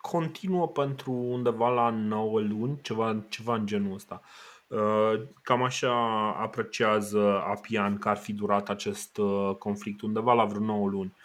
continuă 0.00 0.68
pentru 0.68 1.12
undeva 1.12 1.68
la 1.68 1.90
9 1.90 2.40
luni, 2.40 2.78
ceva, 2.82 3.24
ceva 3.28 3.54
în 3.54 3.66
genul 3.66 3.94
ăsta. 3.94 4.22
Uh, 4.66 5.20
cam 5.42 5.62
așa 5.62 5.92
apreciază 6.40 7.42
Apian 7.46 7.98
că 7.98 8.08
ar 8.08 8.16
fi 8.16 8.32
durat 8.32 8.68
acest 8.68 9.16
uh, 9.16 9.54
conflict, 9.58 10.00
undeva 10.00 10.32
la 10.32 10.44
vreo 10.44 10.60
9 10.60 10.88
luni. 10.88 11.16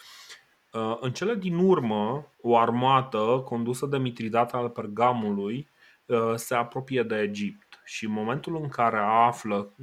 Uh, 0.72 0.98
în 1.00 1.12
cele 1.12 1.36
din 1.36 1.58
urmă, 1.58 2.28
o 2.42 2.58
armată 2.58 3.42
condusă 3.46 3.86
de 3.86 3.98
Mitridata 3.98 4.58
al 4.58 4.70
Pergamului 4.70 5.70
se 6.36 6.56
apropie 6.56 7.04
de 7.04 7.22
Egipt 7.22 7.69
și 7.90 8.06
în 8.06 8.12
momentul 8.12 8.56
în 8.62 8.70
care 8.70 8.98
află 8.98 9.74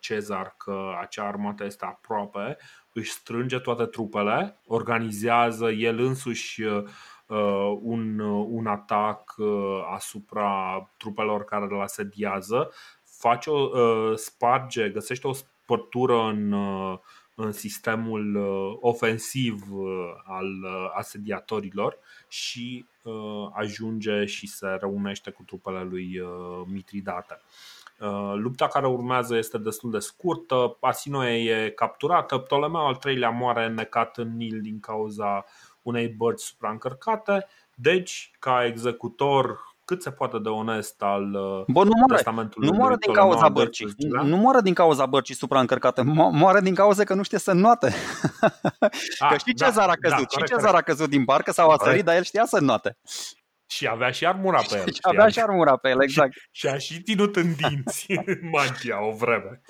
Cezar 0.00 0.54
că 0.56 0.94
acea 1.00 1.26
armată 1.26 1.64
este 1.64 1.84
aproape, 1.84 2.56
își 2.92 3.10
strânge 3.10 3.58
toate 3.58 3.84
trupele, 3.84 4.60
organizează 4.66 5.70
el 5.70 5.98
însuși 5.98 6.62
Uh, 7.26 7.78
un, 7.82 8.18
uh, 8.18 8.46
un 8.48 8.66
atac 8.66 9.34
uh, 9.36 9.86
asupra 9.94 10.90
trupelor 10.96 11.44
care 11.44 11.66
îl 11.70 11.80
asediază, 11.80 12.70
face 13.04 13.50
o, 13.50 14.14
sparge, 14.16 14.88
găsește 14.88 15.26
o 15.26 15.32
spărtură 15.32 16.22
în, 16.22 16.54
în 17.38 17.52
sistemul 17.52 18.36
ofensiv 18.80 19.62
al 20.24 20.48
asediatorilor 20.94 21.98
și 22.28 22.86
ajunge 23.52 24.24
și 24.24 24.46
se 24.46 24.66
reunește 24.66 25.30
cu 25.30 25.42
trupele 25.42 25.82
lui 25.82 26.20
Mitridate. 26.66 27.40
Lupta 28.34 28.68
care 28.68 28.86
urmează 28.86 29.36
este 29.36 29.58
destul 29.58 29.90
de 29.90 29.98
scurtă, 29.98 30.76
Asinoe 30.80 31.64
e 31.64 31.70
capturată, 31.70 32.38
Ptolemeu 32.38 32.86
al 32.86 32.96
treilea 32.96 33.30
moare 33.30 33.68
necat 33.68 34.16
în 34.18 34.36
Nil 34.36 34.60
din 34.60 34.80
cauza 34.80 35.44
unei 35.82 36.08
bărci 36.08 36.40
supraîncărcate, 36.40 37.46
deci 37.74 38.30
ca 38.38 38.64
executor 38.64 39.75
cât 39.86 40.02
se 40.02 40.10
poate 40.10 40.38
de 40.38 40.48
onest 40.48 41.02
al 41.02 41.34
uh, 41.34 41.64
Bă, 41.66 41.84
nu 41.84 41.90
moare. 41.96 42.14
testamentului. 42.14 42.68
Nu 42.68 42.76
moare 42.76 42.96
din 43.00 43.12
cauza 43.12 43.48
bărcii. 43.48 43.94
Nu 44.22 44.36
moare 44.36 44.60
din 44.60 44.74
cauza 44.74 45.06
bărcii 45.06 45.34
supraîncărcate. 45.34 46.02
Moare 46.32 46.60
din 46.60 46.74
cauza 46.74 47.04
că 47.04 47.14
nu 47.14 47.22
știe 47.22 47.38
să 47.38 47.52
noate. 47.52 47.94
A, 49.18 49.28
că 49.30 49.36
știi 49.36 49.54
da, 49.54 49.66
Cezar 49.66 49.88
a 49.88 49.94
căzut. 50.00 50.34
Da, 50.34 50.44
și 50.44 50.52
Cezar 50.52 50.74
a 50.74 50.80
căzut 50.80 51.08
din 51.08 51.24
barcă 51.24 51.50
sau 51.50 51.70
a 51.70 51.76
sărit, 51.84 52.04
dar 52.04 52.16
el 52.16 52.22
știa 52.22 52.44
să 52.44 52.60
noate. 52.60 52.96
Și 53.66 53.88
avea 53.88 54.10
și 54.10 54.26
armura 54.26 54.60
pe 54.70 54.76
el. 54.76 54.92
Și 54.92 55.00
avea 55.00 55.28
și 55.28 55.40
armura 55.40 55.76
pe 55.76 55.88
el, 55.88 56.02
exact. 56.02 56.32
Și, 56.32 56.40
și 56.50 56.66
a 56.66 56.78
și 56.78 57.02
ținut 57.02 57.36
în 57.36 57.54
dinți 57.54 58.06
mantia 58.52 59.06
o 59.06 59.12
vreme. 59.12 59.60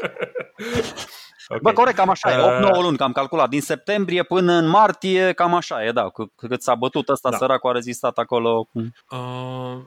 Okay. 1.48 1.60
Bă, 1.62 1.72
corect, 1.72 1.96
cam 1.96 2.08
așa 2.08 2.32
e, 2.32 2.60
8-9 2.60 2.70
uh, 2.70 2.82
luni, 2.82 2.96
cam 2.96 3.12
calculat. 3.12 3.48
Din 3.48 3.60
septembrie 3.60 4.22
până 4.22 4.52
în 4.52 4.68
martie, 4.68 5.32
cam 5.32 5.54
așa 5.54 5.84
e, 5.84 5.92
da. 5.92 6.10
Cât 6.36 6.62
s-a 6.62 6.74
bătut 6.74 7.08
ăsta, 7.08 7.30
da. 7.30 7.36
săracul 7.36 7.70
a 7.70 7.72
rezistat 7.72 8.18
acolo. 8.18 8.68
Uh, 8.72 9.78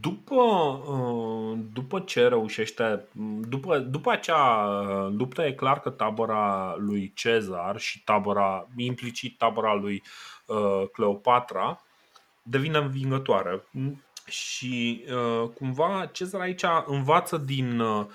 după, 0.00 0.34
uh, 0.34 1.58
după 1.72 2.00
ce 2.00 2.28
reușește, 2.28 3.04
după, 3.48 3.78
după 3.78 4.10
acea 4.10 4.66
luptă, 5.16 5.42
e 5.42 5.52
clar 5.52 5.80
că 5.80 5.90
tabăra 5.90 6.74
lui 6.78 7.12
Cezar 7.14 7.78
și 7.78 8.04
tabăra, 8.04 8.68
implicit 8.76 9.38
tabăra 9.38 9.74
lui 9.74 10.02
uh, 10.46 10.82
Cleopatra, 10.92 11.82
devine 12.42 12.78
învingătoare. 12.78 13.64
Și 14.26 15.04
uh, 15.08 15.48
cumva 15.48 16.08
Cezar 16.12 16.40
aici 16.40 16.64
învață 16.86 17.36
din 17.36 17.80
uh, 17.80 18.06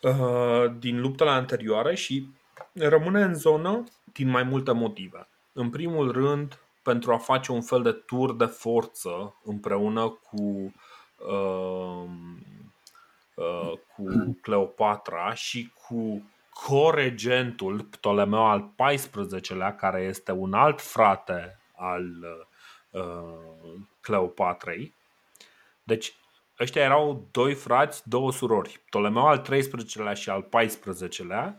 Uh, 0.00 0.72
din 0.78 1.00
luptele 1.00 1.30
anterioare 1.30 1.94
și 1.94 2.26
rămâne 2.72 3.22
în 3.22 3.34
zonă 3.34 3.84
din 4.12 4.28
mai 4.28 4.42
multe 4.42 4.72
motive. 4.72 5.28
În 5.52 5.70
primul 5.70 6.12
rând, 6.12 6.58
pentru 6.82 7.12
a 7.12 7.18
face 7.18 7.52
un 7.52 7.62
fel 7.62 7.82
de 7.82 7.92
tur 7.92 8.36
de 8.36 8.44
forță 8.44 9.36
împreună 9.44 10.08
cu, 10.08 10.74
uh, 11.16 12.04
uh, 13.34 13.72
cu 13.94 14.38
Cleopatra 14.42 15.34
și 15.34 15.72
cu 15.86 16.30
coregentul 16.66 17.80
Ptolemeu 17.80 18.44
al 18.46 18.72
XIV-lea, 18.76 19.74
care 19.74 20.02
este 20.02 20.32
un 20.32 20.52
alt 20.52 20.80
frate 20.80 21.58
al 21.76 22.04
uh, 22.90 23.80
Cleopatrei. 24.00 24.94
Deci 25.82 26.14
ăștia 26.60 26.82
erau 26.82 27.28
doi 27.30 27.54
frați, 27.54 28.08
două 28.08 28.32
surori, 28.32 28.80
Ptolemeu 28.86 29.26
al 29.26 29.44
13-lea 29.48 30.12
și 30.12 30.30
al 30.30 30.48
14-lea, 30.48 31.54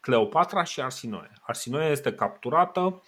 Cleopatra 0.00 0.64
și 0.64 0.80
Arsinoe. 0.80 1.30
Arsinoe 1.42 1.90
este 1.90 2.14
capturată, 2.14 2.80
uh, 2.80 3.00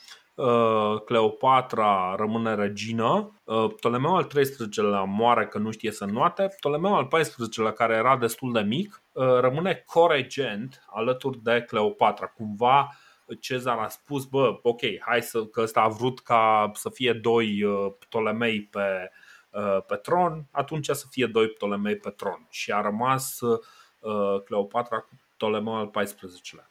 Cleopatra 1.04 2.14
rămâne 2.16 2.54
regină, 2.54 3.40
uh, 3.44 3.66
Ptolemeu 3.76 4.16
al 4.16 4.24
13-lea 4.24 5.02
moare 5.02 5.46
că 5.46 5.58
nu 5.58 5.70
știe 5.70 5.90
să 5.90 6.04
nuate, 6.04 6.54
Ptolemeu 6.56 6.94
al 6.94 7.06
14-lea, 7.06 7.72
care 7.74 7.94
era 7.94 8.16
destul 8.16 8.52
de 8.52 8.60
mic, 8.60 9.02
uh, 9.12 9.38
rămâne 9.40 9.82
coregent 9.86 10.84
alături 10.86 11.42
de 11.42 11.64
Cleopatra. 11.66 12.26
Cumva 12.26 12.96
Cezar 13.40 13.78
a 13.78 13.88
spus, 13.88 14.24
bă, 14.24 14.58
ok, 14.62 14.80
hai 15.00 15.22
să, 15.22 15.44
că 15.44 15.60
ăsta 15.60 15.80
a 15.80 15.88
vrut 15.88 16.20
ca 16.20 16.70
să 16.74 16.90
fie 16.90 17.12
doi 17.12 17.62
Ptolemei 17.98 18.62
pe, 18.62 19.10
Uh, 19.54 19.82
pe 19.86 19.96
tron, 19.96 20.46
atunci 20.50 20.88
să 20.88 21.06
fie 21.10 21.26
doi 21.26 21.48
Ptolemei 21.48 21.96
pe 21.96 22.10
tron. 22.10 22.46
Și 22.50 22.72
a 22.72 22.80
rămas 22.80 23.40
uh, 23.40 24.42
Cleopatra 24.44 24.98
cu 24.98 25.20
Ptolemeu 25.36 25.74
al 25.74 25.90
XIV-lea. 25.90 26.70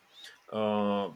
Uh, 0.52 1.12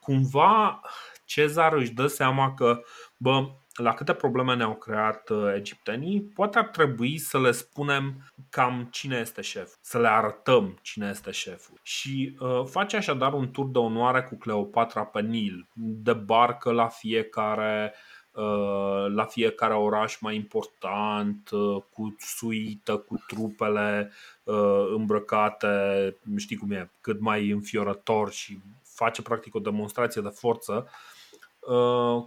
cumva 0.00 0.80
Cezar 1.28 1.72
își 1.72 1.92
dă 1.92 2.06
seama 2.06 2.54
că, 2.54 2.80
bă, 3.16 3.48
la 3.74 3.94
câte 3.94 4.12
probleme 4.12 4.54
ne-au 4.54 4.74
creat 4.74 5.30
egiptenii, 5.54 6.22
poate 6.34 6.58
ar 6.58 6.66
trebui 6.66 7.18
să 7.18 7.40
le 7.40 7.50
spunem 7.50 8.32
cam 8.50 8.88
cine 8.90 9.16
este 9.16 9.40
șef, 9.40 9.74
să 9.80 9.98
le 9.98 10.08
arătăm 10.08 10.78
cine 10.82 11.08
este 11.08 11.30
șeful. 11.30 11.78
Și 11.82 12.36
uh, 12.38 12.62
face 12.64 12.96
așadar 12.96 13.32
un 13.32 13.50
tur 13.50 13.66
de 13.66 13.78
onoare 13.78 14.22
cu 14.22 14.36
Cleopatra 14.36 15.04
pe 15.04 15.20
Nil, 15.20 15.66
de 15.74 16.12
barcă 16.12 16.70
la 16.70 16.88
fiecare 16.88 17.94
uh, 17.94 18.18
Uh, 18.38 19.12
la 19.14 19.24
fiecare 19.24 19.74
oraș 19.74 20.18
mai 20.20 20.34
important, 20.34 21.50
uh, 21.50 21.82
cu 21.92 22.16
suită, 22.18 22.96
cu 22.96 23.24
trupele 23.26 24.12
uh, 24.44 24.90
îmbrăcate, 24.94 25.68
știi 26.36 26.56
cum 26.56 26.70
e, 26.70 26.90
cât 27.00 27.20
mai 27.20 27.50
înfiorător 27.50 28.32
și 28.32 28.58
face 28.82 29.22
practic 29.22 29.54
o 29.54 29.58
demonstrație 29.58 30.22
de 30.22 30.28
forță, 30.28 30.88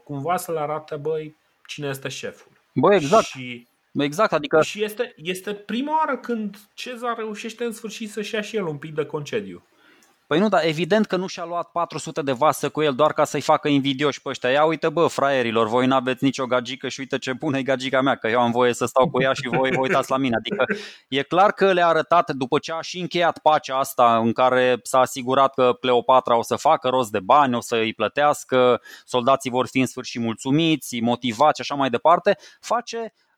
cumva 0.03 0.37
să 0.37 0.51
le 0.51 0.59
arate, 0.59 0.95
băi, 0.95 1.35
cine 1.67 1.87
este 1.87 2.07
șeful. 2.07 2.51
Băi, 2.73 2.95
exact. 2.95 3.25
Și 3.25 3.67
Exact, 3.93 4.33
adică... 4.33 4.61
Și 4.61 4.83
este, 4.83 5.13
este 5.17 5.53
prima 5.53 5.97
oară 5.97 6.17
când 6.17 6.57
Cezar 6.73 7.17
reușește 7.17 7.63
în 7.63 7.71
sfârșit 7.71 8.11
să-și 8.11 8.35
ia 8.35 8.41
și 8.41 8.55
el 8.55 8.65
un 8.65 8.77
pic 8.77 8.93
de 8.93 9.05
concediu. 9.05 9.63
Păi 10.31 10.39
nu, 10.39 10.49
dar 10.49 10.65
evident 10.65 11.05
că 11.05 11.15
nu 11.15 11.27
și-a 11.27 11.45
luat 11.45 11.71
400 11.71 12.21
de 12.21 12.31
vase 12.31 12.67
cu 12.67 12.81
el 12.81 12.93
doar 12.93 13.13
ca 13.13 13.23
să-i 13.23 13.41
facă 13.41 13.67
invidioși 13.67 14.21
pe 14.21 14.29
ăștia. 14.29 14.49
Ia 14.49 14.65
uite 14.65 14.89
bă, 14.89 15.07
fraierilor, 15.07 15.67
voi 15.67 15.85
n-aveți 15.85 16.23
nicio 16.23 16.45
gagică 16.45 16.89
și 16.89 16.99
uite 16.99 17.17
ce 17.17 17.33
bună 17.33 17.57
e 17.57 17.63
gagica 17.63 18.01
mea, 18.01 18.15
că 18.15 18.27
eu 18.27 18.39
am 18.39 18.51
voie 18.51 18.73
să 18.73 18.85
stau 18.85 19.09
cu 19.09 19.21
ea 19.21 19.33
și 19.33 19.47
voi 19.47 19.71
vă 19.71 19.79
uitați 19.79 20.09
la 20.09 20.17
mine. 20.17 20.35
Adică 20.35 20.65
e 21.07 21.21
clar 21.21 21.51
că 21.51 21.71
le-a 21.71 21.87
arătat 21.87 22.31
după 22.31 22.59
ce 22.59 22.71
a 22.71 22.81
și 22.81 22.99
încheiat 22.99 23.37
pacea 23.37 23.77
asta 23.77 24.17
în 24.17 24.33
care 24.33 24.79
s-a 24.83 24.99
asigurat 24.99 25.53
că 25.53 25.77
Cleopatra 25.79 26.37
o 26.37 26.43
să 26.43 26.55
facă 26.55 26.87
rost 26.89 27.11
de 27.11 27.19
bani, 27.19 27.55
o 27.55 27.61
să 27.61 27.75
îi 27.75 27.93
plătească, 27.93 28.81
soldații 29.05 29.49
vor 29.49 29.67
fi 29.67 29.79
în 29.79 29.87
sfârșit 29.87 30.21
mulțumiți, 30.21 30.99
motivați 30.99 31.55
și 31.55 31.61
așa 31.61 31.75
mai 31.75 31.89
departe, 31.89 32.37
face 32.59 32.97
Uh, 32.97 33.30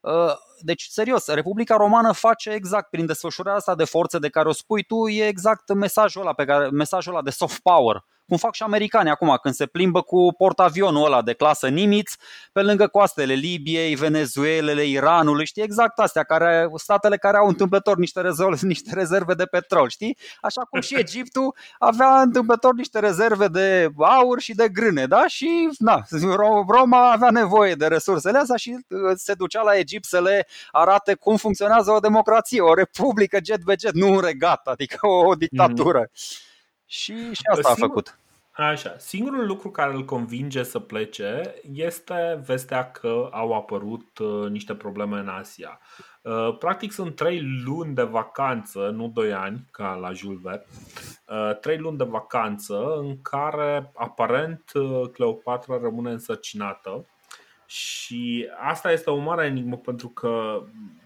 deci, 0.60 0.84
serios, 0.84 1.28
Republica 1.28 1.76
Romană 1.76 2.12
face 2.12 2.50
exact 2.50 2.90
prin 2.90 3.06
desfășurarea 3.06 3.58
asta 3.58 3.76
de 3.76 3.84
forțe 3.84 4.20
de 4.20 4.30
care 4.30 4.48
o 4.48 4.52
spui 4.52 4.84
tu, 4.84 5.08
e 5.08 5.28
exact 5.28 5.74
mesajul 5.74 6.22
ăla, 6.22 6.34
pe 6.34 6.46
care, 6.46 6.70
mesajul 6.70 7.14
ăla 7.14 7.22
de 7.22 7.30
soft 7.30 7.60
power 7.62 8.04
cum 8.28 8.38
fac 8.38 8.54
și 8.54 8.64
americani 8.64 9.10
acum 9.10 9.38
când 9.42 9.54
se 9.54 9.66
plimbă 9.66 10.02
cu 10.02 10.34
portavionul 10.38 11.06
ăla 11.06 11.22
de 11.22 11.34
clasă 11.34 11.68
Nimitz 11.68 12.16
pe 12.52 12.62
lângă 12.62 12.88
coastele 12.88 13.34
Libiei, 13.34 13.96
Venezuelele, 13.96 14.86
Iranului, 14.86 15.46
știi 15.46 15.64
exact 15.64 16.00
astea, 16.00 16.24
care, 16.24 16.70
statele 16.76 17.18
care 17.18 17.38
au 17.38 17.48
întâmplător 17.48 17.98
niște, 17.98 18.22
rezol, 18.22 18.58
niște 18.74 18.94
rezerve 18.94 19.34
de 19.34 19.46
petrol, 19.46 19.90
știi? 19.90 20.18
Așa 20.42 20.62
cum 20.62 20.82
și 20.82 20.96
Egiptul 20.98 21.56
avea 21.80 22.22
întâmplător 22.22 22.74
niște 22.74 23.00
rezerve 23.00 23.48
de 23.48 23.90
aur 23.98 24.40
și 24.40 24.54
de 24.54 24.70
grâne, 24.70 25.06
da? 25.06 25.28
Și 25.28 25.70
na, 25.78 26.04
Roma 26.68 27.12
avea 27.12 27.30
nevoie 27.30 27.74
de 27.76 27.88
resursele 27.88 28.38
astea 28.38 28.56
și 28.56 28.70
uh, 28.90 29.12
se 29.16 29.34
ducea 29.34 29.62
la 29.62 29.78
Egipt 29.78 30.06
să 30.06 30.22
le 30.22 30.48
arate 30.72 31.14
cum 31.14 31.38
funcționează 31.38 31.92
o 31.92 32.00
democrație, 32.00 32.62
o 32.62 32.74
republică 32.74 33.38
jet 33.44 33.64
be 33.64 33.76
jet, 33.80 33.94
nu 33.94 34.10
un 34.14 34.20
regat, 34.20 34.68
adică 34.68 35.08
o 35.08 35.36
dictatură. 35.36 36.02
Mm-hmm. 36.04 36.52
Și, 36.94 37.34
și 37.34 37.42
asta 37.52 37.74
Singur, 37.74 37.86
a 37.86 37.88
făcut. 37.88 38.18
Așa, 38.52 38.98
singurul 38.98 39.46
lucru 39.46 39.72
care 39.72 39.94
îl 39.94 40.06
convinge 40.06 40.64
să 40.64 40.80
plece 40.80 41.54
este 41.72 42.42
vestea 42.46 42.92
că 42.92 43.30
au 43.32 43.54
apărut 43.54 44.18
uh, 44.18 44.50
niște 44.50 44.76
probleme 44.76 45.20
în 45.20 45.28
Asia. 45.28 45.80
Uh, 46.22 46.58
practic 46.58 46.92
sunt 46.92 47.16
trei 47.16 47.42
luni 47.66 47.96
de 47.96 48.04
vacanță, 48.04 48.90
nu 48.90 49.08
doi 49.08 49.34
ani, 49.34 49.68
ca 49.72 49.94
la 49.94 50.12
Jules 50.12 50.40
Verne, 50.42 50.66
uh, 51.28 51.60
trei 51.60 51.78
luni 51.78 51.98
de 51.98 52.04
vacanță 52.04 52.96
în 52.96 53.22
care 53.22 53.92
aparent 53.96 54.72
uh, 54.74 55.10
Cleopatra 55.12 55.80
rămâne 55.82 56.12
însărcinată 56.12 57.06
și 57.66 58.48
asta 58.70 58.92
este 58.92 59.10
o 59.10 59.18
mare 59.18 59.46
enigmă 59.46 59.78
pentru 59.78 60.08
că 60.08 60.64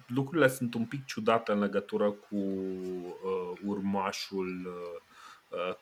lucrurile 0.08 0.48
sunt 0.48 0.74
un 0.74 0.86
pic 0.86 1.06
ciudate 1.06 1.52
în 1.52 1.60
legătură 1.60 2.10
cu 2.10 2.36
uh, 2.36 3.60
urmașul 3.66 4.48
uh, 4.66 5.06
Uh, 5.07 5.07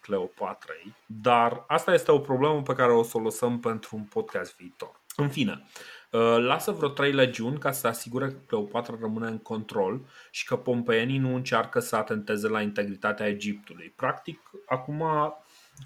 Cleopatrei, 0.02 0.96
dar 1.06 1.64
asta 1.68 1.94
este 1.94 2.12
o 2.12 2.20
problemă 2.20 2.62
pe 2.62 2.74
care 2.74 2.92
o 2.92 3.04
să 3.04 3.18
o 3.18 3.22
lăsăm 3.22 3.60
pentru 3.60 3.96
un 3.96 4.04
podcast 4.04 4.56
viitor. 4.56 5.00
În 5.16 5.30
fine, 5.30 5.64
uh, 6.12 6.38
lasă 6.38 6.72
vreo 6.72 6.90
trei 6.90 7.12
legiuni 7.12 7.58
ca 7.58 7.72
să 7.72 7.80
se 7.80 7.88
asigure 7.88 8.28
că 8.28 8.36
Cleopatra 8.48 8.98
rămâne 9.00 9.28
în 9.28 9.38
control 9.38 10.02
și 10.32 10.46
că 10.46 10.56
pompeienii 10.56 11.18
nu 11.18 11.36
încearcă 11.36 11.80
să 11.80 11.96
atenteze 11.96 12.48
la 12.48 12.62
integritatea 12.62 13.28
Egiptului. 13.28 13.94
Practic, 13.96 14.40
acum 14.66 15.04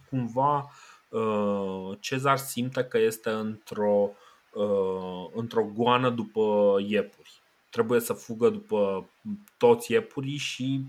cumva 0.09 0.71
uh, 1.09 1.97
Cezar 1.99 2.37
simte 2.37 2.83
că 2.83 2.97
este 2.97 3.29
într-o, 3.29 4.11
într-o 5.33 5.63
goană 5.63 6.09
după 6.09 6.77
iepuri. 6.87 7.41
Trebuie 7.69 7.99
să 7.99 8.13
fugă 8.13 8.49
după 8.49 9.09
toți 9.57 9.91
iepurii 9.91 10.37
și 10.37 10.85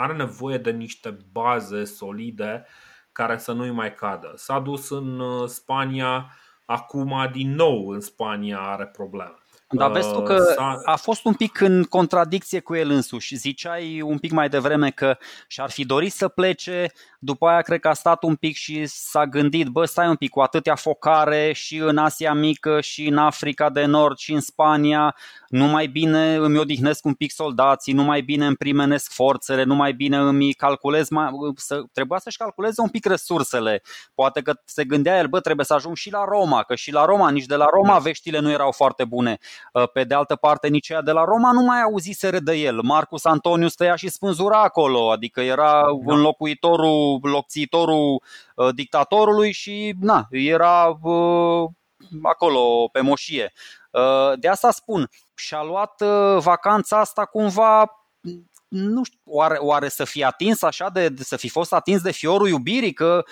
are 0.00 0.12
nevoie 0.12 0.58
de 0.58 0.70
niște 0.70 1.18
baze 1.32 1.84
solide 1.84 2.66
care 3.12 3.38
să 3.38 3.52
nu-i 3.52 3.70
mai 3.70 3.94
cadă. 3.94 4.32
S-a 4.36 4.58
dus 4.58 4.90
în 4.90 5.20
uh, 5.20 5.48
Spania, 5.48 6.36
acum 6.64 7.28
din 7.32 7.54
nou 7.54 7.88
în 7.88 8.00
Spania 8.00 8.58
are 8.58 8.86
probleme. 8.86 9.34
Dar 9.72 9.90
vezi 9.90 10.12
tu 10.12 10.22
că 10.22 10.54
uh, 10.58 10.80
a 10.84 10.96
fost 10.96 11.24
un 11.24 11.34
pic 11.34 11.60
în 11.60 11.84
contradicție 11.84 12.60
cu 12.60 12.74
el 12.74 12.90
însuși. 12.90 13.36
Ziceai 13.36 14.00
un 14.00 14.18
pic 14.18 14.30
mai 14.30 14.48
devreme 14.48 14.90
că 14.90 15.16
și-ar 15.46 15.70
fi 15.70 15.84
dorit 15.84 16.12
să 16.12 16.28
plece, 16.28 16.92
după 17.22 17.46
aia 17.46 17.60
cred 17.60 17.80
că 17.80 17.88
a 17.88 17.92
stat 17.92 18.22
un 18.22 18.34
pic 18.34 18.56
și 18.56 18.86
s-a 18.86 19.26
gândit, 19.26 19.66
bă, 19.66 19.84
stai 19.84 20.08
un 20.08 20.16
pic, 20.16 20.30
cu 20.30 20.40
atâtea 20.40 20.74
focare 20.74 21.52
și 21.52 21.76
în 21.76 21.98
Asia 21.98 22.32
Mică 22.32 22.80
și 22.80 23.06
în 23.06 23.18
Africa 23.18 23.70
de 23.70 23.84
Nord 23.84 24.18
și 24.18 24.32
în 24.32 24.40
Spania, 24.40 25.16
nu 25.48 25.64
mai 25.64 25.86
bine 25.86 26.34
îmi 26.34 26.58
odihnesc 26.58 27.04
un 27.04 27.14
pic 27.14 27.30
soldații, 27.30 27.92
nu 27.92 28.02
mai 28.02 28.20
bine 28.20 28.46
îmi 28.46 28.56
primenesc 28.56 29.12
forțele, 29.12 29.62
nu 29.62 29.74
mai 29.74 29.92
bine 29.92 30.16
îmi 30.16 30.52
calculez, 30.52 31.08
mai, 31.08 31.30
să, 31.56 31.82
trebuia 31.92 32.18
să-și 32.18 32.36
calculeze 32.36 32.80
un 32.80 32.88
pic 32.88 33.06
resursele. 33.06 33.82
Poate 34.14 34.40
că 34.40 34.52
se 34.64 34.84
gândea 34.84 35.18
el, 35.18 35.26
bă, 35.26 35.40
trebuie 35.40 35.66
să 35.66 35.74
ajung 35.74 35.96
și 35.96 36.12
la 36.12 36.24
Roma, 36.24 36.62
că 36.62 36.74
și 36.74 36.92
la 36.92 37.04
Roma, 37.04 37.30
nici 37.30 37.46
de 37.46 37.56
la 37.56 37.66
Roma 37.72 37.98
veștile 37.98 38.38
nu 38.38 38.50
erau 38.50 38.72
foarte 38.72 39.04
bune. 39.04 39.38
Uh, 39.72 39.88
pe 39.92 40.04
de 40.04 40.14
altă 40.14 40.36
parte, 40.36 40.68
nici 40.68 40.90
aia 40.90 41.02
de 41.02 41.12
la 41.12 41.24
Roma 41.24 41.52
nu 41.52 41.62
mai 41.62 41.82
auziseră 41.82 42.38
de 42.38 42.54
el. 42.54 42.80
Marcus 42.82 43.24
Antoniu 43.24 43.68
stăia 43.68 43.94
și 43.94 44.08
spânzura 44.08 44.62
acolo, 44.62 45.10
adică 45.10 45.40
era 45.40 45.80
da. 46.04 46.14
înlocuitorul, 46.14 47.09
locțitorul 47.22 48.22
uh, 48.54 48.68
dictatorului 48.74 49.52
și 49.52 49.94
na, 50.00 50.26
era 50.30 50.98
uh, 51.02 51.68
acolo 52.22 52.88
pe 52.92 53.00
moșie. 53.00 53.52
De 54.38 54.48
asta 54.48 54.70
spun, 54.70 55.10
și-a 55.34 55.62
luat 55.62 56.02
vacanța 56.38 56.98
asta 56.98 57.24
cumva 57.24 58.00
nu 58.70 59.04
știu, 59.04 59.18
oare, 59.24 59.56
oare 59.58 59.88
să 59.88 60.04
fi 60.04 60.24
atins 60.24 60.62
așa 60.62 60.88
de, 60.92 61.08
de 61.08 61.22
să 61.22 61.36
fi 61.36 61.48
fost 61.48 61.72
atins 61.72 62.02
de 62.02 62.10
fiorul 62.10 62.48
iubirii, 62.48 62.92
că, 62.92 63.22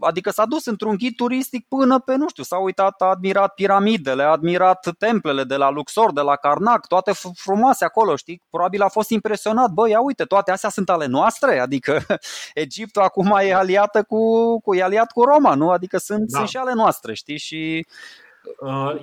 adică 0.00 0.30
s-a 0.30 0.44
dus 0.44 0.66
într-un 0.66 0.96
ghid 0.96 1.16
turistic 1.16 1.66
până 1.68 1.98
pe, 1.98 2.14
nu 2.14 2.28
știu, 2.28 2.42
s-a 2.42 2.56
uitat, 2.56 3.02
a 3.02 3.04
admirat 3.04 3.54
piramidele, 3.54 4.22
a 4.22 4.30
admirat 4.30 4.88
templele 4.98 5.44
de 5.44 5.56
la 5.56 5.70
Luxor, 5.70 6.12
de 6.12 6.20
la 6.20 6.36
Karnak, 6.36 6.86
toate 6.86 7.12
frumoase 7.34 7.84
acolo, 7.84 8.16
știi? 8.16 8.42
Probabil 8.50 8.82
a 8.82 8.88
fost 8.88 9.10
impresionat, 9.10 9.70
băi, 9.70 9.90
ia 9.90 10.00
uite, 10.00 10.24
toate 10.24 10.50
astea 10.50 10.70
sunt 10.70 10.90
ale 10.90 11.06
noastre, 11.06 11.58
adică 11.58 12.02
Egiptul 12.54 13.02
acum 13.02 13.38
e 13.40 13.54
aliată 13.54 14.02
cu, 14.02 14.60
cu 14.60 14.74
e 14.74 14.82
aliat 14.82 15.12
cu 15.12 15.22
Roma, 15.22 15.54
nu? 15.54 15.70
Adică 15.70 15.98
sunt, 15.98 16.26
da. 16.28 16.36
sunt 16.36 16.48
și 16.48 16.56
ale 16.56 16.72
noastre, 16.72 17.14
știi? 17.14 17.38
Și 17.38 17.86
Uh, 17.86 18.27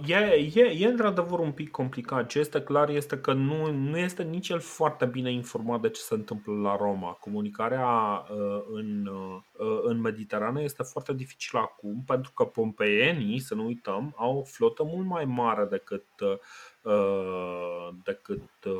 e, 0.05 0.15
e, 0.53 0.61
e 0.61 0.87
într-adevăr 0.87 1.39
un 1.39 1.51
pic 1.51 1.71
complicat. 1.71 2.27
Ce 2.27 2.39
este 2.39 2.61
clar 2.61 2.89
este 2.89 3.17
că 3.17 3.33
nu, 3.33 3.71
nu 3.71 3.97
este 3.97 4.23
nici 4.23 4.49
el 4.49 4.59
foarte 4.59 5.05
bine 5.05 5.31
informat 5.31 5.81
de 5.81 5.89
ce 5.89 6.01
se 6.01 6.13
întâmplă 6.13 6.53
la 6.53 6.75
Roma. 6.75 7.11
Comunicarea 7.11 7.87
uh, 8.29 8.63
în, 8.71 9.05
uh, 9.05 9.79
în 9.83 10.01
Mediterană 10.01 10.61
este 10.61 10.83
foarte 10.83 11.13
dificilă 11.13 11.59
acum 11.59 12.03
pentru 12.05 12.31
că 12.31 12.43
pompeienii, 12.43 13.39
să 13.39 13.55
nu 13.55 13.65
uităm, 13.65 14.13
au 14.17 14.37
o 14.37 14.43
flotă 14.43 14.83
mult 14.83 15.07
mai 15.07 15.25
mare 15.25 15.65
decât, 15.65 16.05
uh, 16.81 17.89
decât 18.03 18.49
uh, 18.65 18.73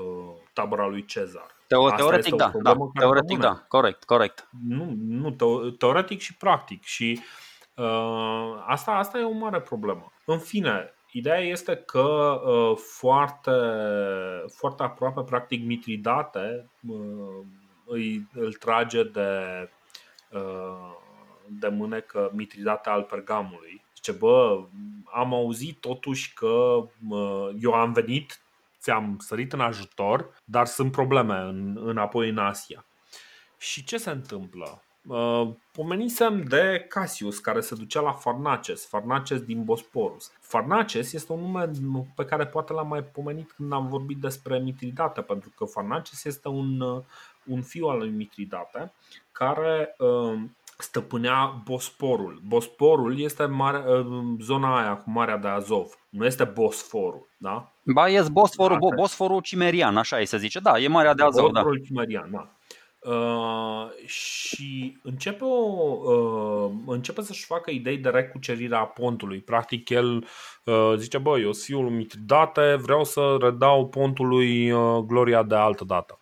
tabăra 0.54 0.88
lui 0.88 1.06
Cezar. 1.06 1.54
Teo- 1.68 1.96
teoretic 1.96 2.36
da, 2.36 2.52
da, 2.62 2.76
teoretic 3.00 3.40
da, 3.40 3.66
corect, 3.68 4.04
corect. 4.04 4.50
Nu, 4.68 4.94
nu, 4.98 5.36
teoretic 5.78 6.20
și 6.20 6.38
practic 6.38 6.84
și 6.84 7.20
uh, 7.20 7.24
Uh, 7.24 7.45
asta, 8.66 8.92
asta 8.92 9.18
e 9.18 9.24
o 9.24 9.32
mare 9.32 9.62
problemă. 9.62 10.12
În 10.26 10.40
fine, 10.40 10.94
ideea 11.12 11.40
este 11.40 11.76
că 11.76 12.42
uh, 12.46 12.78
foarte, 12.78 13.52
foarte 14.58 14.84
aproape, 14.84 15.22
practic, 15.22 15.66
Mitridate 15.66 16.70
uh, 16.88 17.46
îi, 17.86 18.28
îl 18.34 18.54
trage 18.54 19.04
de, 19.04 19.40
de 21.48 21.68
mânecă 21.68 22.32
Mitridate 22.34 22.90
al 22.90 23.04
Pergamului. 23.04 23.84
Zice, 23.96 24.12
bă, 24.12 24.66
am 25.14 25.34
auzit 25.34 25.80
totuși 25.80 26.34
că 26.34 26.86
eu 27.60 27.74
am 27.74 27.94
venit, 27.94 28.42
ți-am 28.80 29.18
sărit 29.20 29.54
în 29.54 29.60
ajutor, 29.60 30.42
dar 30.46 30.66
sunt 30.66 30.92
probleme 30.92 31.38
în, 31.38 31.80
înapoi 31.82 32.30
în 32.30 32.38
Asia. 32.38 32.86
Și 33.58 33.84
ce 33.84 33.98
se 33.98 34.10
întâmplă? 34.10 34.85
Uh, 35.08 35.50
pomenisem 35.72 36.44
de 36.44 36.86
Cassius 36.90 37.40
care 37.40 37.62
se 37.62 37.76
ducea 37.76 38.02
la 38.02 38.12
Farnaces, 38.12 38.88
Farnaces 38.88 39.42
din 39.42 39.64
Bosporus. 39.64 40.32
Farnaces 40.40 41.14
este 41.14 41.32
un 41.32 41.40
nume 41.40 41.70
pe 42.16 42.26
care 42.26 42.46
poate 42.46 42.74
l-am 42.74 42.88
mai 42.88 43.04
pomenit 43.04 43.52
când 43.52 43.74
am 43.74 43.88
vorbit 43.88 44.18
despre 44.18 44.60
Mitridate, 44.60 45.22
pentru 45.22 45.52
că 45.56 45.66
Farnaces 45.66 46.24
este 46.24 46.48
un, 46.48 46.80
uh, 46.80 47.04
un 47.46 47.62
fiu 47.62 47.88
al 47.88 47.98
lui 47.98 48.10
Mitridate 48.10 48.94
care 49.32 49.96
uh, 49.98 50.40
stăpânea 50.78 51.62
Bosporul. 51.66 52.42
Bosporul 52.48 53.20
este 53.20 53.46
mare, 53.46 53.84
zona 54.42 54.80
aia 54.82 54.96
cu 54.96 55.10
Marea 55.10 55.38
de 55.38 55.48
Azov, 55.48 55.88
nu 56.10 56.26
este 56.26 56.44
Bosforul, 56.44 57.28
da? 57.38 57.72
Ba, 57.84 58.10
e 58.10 58.26
Bosforul, 58.32 58.80
Bosforul 58.96 59.42
Cimerian, 59.42 59.98
așa 59.98 60.20
e 60.20 60.26
să 60.26 60.38
zice, 60.38 60.60
da, 60.60 60.80
e 60.80 60.88
Marea 60.88 61.14
de 61.14 61.24
Azov, 61.24 61.50
Bosforul 61.50 61.78
da. 61.78 61.86
Cimerian, 61.86 62.32
da. 62.32 62.50
Uh, 63.06 64.06
și 64.06 64.98
începe, 65.04 65.44
o, 65.44 65.56
uh, 66.14 66.72
începe 66.86 67.22
să-și 67.22 67.46
facă 67.46 67.72
idei 67.72 67.98
de 67.98 68.10
recucerire 68.10 68.76
a 68.76 68.86
pontului. 68.86 69.40
Practic, 69.40 69.90
el 69.90 70.28
uh, 70.64 70.94
zice: 70.98 71.18
Băi, 71.18 71.42
eu 71.42 71.52
sunt 71.52 71.66
fiul 71.66 71.90
Mitridate, 71.90 72.76
vreau 72.76 73.04
să 73.04 73.38
redau 73.40 73.88
pontului 73.88 74.72
uh, 74.72 75.04
gloria 75.04 75.44
de 75.44 75.56
altă 75.56 75.84
dată. 75.84 76.20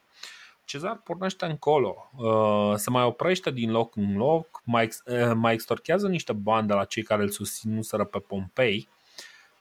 Cezar 0.65 1.01
pornește 1.03 1.45
încolo, 1.45 2.09
uh, 2.17 2.73
se 2.75 2.89
mai 2.89 3.03
oprește 3.03 3.51
din 3.51 3.71
loc 3.71 3.95
în 3.95 4.17
loc, 4.17 4.61
mai, 4.63 4.89
uh, 5.05 5.31
mai 5.35 5.53
extorchează 5.53 6.07
niște 6.07 6.33
bani 6.33 6.67
de 6.67 6.73
la 6.73 6.85
cei 6.85 7.03
care 7.03 7.21
îl 7.21 7.29
susținuseră 7.29 8.03
pe 8.03 8.19
Pompei, 8.19 8.89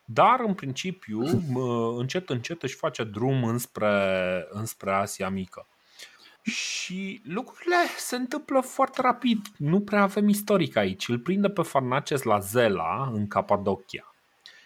dar 0.05 0.41
în 0.47 0.55
principiu, 0.55 1.21
uh, 1.55 1.95
încet 1.99 2.31
încet 2.31 2.63
își 2.63 2.77
face 2.77 3.05
drum 3.05 3.45
înspre, 3.45 4.47
înspre 4.51 4.93
Asia 4.93 5.29
Mică. 5.29 5.67
Și 6.43 7.21
lucrurile 7.25 7.77
se 7.97 8.17
întâmplă 8.17 8.61
foarte 8.61 9.01
rapid. 9.01 9.47
Nu 9.57 9.81
prea 9.81 10.03
avem 10.03 10.29
istoric 10.29 10.77
aici. 10.77 11.09
Îl 11.09 11.19
prinde 11.19 11.49
pe 11.49 11.63
Farnaces 11.63 12.23
la 12.23 12.39
Zela, 12.39 13.11
în 13.13 13.27
Capadocia. 13.27 14.15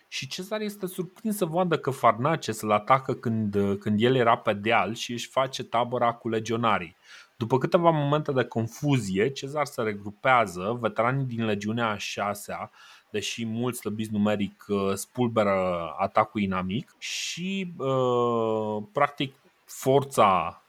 Și 0.08 0.26
Cezar 0.26 0.60
este 0.60 0.86
surprins 0.86 1.36
să 1.36 1.44
vadă 1.44 1.78
că 1.78 1.90
Farnaces 1.90 2.60
îl 2.60 2.72
atacă 2.72 3.14
când, 3.14 3.56
când 3.78 4.02
el 4.02 4.16
era 4.16 4.36
pe 4.36 4.52
deal 4.52 4.94
și 4.94 5.12
își 5.12 5.28
face 5.28 5.64
tabăra 5.64 6.12
cu 6.12 6.28
legionarii. 6.28 6.96
După 7.36 7.58
câteva 7.58 7.90
momente 7.90 8.32
de 8.32 8.44
confuzie, 8.44 9.28
Cezar 9.28 9.64
se 9.66 9.82
regrupează, 9.82 10.78
veteranii 10.80 11.24
din 11.24 11.44
legiunea 11.44 11.88
a 11.88 11.96
șasea, 11.96 12.70
deși 13.10 13.46
mulți 13.46 13.78
slăbiți 13.78 14.12
numeric 14.12 14.64
uh, 14.68 14.92
spulberă 14.94 15.94
atacul 15.98 16.40
inamic 16.40 16.94
și 16.98 17.74
uh, 17.76 18.82
practic 18.92 19.34
forța 19.64 20.62
mm, 20.62 20.65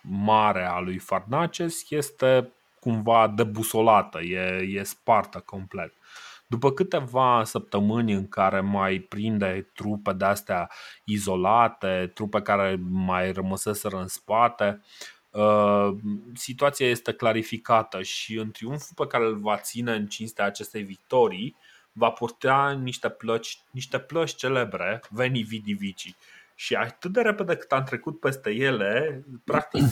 mare 0.00 0.64
a 0.64 0.78
lui 0.78 0.98
Farnaces 0.98 1.90
este 1.90 2.52
cumva 2.80 3.28
debusolată, 3.28 4.20
e, 4.20 4.66
e 4.72 4.82
spartă 4.82 5.42
complet. 5.44 5.94
După 6.46 6.72
câteva 6.72 7.42
săptămâni 7.44 8.12
în 8.12 8.28
care 8.28 8.60
mai 8.60 8.98
prinde 8.98 9.70
trupe 9.74 10.12
de-astea 10.12 10.70
izolate, 11.04 12.10
trupe 12.14 12.42
care 12.42 12.80
mai 12.90 13.32
rămăseseră 13.32 13.96
în 13.96 14.06
spate, 14.06 14.82
uh, 15.30 15.88
situația 16.34 16.88
este 16.88 17.12
clarificată 17.12 18.02
și 18.02 18.36
în 18.36 18.50
triumful 18.50 18.94
pe 18.94 19.06
care 19.06 19.24
îl 19.24 19.38
va 19.38 19.56
ține 19.56 19.92
în 19.92 20.06
cinstea 20.06 20.44
acestei 20.44 20.82
victorii, 20.82 21.56
va 21.92 22.10
purta 22.10 22.78
niște 22.82 23.08
plăci, 23.08 23.58
niște 23.70 23.98
plăci 23.98 24.34
celebre, 24.34 25.00
Veni 25.10 25.42
Vidi 25.42 25.72
Vici. 25.72 26.14
Și 26.60 26.74
atât 26.74 27.12
de 27.12 27.20
repede 27.20 27.56
cât 27.56 27.72
am 27.72 27.82
trecut 27.82 28.20
peste 28.20 28.50
ele, 28.50 29.24
practic, 29.44 29.82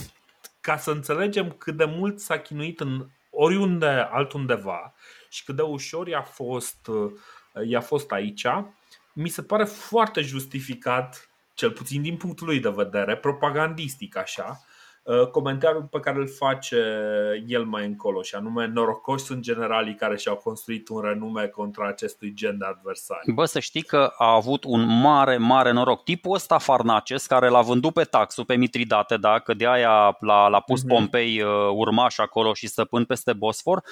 ca 0.60 0.76
să 0.76 0.90
înțelegem 0.90 1.50
cât 1.50 1.76
de 1.76 1.84
mult 1.84 2.20
s-a 2.20 2.38
chinuit 2.38 2.80
în 2.80 3.06
oriunde 3.30 4.08
altundeva 4.10 4.94
și 5.28 5.44
cât 5.44 5.56
de 5.56 5.62
ușor 5.62 6.08
i-a 6.08 6.22
fost, 6.22 6.86
uh, 6.86 7.12
i-a 7.68 7.80
fost 7.80 8.12
aici, 8.12 8.46
mi 9.12 9.28
se 9.28 9.42
pare 9.42 9.64
foarte 9.64 10.20
justificat, 10.20 11.30
cel 11.54 11.70
puțin 11.70 12.02
din 12.02 12.16
punctul 12.16 12.46
lui 12.46 12.60
de 12.60 12.70
vedere, 12.70 13.16
propagandistic 13.16 14.16
așa, 14.16 14.60
uh, 14.60 14.75
comentariul 15.30 15.82
pe 15.90 16.00
care 16.00 16.18
îl 16.18 16.28
face 16.28 16.76
el 17.46 17.64
mai 17.64 17.86
încolo 17.86 18.22
și 18.22 18.34
anume 18.34 18.66
norocoși 18.66 19.24
sunt 19.24 19.40
generalii 19.40 19.94
care 19.94 20.16
și-au 20.16 20.36
construit 20.36 20.88
un 20.88 21.00
renume 21.00 21.46
contra 21.46 21.88
acestui 21.88 22.34
gen 22.34 22.58
de 22.58 22.64
adversari. 22.64 23.32
Bă, 23.32 23.44
să 23.44 23.60
știi 23.60 23.82
că 23.82 24.12
a 24.18 24.34
avut 24.34 24.64
un 24.64 25.00
mare, 25.00 25.36
mare 25.36 25.72
noroc. 25.72 26.04
Tipul 26.04 26.34
ăsta 26.34 26.58
Farnaces, 26.58 27.26
care 27.26 27.48
l-a 27.48 27.60
vândut 27.60 27.92
pe 27.92 28.04
taxul, 28.04 28.44
pe 28.44 28.54
Mitridate, 28.54 29.16
da, 29.16 29.38
că 29.38 29.54
de 29.54 29.66
aia 29.66 30.16
l-a, 30.20 30.48
l-a 30.48 30.60
pus 30.60 30.82
mm-hmm. 30.82 30.88
Pompei 30.88 31.42
uh, 31.42 31.50
urmaș 31.72 32.18
acolo 32.18 32.54
și 32.54 32.66
stăpân 32.66 33.04
peste 33.04 33.32
Bosfor, 33.32 33.82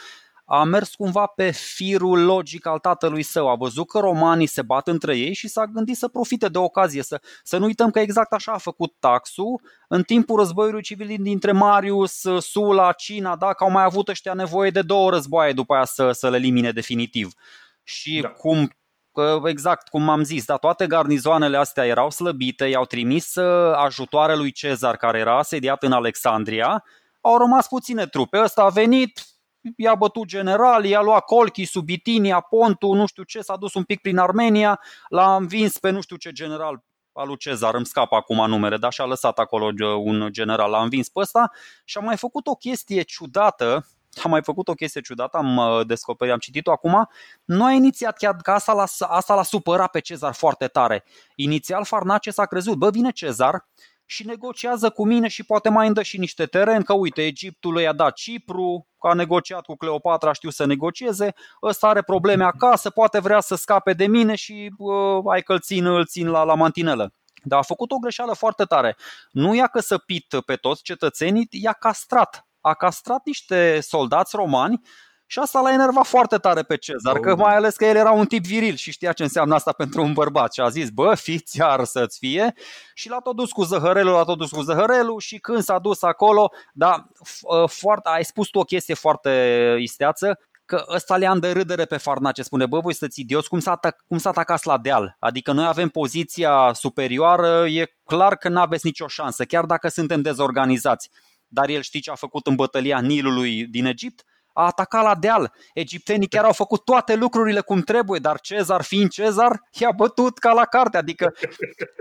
a 0.44 0.64
mers 0.64 0.94
cumva 0.94 1.26
pe 1.26 1.50
firul 1.50 2.24
logic 2.24 2.66
al 2.66 2.78
tatălui 2.78 3.22
său. 3.22 3.48
A 3.48 3.54
văzut 3.54 3.88
că 3.88 3.98
romanii 3.98 4.46
se 4.46 4.62
bat 4.62 4.88
între 4.88 5.16
ei 5.16 5.34
și 5.34 5.48
s-a 5.48 5.66
gândit 5.66 5.96
să 5.96 6.08
profite 6.08 6.48
de 6.48 6.58
ocazie. 6.58 7.02
Să, 7.02 7.20
să 7.42 7.58
nu 7.58 7.64
uităm 7.64 7.90
că 7.90 8.00
exact 8.00 8.32
așa 8.32 8.52
a 8.52 8.58
făcut 8.58 8.94
taxul 8.98 9.60
în 9.88 10.02
timpul 10.02 10.38
războiului 10.38 10.82
civil 10.82 11.16
dintre 11.20 11.52
Marius, 11.52 12.24
Sula, 12.38 12.92
Cina, 12.92 13.36
da, 13.36 13.52
că 13.52 13.64
au 13.64 13.70
mai 13.70 13.84
avut 13.84 14.08
ăștia 14.08 14.34
nevoie 14.34 14.70
de 14.70 14.82
două 14.82 15.10
războaie 15.10 15.52
după 15.52 15.74
aia 15.74 15.84
să, 15.84 16.12
să 16.12 16.30
le 16.30 16.36
elimine 16.36 16.72
definitiv. 16.72 17.32
Și 17.82 18.20
da. 18.20 18.28
cum 18.28 18.70
exact 19.44 19.88
cum 19.88 20.08
am 20.08 20.22
zis, 20.22 20.44
da, 20.44 20.56
toate 20.56 20.86
garnizoanele 20.86 21.56
astea 21.56 21.86
erau 21.86 22.10
slăbite, 22.10 22.64
i-au 22.64 22.84
trimis 22.84 23.34
uh, 23.34 23.74
ajutoare 23.76 24.36
lui 24.36 24.52
Cezar 24.52 24.96
care 24.96 25.18
era 25.18 25.38
asediat 25.38 25.82
în 25.82 25.92
Alexandria, 25.92 26.84
au 27.20 27.38
rămas 27.38 27.68
puține 27.68 28.06
trupe. 28.06 28.40
Ăsta 28.42 28.62
a 28.62 28.68
venit, 28.68 29.20
i-a 29.76 29.94
bătut 29.94 30.26
general, 30.26 30.84
i-a 30.84 31.00
luat 31.00 31.24
Colchi, 31.24 31.64
Subitinia, 31.64 32.40
Pontu, 32.40 32.92
nu 32.92 33.06
știu 33.06 33.22
ce, 33.22 33.40
s-a 33.40 33.56
dus 33.56 33.74
un 33.74 33.82
pic 33.82 34.00
prin 34.00 34.18
Armenia, 34.18 34.80
l-a 35.08 35.36
învins 35.36 35.78
pe 35.78 35.90
nu 35.90 36.00
știu 36.00 36.16
ce 36.16 36.32
general 36.32 36.84
al 37.12 37.26
lui 37.26 37.36
Cezar, 37.36 37.74
îmi 37.74 37.86
scapă 37.86 38.14
acum 38.14 38.46
numere, 38.48 38.76
dar 38.76 38.92
și-a 38.92 39.04
lăsat 39.04 39.38
acolo 39.38 39.72
un 40.04 40.28
general, 40.30 40.70
l-a 40.70 40.82
învins 40.82 41.08
pe 41.08 41.20
ăsta 41.20 41.50
și 41.84 41.98
a 41.98 42.00
mai 42.00 42.16
făcut 42.16 42.46
o 42.46 42.54
chestie 42.54 43.02
ciudată, 43.02 43.86
am 44.22 44.30
mai 44.30 44.42
făcut 44.42 44.68
o 44.68 44.74
chestie 44.74 45.00
ciudată, 45.00 45.36
am 45.36 45.56
uh, 45.56 45.86
descoperit, 45.86 46.32
am 46.32 46.38
citit-o 46.38 46.72
acum, 46.72 47.08
nu 47.44 47.64
a 47.64 47.70
inițiat 47.70 48.16
chiar 48.16 48.36
că 48.36 48.50
asta 48.50 48.72
l-a, 48.72 48.86
asta 49.06 49.34
l-a 49.34 49.42
supărat 49.42 49.90
pe 49.90 50.00
Cezar 50.00 50.34
foarte 50.34 50.66
tare. 50.66 51.04
Inițial 51.34 51.84
Farnace 51.84 52.30
s-a 52.30 52.46
crezut, 52.46 52.76
bă, 52.76 52.90
vine 52.90 53.10
Cezar, 53.10 53.66
și 54.06 54.26
negociază 54.26 54.90
cu 54.90 55.06
mine 55.06 55.28
și 55.28 55.44
poate 55.44 55.68
mai 55.68 55.86
îndă 55.86 56.02
și 56.02 56.18
niște 56.18 56.46
teren, 56.46 56.82
că 56.82 56.92
uite, 56.92 57.26
Egiptul 57.26 57.80
i-a 57.80 57.92
dat 57.92 58.14
Cipru, 58.14 58.88
că 59.00 59.08
a 59.08 59.14
negociat 59.14 59.64
cu 59.64 59.76
Cleopatra, 59.76 60.32
știu 60.32 60.50
să 60.50 60.66
negocieze, 60.66 61.34
ăsta 61.62 61.88
are 61.88 62.02
probleme 62.02 62.44
acasă, 62.44 62.90
poate 62.90 63.20
vrea 63.20 63.40
să 63.40 63.54
scape 63.54 63.92
de 63.92 64.06
mine 64.06 64.34
și 64.34 64.74
uh, 64.78 65.22
ai 65.30 65.42
că 65.42 65.52
îl 65.52 65.60
țin, 65.60 65.86
îl 65.86 66.06
țin 66.06 66.28
la, 66.28 66.42
la 66.42 66.54
mantinelă. 66.54 67.12
Dar 67.42 67.58
a 67.58 67.62
făcut 67.62 67.90
o 67.92 67.98
greșeală 67.98 68.34
foarte 68.34 68.64
tare. 68.64 68.96
Nu 69.30 69.54
i-a 69.54 69.66
căsăpit 69.66 70.26
pe 70.46 70.56
toți 70.56 70.82
cetățenii, 70.82 71.48
i-a 71.50 71.72
castrat. 71.72 72.46
A 72.60 72.74
castrat 72.74 73.20
niște 73.24 73.80
soldați 73.80 74.36
romani 74.36 74.80
și 75.26 75.38
asta 75.38 75.60
l-a 75.60 75.72
enervat 75.72 76.06
foarte 76.06 76.36
tare 76.36 76.62
pe 76.62 76.76
Cezar, 76.76 77.20
că 77.20 77.36
mai 77.36 77.54
ales 77.54 77.76
că 77.76 77.84
el 77.84 77.96
era 77.96 78.10
un 78.10 78.26
tip 78.26 78.44
viril 78.44 78.74
și 78.74 78.90
știa 78.90 79.12
ce 79.12 79.22
înseamnă 79.22 79.54
asta 79.54 79.72
pentru 79.72 80.02
un 80.02 80.12
bărbat. 80.12 80.52
Și 80.52 80.60
a 80.60 80.68
zis, 80.68 80.90
bă, 80.90 81.14
fiți 81.14 81.58
iar 81.58 81.84
să-ți 81.84 82.18
fie. 82.18 82.54
Și 82.94 83.08
l-a 83.08 83.18
tot 83.18 83.36
dus 83.36 83.52
cu 83.52 83.62
zăhărelul, 83.62 84.12
l-a 84.12 84.24
tot 84.24 84.38
dus 84.38 84.50
cu 84.50 84.60
zăhărelul 84.60 85.20
și 85.20 85.38
când 85.38 85.62
s-a 85.62 85.78
dus 85.78 86.02
acolo, 86.02 86.52
da, 86.72 87.08
ă, 87.48 87.66
foarte, 87.66 88.08
ai 88.08 88.24
spus 88.24 88.48
tu 88.48 88.58
o 88.58 88.62
chestie 88.62 88.94
foarte 88.94 89.30
isteață, 89.80 90.38
că 90.64 90.84
ăsta 90.88 91.16
le-a 91.16 91.34
de 91.34 91.52
râdere 91.52 91.84
pe 91.84 91.96
Farnace. 91.96 92.42
Spune, 92.42 92.66
bă, 92.66 92.80
voi 92.80 92.94
sunteți 92.94 93.20
idioți, 93.20 93.48
cum 93.48 93.60
s-a, 93.60 93.78
cum 94.06 94.18
s-a 94.18 94.28
atacat 94.28 94.64
la 94.64 94.78
deal? 94.78 95.16
Adică 95.18 95.52
noi 95.52 95.66
avem 95.66 95.88
poziția 95.88 96.70
superioară, 96.72 97.68
e 97.68 97.94
clar 98.04 98.36
că 98.36 98.48
nu 98.48 98.60
aveți 98.60 98.86
nicio 98.86 99.06
șansă, 99.06 99.44
chiar 99.44 99.64
dacă 99.64 99.88
suntem 99.88 100.20
dezorganizați. 100.20 101.10
Dar 101.46 101.68
el 101.68 101.82
știi 101.82 102.00
ce 102.00 102.10
a 102.10 102.14
făcut 102.14 102.46
în 102.46 102.54
bătălia 102.54 103.00
Nilului 103.00 103.66
din 103.66 103.84
Egipt? 103.86 104.24
A 104.54 104.64
atacat 104.64 105.02
la 105.02 105.14
deal. 105.14 105.52
Egiptenii 105.74 106.28
chiar 106.28 106.44
au 106.44 106.52
făcut 106.52 106.84
toate 106.84 107.14
lucrurile 107.14 107.60
cum 107.60 107.80
trebuie, 107.80 108.20
dar 108.20 108.40
Cezar, 108.40 108.82
fiind 108.82 109.10
Cezar, 109.10 109.60
i-a 109.72 109.90
bătut 109.96 110.38
ca 110.38 110.52
la 110.52 110.64
carte. 110.64 110.96
Adică 110.96 111.32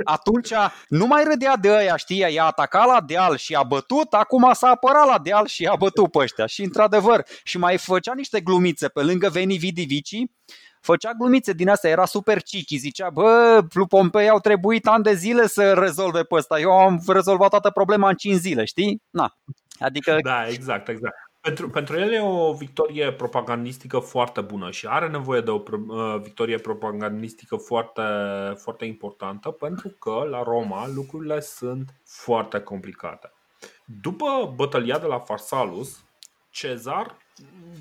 atunci 0.04 0.54
nu 0.88 1.06
mai 1.06 1.24
râdea 1.24 1.56
de 1.56 1.70
ăia, 1.70 1.96
știi, 1.96 2.34
i-a 2.34 2.46
atacat 2.46 2.86
la 2.86 3.02
deal 3.02 3.38
și 3.38 3.56
a 3.56 3.64
bătut, 3.64 4.14
acum 4.14 4.50
s-a 4.54 4.70
apărat 4.70 5.08
la 5.08 5.20
deal 5.20 5.48
și 5.48 5.66
a 5.66 5.76
bătut 5.76 6.12
pe 6.12 6.18
ăștia. 6.18 6.46
Și 6.46 6.64
într-adevăr, 6.64 7.26
și 7.44 7.58
mai 7.58 7.78
făcea 7.78 8.14
niște 8.14 8.42
glumițe 8.42 8.88
pe 8.88 9.02
lângă 9.02 9.30
Veni 9.30 9.58
Vidi 9.58 9.84
Vici, 9.84 10.24
făcea 10.82 11.12
glumițe 11.18 11.54
din 11.54 11.70
asta, 11.70 11.88
era 11.88 12.06
super 12.06 12.42
cichi, 12.42 12.78
zicea, 12.78 13.10
bă, 13.10 13.62
lui 13.74 13.88
Pompei 13.88 14.30
au 14.30 14.40
trebuit 14.40 14.88
ani 14.88 15.04
de 15.04 15.14
zile 15.14 15.48
să 15.48 15.74
rezolve 15.74 16.24
pe 16.24 16.36
ăsta, 16.36 16.60
eu 16.60 16.72
am 16.72 17.02
rezolvat 17.08 17.50
toată 17.50 17.70
problema 17.70 18.10
în 18.10 18.16
5 18.16 18.36
zile, 18.36 18.66
știi? 18.66 19.02
Na. 19.10 19.38
Adică... 19.80 20.18
Da, 20.24 20.48
exact, 20.48 20.88
exact. 20.88 21.16
Pentru, 21.44 21.70
pentru 21.70 22.00
el 22.00 22.12
e 22.12 22.22
o 22.22 22.54
victorie 22.54 23.14
propagandistică 23.14 24.00
foarte 24.00 24.42
bună 24.42 24.72
și 24.72 24.88
are 24.88 25.08
nevoie 25.08 25.42
de 25.42 25.52
o 25.52 25.62
uh, 25.72 26.20
victorie 26.22 26.58
propagandistică 26.58 27.56
foarte, 27.56 28.02
foarte 28.56 28.86
importantă 28.86 29.50
pentru 29.50 29.90
că 29.90 30.26
la 30.30 30.44
Roma 30.44 30.88
lucrurile 30.88 31.40
sunt 31.40 31.94
foarte 32.06 32.60
complicate. 32.60 33.32
După 34.02 34.54
bătălia 34.56 35.00
de 35.00 35.06
la 35.06 35.20
Farsalus, 35.20 36.04
Cezar 36.50 37.18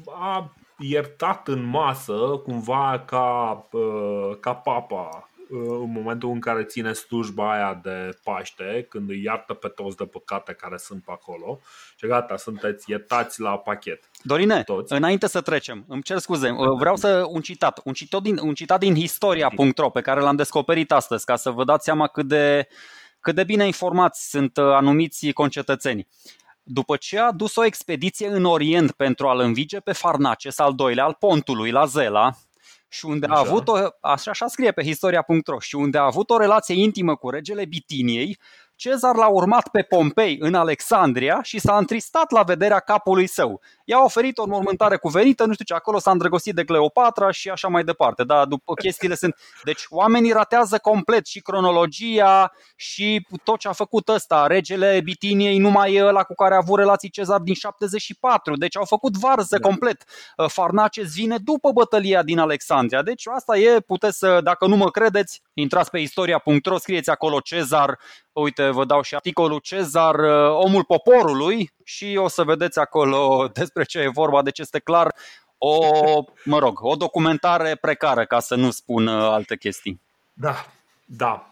a 0.06 0.54
iertat 0.78 1.48
în 1.48 1.64
masă 1.64 2.40
cumva 2.44 3.02
ca, 3.06 3.66
uh, 3.72 4.36
ca 4.40 4.54
papa 4.54 5.30
în 5.52 5.92
momentul 5.92 6.30
în 6.30 6.40
care 6.40 6.64
ține 6.64 6.92
slujba 6.92 7.52
aia 7.52 7.80
de 7.82 8.18
Paște, 8.22 8.86
când 8.88 9.10
îi 9.10 9.22
iartă 9.22 9.54
pe 9.54 9.68
toți 9.68 9.96
de 9.96 10.04
păcate 10.04 10.52
care 10.52 10.76
sunt 10.76 11.04
pe 11.04 11.10
acolo 11.12 11.60
și 11.96 12.06
gata, 12.06 12.36
sunteți 12.36 12.90
iertați 12.90 13.40
la 13.40 13.58
pachet. 13.58 14.10
Dorine, 14.22 14.62
toți. 14.62 14.92
înainte 14.92 15.26
să 15.26 15.40
trecem, 15.40 15.84
îmi 15.88 16.02
cer 16.02 16.18
scuze, 16.18 16.50
vreau 16.78 16.96
să 16.96 17.24
un 17.28 17.40
citat, 17.40 17.80
un 17.84 17.92
citat 17.92 18.22
din, 18.22 18.38
un 18.38 18.54
citat 18.54 18.78
din 18.78 18.94
historia.ro 18.94 19.90
pe 19.90 20.00
care 20.00 20.20
l-am 20.20 20.36
descoperit 20.36 20.92
astăzi, 20.92 21.24
ca 21.24 21.36
să 21.36 21.50
vă 21.50 21.64
dați 21.64 21.84
seama 21.84 22.06
cât 22.06 22.26
de, 22.26 22.68
cât 23.20 23.34
de 23.34 23.44
bine 23.44 23.66
informați 23.66 24.30
sunt 24.30 24.56
uh, 24.56 24.64
anumiți 24.64 25.32
concetățeni. 25.32 26.08
După 26.62 26.96
ce 26.96 27.18
a 27.18 27.32
dus 27.32 27.56
o 27.56 27.64
expediție 27.64 28.28
în 28.28 28.44
Orient 28.44 28.92
pentru 28.92 29.28
a-l 29.28 29.40
învige 29.40 29.80
pe 29.80 29.92
Farnaces 29.92 30.58
al 30.58 30.74
doilea 30.74 31.04
al 31.04 31.16
pontului 31.18 31.70
la 31.70 31.84
Zela, 31.84 32.36
și 32.92 33.06
unde 33.06 33.26
așa. 33.26 33.34
a 33.34 33.38
avut 33.38 33.68
o, 33.68 33.76
așa, 34.00 34.30
așa 34.30 34.46
scrie 34.46 34.72
pe 34.72 34.82
historia.ro, 34.82 35.58
și 35.58 35.74
unde 35.74 35.98
a 35.98 36.04
avut 36.04 36.30
o 36.30 36.36
relație 36.36 36.74
intimă 36.82 37.16
cu 37.16 37.30
regele 37.30 37.64
Bitiniei, 37.64 38.38
Cezar 38.76 39.16
l-a 39.16 39.28
urmat 39.28 39.68
pe 39.68 39.82
Pompei 39.82 40.36
în 40.40 40.54
Alexandria 40.54 41.42
și 41.42 41.58
s-a 41.58 41.76
întristat 41.76 42.30
la 42.30 42.42
vederea 42.42 42.78
capului 42.78 43.26
său. 43.26 43.60
I-a 43.84 44.02
oferit 44.04 44.38
o 44.38 44.42
înmormântare 44.42 44.96
cuvenită, 44.96 45.44
nu 45.44 45.52
știu 45.52 45.64
ce, 45.64 45.74
acolo 45.74 45.98
s-a 45.98 46.10
îndrăgostit 46.10 46.54
de 46.54 46.64
Cleopatra 46.64 47.30
și 47.30 47.48
așa 47.48 47.68
mai 47.68 47.84
departe. 47.84 48.24
Da, 48.24 48.44
după 48.44 48.74
chestiile 48.74 49.14
sunt... 49.14 49.36
Deci 49.62 49.82
oamenii 49.88 50.32
ratează 50.32 50.78
complet 50.78 51.26
și 51.26 51.40
cronologia 51.40 52.52
și 52.76 53.26
tot 53.44 53.58
ce 53.58 53.68
a 53.68 53.72
făcut 53.72 54.08
ăsta. 54.08 54.46
Regele 54.46 55.00
Bitiniei 55.04 55.58
numai 55.58 56.00
ăla 56.02 56.22
cu 56.22 56.34
care 56.34 56.54
a 56.54 56.56
avut 56.56 56.78
relații 56.78 57.10
Cezar 57.10 57.40
din 57.40 57.54
74. 57.54 58.56
Deci 58.56 58.76
au 58.76 58.84
făcut 58.84 59.16
varză 59.16 59.56
da. 59.60 59.68
complet. 59.68 60.04
Farnaces 60.48 61.14
vine 61.14 61.36
după 61.38 61.70
bătălia 61.72 62.22
din 62.22 62.38
Alexandria. 62.38 63.02
Deci 63.02 63.26
asta 63.26 63.58
e, 63.58 63.80
puteți 63.80 64.18
să, 64.18 64.40
dacă 64.42 64.66
nu 64.66 64.76
mă 64.76 64.90
credeți, 64.90 65.42
intrați 65.54 65.90
pe 65.90 65.98
istoria.ro, 65.98 66.78
scrieți 66.78 67.10
acolo 67.10 67.40
Cezar, 67.40 67.98
uite, 68.32 68.70
vă 68.70 68.84
dau 68.84 69.02
și 69.02 69.14
articolul 69.14 69.58
Cezar, 69.58 70.14
omul 70.50 70.84
poporului, 70.84 71.72
și 71.84 72.16
o 72.20 72.28
să 72.28 72.44
vedeți 72.44 72.78
acolo 72.78 73.48
despre 73.58 73.84
ce 73.84 73.98
e 73.98 74.08
vorba, 74.08 74.42
deci 74.42 74.58
este 74.58 74.78
clar 74.78 75.14
o, 75.58 75.78
mă 76.44 76.58
rog, 76.58 76.78
o 76.82 76.94
documentare 76.94 77.74
precară, 77.74 78.24
ca 78.24 78.40
să 78.40 78.54
nu 78.54 78.70
spun 78.70 79.08
alte 79.08 79.56
chestii. 79.56 80.00
Da, 80.32 80.66
da, 81.04 81.46
Uh, 81.46 81.51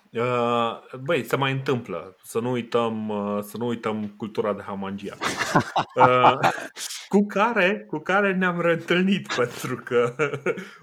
băi, 1.01 1.25
se 1.25 1.37
mai 1.37 1.53
întâmplă. 1.53 2.17
Să 2.23 2.39
nu 2.39 2.51
uităm, 2.51 3.09
uh, 3.09 3.43
să 3.43 3.57
nu 3.57 3.67
uităm 3.67 4.15
cultura 4.17 4.53
de 4.53 4.63
hamangia. 4.67 5.17
Uh, 5.95 6.39
cu 7.09 7.27
care, 7.27 7.85
cu 7.89 7.99
care 7.99 8.35
ne-am 8.35 8.61
reîntâlnit 8.61 9.33
pentru 9.37 9.77
că 9.85 10.15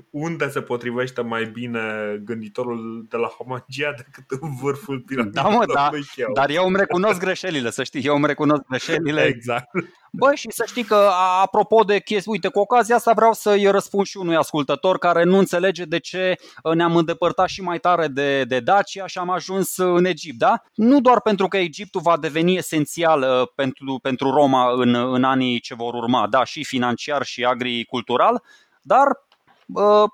unde 0.10 0.50
se 0.50 0.62
potrivește 0.62 1.22
mai 1.22 1.46
bine 1.46 1.82
gânditorul 2.24 3.06
de 3.10 3.18
la 3.18 3.32
hamangia 3.38 3.94
decât 3.98 4.42
în 4.42 4.56
vârful 4.62 5.00
piramidei. 5.00 5.44
Da, 5.44 5.50
mă, 5.50 5.66
da, 5.74 5.90
dar 6.34 6.50
eu 6.50 6.66
îmi 6.66 6.78
recunosc 6.78 7.20
greșelile, 7.20 7.70
să 7.70 7.84
știi, 7.84 8.06
eu 8.06 8.16
îmi 8.16 8.28
recunosc 8.28 8.62
greșelile. 8.68 9.24
Exact. 9.24 9.70
Băi, 10.12 10.36
și 10.36 10.48
să 10.52 10.64
știi 10.68 10.84
că, 10.84 11.10
apropo 11.42 11.84
de 11.84 12.00
chestii, 12.00 12.32
uite, 12.32 12.48
cu 12.48 12.60
ocazia 12.60 12.96
asta 12.96 13.14
vreau 13.14 13.34
să-i 13.34 13.72
răspund 13.72 14.06
și 14.06 14.18
unui 14.18 14.36
ascultător 14.36 14.98
care 14.98 15.24
nu 15.24 15.38
înțelege 15.38 15.86
de 15.86 16.00
ce 16.00 16.36
ne-am 16.74 16.96
îndepărtat 16.96 17.48
și 17.48 17.62
mai 17.62 17.80
tare 17.80 18.08
de, 18.08 18.44
de 18.44 18.60
Dacia 18.60 19.08
și 19.08 19.17
am 19.18 19.30
ajuns 19.30 19.78
în 19.78 20.06
Egipt, 20.06 20.38
da? 20.38 20.62
Nu 20.76 21.02
doar 21.02 21.22
pentru 21.22 21.48
că 21.48 21.58
Egiptul 21.58 22.02
va 22.02 22.18
deveni 22.18 22.58
esențial 22.58 23.22
uh, 23.22 23.48
pentru, 23.56 24.00
pentru 24.02 24.30
Roma 24.30 24.72
în, 24.74 24.96
în 24.96 25.24
anii 25.24 25.60
ce 25.60 25.76
vor 25.76 25.94
urma, 25.94 26.28
da, 26.28 26.44
și 26.44 26.64
financiar 26.64 27.24
și 27.24 27.44
agricultural, 27.46 28.44
dar 28.82 29.08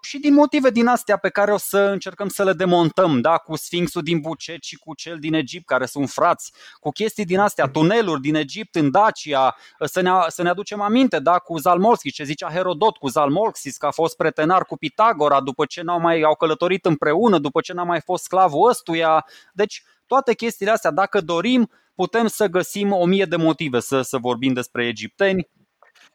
și 0.01 0.19
din 0.19 0.33
motive 0.33 0.69
din 0.69 0.87
astea 0.87 1.17
pe 1.17 1.29
care 1.29 1.53
o 1.53 1.57
să 1.57 1.77
încercăm 1.77 2.27
să 2.27 2.43
le 2.43 2.53
demontăm, 2.53 3.21
da? 3.21 3.37
cu 3.37 3.55
Sfinxul 3.55 4.01
din 4.01 4.19
Bucet 4.19 4.63
și 4.63 4.75
cu 4.75 4.95
cel 4.95 5.17
din 5.19 5.33
Egipt, 5.33 5.65
care 5.65 5.85
sunt 5.85 6.09
frați, 6.09 6.53
cu 6.79 6.89
chestii 6.89 7.25
din 7.25 7.39
astea, 7.39 7.67
tuneluri 7.67 8.21
din 8.21 8.35
Egipt 8.35 8.75
în 8.75 8.91
Dacia, 8.91 9.55
să 9.85 10.01
ne, 10.01 10.11
să 10.27 10.41
ne 10.41 10.49
aducem 10.49 10.81
aminte, 10.81 11.19
da? 11.19 11.37
cu 11.37 11.57
Zalmolski, 11.57 12.11
ce 12.11 12.23
zicea 12.23 12.49
Herodot 12.49 12.97
cu 12.97 13.07
Zalmolxis, 13.07 13.77
că 13.77 13.85
a 13.85 13.91
fost 13.91 14.15
pretenar 14.15 14.65
cu 14.65 14.77
Pitagora 14.77 15.41
după 15.41 15.65
ce 15.65 15.81
n-au 15.81 15.99
mai 15.99 16.21
au 16.21 16.35
călătorit 16.35 16.85
împreună, 16.85 17.37
după 17.37 17.61
ce 17.61 17.73
n-a 17.73 17.83
mai 17.83 18.01
fost 18.01 18.23
sclavul 18.23 18.69
ăstuia. 18.69 19.25
Deci 19.53 19.83
toate 20.07 20.33
chestiile 20.33 20.71
astea, 20.71 20.91
dacă 20.91 21.21
dorim, 21.21 21.69
putem 21.95 22.27
să 22.27 22.47
găsim 22.47 22.91
o 22.91 23.05
mie 23.05 23.25
de 23.25 23.35
motive 23.35 23.79
să, 23.79 24.01
să 24.01 24.17
vorbim 24.17 24.53
despre 24.53 24.87
egipteni, 24.87 25.49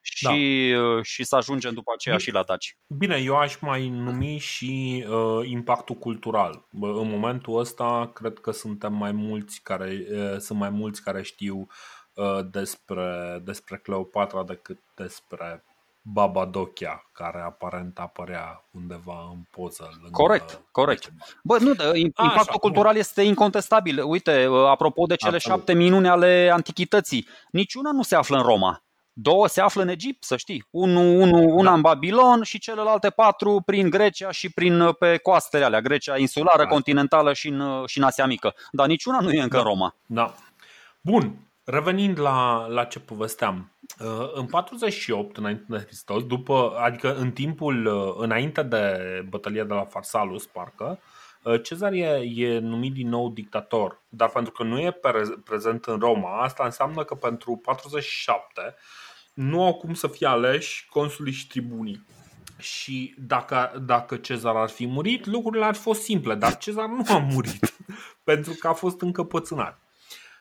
și, 0.03 0.25
da. 0.25 0.33
Uh, 0.81 1.03
și 1.03 1.25
să 1.25 1.37
ajungem 1.37 1.73
după 1.73 1.93
aceea 1.95 2.17
Bine. 2.17 2.29
și 2.29 2.35
la 2.35 2.43
Daci. 2.43 2.77
Bine, 2.87 3.17
eu 3.17 3.37
aș 3.37 3.59
mai 3.61 3.89
numi 3.89 4.39
și 4.39 5.05
uh, 5.09 5.49
impactul 5.49 5.95
cultural. 5.95 6.67
În 6.81 7.09
momentul 7.09 7.59
ăsta 7.59 8.11
cred 8.15 8.39
că 8.39 8.51
suntem 8.51 8.93
mai 8.93 9.13
mulți 9.13 9.61
care, 9.63 10.07
uh, 10.11 10.37
sunt 10.39 10.59
mai 10.59 10.71
mulți 10.71 11.03
care 11.03 11.23
știu 11.23 11.67
uh, 12.15 12.39
despre, 12.51 13.41
despre 13.45 13.77
Cleopatra 13.77 14.45
decât 14.45 14.79
despre 14.95 15.63
Baba 16.13 16.45
Dochia, 16.45 17.11
care 17.13 17.41
aparent 17.41 17.99
apărea 17.99 18.69
undeva 18.73 19.29
în 19.33 19.43
poză. 19.51 19.89
Lângă 19.93 20.23
corect, 20.23 20.63
corect. 20.71 21.13
Bă, 21.43 21.59
nu, 21.61 21.95
impactul 21.95 22.39
Așa, 22.39 22.59
cultural 22.59 22.91
cum? 22.91 23.01
este 23.01 23.23
incontestabil. 23.23 24.03
Uite, 24.05 24.47
uh, 24.47 24.67
apropo 24.67 25.07
de 25.07 25.17
cele 25.17 25.35
Absolut. 25.35 25.57
șapte 25.57 25.73
minuni 25.73 26.09
ale 26.09 26.51
antichității, 26.53 27.29
niciuna 27.51 27.93
nu 27.93 28.03
se 28.03 28.15
află 28.17 28.37
în 28.37 28.43
Roma. 28.43 28.83
Două 29.21 29.49
se 29.49 29.61
află 29.61 29.83
în 29.83 29.89
Egipt, 29.89 30.25
să 30.25 30.37
știi. 30.37 30.67
Unu, 30.71 31.01
unu, 31.01 31.57
una 31.57 31.69
da. 31.69 31.75
în 31.75 31.81
Babilon 31.81 32.43
și 32.43 32.59
celelalte 32.59 33.11
patru 33.11 33.63
prin 33.67 33.91
Grecia 33.91 34.31
și 34.31 34.51
prin 34.51 34.93
pe 34.99 35.17
coastele 35.17 35.65
alea, 35.65 35.81
Grecia 35.81 36.19
insulară, 36.19 36.63
da. 36.63 36.69
continentală 36.69 37.33
și 37.33 37.49
în, 37.49 37.87
și 37.87 37.99
în 37.99 38.05
Asia 38.05 38.27
Mică. 38.27 38.55
Dar 38.71 38.87
niciuna 38.87 39.21
nu 39.21 39.31
e 39.31 39.43
încă 39.43 39.57
da. 39.57 39.63
Roma. 39.63 39.95
Da. 40.07 40.35
Bun, 41.01 41.35
revenind 41.65 42.21
la, 42.21 42.67
la 42.67 42.85
ce 42.85 43.01
povesteam. 43.01 43.73
Uh, 44.01 44.31
în 44.35 44.47
48 44.47 45.37
înainte 45.37 45.65
de 45.69 45.79
Hristos, 45.79 46.27
după, 46.27 46.77
adică 46.81 47.17
în 47.17 47.31
timpul 47.31 47.87
uh, 47.87 48.15
înainte 48.19 48.63
de 48.63 48.99
bătălia 49.29 49.65
de 49.65 49.75
la 49.75 49.85
Farsalus, 49.85 50.47
parcă, 50.47 50.99
uh, 51.43 51.63
Cezar 51.63 51.93
e, 51.93 52.23
e 52.35 52.59
numit 52.59 52.93
din 52.93 53.09
nou 53.09 53.31
dictator, 53.31 54.01
dar 54.09 54.29
pentru 54.29 54.53
că 54.53 54.63
nu 54.63 54.79
e 54.79 55.01
prezent 55.45 55.85
în 55.85 55.99
Roma, 55.99 56.43
asta 56.43 56.65
înseamnă 56.65 57.05
că 57.05 57.15
pentru 57.15 57.57
47 57.57 58.75
nu 59.39 59.65
au 59.65 59.75
cum 59.75 59.95
să 59.95 60.07
fie 60.07 60.27
aleși 60.27 60.87
consulii 60.89 61.33
și 61.33 61.47
tribunii. 61.47 62.05
Și 62.57 63.15
dacă, 63.19 63.83
dacă 63.87 64.17
Cezar 64.17 64.57
ar 64.57 64.69
fi 64.69 64.87
murit, 64.87 65.27
lucrurile 65.27 65.65
ar 65.65 65.75
fi 65.75 65.81
fost 65.81 66.03
simple, 66.03 66.35
dar 66.35 66.57
Cezar 66.57 66.87
nu 66.89 67.03
a 67.09 67.19
murit 67.19 67.75
pentru 68.25 68.53
că 68.59 68.69
a 68.69 68.73
fost 68.73 69.01
încăpățânat. 69.01 69.81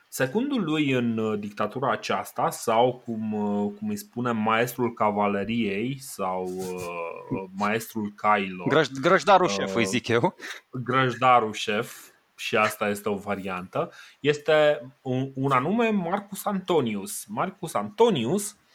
Secundul 0.08 0.62
lui 0.62 0.90
în 0.90 1.18
uh, 1.18 1.38
dictatura 1.38 1.90
aceasta, 1.90 2.50
sau 2.50 3.02
cum, 3.04 3.32
uh, 3.32 3.72
cum 3.78 3.88
îi 3.88 3.96
spune 3.96 4.30
maestrul 4.30 4.94
cavaleriei 4.94 5.98
sau 6.00 6.44
uh, 6.44 7.44
maestrul 7.56 8.12
cailor. 8.16 8.68
Grăj, 8.68 8.88
grăjdarul 8.88 9.46
uh, 9.46 9.52
șef, 9.52 9.74
îi 9.74 9.86
zic 9.86 10.08
eu. 10.08 10.34
Grăjdarul 10.70 11.52
șef, 11.52 11.96
și 12.36 12.56
asta 12.56 12.88
este 12.88 13.08
o 13.08 13.16
variantă, 13.16 13.92
este 14.20 14.88
un, 15.02 15.30
un 15.34 15.50
anume 15.50 15.88
Marcus 15.88 16.44
Antonius. 16.44 17.24
Marcus 17.26 17.74
Antonius 17.74 18.50
Uh, 18.50 18.66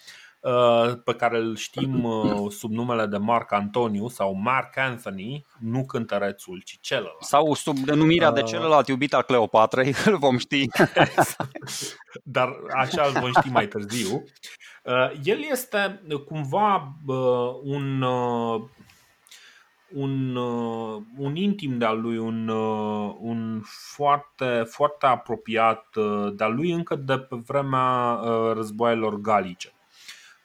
pe 1.04 1.14
care 1.16 1.38
îl 1.38 1.56
știm 1.56 2.04
uh, 2.04 2.52
sub 2.52 2.72
numele 2.72 3.06
de 3.06 3.18
Mark 3.18 3.52
Antoniu 3.52 4.08
sau 4.08 4.34
Mark 4.34 4.78
Anthony, 4.78 5.46
nu 5.60 5.86
cântărețul, 5.86 6.62
ci 6.66 6.78
celălalt. 6.82 7.22
Sau 7.22 7.54
sub 7.54 7.78
denumirea 7.78 8.32
de 8.32 8.41
uh, 8.41 8.48
celălalt 8.48 8.88
iubit 8.88 9.14
al 9.14 9.22
Cleopatrei, 9.22 9.96
îl 10.06 10.18
vom 10.18 10.38
ști. 10.38 10.68
Dar 12.24 12.50
așa 12.74 13.04
îl 13.04 13.20
vom 13.20 13.32
ști 13.32 13.50
mai 13.50 13.68
târziu. 13.68 14.24
El 15.24 15.39
este 15.52 16.02
cumva 16.26 16.98
un 17.64 18.04
un, 19.96 20.36
un 21.18 21.36
intim 21.36 21.78
de-al 21.78 22.02
lui, 22.02 22.18
un, 22.18 22.48
un 23.20 23.62
foarte, 23.66 24.64
foarte 24.66 25.06
apropiat 25.06 25.86
de-al 26.34 26.56
lui 26.56 26.72
încă 26.72 26.96
de 26.96 27.18
pe 27.18 27.36
vremea 27.46 28.20
războaielor 28.54 29.22
galice. 29.22 29.73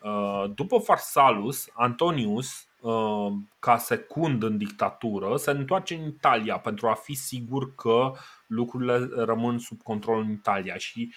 Uh, 0.03 0.45
după 0.55 0.79
Farsalus, 0.79 1.69
Antonius, 1.73 2.67
uh, 2.81 3.33
ca 3.59 3.77
secund 3.77 4.43
în 4.43 4.59
dictatură, 4.59 5.37
se 5.37 5.51
întoarce 5.51 5.95
în 5.95 6.07
Italia 6.07 6.59
pentru 6.59 6.89
a 6.89 6.95
fi 6.95 7.15
sigur 7.15 7.75
că 7.75 8.13
lucrurile 8.47 9.09
rămân 9.25 9.59
sub 9.59 9.83
control 9.83 10.21
în 10.21 10.31
Italia 10.31 10.77
și 10.77 11.15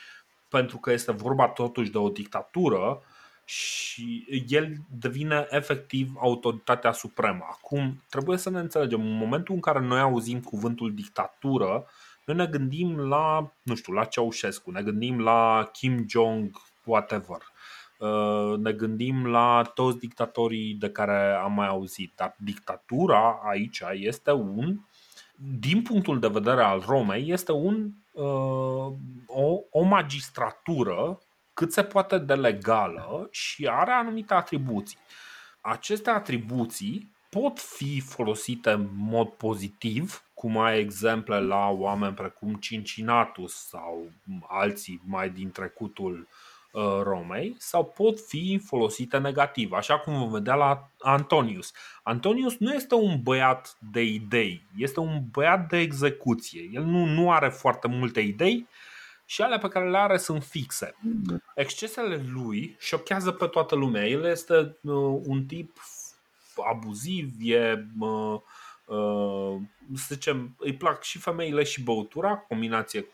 pentru 0.49 0.77
că 0.77 0.91
este 0.91 1.11
vorba 1.11 1.47
totuși 1.47 1.91
de 1.91 1.97
o 1.97 2.09
dictatură 2.09 3.01
și 3.45 4.25
el 4.47 4.75
devine 4.99 5.47
efectiv 5.49 6.11
autoritatea 6.19 6.91
supremă. 6.91 7.45
Acum, 7.49 8.03
trebuie 8.09 8.37
să 8.37 8.49
ne 8.49 8.59
înțelegem, 8.59 9.01
în 9.01 9.17
momentul 9.17 9.55
în 9.55 9.61
care 9.61 9.79
noi 9.79 9.99
auzim 9.99 10.39
cuvântul 10.39 10.93
dictatură, 10.93 11.85
noi 12.25 12.35
ne 12.35 12.45
gândim 12.45 12.99
la, 12.99 13.51
nu 13.61 13.75
știu, 13.75 13.93
la 13.93 14.03
Ceaușescu, 14.03 14.71
ne 14.71 14.81
gândim 14.81 15.19
la 15.19 15.69
Kim 15.71 16.05
Jong, 16.07 16.61
whatever. 16.85 17.50
Uh, 18.01 18.57
ne 18.57 18.71
gândim 18.71 19.27
la 19.27 19.71
toți 19.73 19.97
dictatorii 19.97 20.73
de 20.73 20.89
care 20.89 21.33
am 21.33 21.53
mai 21.53 21.67
auzit. 21.67 22.11
Dar 22.15 22.35
dictatura 22.37 23.39
aici 23.43 23.81
este 23.93 24.31
un, 24.31 24.79
din 25.59 25.81
punctul 25.81 26.19
de 26.19 26.27
vedere 26.27 26.63
al 26.63 26.83
Romei, 26.87 27.31
este 27.31 27.51
un, 27.51 27.89
uh, 28.11 28.93
o, 29.25 29.59
o 29.69 29.83
magistratură 29.83 31.19
cât 31.53 31.71
se 31.71 31.83
poate 31.83 32.17
de 32.17 32.33
legală 32.33 33.27
și 33.31 33.67
are 33.67 33.91
anumite 33.91 34.33
atribuții. 34.33 34.97
Aceste 35.61 36.09
atribuții 36.09 37.11
pot 37.29 37.59
fi 37.59 37.99
folosite 37.99 38.71
în 38.71 38.87
mod 38.95 39.27
pozitiv, 39.27 40.23
cum 40.33 40.57
ai 40.57 40.79
exemple 40.79 41.39
la 41.39 41.69
oameni 41.69 42.13
precum 42.13 42.53
Cincinnatus 42.53 43.67
sau 43.67 44.11
alții 44.47 45.01
mai 45.05 45.29
din 45.29 45.51
trecutul 45.51 46.19
uh, 46.19 46.27
Uh, 46.27 46.50
Romei 47.03 47.55
sau 47.57 47.85
pot 47.85 48.19
fi 48.19 48.61
folosite 48.65 49.17
negativ, 49.17 49.71
așa 49.71 49.99
cum 49.99 50.17
vom 50.19 50.31
vedea 50.31 50.55
la 50.55 50.89
Antonius. 50.99 51.71
Antonius 52.03 52.57
nu 52.57 52.73
este 52.73 52.95
un 52.95 53.21
băiat 53.21 53.77
de 53.91 54.01
idei, 54.01 54.65
este 54.77 54.99
un 54.99 55.21
băiat 55.31 55.67
de 55.69 55.77
execuție. 55.77 56.69
El 56.73 56.83
nu, 56.83 57.05
nu 57.05 57.31
are 57.31 57.49
foarte 57.49 57.87
multe 57.87 58.19
idei 58.19 58.67
și 59.25 59.41
alea 59.41 59.57
pe 59.57 59.67
care 59.67 59.89
le 59.89 59.97
are 59.97 60.17
sunt 60.17 60.43
fixe. 60.43 60.95
Excesele 61.55 62.25
lui 62.33 62.75
șochează 62.79 63.31
pe 63.31 63.45
toată 63.45 63.75
lumea. 63.75 64.07
El 64.07 64.23
este 64.23 64.77
uh, 64.81 65.19
un 65.25 65.45
tip 65.45 65.77
abuziv, 66.73 67.33
e, 67.39 67.87
uh, 67.99 68.39
uh, 68.85 69.55
să 69.95 70.13
zicem, 70.13 70.55
îi 70.57 70.73
plac 70.73 71.03
și 71.03 71.17
femeile 71.17 71.63
și 71.63 71.83
băutura, 71.83 72.37
combinație 72.37 73.05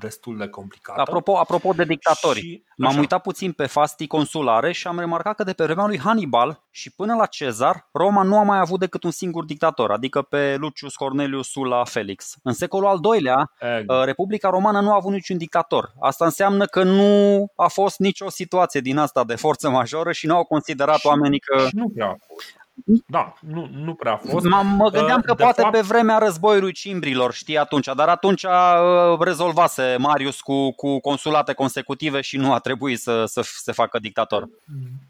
destul 0.00 0.36
de 0.36 0.48
complicată. 0.48 1.00
Apropo, 1.00 1.38
apropo 1.38 1.72
de 1.72 1.84
dictatori, 1.84 2.38
și, 2.38 2.62
m-am 2.76 2.98
uitat 2.98 3.22
puțin 3.22 3.52
pe 3.52 3.66
fastii 3.66 4.06
consulare 4.06 4.72
și 4.72 4.86
am 4.86 4.98
remarcat 4.98 5.34
că 5.36 5.44
de 5.44 5.52
pe 5.52 5.64
vremea 5.64 5.86
lui 5.86 5.98
Hannibal 5.98 6.62
și 6.70 6.90
până 6.90 7.14
la 7.14 7.26
Cezar, 7.26 7.88
Roma 7.92 8.22
nu 8.22 8.38
a 8.38 8.42
mai 8.42 8.58
avut 8.58 8.80
decât 8.80 9.02
un 9.02 9.10
singur 9.10 9.44
dictator, 9.44 9.90
adică 9.90 10.22
pe 10.22 10.56
Lucius 10.56 10.94
Cornelius 10.94 11.48
Sulla 11.50 11.84
Felix. 11.84 12.34
În 12.42 12.52
secolul 12.52 12.88
al 12.88 12.98
doilea, 12.98 13.50
exact. 13.58 14.04
Republica 14.04 14.48
Romană 14.48 14.80
nu 14.80 14.92
a 14.92 14.94
avut 14.94 15.12
niciun 15.12 15.38
dictator. 15.38 15.92
Asta 16.00 16.24
înseamnă 16.24 16.64
că 16.64 16.82
nu 16.82 17.46
a 17.56 17.68
fost 17.68 17.98
nicio 17.98 18.30
situație 18.30 18.80
din 18.80 18.98
asta 18.98 19.24
de 19.24 19.34
forță 19.34 19.70
majoră 19.70 20.12
și 20.12 20.26
nu 20.26 20.34
au 20.34 20.44
considerat 20.44 20.98
și, 20.98 21.06
oamenii 21.06 21.38
că... 21.38 21.66
Și 21.66 21.76
nu 21.76 21.88
prea 21.88 22.06
a 22.06 22.16
fost. 22.26 22.62
Da, 23.06 23.34
nu, 23.40 23.68
nu 23.72 23.94
prea 23.94 24.12
a 24.12 24.16
fost. 24.16 24.46
M- 24.46 24.76
mă 24.76 24.90
gândeam 24.90 25.20
că 25.20 25.34
de 25.34 25.42
poate 25.42 25.60
fapt... 25.60 25.72
pe 25.74 25.80
vremea 25.80 26.18
războiului 26.18 26.72
cimbrilor, 26.72 27.32
știi, 27.32 27.58
atunci, 27.58 27.88
dar 27.96 28.08
atunci 28.08 28.42
uh, 28.42 29.18
rezolvase 29.18 29.96
Marius 29.98 30.40
cu, 30.40 30.72
cu 30.72 31.00
consulate 31.00 31.52
consecutive 31.52 32.20
și 32.20 32.36
nu 32.36 32.52
a 32.52 32.58
trebuit 32.58 33.00
să, 33.00 33.24
să 33.24 33.42
se 33.42 33.72
facă 33.72 33.98
dictator. 33.98 34.48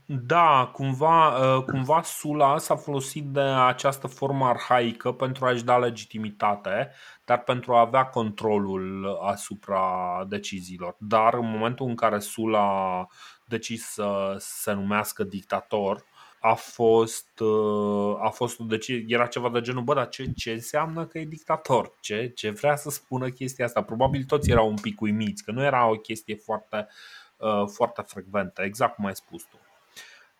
Da, 0.04 0.70
cumva, 0.72 1.28
uh, 1.28 1.62
cumva 1.62 2.02
Sula 2.02 2.58
s-a 2.58 2.76
folosit 2.76 3.24
de 3.24 3.40
această 3.40 4.06
formă 4.06 4.46
arhaică 4.46 5.12
pentru 5.12 5.44
a-și 5.44 5.64
da 5.64 5.78
legitimitate, 5.78 6.90
dar 7.24 7.38
pentru 7.38 7.74
a 7.74 7.80
avea 7.80 8.04
controlul 8.04 9.18
asupra 9.22 9.84
deciziilor. 10.28 10.96
Dar 10.98 11.34
în 11.34 11.50
momentul 11.50 11.86
în 11.86 11.94
care 11.94 12.18
Sula 12.18 12.60
a 12.60 13.08
decis 13.44 13.84
să 13.84 14.36
se 14.38 14.72
numească 14.72 15.22
dictator, 15.22 16.04
a 16.46 16.54
fost, 16.54 17.40
uh, 17.40 18.16
a 18.20 18.28
fost 18.28 18.58
deci 18.58 18.88
era 19.06 19.26
ceva 19.26 19.50
de 19.50 19.60
genul, 19.60 19.82
bă, 19.82 19.94
dar 19.94 20.08
ce, 20.08 20.32
ce 20.32 20.50
înseamnă 20.52 21.06
că 21.06 21.18
e 21.18 21.24
dictator? 21.24 21.92
Ce, 22.00 22.32
ce 22.34 22.50
vrea 22.50 22.76
să 22.76 22.90
spună 22.90 23.28
chestia 23.28 23.64
asta? 23.64 23.82
Probabil 23.82 24.24
toți 24.24 24.50
erau 24.50 24.68
un 24.68 24.74
pic 24.74 25.00
uimiți, 25.00 25.44
că 25.44 25.50
nu 25.50 25.62
era 25.62 25.88
o 25.88 25.94
chestie 25.94 26.36
foarte, 26.36 26.88
uh, 27.36 27.64
foarte 27.66 28.02
frecventă, 28.06 28.62
exact 28.62 28.94
cum 28.94 29.04
ai 29.04 29.14
spus 29.14 29.42
tu. 29.42 29.58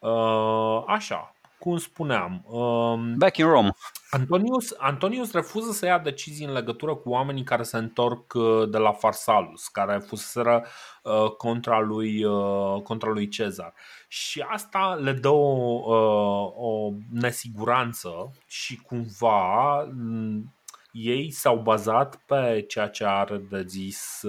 Uh, 0.09 0.82
așa, 0.86 1.34
cum 1.64 1.76
spuneam. 1.76 2.44
Um, 2.46 3.14
Back 3.16 3.36
in 3.36 3.46
Rome. 3.46 3.70
Antonius, 4.10 4.74
Antonius 4.78 5.32
refuză 5.32 5.72
să 5.72 5.86
ia 5.86 5.98
decizii 5.98 6.46
în 6.46 6.52
legătură 6.52 6.94
cu 6.94 7.10
oamenii 7.10 7.42
care 7.42 7.62
se 7.62 7.76
întorc 7.76 8.34
uh, 8.34 8.68
de 8.70 8.78
la 8.78 8.92
Farsalus, 8.92 9.68
care 9.68 9.98
fuseseră 9.98 10.66
uh, 11.02 11.30
contra 11.30 11.80
lui, 11.80 12.24
uh, 12.24 12.82
contra 12.82 13.10
lui 13.10 13.28
Cezar. 13.28 13.74
Și 14.08 14.44
asta 14.48 14.98
le 15.00 15.12
dă 15.12 15.28
o, 15.28 15.74
o 16.68 16.92
nesiguranță 17.10 18.30
și 18.46 18.76
cumva 18.76 19.82
mm, 19.82 20.54
ei 20.92 21.30
s-au 21.30 21.56
bazat 21.58 22.20
pe 22.26 22.64
ceea 22.68 22.88
ce 22.88 23.04
are 23.04 23.36
de 23.50 23.64
zis 23.66 24.20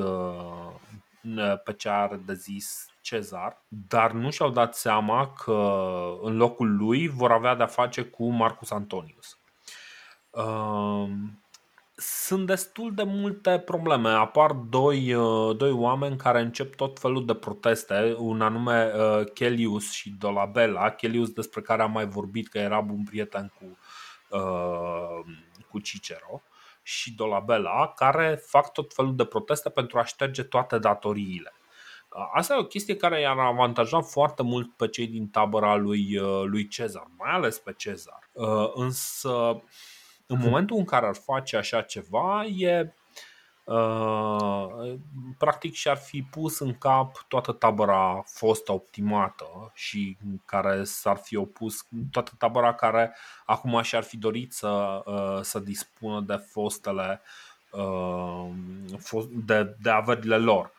pe 1.63 1.73
ce 1.73 1.89
are 1.89 2.21
de 2.25 2.33
zis 2.33 2.85
Cezar, 3.05 3.65
dar 3.67 4.11
nu 4.11 4.29
și-au 4.29 4.49
dat 4.49 4.75
seama 4.75 5.33
că 5.33 5.79
în 6.21 6.37
locul 6.37 6.75
lui 6.75 7.07
vor 7.07 7.31
avea 7.31 7.55
de-a 7.55 7.67
face 7.67 8.03
cu 8.03 8.29
Marcus 8.29 8.71
Antonius. 8.71 9.39
Ehm, 10.33 11.43
sunt 11.95 12.45
destul 12.45 12.93
de 12.93 13.03
multe 13.03 13.59
probleme. 13.59 14.09
Apar 14.09 14.51
doi, 14.51 15.13
uh, 15.13 15.57
doi 15.57 15.71
oameni 15.71 16.17
care 16.17 16.41
încep 16.41 16.75
tot 16.75 16.99
felul 16.99 17.25
de 17.25 17.33
proteste, 17.33 18.15
un 18.17 18.41
anume 18.41 18.91
uh, 18.95 19.31
Chelius 19.33 19.91
și 19.91 20.15
Dolabella. 20.19 20.89
Chelius 20.89 21.29
despre 21.29 21.61
care 21.61 21.81
am 21.81 21.91
mai 21.91 22.05
vorbit 22.05 22.47
că 22.47 22.57
era 22.57 22.81
bun 22.81 23.03
prieten 23.03 23.53
cu, 23.59 23.77
uh, 24.37 25.25
cu 25.69 25.79
Cicero 25.79 26.41
și 26.81 27.15
Dolabella, 27.15 27.87
care 27.95 28.35
fac 28.45 28.71
tot 28.71 28.93
felul 28.93 29.15
de 29.15 29.25
proteste 29.25 29.69
pentru 29.69 29.97
a 29.99 30.03
șterge 30.03 30.43
toate 30.43 30.77
datoriile. 30.77 31.53
Asta 32.33 32.53
e 32.53 32.59
o 32.59 32.65
chestie 32.65 32.95
care 32.95 33.19
i-ar 33.19 33.37
avantaja 33.37 34.01
foarte 34.01 34.43
mult 34.43 34.75
pe 34.75 34.87
cei 34.87 35.07
din 35.07 35.27
tabăra 35.27 35.75
lui, 35.75 36.19
lui 36.43 36.67
Cezar, 36.67 37.07
mai 37.17 37.31
ales 37.31 37.59
pe 37.59 37.73
Cezar. 37.77 38.29
Însă 38.73 39.63
în 40.27 40.39
momentul 40.39 40.77
în 40.77 40.85
care 40.85 41.07
ar 41.07 41.15
face 41.15 41.57
așa 41.57 41.81
ceva, 41.81 42.45
e 42.45 42.93
Uh, 43.65 44.93
practic 45.37 45.73
și-ar 45.73 45.97
fi 45.97 46.21
pus 46.21 46.59
în 46.59 46.73
cap 46.73 47.25
toată 47.27 47.51
tabăra 47.51 48.23
fostă 48.25 48.71
optimată 48.71 49.71
și 49.73 50.17
care 50.45 50.83
s-ar 50.83 51.17
fi 51.17 51.35
opus 51.35 51.87
toată 52.11 52.31
tabăra 52.37 52.73
care 52.73 53.15
acum 53.45 53.81
și-ar 53.81 54.03
fi 54.03 54.17
dorit 54.17 54.53
să, 54.53 55.01
uh, 55.05 55.41
să 55.41 55.59
dispună 55.59 56.21
de 56.21 56.35
fostele 56.35 57.21
uh, 57.71 58.49
de, 59.29 59.75
de 59.81 59.89
averile 59.89 60.37
lor. 60.37 60.71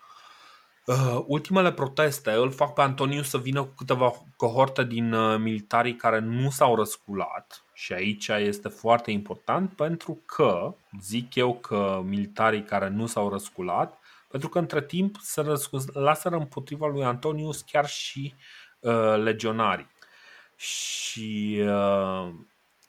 Uh, 0.86 1.22
ultimele 1.26 1.72
proteste 1.72 2.30
îl 2.30 2.50
fac 2.50 2.72
pe 2.72 2.80
Antoniu 2.80 3.22
să 3.22 3.38
vină 3.38 3.62
cu 3.62 3.72
câteva 3.76 4.12
cohorte 4.36 4.84
din 4.84 5.12
uh, 5.12 5.38
militarii 5.38 5.96
care 5.96 6.18
nu 6.18 6.50
s-au 6.50 6.76
răsculat. 6.76 7.64
Și 7.72 7.92
aici 7.92 8.28
este 8.28 8.68
foarte 8.68 9.10
important 9.10 9.72
pentru 9.72 10.22
că 10.26 10.74
zic 11.00 11.34
eu 11.34 11.54
că 11.54 12.02
militarii 12.04 12.62
care 12.62 12.88
nu 12.88 13.06
s-au 13.06 13.28
răsculat 13.28 13.98
pentru 14.28 14.48
că 14.48 14.58
între 14.58 14.82
timp 14.82 15.16
se 15.20 15.40
răsculaseră 15.40 16.36
împotriva 16.36 16.86
lui 16.86 17.04
Antonius 17.04 17.60
chiar 17.60 17.86
și 17.86 18.34
uh, 18.80 19.16
legionarii. 19.22 19.90
Și 20.56 21.60
uh, 21.66 22.28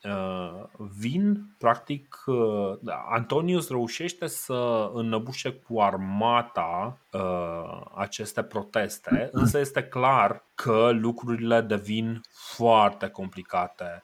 Uh, 0.04 0.67
vin, 0.78 1.54
practic, 1.58 2.22
uh, 2.26 2.78
Antonius 3.08 3.68
reușește 3.68 4.26
să 4.26 4.90
înnăbușe 4.94 5.52
cu 5.52 5.80
armata 5.80 6.98
uh, 7.12 7.80
aceste 7.94 8.42
proteste, 8.42 9.28
însă 9.32 9.58
este 9.58 9.84
clar 9.84 10.44
că 10.54 10.90
lucrurile 10.92 11.60
devin 11.60 12.20
foarte 12.56 13.08
complicate, 13.08 14.02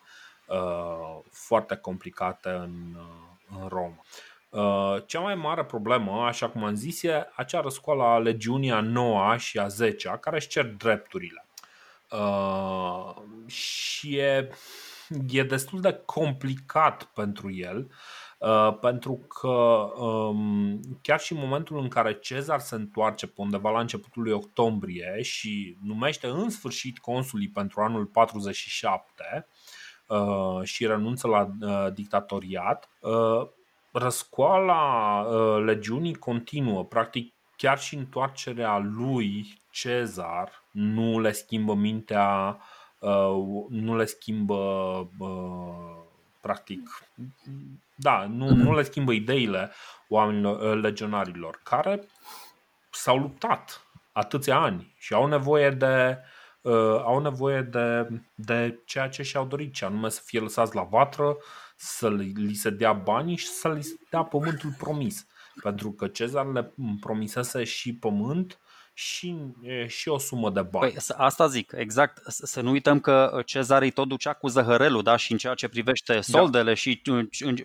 foarte 1.31 1.77
complicate 1.77 2.49
în, 2.49 2.97
în 3.61 3.69
Roma. 3.69 4.05
Cea 5.07 5.21
mai 5.21 5.35
mare 5.35 5.65
problemă, 5.65 6.25
așa 6.27 6.49
cum 6.49 6.65
am 6.65 6.75
zis, 6.75 7.03
e 7.03 7.27
acea 7.37 7.61
răscoală 7.61 8.03
a 8.03 8.19
legiunii 8.19 8.71
a 8.71 8.81
9 8.81 9.37
și 9.37 9.59
a 9.59 9.69
10 9.69 10.19
care 10.21 10.37
își 10.37 10.49
cer 10.49 10.67
drepturile. 10.67 11.47
Și 13.47 14.17
e 14.17 14.51
e 15.29 15.43
destul 15.43 15.81
de 15.81 16.03
complicat 16.05 17.05
pentru 17.05 17.53
el, 17.53 17.91
uh, 18.39 18.79
pentru 18.81 19.15
că 19.15 19.49
um, 20.03 20.81
chiar 21.03 21.21
și 21.21 21.33
în 21.33 21.39
momentul 21.39 21.79
în 21.79 21.89
care 21.89 22.19
Cezar 22.19 22.61
se 22.61 22.75
întoarce 22.75 23.27
pe 23.27 23.35
undeva 23.37 23.71
la 23.71 23.81
începutul 23.81 24.23
lui 24.23 24.33
octombrie 24.33 25.23
și 25.23 25.77
numește 25.83 26.27
în 26.27 26.51
sfârșit 26.51 26.99
consulii 26.99 27.49
pentru 27.49 27.81
anul 27.81 28.07
47 28.07 29.47
uh, 30.07 30.63
și 30.63 30.87
renunță 30.87 31.29
la 31.29 31.49
uh, 31.61 31.93
dictatoriat, 31.93 32.89
răscoala 33.93 35.23
legiunii 35.59 36.15
continuă. 36.15 36.85
Practic, 36.85 37.35
chiar 37.57 37.79
și 37.79 37.95
întoarcerea 37.95 38.79
lui 38.79 39.63
Cezar 39.71 40.53
nu 40.71 41.21
le 41.21 41.33
schimbă 41.33 41.75
mintea 41.75 42.59
Uh, 42.59 42.74
nu 43.69 43.97
le 43.97 44.05
schimbă 44.05 44.55
uh, 45.19 46.03
practic 46.41 46.89
da, 47.95 48.27
nu, 48.27 48.55
nu 48.55 48.75
le 48.75 48.83
schimbă 48.83 49.13
ideile 49.13 49.73
oamenilor, 50.09 50.73
uh, 50.73 50.83
legionarilor 50.83 51.61
care 51.63 52.09
s-au 52.91 53.19
luptat 53.19 53.87
atâția 54.13 54.59
ani 54.59 54.95
și 54.99 55.15
au 55.15 55.27
nevoie 55.27 55.71
de 55.71 56.19
uh, 56.61 57.01
au 57.05 57.21
nevoie 57.21 57.63
de, 57.63 58.09
de 58.35 58.81
ceea 58.85 59.09
ce 59.09 59.23
și-au 59.23 59.47
dorit, 59.47 59.75
ce 59.75 59.85
anume 59.85 60.09
să 60.09 60.21
fie 60.25 60.41
lăsați 60.41 60.75
la 60.75 60.83
vatră, 60.83 61.37
să 61.77 62.11
li 62.35 62.55
se 62.55 62.71
dea 62.71 62.93
banii 62.93 63.37
și 63.37 63.47
să 63.47 63.69
li 63.73 63.83
se 63.83 63.95
dea 64.11 64.23
pământul 64.23 64.75
promis. 64.79 65.27
Pentru 65.63 65.93
că 65.93 66.07
Cezar 66.07 66.47
le 66.47 66.75
promisese 67.01 67.65
și 67.65 67.95
pământ 67.95 68.59
și, 68.97 69.37
și 69.87 70.09
o 70.09 70.19
sumă 70.19 70.51
de 70.51 70.63
bani. 70.63 70.93
Păi, 70.93 71.17
asta 71.17 71.47
zic, 71.47 71.73
exact. 71.77 72.23
Să 72.27 72.61
nu 72.61 72.71
uităm 72.71 73.01
că 73.01 73.43
Cezar 73.45 73.83
îi 73.83 73.91
tot 73.91 74.09
ducea 74.09 74.33
cu 74.33 74.49
zăhărelul, 74.49 75.03
da? 75.03 75.17
și 75.17 75.33
în 75.33 75.39
ceea 75.39 75.55
ce 75.55 75.69
privește 75.69 76.15
da. 76.15 76.21
soldele 76.21 76.69
da. 76.69 76.75
și 76.75 77.03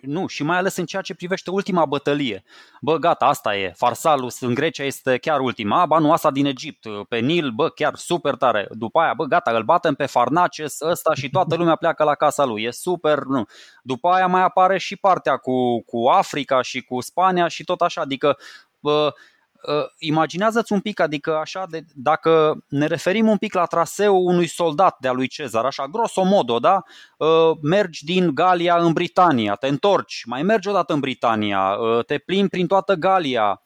nu, 0.02 0.26
și 0.26 0.42
mai 0.42 0.56
ales 0.56 0.76
în 0.76 0.86
ceea 0.86 1.02
ce 1.02 1.14
privește 1.14 1.50
ultima 1.50 1.84
bătălie. 1.84 2.44
Bă, 2.80 2.96
gata, 2.96 3.26
asta 3.26 3.56
e. 3.56 3.72
Farsalus 3.76 4.40
în 4.40 4.54
Grecia 4.54 4.84
este 4.84 5.16
chiar 5.16 5.40
ultima. 5.40 5.86
Ba, 5.86 5.98
nu 5.98 6.12
asta 6.12 6.30
din 6.30 6.46
Egipt. 6.46 6.86
Pe 7.08 7.18
Nil, 7.18 7.50
bă, 7.50 7.68
chiar 7.68 7.94
super 7.94 8.34
tare. 8.34 8.68
După 8.70 9.00
aia, 9.00 9.14
bă, 9.14 9.24
gata, 9.24 9.50
îl 9.50 9.62
batem 9.62 9.94
pe 9.94 10.06
Farnaces 10.06 10.80
ăsta 10.80 11.14
și 11.14 11.30
toată 11.30 11.56
lumea 11.56 11.76
pleacă 11.76 12.04
la 12.04 12.14
casa 12.14 12.44
lui. 12.44 12.62
E 12.62 12.70
super, 12.70 13.18
nu. 13.18 13.44
După 13.82 14.08
aia 14.08 14.26
mai 14.26 14.42
apare 14.42 14.78
și 14.78 14.96
partea 14.96 15.36
cu, 15.36 15.82
cu 15.82 16.06
Africa 16.06 16.62
și 16.62 16.82
cu 16.82 17.00
Spania 17.00 17.48
și 17.48 17.64
tot 17.64 17.80
așa. 17.80 18.00
Adică, 18.00 18.38
bă, 18.80 19.06
Uh, 19.06 19.12
imaginează-ți 19.98 20.72
un 20.72 20.80
pic, 20.80 21.00
adică 21.00 21.36
așa, 21.36 21.66
de, 21.70 21.84
dacă 21.94 22.64
ne 22.68 22.86
referim 22.86 23.28
un 23.28 23.36
pic 23.36 23.54
la 23.54 23.64
traseul 23.64 24.26
unui 24.26 24.46
soldat 24.46 24.96
de-a 25.00 25.12
lui 25.12 25.28
Cezar, 25.28 25.64
așa, 25.64 25.86
grosomodo, 25.86 26.58
da? 26.58 26.82
Uh, 27.16 27.50
mergi 27.62 28.04
din 28.04 28.34
Galia 28.34 28.76
în 28.76 28.92
Britania, 28.92 29.54
te 29.54 29.66
întorci, 29.66 30.22
mai 30.26 30.42
mergi 30.42 30.68
odată 30.68 30.92
în 30.92 31.00
Britania, 31.00 31.70
uh, 31.70 32.04
te 32.04 32.18
plimbi 32.18 32.48
prin 32.48 32.66
toată 32.66 32.94
Galia, 32.94 33.62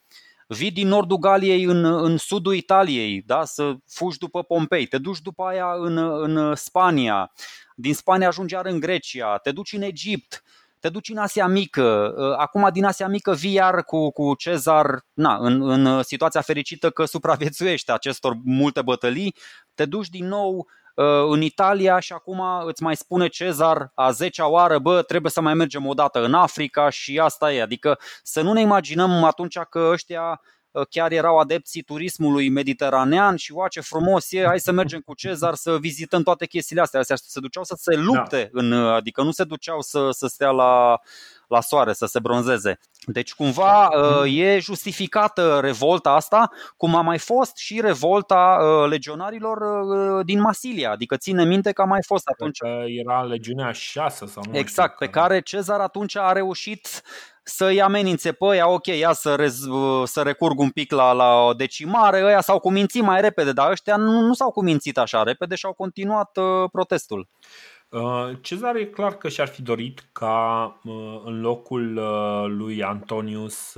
vii 0.47 0.71
din 0.71 0.89
nordul 0.89 1.17
Galiei 1.17 1.63
în, 1.63 1.85
în 1.85 2.17
sudul 2.17 2.55
Italiei, 2.55 3.23
da? 3.27 3.45
să 3.45 3.75
fugi 3.87 4.19
după 4.19 4.43
Pompei, 4.43 4.87
te 4.87 4.99
duci 4.99 5.21
după 5.21 5.43
aia 5.45 5.75
în, 5.77 5.99
în 5.99 6.55
Spania, 6.55 7.33
din 7.75 7.95
Spania 7.95 8.29
ajungi 8.29 8.55
iar 8.55 8.67
în 8.67 8.81
Grecia, 8.81 9.37
te 9.37 9.53
duci 9.53 9.73
în 9.73 9.83
Egipt, 9.83 10.43
te 10.85 10.91
duci 10.91 11.09
în 11.09 11.17
Asia 11.17 11.47
Mică, 11.47 12.15
acum 12.39 12.69
din 12.73 12.85
Asia 12.85 13.09
Mică 13.09 13.33
vii 13.33 13.53
iar 13.53 13.85
cu, 13.85 14.11
cu 14.11 14.35
Cezar 14.35 15.05
na, 15.13 15.37
în, 15.41 15.71
în 15.71 16.03
situația 16.03 16.41
fericită 16.41 16.91
că 16.91 17.05
supraviețuiește 17.05 17.93
acestor 17.93 18.37
multe 18.45 18.83
bătălii, 18.83 19.35
te 19.75 19.85
duci 19.85 20.09
din 20.09 20.27
nou 20.27 20.67
Uh, 20.97 21.07
în 21.29 21.43
Italia 21.43 21.99
și 21.99 22.13
acum 22.13 22.43
îți 22.67 22.83
mai 22.83 22.97
spune 22.97 23.29
Cezar 23.29 23.91
a 23.95 24.13
10-a 24.13 24.47
oară, 24.47 24.79
bă, 24.79 25.03
trebuie 25.03 25.31
să 25.31 25.41
mai 25.41 25.55
mergem 25.55 25.87
o 25.87 25.95
dată 25.95 26.25
în 26.25 26.35
Africa 26.35 26.89
și 26.89 27.19
asta 27.19 27.53
e. 27.53 27.63
Adică 27.63 27.99
să 28.23 28.41
nu 28.41 28.53
ne 28.53 28.61
imaginăm 28.61 29.25
atunci 29.25 29.59
că 29.59 29.89
ăștia 29.93 30.23
uh, 30.31 30.39
chiar 30.91 31.13
erau 31.13 31.39
adepții 31.39 31.83
turismului 31.83 32.49
mediteranean 32.49 33.37
și 33.37 33.53
oa 33.53 33.69
ce 33.69 33.81
frumos 33.81 34.33
e, 34.33 34.45
hai 34.47 34.61
să 34.61 34.73
mergem 34.73 35.01
cu 35.01 35.15
Cezar 35.15 35.55
să 35.55 35.79
vizităm 35.79 36.23
toate 36.23 36.47
chestiile 36.47 36.83
astea. 36.83 37.01
Astea 37.01 37.17
se 37.17 37.41
duceau 37.41 37.65
să 37.65 37.75
se 37.79 37.97
lupte, 37.97 38.51
da. 38.53 38.61
în, 38.61 38.73
adică 38.73 39.23
nu 39.23 39.31
se 39.31 39.45
duceau 39.45 39.81
să, 39.81 40.09
să 40.11 40.27
stea 40.27 40.51
la, 40.51 41.01
la 41.49 41.61
soare, 41.61 41.93
să 41.93 42.07
se 42.07 42.19
bronzeze. 42.19 42.79
Deci 43.07 43.35
cumva 43.35 43.89
uh, 43.89 44.39
e 44.39 44.59
justificată 44.59 45.59
revolta 45.63 46.11
asta, 46.11 46.51
cum 46.77 46.95
a 46.95 47.01
mai 47.01 47.19
fost 47.19 47.57
și 47.57 47.81
revolta 47.81 48.59
uh, 48.61 48.89
legionarilor 48.89 49.59
uh, 49.59 50.25
din 50.25 50.41
Masilia, 50.41 50.91
adică 50.91 51.17
ține 51.17 51.45
minte 51.45 51.73
că 51.73 51.83
a 51.83 51.85
mai 51.85 52.03
fost 52.07 52.29
atunci. 52.29 52.59
Că 52.59 52.83
era 52.87 53.23
legiunea 53.23 53.73
6 53.73 54.27
sau 54.27 54.43
nu 54.51 54.59
Exact, 54.59 54.95
știu, 54.95 55.07
pe 55.07 55.13
care 55.13 55.41
Cezar 55.41 55.81
atunci 55.81 56.17
a 56.17 56.33
reușit 56.33 57.03
să-i 57.45 57.81
amenințe 57.81 58.33
pe 58.33 58.45
ăia, 58.45 58.69
ok, 58.69 58.87
ia 58.87 59.13
să, 59.13 59.35
rez, 59.35 59.61
să 60.05 60.23
recurg 60.23 60.59
un 60.59 60.71
pic 60.71 60.93
la, 60.93 61.13
la 61.13 61.41
o 61.41 61.53
decimare, 61.53 62.25
ăia 62.25 62.41
s-au 62.41 62.59
cumințit 62.59 63.03
mai 63.03 63.21
repede, 63.21 63.53
dar 63.53 63.71
ăștia 63.71 63.97
nu, 63.97 64.21
nu 64.21 64.35
s-au 64.35 64.51
cumințit 64.51 64.99
așa 64.99 65.23
repede 65.23 65.55
și 65.55 65.67
au 65.67 65.73
continuat 65.73 66.37
uh, 66.37 66.71
protestul. 66.73 67.29
Uh, 67.89 68.31
Cezar 68.41 68.77
e 68.77 68.85
clar 68.85 69.17
că 69.17 69.29
și-ar 69.29 69.49
fi 69.49 69.63
dorit 69.63 70.09
ca 70.13 70.67
uh, 70.85 71.21
în 71.25 71.41
locul 71.41 71.97
uh, 71.97 72.45
lui 72.47 72.83
Antonius 72.83 73.77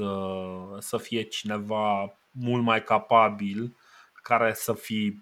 să 0.79 0.97
fie 0.97 1.23
cineva 1.23 2.19
mult 2.31 2.63
mai 2.63 2.83
capabil 2.83 3.77
care 4.27 4.53
să 4.55 4.73
fi 4.73 5.21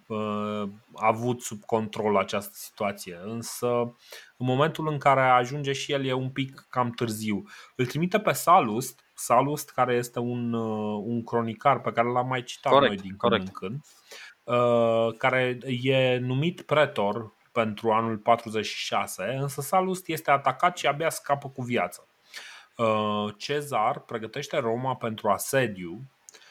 avut 0.94 1.42
sub 1.42 1.64
control 1.64 2.16
această 2.16 2.52
situație. 2.54 3.18
Însă, 3.24 3.66
în 4.36 4.46
momentul 4.46 4.88
în 4.88 4.98
care 4.98 5.20
ajunge 5.20 5.72
și 5.72 5.92
el, 5.92 6.04
e 6.04 6.12
un 6.12 6.30
pic 6.30 6.66
cam 6.70 6.90
târziu. 6.90 7.44
Îl 7.76 7.86
trimite 7.86 8.20
pe 8.20 8.32
Salust, 8.32 9.04
Salust 9.14 9.70
care 9.70 9.94
este 9.94 10.18
un, 10.18 10.52
un 10.52 11.24
cronicar 11.24 11.80
pe 11.80 11.92
care 11.92 12.08
l-am 12.08 12.26
mai 12.26 12.42
citat 12.42 12.72
corect, 12.72 12.92
noi 12.92 13.02
din 13.02 13.16
când 13.16 13.32
corect. 13.32 13.46
în 13.46 13.52
când, 13.52 13.80
care 15.18 15.58
e 15.82 16.18
numit 16.18 16.60
pretor 16.62 17.32
pentru 17.52 17.92
anul 17.92 18.16
46, 18.16 19.36
însă 19.40 19.60
Salust 19.60 20.08
este 20.08 20.30
atacat 20.30 20.76
și 20.76 20.86
abia 20.86 21.10
scapă 21.10 21.48
cu 21.48 21.62
viață. 21.62 22.06
Uh, 22.76 23.34
Cezar 23.36 23.98
pregătește 23.98 24.58
Roma 24.58 24.94
pentru 24.94 25.28
asediu 25.28 26.00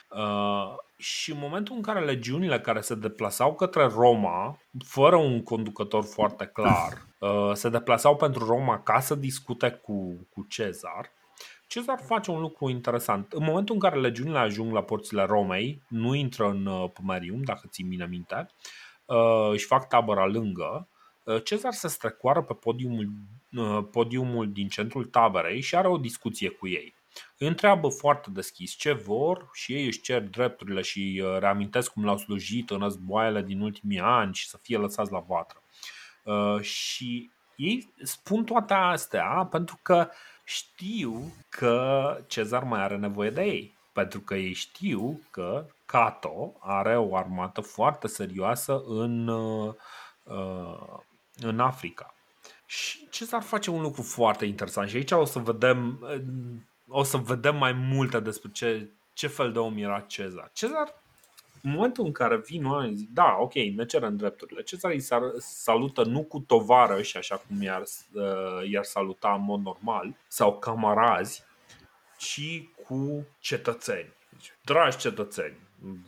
uh, 0.10 0.76
și 1.04 1.32
în 1.32 1.38
momentul 1.40 1.76
în 1.76 1.82
care 1.82 2.06
legiunile 2.06 2.60
care 2.60 2.82
se 2.82 2.96
deplasau 2.96 3.56
către 3.56 3.88
Roma, 3.88 4.60
fără 4.86 5.16
un 5.16 5.44
conducător 5.44 6.04
foarte 6.04 6.46
clar, 6.46 7.08
uh, 7.20 7.52
se 7.54 7.70
deplasau 7.70 8.16
pentru 8.16 8.46
Roma 8.46 8.80
ca 8.80 9.00
să 9.00 9.16
discute 9.16 9.70
cu, 9.70 10.28
cu 10.30 10.46
Cezar, 10.50 11.12
Cezar 11.68 12.00
face 12.06 12.32
un 12.32 12.40
lucru 12.42 12.70
interesant. 12.70 13.32
În 13.32 13.44
momentul 13.44 13.74
în 13.76 13.82
care 13.82 14.00
legiunile 14.00 14.38
ajung 14.38 14.74
la 14.74 14.84
porțile 14.84 15.24
Romei, 15.24 15.82
nu 15.88 16.14
intră 16.14 16.50
în 16.50 16.88
Pumerium, 16.94 17.42
dacă 17.44 17.68
țin 17.70 17.88
bine 17.88 18.06
minte, 18.06 18.48
își 19.52 19.66
fac 19.66 19.88
tabăra 19.88 20.26
lângă, 20.26 20.88
Uh, 21.24 21.44
Cezar 21.44 21.74
se 21.74 21.88
strecoară 21.88 22.42
pe 22.42 22.54
podiumul, 22.54 23.10
uh, 23.58 23.86
podiumul 23.92 24.52
din 24.52 24.68
centrul 24.68 25.06
taberei 25.06 25.62
și 25.62 25.76
are 25.76 25.88
o 25.88 25.98
discuție 25.98 26.50
cu 26.50 26.68
ei. 26.68 26.96
Îi 27.44 27.50
întreabă 27.50 27.88
foarte 27.88 28.30
deschis 28.30 28.72
ce 28.72 28.92
vor 28.92 29.50
și 29.54 29.74
ei 29.74 29.86
își 29.86 30.02
cer 30.02 30.22
drepturile 30.22 30.82
și 30.82 31.22
uh, 31.24 31.38
reamintesc 31.40 31.92
cum 31.92 32.06
l-au 32.06 32.18
slujit 32.18 32.70
în 32.70 32.80
războaiele 32.80 33.42
din 33.42 33.62
ultimii 33.62 34.00
ani 34.00 34.34
și 34.34 34.48
să 34.48 34.58
fie 34.62 34.78
lăsați 34.78 35.12
la 35.12 35.20
vatră. 35.20 35.62
Și 36.62 37.32
ei 37.56 37.94
spun 38.04 38.44
toate 38.44 38.74
astea 38.74 39.48
pentru 39.52 39.80
că 39.82 40.10
știu 40.44 41.34
că 41.50 42.18
Cezar 42.28 42.64
mai 42.64 42.82
are 42.82 42.98
nevoie 42.98 43.30
de 43.30 43.44
ei. 43.44 43.76
Pentru 43.94 44.20
că 44.20 44.36
ei 44.36 44.54
știu 44.54 45.22
că 45.32 45.66
Cato 45.86 46.54
are 46.60 46.98
o 46.98 47.16
armată 47.16 47.62
foarte 47.62 48.08
serioasă 48.08 48.84
în, 48.86 49.28
în 51.36 51.60
Africa. 51.60 52.14
Și 52.66 53.08
Cezar 53.10 53.42
face 53.42 53.70
un 53.70 53.82
lucru 53.82 54.02
foarte 54.02 54.46
interesant 54.46 54.90
și 54.90 54.96
aici 54.96 55.12
o 55.12 55.26
să 55.26 55.40
vedem, 55.40 56.00
o 56.96 57.04
să 57.04 57.18
vedem 57.18 57.56
mai 57.56 57.72
multe 57.72 58.20
despre 58.20 58.50
ce, 58.54 58.90
ce 59.14 59.28
fel 59.28 59.52
de 59.52 59.60
om 59.60 59.78
era 59.78 60.00
Cezar. 60.00 60.50
Cezar, 60.54 61.02
în 61.62 61.72
momentul 61.72 62.06
în 62.06 62.12
care 62.12 62.38
vin 62.38 62.66
oamenii 62.66 62.96
zic, 62.96 63.10
da, 63.10 63.38
ok, 63.40 63.54
ne 63.54 63.86
cerem 63.86 64.16
drepturile, 64.16 64.64
Cezar 64.64 64.92
îi 64.92 65.04
salută 65.40 66.04
nu 66.04 66.24
cu 66.24 66.40
tovară 66.40 67.02
și 67.02 67.18
așa 67.18 67.42
cum 67.48 67.62
i-ar, 67.62 67.84
uh, 68.14 68.70
i-ar 68.70 68.84
saluta 68.84 69.34
în 69.34 69.44
mod 69.44 69.62
normal 69.62 70.16
sau 70.28 70.60
camarazi, 70.60 71.44
ci 72.18 72.64
cu 72.88 73.26
cetățeni. 73.40 74.14
Deci, 74.30 74.54
dragi 74.62 74.98
cetățeni, 74.98 75.58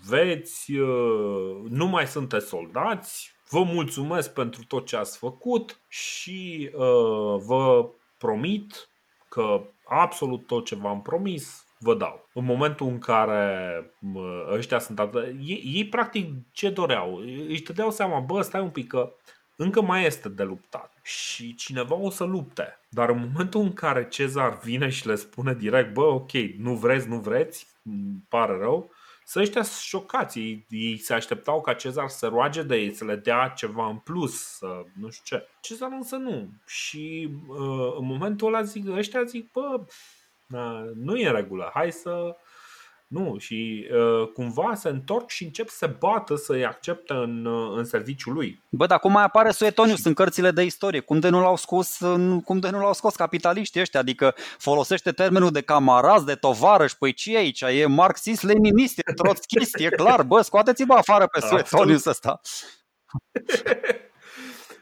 veți, 0.08 0.72
uh, 0.72 1.58
nu 1.70 1.86
mai 1.86 2.08
sunteți 2.08 2.48
soldați, 2.48 3.36
Vă 3.50 3.64
mulțumesc 3.64 4.34
pentru 4.34 4.64
tot 4.64 4.86
ce 4.86 4.96
ați 4.96 5.18
făcut 5.18 5.80
și 5.88 6.70
uh, 6.74 7.42
vă 7.46 7.90
promit 8.18 8.90
că 9.30 9.62
absolut 9.86 10.48
tot 10.48 10.66
ce 10.66 10.76
v-am 10.76 11.02
promis 11.02 11.66
vă 11.80 11.96
dau. 11.96 12.30
În 12.34 12.46
momentul 12.46 12.88
în 12.88 13.00
care 13.00 13.80
uh, 14.14 14.48
ăștia 14.52 14.80
sunt 14.80 15.00
atât, 15.00 15.26
ei, 15.42 15.72
ei 15.74 15.88
practic 15.88 16.34
ce 16.52 16.70
doreau? 16.70 17.16
Își 17.48 17.64
dădeau 17.64 17.92
seama, 17.92 18.20
bă, 18.20 18.42
stai 18.42 18.62
un 18.62 18.70
pic 18.70 18.88
că 18.88 19.14
încă 19.56 19.82
mai 19.82 20.06
este 20.06 20.30
de 20.30 20.44
luptat 20.44 20.94
și 21.04 21.56
cineva 21.56 21.96
o 21.96 22.10
să 22.10 22.24
lupte. 22.24 22.80
Dar 22.90 23.10
în 23.10 23.30
momentul 23.32 23.62
în 23.62 23.74
care 23.74 24.08
Cezar 24.08 24.60
vine 24.64 24.90
și 24.90 25.08
le 25.08 25.16
spune 25.16 25.54
direct, 25.54 25.94
bă, 25.94 26.04
ok, 26.04 26.32
nu 26.58 26.74
vreți, 26.74 27.08
nu 27.08 27.20
vreți, 27.20 27.68
pare 28.30 28.58
rău, 28.58 28.92
să 29.28 29.40
ăștia 29.40 29.62
șocați. 29.64 30.40
Ei, 30.40 30.66
ei 30.70 30.98
se 30.98 31.14
așteptau 31.14 31.62
ca 31.62 31.74
Cezar 31.74 32.08
să 32.08 32.28
roage 32.28 32.64
de 32.64 32.76
ei, 32.76 32.94
să 32.94 33.06
le 33.06 33.16
dea 33.16 33.48
ceva 33.48 33.88
în 33.88 33.98
plus, 33.98 34.58
să 34.58 34.84
nu 35.00 35.10
știu 35.10 35.38
ce. 35.38 35.48
Cezar 35.62 35.90
însă 35.92 36.16
nu. 36.16 36.50
Și 36.66 37.30
uh, 37.48 37.96
în 37.98 38.06
momentul 38.06 38.48
ăla 38.48 38.62
zic, 38.62 38.90
ăștia 38.90 39.24
zic, 39.24 39.52
bă, 39.52 39.86
na, 40.46 40.84
nu 40.96 41.18
e 41.18 41.28
în 41.28 41.34
regulă, 41.34 41.72
hai 41.74 41.92
să 41.92 42.36
nu, 43.08 43.38
și 43.38 43.88
uh, 43.92 44.28
cumva 44.34 44.76
se 44.76 44.90
întorc 44.90 45.30
și 45.30 45.44
încep 45.44 45.70
să 45.70 45.76
se 45.78 45.96
bată 46.00 46.36
să-i 46.36 46.66
accepte 46.66 47.14
în, 47.14 47.46
uh, 47.46 47.78
în 47.78 47.86
serviciul 47.86 48.34
lui. 48.34 48.64
Bă, 48.70 48.86
dar 48.86 49.00
cum 49.00 49.12
mai 49.12 49.24
apare 49.24 49.52
Suetonius 49.52 50.00
și... 50.00 50.08
în 50.08 50.14
cărțile 50.14 50.52
de 50.52 50.64
istorie? 50.64 51.00
Cum 51.00 51.20
de 51.20 51.30
nu 51.30 51.42
l-au 51.42 51.56
scos, 51.56 51.98
cum 52.44 52.60
de 52.60 52.70
nu 52.70 52.80
l-au 52.80 52.94
scos 52.94 53.16
capitaliștii 53.16 53.82
ăștia? 53.82 54.00
Adică 54.00 54.36
folosește 54.58 55.12
termenul 55.12 55.52
de 55.52 55.62
camaraz, 55.62 56.24
de 56.24 56.36
tovarăș, 56.36 56.94
păi 56.94 57.14
ce 57.14 57.34
e 57.34 57.38
aici? 57.38 57.62
E 57.62 57.86
marxist-leninist, 57.86 58.98
e 58.98 59.14
trotskist, 59.14 59.80
e 59.80 59.90
clar, 59.90 60.24
bă, 60.24 60.42
scoateți-vă 60.42 60.94
afară 60.94 61.28
pe 61.28 61.40
Suetonius 61.40 62.06
ăsta. 62.06 62.42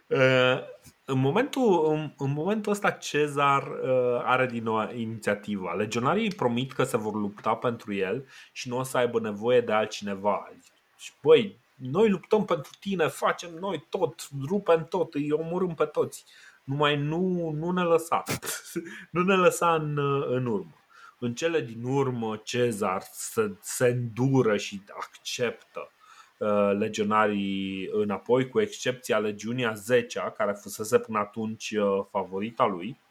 uh, 0.08 0.58
în 1.14 1.20
momentul, 1.20 1.86
în, 1.92 2.14
în 2.18 2.32
momentul 2.32 2.72
ăsta 2.72 2.92
Cezar 2.92 3.64
uh, 3.68 4.22
are 4.24 4.46
din 4.46 4.64
nou 4.64 4.92
inițiativa. 4.94 5.74
Legionarii 5.74 6.24
îi 6.24 6.34
promit 6.34 6.72
că 6.72 6.84
se 6.84 6.98
vor 6.98 7.14
lupta 7.14 7.56
pentru 7.56 7.94
el 7.94 8.26
și 8.52 8.70
nu 8.70 8.78
o 8.78 8.84
să 8.84 8.98
aibă 8.98 9.20
nevoie 9.20 9.62
de 9.62 9.72
altcineva. 9.72 10.52
Și 10.98 11.12
băi, 11.22 11.60
noi 11.76 12.10
luptăm 12.10 12.46
pentru 12.46 12.72
tine, 12.80 13.08
facem 13.08 13.50
noi 13.60 13.86
tot, 13.90 14.28
rupem 14.48 14.86
tot, 14.90 15.14
îi 15.14 15.32
omorâm 15.32 15.74
pe 15.74 15.86
toți. 15.86 16.26
Numai 16.64 16.98
nu, 16.98 17.50
nu 17.50 17.72
ne 17.72 17.84
lăsa. 17.84 18.24
nu 19.12 19.24
ne 19.24 19.36
lăsa 19.36 19.74
în, 19.74 19.98
în 20.28 20.46
urmă. 20.46 20.76
În 21.20 21.34
cele 21.34 21.62
din 21.62 21.84
urmă, 21.84 22.42
Cezar 22.44 23.02
se, 23.12 23.52
se 23.62 23.88
îndură 23.88 24.58
și 24.58 24.82
acceptă 24.96 25.88
Uh, 25.88 25.93
legionarii 26.78 27.90
înapoi, 27.92 28.50
cu 28.50 28.62
excepția 28.62 29.18
legiunii 29.18 29.66
a 29.66 29.74
10 29.74 30.34
care 30.38 30.52
fusese 30.52 31.00
până 31.00 31.20
atunci 31.20 31.72
uh, 31.72 32.06
favorita 32.12 32.66
lui 32.66 33.02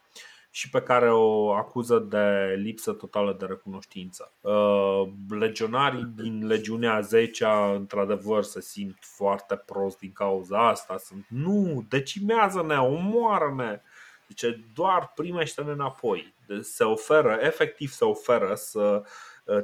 și 0.54 0.70
pe 0.70 0.82
care 0.82 1.12
o 1.12 1.52
acuză 1.52 1.98
de 1.98 2.54
lipsă 2.56 2.92
totală 2.92 3.36
de 3.38 3.46
recunoștință. 3.46 4.32
Uh, 4.40 5.08
legionarii 5.28 6.12
din 6.16 6.46
legiunea 6.46 7.00
10 7.00 7.46
într-adevăr 7.74 8.42
se 8.42 8.60
simt 8.60 8.98
foarte 9.00 9.56
prost 9.56 9.98
din 9.98 10.12
cauza 10.12 10.68
asta. 10.68 10.96
Sunt, 10.98 11.26
nu, 11.28 11.84
decimează-ne, 11.88 12.76
omoară-ne. 12.76 13.80
Zice, 14.28 14.64
doar 14.74 15.12
primește-ne 15.14 15.70
înapoi. 15.70 16.34
Se 16.60 16.84
oferă, 16.84 17.38
efectiv 17.40 17.90
se 17.90 18.04
oferă 18.04 18.54
să 18.54 19.02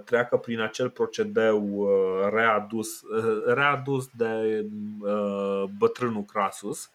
treacă 0.04 0.36
prin 0.36 0.60
acel 0.60 0.90
procedeu 0.90 1.88
readus, 2.30 3.00
readus 3.46 4.06
de 4.16 4.66
bătrânul 5.78 6.24
Crasus 6.24 6.90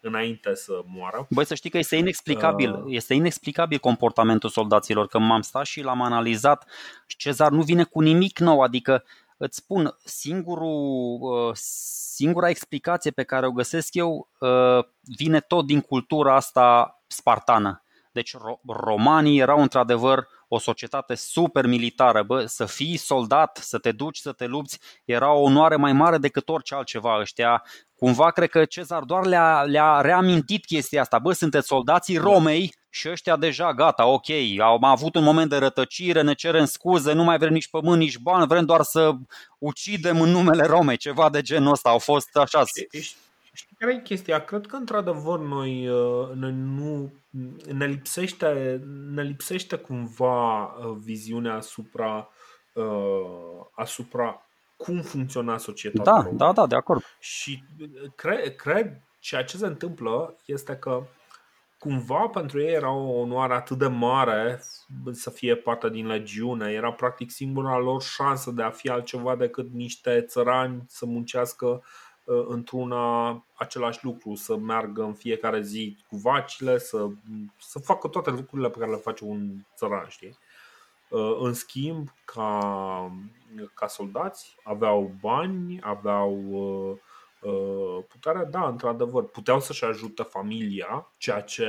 înainte 0.00 0.54
să 0.54 0.82
moară. 0.86 1.26
Băi, 1.30 1.44
să 1.44 1.54
știi 1.54 1.70
că 1.70 1.78
este 1.78 1.96
inexplicabil, 1.96 2.72
uh... 2.72 2.82
este 2.86 3.14
inexplicabil 3.14 3.78
comportamentul 3.78 4.50
soldaților, 4.50 5.06
că 5.06 5.18
m-am 5.18 5.40
stat 5.40 5.64
și 5.64 5.82
l-am 5.82 6.02
analizat. 6.02 6.66
Cezar 7.06 7.50
nu 7.50 7.62
vine 7.62 7.84
cu 7.84 8.00
nimic 8.00 8.38
nou, 8.38 8.60
adică 8.60 9.04
îți 9.36 9.56
spun, 9.56 9.96
singurul, 10.04 11.18
uh, 11.20 11.54
singura 12.14 12.48
explicație 12.48 13.10
pe 13.10 13.22
care 13.22 13.46
o 13.46 13.52
găsesc 13.52 13.94
eu 13.94 14.28
uh, 14.38 14.84
vine 15.16 15.40
tot 15.40 15.66
din 15.66 15.80
cultura 15.80 16.34
asta 16.34 16.98
spartană. 17.06 17.83
Deci 18.14 18.34
romanii 18.66 19.38
erau 19.38 19.60
într-adevăr 19.60 20.26
o 20.48 20.58
societate 20.58 21.14
super 21.14 21.66
militară, 21.66 22.22
bă, 22.22 22.44
să 22.46 22.64
fii 22.64 22.96
soldat, 22.96 23.56
să 23.62 23.78
te 23.78 23.92
duci, 23.92 24.16
să 24.18 24.32
te 24.32 24.46
lupți, 24.46 24.78
era 25.04 25.32
o 25.32 25.40
onoare 25.40 25.76
mai 25.76 25.92
mare 25.92 26.18
decât 26.18 26.48
orice 26.48 26.74
altceva. 26.74 27.18
Ăștia, 27.20 27.62
cumva 27.96 28.30
cred 28.30 28.50
că 28.50 28.64
Cezar 28.64 29.02
doar 29.02 29.26
le-a, 29.26 29.62
le-a 29.62 30.00
reamintit 30.00 30.64
chestia 30.64 31.00
asta. 31.00 31.18
Bă, 31.18 31.32
sunteți 31.32 31.66
soldații 31.66 32.16
Romei 32.16 32.74
și 32.90 33.08
ăștia 33.10 33.36
deja 33.36 33.72
gata, 33.72 34.06
ok, 34.06 34.28
au 34.58 34.78
avut 34.80 35.14
un 35.14 35.22
moment 35.24 35.50
de 35.50 35.56
rătăcire, 35.56 36.22
ne 36.22 36.34
cerem 36.34 36.64
scuze, 36.64 37.12
nu 37.12 37.24
mai 37.24 37.38
vrem 37.38 37.52
nici 37.52 37.68
pământ, 37.68 37.98
nici 37.98 38.18
bani, 38.18 38.46
vrem 38.46 38.64
doar 38.64 38.82
să 38.82 39.12
ucidem 39.58 40.20
în 40.20 40.30
numele 40.30 40.66
Romei, 40.66 40.96
ceva 40.96 41.30
de 41.30 41.42
genul 41.42 41.72
ăsta. 41.72 41.88
Au 41.88 41.98
fost 41.98 42.36
așa. 42.36 42.62
Știi 43.54 43.76
care 43.78 43.92
e 43.92 44.00
chestia? 44.00 44.44
Cred 44.44 44.66
că 44.66 44.76
într-adevăr 44.76 45.38
noi, 45.38 45.88
uh, 45.88 46.30
noi 46.34 46.52
nu 46.52 47.12
ne 47.72 47.86
lipsește, 47.86 48.80
ne 49.10 49.22
lipsește 49.22 49.76
cumva 49.76 50.64
uh, 50.64 50.96
viziunea 50.98 51.54
asupra, 51.54 52.28
uh, 52.72 53.66
asupra 53.74 54.46
cum 54.76 55.00
funcționa 55.00 55.58
societatea. 55.58 56.12
Da, 56.12 56.18
română. 56.18 56.36
da, 56.36 56.52
da, 56.52 56.66
de 56.66 56.74
acord. 56.74 57.02
Și 57.18 57.64
cred, 58.14 58.56
cred 58.56 59.00
ceea 59.18 59.44
ce 59.44 59.56
se 59.56 59.66
întâmplă 59.66 60.36
este 60.44 60.76
că 60.76 61.02
cumva 61.78 62.26
pentru 62.26 62.60
ei 62.60 62.74
era 62.74 62.90
o 62.90 63.18
onoare 63.18 63.54
atât 63.54 63.78
de 63.78 63.86
mare 63.86 64.62
să 65.10 65.30
fie 65.30 65.56
parte 65.56 65.90
din 65.90 66.06
legiune. 66.06 66.72
Era 66.72 66.92
practic 66.92 67.30
singura 67.30 67.78
lor 67.78 68.02
șansă 68.02 68.50
de 68.50 68.62
a 68.62 68.70
fi 68.70 68.88
altceva 68.88 69.36
decât 69.36 69.72
niște 69.72 70.24
țărani 70.28 70.84
să 70.88 71.06
muncească 71.06 71.66
Uh, 71.66 71.82
într-una 72.24 73.30
același 73.54 74.04
lucru, 74.04 74.34
să 74.34 74.56
meargă 74.56 75.02
în 75.02 75.14
fiecare 75.14 75.60
zi 75.60 75.96
cu 76.08 76.16
vacile, 76.16 76.78
să, 76.78 77.06
să 77.58 77.78
facă 77.78 78.08
toate 78.08 78.30
lucrurile 78.30 78.70
pe 78.70 78.78
care 78.78 78.90
le 78.90 78.96
face 78.96 79.24
un 79.24 79.50
țăran, 79.76 80.06
știi? 80.08 80.38
Uh, 81.08 81.36
în 81.40 81.52
schimb, 81.52 82.08
ca, 82.24 82.58
ca 83.74 83.86
soldați, 83.86 84.56
aveau 84.62 85.14
bani, 85.20 85.80
aveau 85.82 86.38
uh, 87.40 88.04
putere, 88.08 88.48
da, 88.50 88.66
într-adevăr, 88.66 89.24
puteau 89.24 89.60
să-și 89.60 89.84
ajute 89.84 90.22
familia, 90.22 91.12
ceea 91.18 91.40
ce 91.40 91.66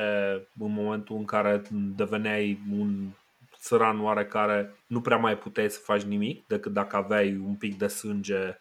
în 0.59 0.73
momentul 0.73 1.15
în 1.15 1.25
care 1.25 1.61
deveneai 1.71 2.59
un 2.77 3.09
țăran 3.57 4.03
oarecare 4.03 4.75
nu 4.87 5.01
prea 5.01 5.17
mai 5.17 5.37
puteai 5.37 5.69
să 5.69 5.79
faci 5.79 6.01
nimic 6.01 6.47
decât 6.47 6.73
dacă 6.73 6.95
aveai 6.95 7.37
un 7.45 7.55
pic 7.55 7.77
de 7.77 7.87
sânge 7.87 8.37
Uh, 8.37 8.55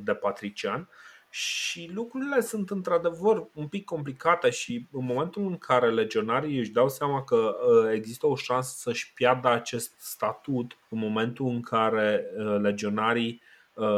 de 0.00 0.14
patrician 0.14 0.88
și 1.30 1.90
lucrurile 1.94 2.40
sunt 2.40 2.70
într-adevăr 2.70 3.48
un 3.52 3.68
pic 3.68 3.84
complicate 3.84 4.50
și 4.50 4.88
în 4.92 5.04
momentul 5.04 5.42
în 5.46 5.58
care 5.58 5.90
legionarii 5.90 6.58
își 6.58 6.70
dau 6.70 6.88
seama 6.88 7.24
că 7.24 7.36
uh, 7.36 7.90
există 7.92 8.26
o 8.26 8.36
șansă 8.36 8.74
să-și 8.76 9.12
piardă 9.12 9.48
acest 9.48 9.94
statut, 9.98 10.78
în 10.88 10.98
momentul 10.98 11.46
în 11.46 11.60
care 11.60 12.24
uh, 12.36 12.60
legionarii 12.60 13.42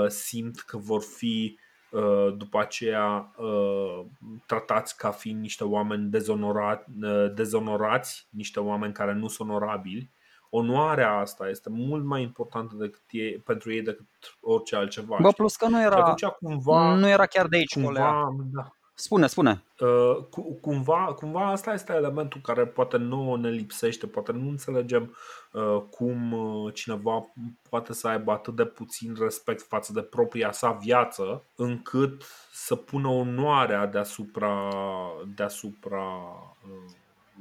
simt 0.09 0.61
că 0.61 0.77
vor 0.77 1.03
fi 1.03 1.59
după 2.37 2.59
aceea 2.59 3.35
tratați 4.47 4.97
ca 4.97 5.11
fiind 5.11 5.41
niște 5.41 5.65
oameni 5.65 6.11
dezonorați, 7.35 8.27
niște 8.31 8.61
oameni 8.61 8.93
care 8.93 9.13
nu 9.13 9.29
sunt 9.29 9.49
onorabili, 9.49 10.11
onoarea 10.51 11.19
asta 11.19 11.49
este 11.49 11.69
mult 11.71 12.05
mai 12.05 12.23
importantă 12.23 12.75
decât 12.79 13.03
e, 13.11 13.41
pentru 13.45 13.73
ei 13.73 13.83
decât 13.83 14.07
orice 14.41 14.77
altceva. 14.77 15.17
Bă, 15.21 15.31
plus 15.31 15.57
că 15.57 15.69
nu 15.69 15.83
era, 15.83 15.97
atunci, 15.97 16.25
cumva, 16.25 16.95
nu 16.95 17.09
era 17.09 17.27
chiar 17.27 17.47
de 17.47 17.57
aici 17.57 17.75
cumva, 17.75 18.29
da. 18.53 18.71
Spune, 19.01 19.27
spune. 19.27 19.65
Uh, 19.79 20.25
cu, 20.31 20.59
cumva, 20.61 21.15
cumva 21.15 21.51
asta 21.51 21.73
este 21.73 21.93
elementul 21.93 22.41
care 22.41 22.67
poate 22.67 22.97
nu 22.97 23.35
ne 23.35 23.51
lipsește, 23.51 24.07
poate 24.07 24.33
nu 24.33 24.49
înțelegem 24.49 25.17
uh, 25.53 25.83
cum 25.91 26.33
uh, 26.33 26.75
cineva 26.75 27.33
poate 27.69 27.93
să 27.93 28.09
aibă 28.09 28.33
atât 28.33 28.57
de 28.57 28.65
puțin 28.65 29.17
respect 29.21 29.63
față 29.63 29.93
de 29.93 30.01
propria 30.01 30.53
sa 30.53 30.73
viață, 30.73 31.45
încât 31.55 32.23
să 32.53 32.77
pună 32.77 33.09
onoarea 33.09 33.87
deasupra, 33.87 34.69
deasupra 35.35 36.05
uh, 36.69 36.93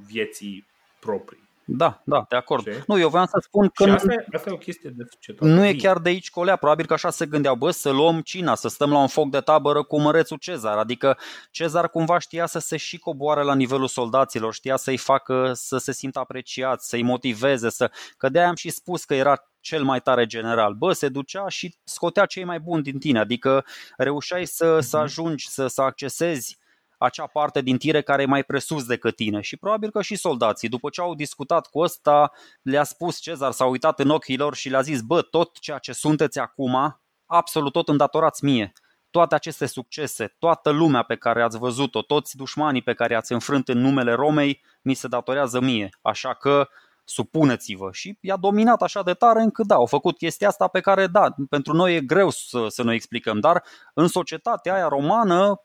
vieții 0.05 0.65
proprii. 0.99 1.48
Da, 1.71 2.01
da, 2.05 2.25
de 2.29 2.35
acord. 2.35 2.63
Ce? 2.63 2.83
Nu, 2.87 2.99
eu 2.99 3.09
voiam 3.09 3.25
să 3.25 3.39
spun 3.41 3.69
că 3.73 3.83
și 3.83 3.89
asta, 3.89 4.13
e, 4.13 4.25
asta 4.35 4.49
e 4.49 4.53
o 4.53 4.57
chestie 4.57 4.89
de 4.89 5.03
societate. 5.11 5.51
Nu 5.51 5.65
e 5.65 5.73
chiar 5.73 5.97
de 5.97 6.09
aici 6.09 6.29
colea, 6.29 6.55
probabil 6.55 6.85
că 6.85 6.93
așa 6.93 7.09
se 7.09 7.25
gândeau, 7.25 7.55
bă, 7.55 7.71
să 7.71 7.89
luăm 7.89 8.21
Cina, 8.21 8.55
să 8.55 8.67
stăm 8.67 8.91
la 8.91 8.97
un 8.97 9.07
foc 9.07 9.29
de 9.29 9.39
tabără 9.39 9.83
cu 9.83 9.99
mărețul 9.99 10.37
Cezar. 10.37 10.77
Adică 10.77 11.17
Cezar 11.51 11.89
cumva 11.89 12.19
știa 12.19 12.45
să 12.45 12.59
se 12.59 12.77
și 12.77 12.97
coboare 12.97 13.43
la 13.43 13.55
nivelul 13.55 13.87
soldaților, 13.87 14.53
știa 14.53 14.75
să-i 14.75 14.97
facă 14.97 15.51
să 15.53 15.77
se 15.77 15.91
simtă 15.91 16.19
apreciați, 16.19 16.87
să-i 16.87 17.03
motiveze, 17.03 17.69
să... 17.69 17.91
că 18.17 18.29
de-aia 18.29 18.47
am 18.47 18.55
și 18.55 18.69
spus 18.69 19.03
că 19.03 19.13
era 19.13 19.43
cel 19.59 19.83
mai 19.83 20.01
tare 20.01 20.25
general. 20.25 20.73
Bă, 20.73 20.93
se 20.93 21.09
ducea 21.09 21.47
și 21.47 21.75
scotea 21.83 22.25
cei 22.25 22.43
mai 22.43 22.59
buni 22.59 22.83
din 22.83 22.99
tine, 22.99 23.19
adică 23.19 23.65
reușeai 23.97 24.45
să, 24.45 24.79
să 24.79 24.95
mhm. 24.95 25.05
ajungi, 25.05 25.49
să, 25.49 25.67
să 25.67 25.81
accesezi 25.81 26.58
acea 26.99 27.27
parte 27.27 27.61
din 27.61 27.77
tire 27.77 28.01
care 28.01 28.21
e 28.21 28.25
mai 28.25 28.43
presus 28.43 28.85
decât 28.85 29.15
tine. 29.15 29.41
Și 29.41 29.57
probabil 29.57 29.91
că 29.91 30.01
și 30.01 30.15
soldații, 30.15 30.69
după 30.69 30.89
ce 30.89 31.01
au 31.01 31.15
discutat 31.15 31.67
cu 31.67 31.79
ăsta, 31.79 32.31
le-a 32.61 32.83
spus 32.83 33.19
Cezar, 33.19 33.51
s-a 33.51 33.65
uitat 33.65 33.99
în 33.99 34.09
ochii 34.09 34.37
lor 34.37 34.55
și 34.55 34.69
le-a 34.69 34.81
zis, 34.81 35.01
bă, 35.01 35.21
tot 35.21 35.59
ceea 35.59 35.77
ce 35.77 35.93
sunteți 35.93 36.39
acum, 36.39 37.01
absolut 37.25 37.71
tot 37.71 37.87
îndatorați 37.87 38.45
mie. 38.45 38.71
Toate 39.09 39.35
aceste 39.35 39.65
succese, 39.65 40.35
toată 40.39 40.69
lumea 40.69 41.03
pe 41.03 41.15
care 41.15 41.41
ați 41.41 41.57
văzut-o, 41.57 42.01
toți 42.01 42.35
dușmanii 42.35 42.81
pe 42.81 42.93
care 42.93 43.15
ați 43.15 43.31
înfrânt 43.31 43.67
în 43.67 43.77
numele 43.77 44.13
Romei, 44.13 44.63
mi 44.81 44.93
se 44.93 45.07
datorează 45.07 45.59
mie. 45.59 45.89
Așa 46.01 46.33
că 46.33 46.67
supuneți-vă. 47.09 47.89
Și 47.91 48.17
i-a 48.21 48.35
dominat 48.35 48.81
așa 48.81 49.03
de 49.03 49.13
tare 49.13 49.41
încât 49.41 49.65
da, 49.67 49.75
au 49.75 49.85
făcut 49.85 50.17
chestia 50.17 50.47
asta 50.47 50.67
pe 50.67 50.79
care 50.79 51.07
da, 51.07 51.35
pentru 51.49 51.73
noi 51.73 51.95
e 51.95 52.01
greu 52.01 52.29
să, 52.29 52.65
să 52.67 52.83
ne 52.83 52.93
explicăm, 52.93 53.39
dar 53.39 53.63
în 53.93 54.07
societatea 54.07 54.73
aia 54.73 54.87
romană, 54.87 55.61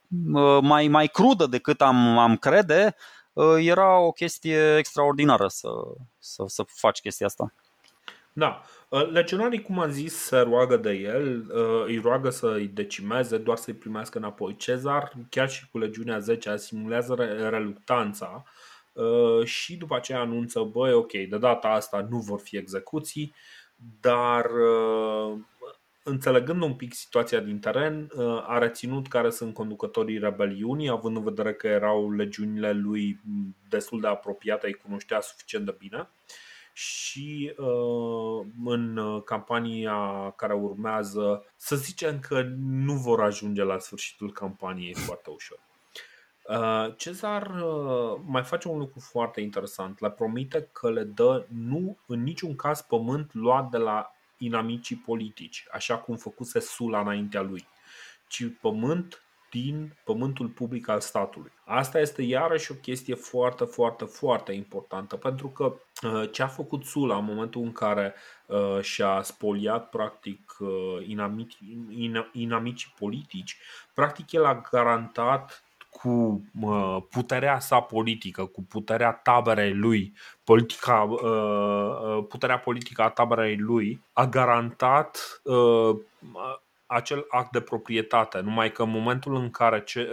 mai, 0.61 0.89
mai 0.89 1.07
crudă 1.07 1.47
decât 1.47 1.81
am, 1.81 2.19
am 2.19 2.37
crede, 2.37 2.95
era 3.59 3.99
o 3.99 4.11
chestie 4.11 4.77
extraordinară 4.77 5.49
să, 5.49 5.69
să, 6.19 6.45
să 6.47 6.65
faci 6.67 7.01
chestia 7.01 7.27
asta. 7.27 7.53
Da. 8.33 8.63
Legionarii, 9.13 9.63
cum 9.63 9.79
am 9.79 9.91
zis, 9.91 10.15
se 10.15 10.39
roagă 10.39 10.77
de 10.77 10.93
el, 10.93 11.45
îi 11.87 11.99
roagă 11.99 12.31
să 12.31 12.47
îi 12.47 12.67
decimeze, 12.67 13.39
doar 13.39 13.57
să-i 13.57 13.75
primească 13.75 14.19
înapoi. 14.19 14.57
Cezar, 14.57 15.13
chiar 15.29 15.51
și 15.51 15.69
cu 15.71 15.79
legiunea 15.79 16.19
10, 16.19 16.57
simulează 16.57 17.15
reluctanța 17.51 18.45
Uh, 18.45 18.51
și 19.45 19.77
după 19.77 19.95
aceea 19.95 20.21
anunță, 20.21 20.61
băi, 20.61 20.93
ok, 20.93 21.13
de 21.13 21.39
data 21.39 21.69
asta 21.69 22.07
nu 22.11 22.19
vor 22.19 22.41
fi 22.41 22.57
execuții, 22.57 23.35
dar 24.01 24.45
uh, 24.45 25.39
înțelegând 26.03 26.63
un 26.63 26.75
pic 26.75 26.95
situația 26.95 27.41
din 27.41 27.59
teren, 27.59 28.11
uh, 28.17 28.45
a 28.47 28.59
reținut 28.59 29.09
care 29.09 29.31
sunt 29.31 29.55
conducătorii 29.55 30.19
rebeliunii, 30.19 30.89
având 30.89 31.17
în 31.17 31.25
vedere 31.25 31.55
că 31.55 31.67
erau 31.67 32.13
legiunile 32.13 32.73
lui 32.73 33.21
destul 33.69 34.01
de 34.01 34.07
apropiate, 34.07 34.67
îi 34.67 34.75
cunoștea 34.75 35.21
suficient 35.21 35.65
de 35.65 35.75
bine 35.79 36.09
și 36.73 37.55
în 38.65 39.01
campania 39.25 40.31
care 40.37 40.55
urmează, 40.55 41.45
să 41.57 41.77
zicem 41.77 42.19
că 42.19 42.43
nu 42.59 42.93
vor 42.93 43.21
ajunge 43.21 43.63
la 43.63 43.79
sfârșitul 43.79 44.33
campaniei 44.33 44.95
foarte 44.95 45.31
ușor. 45.31 45.59
Uh, 46.49 46.95
Cezar 46.97 47.63
uh, 47.63 48.21
mai 48.25 48.43
face 48.43 48.69
un 48.69 48.79
lucru 48.79 49.01
foarte 49.01 49.41
interesant. 49.41 50.01
Le 50.01 50.11
promite 50.11 50.69
că 50.73 50.91
le 50.91 51.03
dă 51.03 51.47
nu 51.49 51.97
în 52.07 52.23
niciun 52.23 52.57
caz 52.57 52.81
pământ 52.81 53.35
luat 53.35 53.71
de 53.71 53.77
la 53.77 54.13
inamicii 54.39 54.97
politici, 54.97 55.67
așa 55.73 55.99
cum 55.99 56.17
făcuse 56.17 56.61
Sula 56.61 57.01
înaintea 57.01 57.43
lui, 57.43 57.69
ci 58.27 58.45
pământ 58.61 59.19
din 59.51 59.97
pământul 60.05 60.49
public 60.49 60.89
al 60.89 61.01
statului. 61.01 61.53
Asta 61.65 62.01
este 62.01 62.23
iarăși 62.23 62.73
o 62.73 62.75
chestie 62.75 63.15
foarte, 63.15 63.65
foarte, 63.65 64.05
foarte 64.05 64.53
importantă, 64.53 65.17
pentru 65.17 65.49
că 65.49 65.75
uh, 66.03 66.31
ce 66.31 66.43
a 66.43 66.47
făcut 66.47 66.85
Sula 66.85 67.17
în 67.17 67.25
momentul 67.25 67.63
în 67.63 67.73
care 67.73 68.15
și-a 68.81 69.23
spoliat 69.23 69.89
practic 69.89 70.57
inamicii 72.33 72.95
politici, 72.99 73.57
practic 73.95 74.33
el 74.33 74.45
a 74.45 74.61
garantat 74.71 75.64
cu 76.01 76.45
puterea 77.11 77.59
sa 77.59 77.81
politică, 77.81 78.45
cu 78.45 78.63
puterea 78.63 79.13
taberei 79.13 79.75
lui, 79.75 80.13
politica, 80.45 81.09
puterea 82.29 82.59
politică 82.59 83.03
a 83.03 83.09
taberei 83.09 83.57
lui, 83.57 84.03
a 84.13 84.27
garantat 84.27 85.43
acel 86.87 87.25
act 87.29 87.53
de 87.53 87.61
proprietate. 87.61 88.41
Numai 88.41 88.73
că 88.73 88.83
în 88.83 88.91
momentul 88.91 89.35
în 89.35 89.51
care, 89.51 89.83
ce, 89.83 90.11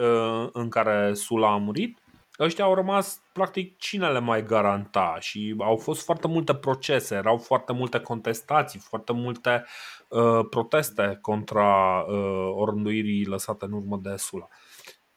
în 0.51 0.69
care 0.69 1.13
Sula 1.13 1.51
a 1.51 1.57
murit, 1.57 1.97
ăștia 2.39 2.63
au 2.63 2.73
rămas, 2.73 3.21
practic, 3.33 3.77
cine 3.77 4.09
le 4.09 4.19
mai 4.19 4.43
garanta 4.43 5.17
și 5.19 5.55
au 5.59 5.77
fost 5.77 6.03
foarte 6.03 6.27
multe 6.27 6.55
procese, 6.55 7.15
erau 7.15 7.37
foarte 7.37 7.73
multe 7.73 7.99
contestații, 7.99 8.79
foarte 8.79 9.13
multe 9.13 9.65
uh, 10.07 10.45
proteste 10.49 11.17
contra 11.21 11.99
uh, 11.99 12.51
orânduirii 12.55 13.25
lăsate 13.25 13.65
în 13.65 13.71
urmă 13.71 13.99
de 14.01 14.15
Sula. 14.15 14.47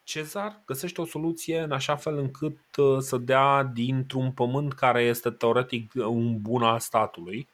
Cezar 0.05 0.63
găsește 0.67 1.01
o 1.01 1.05
soluție 1.05 1.61
în 1.61 1.73
așa 1.73 1.97
fel 1.97 2.19
încât 2.19 2.59
uh, 2.77 2.99
să 2.99 3.17
dea 3.17 3.63
dintr-un 3.63 4.33
pământ 4.33 4.73
care 4.73 5.03
este 5.03 5.31
teoretic 5.31 5.93
un 5.95 6.41
bun 6.41 6.63
al 6.63 6.79
statului 6.79 7.49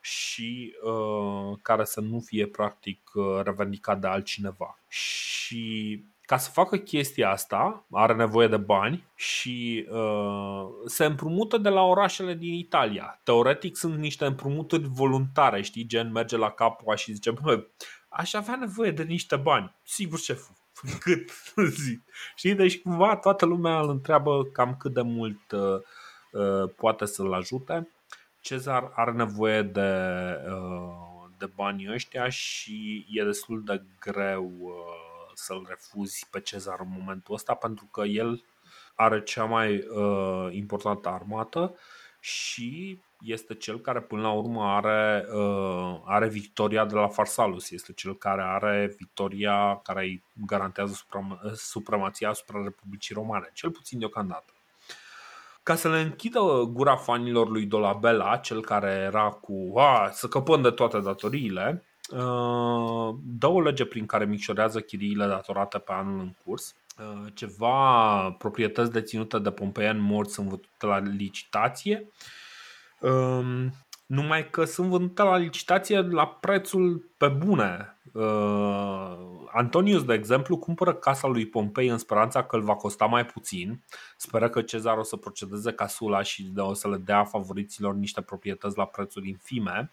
și 0.00 0.76
uh, 0.82 1.58
care 1.62 1.84
să 1.84 2.00
nu 2.00 2.20
fie 2.20 2.46
practic 2.46 3.10
uh, 3.14 3.40
revendicat 3.44 4.00
de 4.00 4.06
altcineva. 4.06 4.78
Și 4.88 6.04
ca 6.20 6.36
să 6.36 6.50
facă 6.50 6.76
chestia 6.76 7.30
asta, 7.30 7.86
are 7.90 8.14
nevoie 8.14 8.48
de 8.48 8.56
bani 8.56 9.04
și 9.14 9.86
uh, 9.90 10.64
se 10.86 11.04
împrumută 11.04 11.58
de 11.58 11.68
la 11.68 11.82
orașele 11.82 12.34
din 12.34 12.52
Italia. 12.52 13.20
Teoretic 13.22 13.76
sunt 13.76 13.98
niște 13.98 14.24
împrumuturi 14.24 14.88
voluntare, 14.88 15.62
știi, 15.62 15.86
gen 15.86 16.12
merge 16.12 16.36
la 16.36 16.50
Capua 16.50 16.94
și 16.94 17.12
zice, 17.12 17.30
bă, 17.30 17.66
aș 18.08 18.34
avea 18.34 18.56
nevoie 18.56 18.90
de 18.90 19.02
niște 19.02 19.36
bani. 19.36 19.74
Sigur, 19.82 20.18
șeful, 20.18 20.54
cât 21.00 21.30
zi. 21.68 22.00
Știi, 22.36 22.54
deci 22.54 22.80
cumva 22.80 23.16
toată 23.16 23.46
lumea 23.46 23.80
îl 23.80 23.88
întreabă 23.88 24.44
cam 24.44 24.76
cât 24.76 24.92
de 24.92 25.02
mult 25.02 25.52
uh, 25.52 25.80
uh, 26.32 26.70
poate 26.76 27.04
să-l 27.04 27.32
ajute. 27.32 27.88
Cezar 28.40 28.92
are 28.94 29.12
nevoie 29.12 29.62
de, 29.62 30.00
uh, 30.48 31.28
de 31.38 31.46
banii 31.54 31.92
ăștia 31.92 32.28
și 32.28 33.06
e 33.10 33.24
destul 33.24 33.64
de 33.64 33.82
greu 34.00 34.52
uh, 34.60 35.32
să-l 35.34 35.66
refuzi 35.68 36.26
pe 36.30 36.40
Cezar 36.40 36.80
în 36.80 36.94
momentul 36.98 37.34
ăsta 37.34 37.54
pentru 37.54 37.88
că 37.90 38.02
el 38.02 38.44
are 38.94 39.22
cea 39.22 39.44
mai 39.44 39.76
uh, 39.76 40.48
importantă 40.50 41.08
armată 41.08 41.74
și 42.20 43.00
este 43.24 43.54
cel 43.54 43.80
care 43.80 44.00
până 44.00 44.22
la 44.22 44.30
urmă 44.30 44.62
are, 44.62 45.26
uh, 45.32 46.00
are 46.04 46.28
victoria 46.28 46.84
de 46.84 46.94
la 46.94 47.08
Farsalus, 47.08 47.70
este 47.70 47.92
cel 47.92 48.14
care 48.16 48.42
are 48.42 48.94
victoria 48.98 49.80
care 49.82 50.00
îi 50.00 50.22
garantează 50.46 50.92
suprem- 50.92 51.54
supremația 51.54 52.28
asupra 52.28 52.62
Republicii 52.62 53.14
Romane, 53.14 53.50
cel 53.54 53.70
puțin 53.70 53.98
deocamdată. 53.98 54.52
Ca 55.62 55.74
să 55.74 55.88
le 55.88 56.00
închidă 56.00 56.40
gura 56.72 56.96
fanilor 56.96 57.48
lui 57.48 57.64
Dolabella, 57.64 58.36
cel 58.36 58.60
care 58.60 58.90
era 58.90 59.28
cu 59.28 59.78
a, 59.78 60.10
să 60.12 60.28
căpăm 60.28 60.62
de 60.62 60.70
toate 60.70 61.00
datoriile, 61.00 61.84
Uh, 62.10 63.14
dă 63.22 63.46
o 63.46 63.60
lege 63.60 63.84
prin 63.84 64.06
care 64.06 64.24
micșorează 64.24 64.80
chiriile 64.80 65.26
datorate 65.26 65.78
pe 65.78 65.92
anul 65.92 66.20
în 66.20 66.34
curs. 66.44 66.74
Uh, 66.98 67.32
ceva 67.34 68.30
proprietăți 68.30 68.92
deținute 68.92 69.38
de 69.38 69.50
pompeieni 69.50 70.00
morți 70.00 70.32
sunt 70.32 70.48
vândute 70.48 70.86
la 70.86 70.98
licitație. 70.98 72.08
Um, 73.04 73.70
numai 74.06 74.50
că 74.50 74.64
sunt 74.64 74.88
vândute 74.88 75.22
la 75.22 75.36
licitație 75.36 76.00
la 76.00 76.26
prețul 76.26 77.10
pe 77.16 77.28
bune. 77.28 77.98
Uh, 78.12 79.16
Antonius, 79.52 80.04
de 80.04 80.14
exemplu, 80.14 80.58
cumpără 80.58 80.94
casa 80.94 81.28
lui 81.28 81.46
Pompei 81.46 81.88
în 81.88 81.98
speranța 81.98 82.44
că 82.44 82.56
îl 82.56 82.62
va 82.62 82.74
costa 82.74 83.04
mai 83.04 83.26
puțin. 83.26 83.84
Speră 84.16 84.48
că 84.48 84.62
Cezar 84.62 84.96
o 84.96 85.02
să 85.02 85.16
procedeze 85.16 85.72
ca 85.72 85.86
Sula 85.86 86.22
și 86.22 86.52
o 86.56 86.74
să 86.74 86.88
le 86.88 86.96
dea 86.96 87.24
favoriților 87.24 87.94
niște 87.94 88.20
proprietăți 88.20 88.76
la 88.76 88.84
prețuri 88.84 89.28
infime. 89.28 89.90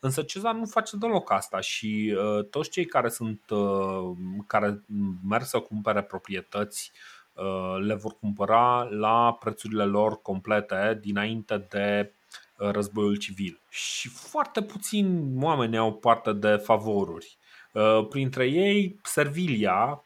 Însă 0.00 0.22
Cezar 0.22 0.54
nu 0.54 0.64
face 0.64 0.96
deloc 0.96 1.32
asta 1.32 1.60
și 1.60 2.16
uh, 2.16 2.44
toți 2.44 2.70
cei 2.70 2.84
care 2.84 3.08
sunt 3.08 3.40
uh, 3.50 4.10
care 4.46 4.84
merg 5.28 5.44
să 5.44 5.58
cumpere 5.58 6.02
proprietăți 6.02 6.92
uh, 7.32 7.76
le 7.80 7.94
vor 7.94 8.16
cumpăra 8.20 8.82
la 8.82 9.36
prețurile 9.40 9.84
lor 9.84 10.22
complete 10.22 10.98
dinainte 11.00 11.66
de 11.70 12.12
uh, 12.12 12.17
războiul 12.58 13.16
civil. 13.16 13.60
Și 13.68 14.08
foarte 14.08 14.62
puțini 14.62 15.42
oameni 15.42 15.76
au 15.76 15.94
parte 15.94 16.32
de 16.32 16.56
favoruri. 16.56 17.38
Uh, 17.72 18.06
printre 18.08 18.46
ei, 18.46 18.98
Servilia, 19.02 20.04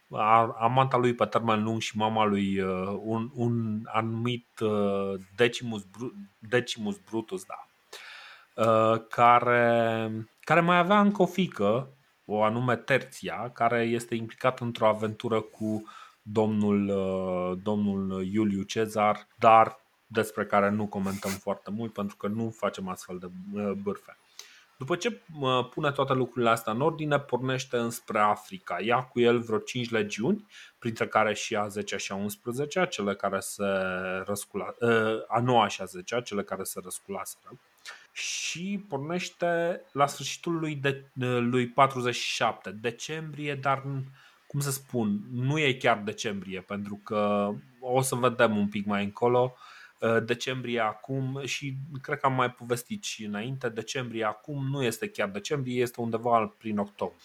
amanta 0.58 0.96
lui 0.96 1.14
pe 1.14 1.24
termen 1.24 1.62
lung 1.62 1.80
și 1.80 1.96
mama 1.96 2.24
lui 2.24 2.60
uh, 2.60 2.98
un, 3.00 3.30
un 3.34 3.80
anumit 3.84 4.46
Decimus, 5.36 5.86
Decimus 6.38 6.96
Brutus, 6.96 7.44
da, 7.44 7.66
Uh, 8.54 9.02
care, 9.08 10.10
care 10.40 10.60
mai 10.60 10.78
avea 10.78 11.00
încă 11.00 11.22
o 11.22 11.26
fică, 11.26 11.88
o 12.24 12.42
anume 12.42 12.76
Terția, 12.76 13.50
care 13.54 13.82
este 13.82 14.14
implicată 14.14 14.64
într-o 14.64 14.88
aventură 14.88 15.40
cu 15.40 15.82
domnul, 16.22 16.88
uh, 16.88 17.58
domnul 17.62 18.24
Iuliu 18.32 18.62
Cezar, 18.62 19.26
dar 19.38 19.76
despre 20.12 20.46
care 20.46 20.68
nu 20.70 20.86
comentăm 20.86 21.30
foarte 21.30 21.70
mult 21.70 21.92
pentru 21.92 22.16
că 22.16 22.26
nu 22.26 22.50
facem 22.50 22.88
astfel 22.88 23.18
de 23.18 23.26
uh, 23.60 23.72
bârfe. 23.72 24.16
După 24.78 24.96
ce 24.96 25.20
pune 25.70 25.90
toate 25.90 26.12
lucrurile 26.12 26.50
astea 26.50 26.72
în 26.72 26.80
ordine, 26.80 27.18
pornește 27.18 27.76
înspre 27.76 28.18
Africa. 28.18 28.80
Ia 28.80 29.02
cu 29.02 29.20
el 29.20 29.40
vreo 29.40 29.58
5 29.58 29.90
legiuni, 29.90 30.46
printre 30.78 31.06
care 31.06 31.34
și 31.34 31.56
a 31.56 31.66
10 31.66 31.96
și 31.96 32.12
a 32.12 32.14
11, 32.14 32.86
cele 32.90 33.14
care 33.14 33.40
se 33.40 33.64
răscula, 34.26 34.74
a 35.28 35.40
9 35.40 35.68
și 35.68 35.82
a 35.82 35.84
10, 35.84 36.22
cele 36.24 36.42
care 36.42 36.62
se 36.62 36.80
răsculaseră 36.82 37.58
și 38.12 38.84
pornește 38.88 39.80
la 39.92 40.06
sfârșitul 40.06 40.58
lui, 40.58 40.74
de, 40.74 41.04
lui 41.38 41.68
47, 41.68 42.70
decembrie, 42.70 43.54
dar 43.54 43.82
cum 44.46 44.60
să 44.60 44.70
spun, 44.70 45.20
nu 45.32 45.58
e 45.58 45.72
chiar 45.72 45.98
decembrie, 45.98 46.60
pentru 46.60 47.00
că 47.04 47.50
o 47.80 48.00
să 48.00 48.14
vedem 48.14 48.56
un 48.56 48.68
pic 48.68 48.86
mai 48.86 49.04
încolo. 49.04 49.52
Uh, 49.54 49.60
decembrie 50.24 50.80
acum 50.80 51.40
și 51.44 51.76
cred 52.02 52.18
că 52.18 52.26
am 52.26 52.34
mai 52.34 52.50
povestit 52.50 53.04
și 53.04 53.24
înainte, 53.24 53.68
decembrie 53.68 54.24
acum 54.24 54.66
nu 54.70 54.82
este 54.82 55.08
chiar 55.08 55.28
decembrie, 55.28 55.82
este 55.82 56.00
undeva 56.00 56.54
prin 56.58 56.78
octombrie. 56.78 57.20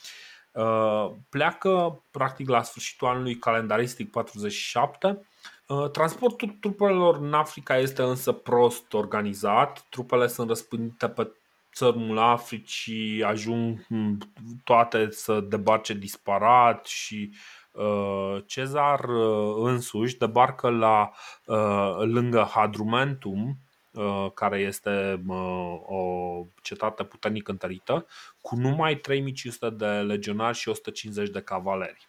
Uh, 0.52 1.12
pleacă 1.30 2.04
practic 2.12 2.50
la 2.50 2.64
sfârșitul 2.64 3.08
anului 3.08 3.36
calendaristic 3.36 4.12
47 4.12 5.22
Uh, 5.68 5.90
transportul 5.90 6.58
trupelor 6.60 7.18
în 7.18 7.34
Africa 7.34 7.78
este 7.78 8.02
însă 8.02 8.32
prost 8.32 8.94
organizat. 8.94 9.86
Trupele 9.90 10.28
sunt 10.28 10.48
răspândite 10.48 11.08
pe 11.08 11.32
țărmul 11.74 12.18
Africii, 12.18 13.24
ajung 13.24 13.88
toate 14.64 15.08
să 15.12 15.40
debarce 15.40 15.94
disparat 15.94 16.86
și 16.86 17.30
uh, 17.32 17.38
Cezar 18.46 19.00
uh, 19.04 19.56
însuși 19.58 20.18
debarcă 20.18 20.70
la 20.70 21.12
lângă 22.00 22.48
Hadrumentum, 22.52 23.58
care 24.34 24.58
este 24.58 25.24
o 25.86 26.44
cetate 26.62 27.04
puternic 27.04 27.48
întărită, 27.48 28.06
cu 28.42 28.56
numai 28.56 28.96
3500 28.96 29.70
de 29.70 29.86
legionari 29.86 30.58
și 30.58 30.70
150 30.70 31.30
de 31.30 31.42
cavaleri 31.42 32.08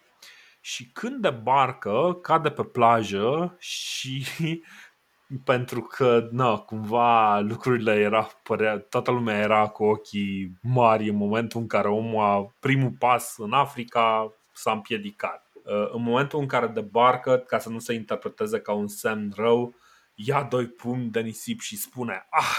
și 0.68 0.90
când 0.92 1.20
debarcă, 1.20 2.18
cade 2.22 2.50
pe 2.50 2.62
plajă 2.62 3.56
și 3.58 4.26
pentru 5.44 5.80
că, 5.80 6.28
na, 6.30 6.56
cumva 6.56 7.38
lucrurile 7.38 7.94
era, 7.94 8.28
părea, 8.42 8.78
toată 8.78 9.10
lumea 9.10 9.38
era 9.38 9.66
cu 9.68 9.84
ochii 9.84 10.52
mari 10.62 11.08
în 11.08 11.16
momentul 11.16 11.60
în 11.60 11.66
care 11.66 11.88
omul 11.88 12.24
a 12.24 12.54
primul 12.60 12.94
pas 12.98 13.34
în 13.36 13.52
Africa 13.52 14.32
s-a 14.52 14.72
împiedicat. 14.72 15.47
Uh, 15.68 15.88
în 15.92 16.02
momentul 16.02 16.40
în 16.40 16.46
care 16.46 16.66
debarcă, 16.66 17.36
ca 17.36 17.58
să 17.58 17.68
nu 17.68 17.78
se 17.78 17.92
interpreteze 17.92 18.60
ca 18.60 18.72
un 18.72 18.88
semn 18.88 19.32
rău, 19.36 19.74
ia 20.14 20.42
doi 20.42 20.66
pumni 20.66 21.10
de 21.10 21.20
nisip 21.20 21.60
și 21.60 21.76
spune 21.76 22.26
Ah, 22.30 22.58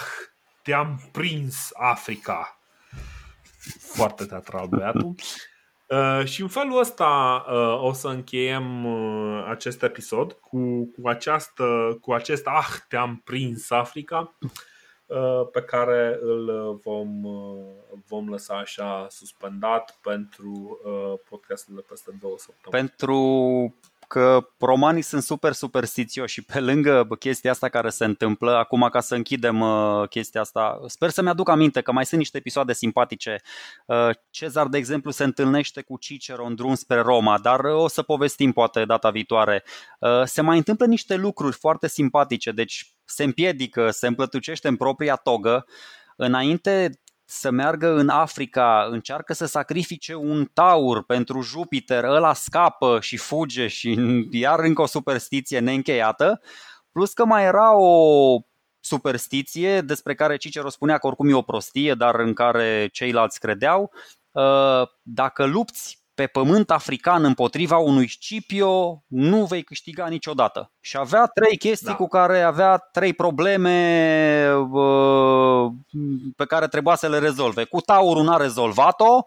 te-am 0.63 1.09
prins 1.11 1.69
Africa! 1.73 2.59
Foarte 3.79 4.25
teatral 4.25 4.67
băiatul. 4.75 5.15
Uh, 5.87 6.25
și 6.25 6.41
în 6.41 6.47
felul 6.47 6.79
ăsta 6.79 7.45
uh, 7.47 7.83
o 7.83 7.93
să 7.93 8.07
încheiem 8.07 8.85
uh, 8.85 9.45
acest 9.49 9.83
episod 9.83 10.31
cu, 10.31 10.91
cu, 10.91 11.07
această, 11.07 11.97
cu 12.01 12.13
acest 12.13 12.47
Ah, 12.47 12.69
te-am 12.87 13.21
prins 13.23 13.69
Africa 13.69 14.37
uh, 14.41 14.49
pe 15.51 15.61
care 15.61 16.19
îl 16.21 16.73
vom, 16.83 17.23
uh, 17.23 17.63
vom 18.07 18.29
lăsa 18.29 18.57
așa 18.57 19.07
suspendat 19.09 19.97
pentru 20.01 20.79
uh, 20.83 21.19
podcastul 21.29 21.75
de 21.75 21.83
peste 21.89 22.11
două 22.21 22.37
săptămâni. 22.37 22.87
Pentru 22.87 23.15
că 24.09 24.49
romanii 24.59 25.01
sunt 25.01 25.23
super 25.23 25.51
superstițioși 25.53 26.33
și 26.33 26.41
pe 26.41 26.59
lângă 26.59 27.07
chestia 27.19 27.51
asta 27.51 27.69
care 27.69 27.89
se 27.89 28.05
întâmplă, 28.05 28.55
acum 28.55 28.87
ca 28.91 28.99
să 28.99 29.15
închidem 29.15 29.59
uh, 29.61 30.07
chestia 30.09 30.41
asta, 30.41 30.79
sper 30.87 31.09
să-mi 31.09 31.29
aduc 31.29 31.49
aminte 31.49 31.81
că 31.81 31.91
mai 31.91 32.05
sunt 32.05 32.19
niște 32.19 32.37
episoade 32.37 32.73
simpatice. 32.73 33.41
Uh, 33.85 34.09
Cezar, 34.29 34.67
de 34.67 34.77
exemplu, 34.77 35.11
se 35.11 35.23
întâlnește 35.23 35.81
cu 35.81 35.97
Cicero 35.97 36.45
în 36.45 36.55
drum 36.55 36.75
spre 36.75 36.99
Roma, 36.99 37.39
dar 37.39 37.59
o 37.59 37.87
să 37.87 38.01
povestim 38.01 38.51
poate 38.51 38.85
data 38.85 39.09
viitoare. 39.09 39.63
Uh, 39.99 40.23
se 40.23 40.41
mai 40.41 40.57
întâmplă 40.57 40.85
niște 40.85 41.15
lucruri 41.15 41.55
foarte 41.55 41.87
simpatice, 41.87 42.51
deci 42.51 42.93
se 43.05 43.23
împiedică, 43.23 43.89
se 43.89 44.07
împlătucește 44.07 44.67
în 44.67 44.75
propria 44.75 45.15
togă, 45.15 45.65
Înainte 46.21 47.01
să 47.31 47.51
meargă 47.51 47.87
în 47.87 48.09
Africa, 48.09 48.87
încearcă 48.91 49.33
să 49.33 49.45
sacrifice 49.45 50.15
un 50.15 50.45
taur 50.53 51.03
pentru 51.03 51.41
Jupiter, 51.41 52.03
ăla 52.03 52.33
scapă 52.33 52.99
și 53.01 53.17
fuge 53.17 53.67
și 53.67 53.97
iar 54.31 54.59
încă 54.59 54.81
o 54.81 54.85
superstiție 54.85 55.59
neîncheiată, 55.59 56.41
plus 56.91 57.13
că 57.13 57.25
mai 57.25 57.43
era 57.43 57.75
o 57.75 58.39
superstiție 58.79 59.81
despre 59.81 60.15
care 60.15 60.37
Cicero 60.37 60.69
spunea 60.69 60.97
că 60.97 61.07
oricum 61.07 61.29
e 61.29 61.33
o 61.33 61.41
prostie, 61.41 61.93
dar 61.93 62.15
în 62.15 62.33
care 62.33 62.89
ceilalți 62.91 63.39
credeau, 63.39 63.91
ă, 64.35 64.89
dacă 65.01 65.45
lupți 65.45 65.98
pe 66.19 66.27
pământ 66.27 66.71
african 66.71 67.23
împotriva 67.23 67.77
unui 67.77 68.09
Scipio, 68.09 69.03
nu 69.07 69.45
vei 69.45 69.63
câștiga 69.63 70.07
niciodată. 70.07 70.71
Și 70.79 70.97
avea 70.97 71.25
trei 71.25 71.57
chestii 71.57 71.87
da. 71.87 71.95
cu 71.95 72.07
care 72.07 72.41
avea 72.41 72.77
trei 72.77 73.13
probleme 73.13 73.77
pe 76.35 76.45
care 76.45 76.67
trebuia 76.67 76.95
să 76.95 77.09
le 77.09 77.19
rezolve. 77.19 77.63
Cu 77.63 77.81
taurul 77.81 78.23
n-a 78.23 78.37
rezolvat-o, 78.37 79.23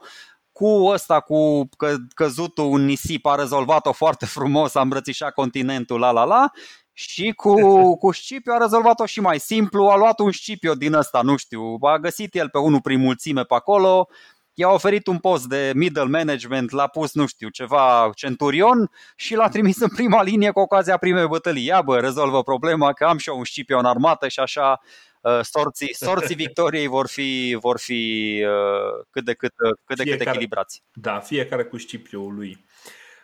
cu 0.53 0.67
ăsta, 0.87 1.21
cu 1.21 1.69
că, 1.77 1.95
căzutul 2.15 2.73
în 2.73 2.85
nisip, 2.85 3.27
a 3.27 3.35
rezolvat-o 3.35 3.93
foarte 3.93 4.27
frumos, 4.27 4.75
a 4.75 4.81
îmbrățișat 4.81 5.33
continentul, 5.33 6.01
la 6.01 6.11
la 6.11 6.25
la, 6.25 6.51
și 6.93 7.33
cu, 7.37 7.55
cu 8.03 8.13
Scipio 8.13 8.53
a 8.53 8.59
rezolvat-o 8.59 9.07
și 9.07 9.21
mai 9.21 9.39
simplu, 9.39 9.87
a 9.87 9.97
luat 9.97 10.19
un 10.19 10.33
Scipio 10.33 10.75
din 10.75 10.93
ăsta, 10.93 11.23
nu 11.23 11.37
știu, 11.37 11.79
a 11.81 11.99
găsit 11.99 12.35
el 12.35 12.49
pe 12.49 12.59
unul 12.59 12.81
prin 12.81 13.01
mulțime 13.01 13.43
pe 13.43 13.55
acolo, 13.55 14.09
i-a 14.55 14.69
oferit 14.69 15.07
un 15.07 15.19
post 15.19 15.47
de 15.47 15.73
middle 15.75 16.05
management, 16.05 16.71
l-a 16.71 16.87
pus, 16.87 17.15
nu 17.15 17.27
știu, 17.27 17.49
ceva 17.49 18.11
centurion 18.15 18.91
și 19.17 19.35
l-a 19.35 19.49
trimis 19.49 19.81
în 19.81 19.89
prima 19.89 20.23
linie 20.23 20.51
cu 20.51 20.61
ocazia 20.61 20.97
primei 20.97 21.27
bătălii. 21.27 21.65
Ia 21.65 21.83
bă, 21.83 22.01
rezolvă 22.01 22.43
problema 22.43 22.93
că 22.93 23.05
am 23.05 23.19
și 23.19 23.29
eu 23.29 23.39
un 23.39 23.45
Scipio 23.45 23.79
în 23.79 23.85
armată 23.85 24.29
și 24.29 24.41
așa 24.41 24.81
uh, 25.21 25.41
sorții, 25.43 25.95
sorții 25.95 26.35
victoriei 26.35 26.87
vor 26.87 27.09
fi, 27.09 27.57
vor 27.61 27.79
fi 27.79 28.43
uh, 28.47 29.05
cât 29.11 29.25
de 29.25 29.35
cât, 29.35 29.53
uh, 29.65 29.79
cât, 29.85 29.97
de 29.97 30.03
fiecare, 30.03 30.25
cât 30.25 30.35
echilibrați. 30.35 30.83
Da, 30.93 31.19
fiecare 31.19 31.65
cu 31.65 31.79
Scipioul 31.79 32.35
lui. 32.35 32.65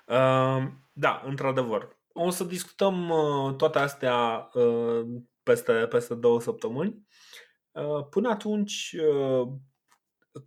Uh, 0.07 0.63
da, 0.93 1.23
într-adevăr. 1.27 1.97
O 2.13 2.31
să 2.31 2.45
discutăm 2.45 3.09
uh, 3.09 3.55
toate 3.57 3.79
astea 3.79 4.49
uh, 4.53 5.01
peste, 5.43 5.73
peste 5.73 6.15
două 6.15 6.41
săptămâni. 6.41 7.07
Uh, 7.73 8.07
până 8.11 8.29
atunci, 8.29 8.97
uh, 8.99 9.49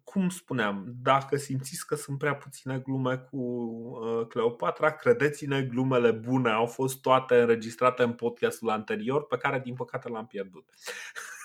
cum 0.03 0.29
spuneam, 0.29 0.93
dacă 1.01 1.37
simțiți 1.37 1.87
că 1.87 1.95
sunt 1.95 2.17
prea 2.17 2.35
puține 2.35 2.79
glume 2.79 3.17
cu 3.17 3.37
uh, 3.37 4.27
Cleopatra, 4.27 4.91
credeți-ne, 4.91 5.61
glumele 5.61 6.11
bune 6.11 6.51
au 6.51 6.65
fost 6.65 7.01
toate 7.01 7.41
înregistrate 7.41 8.03
în 8.03 8.13
podcastul 8.13 8.69
anterior, 8.69 9.25
pe 9.27 9.37
care 9.37 9.59
din 9.59 9.75
păcate 9.75 10.09
l-am 10.09 10.27
pierdut. 10.27 10.65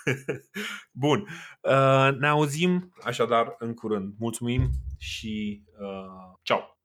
Bun, 0.91 1.27
uh, 1.61 2.17
ne 2.19 2.27
auzim 2.27 2.93
așadar 3.03 3.55
în 3.59 3.73
curând. 3.73 4.13
Mulțumim 4.17 4.69
și 4.97 5.63
uh, 5.79 6.37
ceau! 6.41 6.76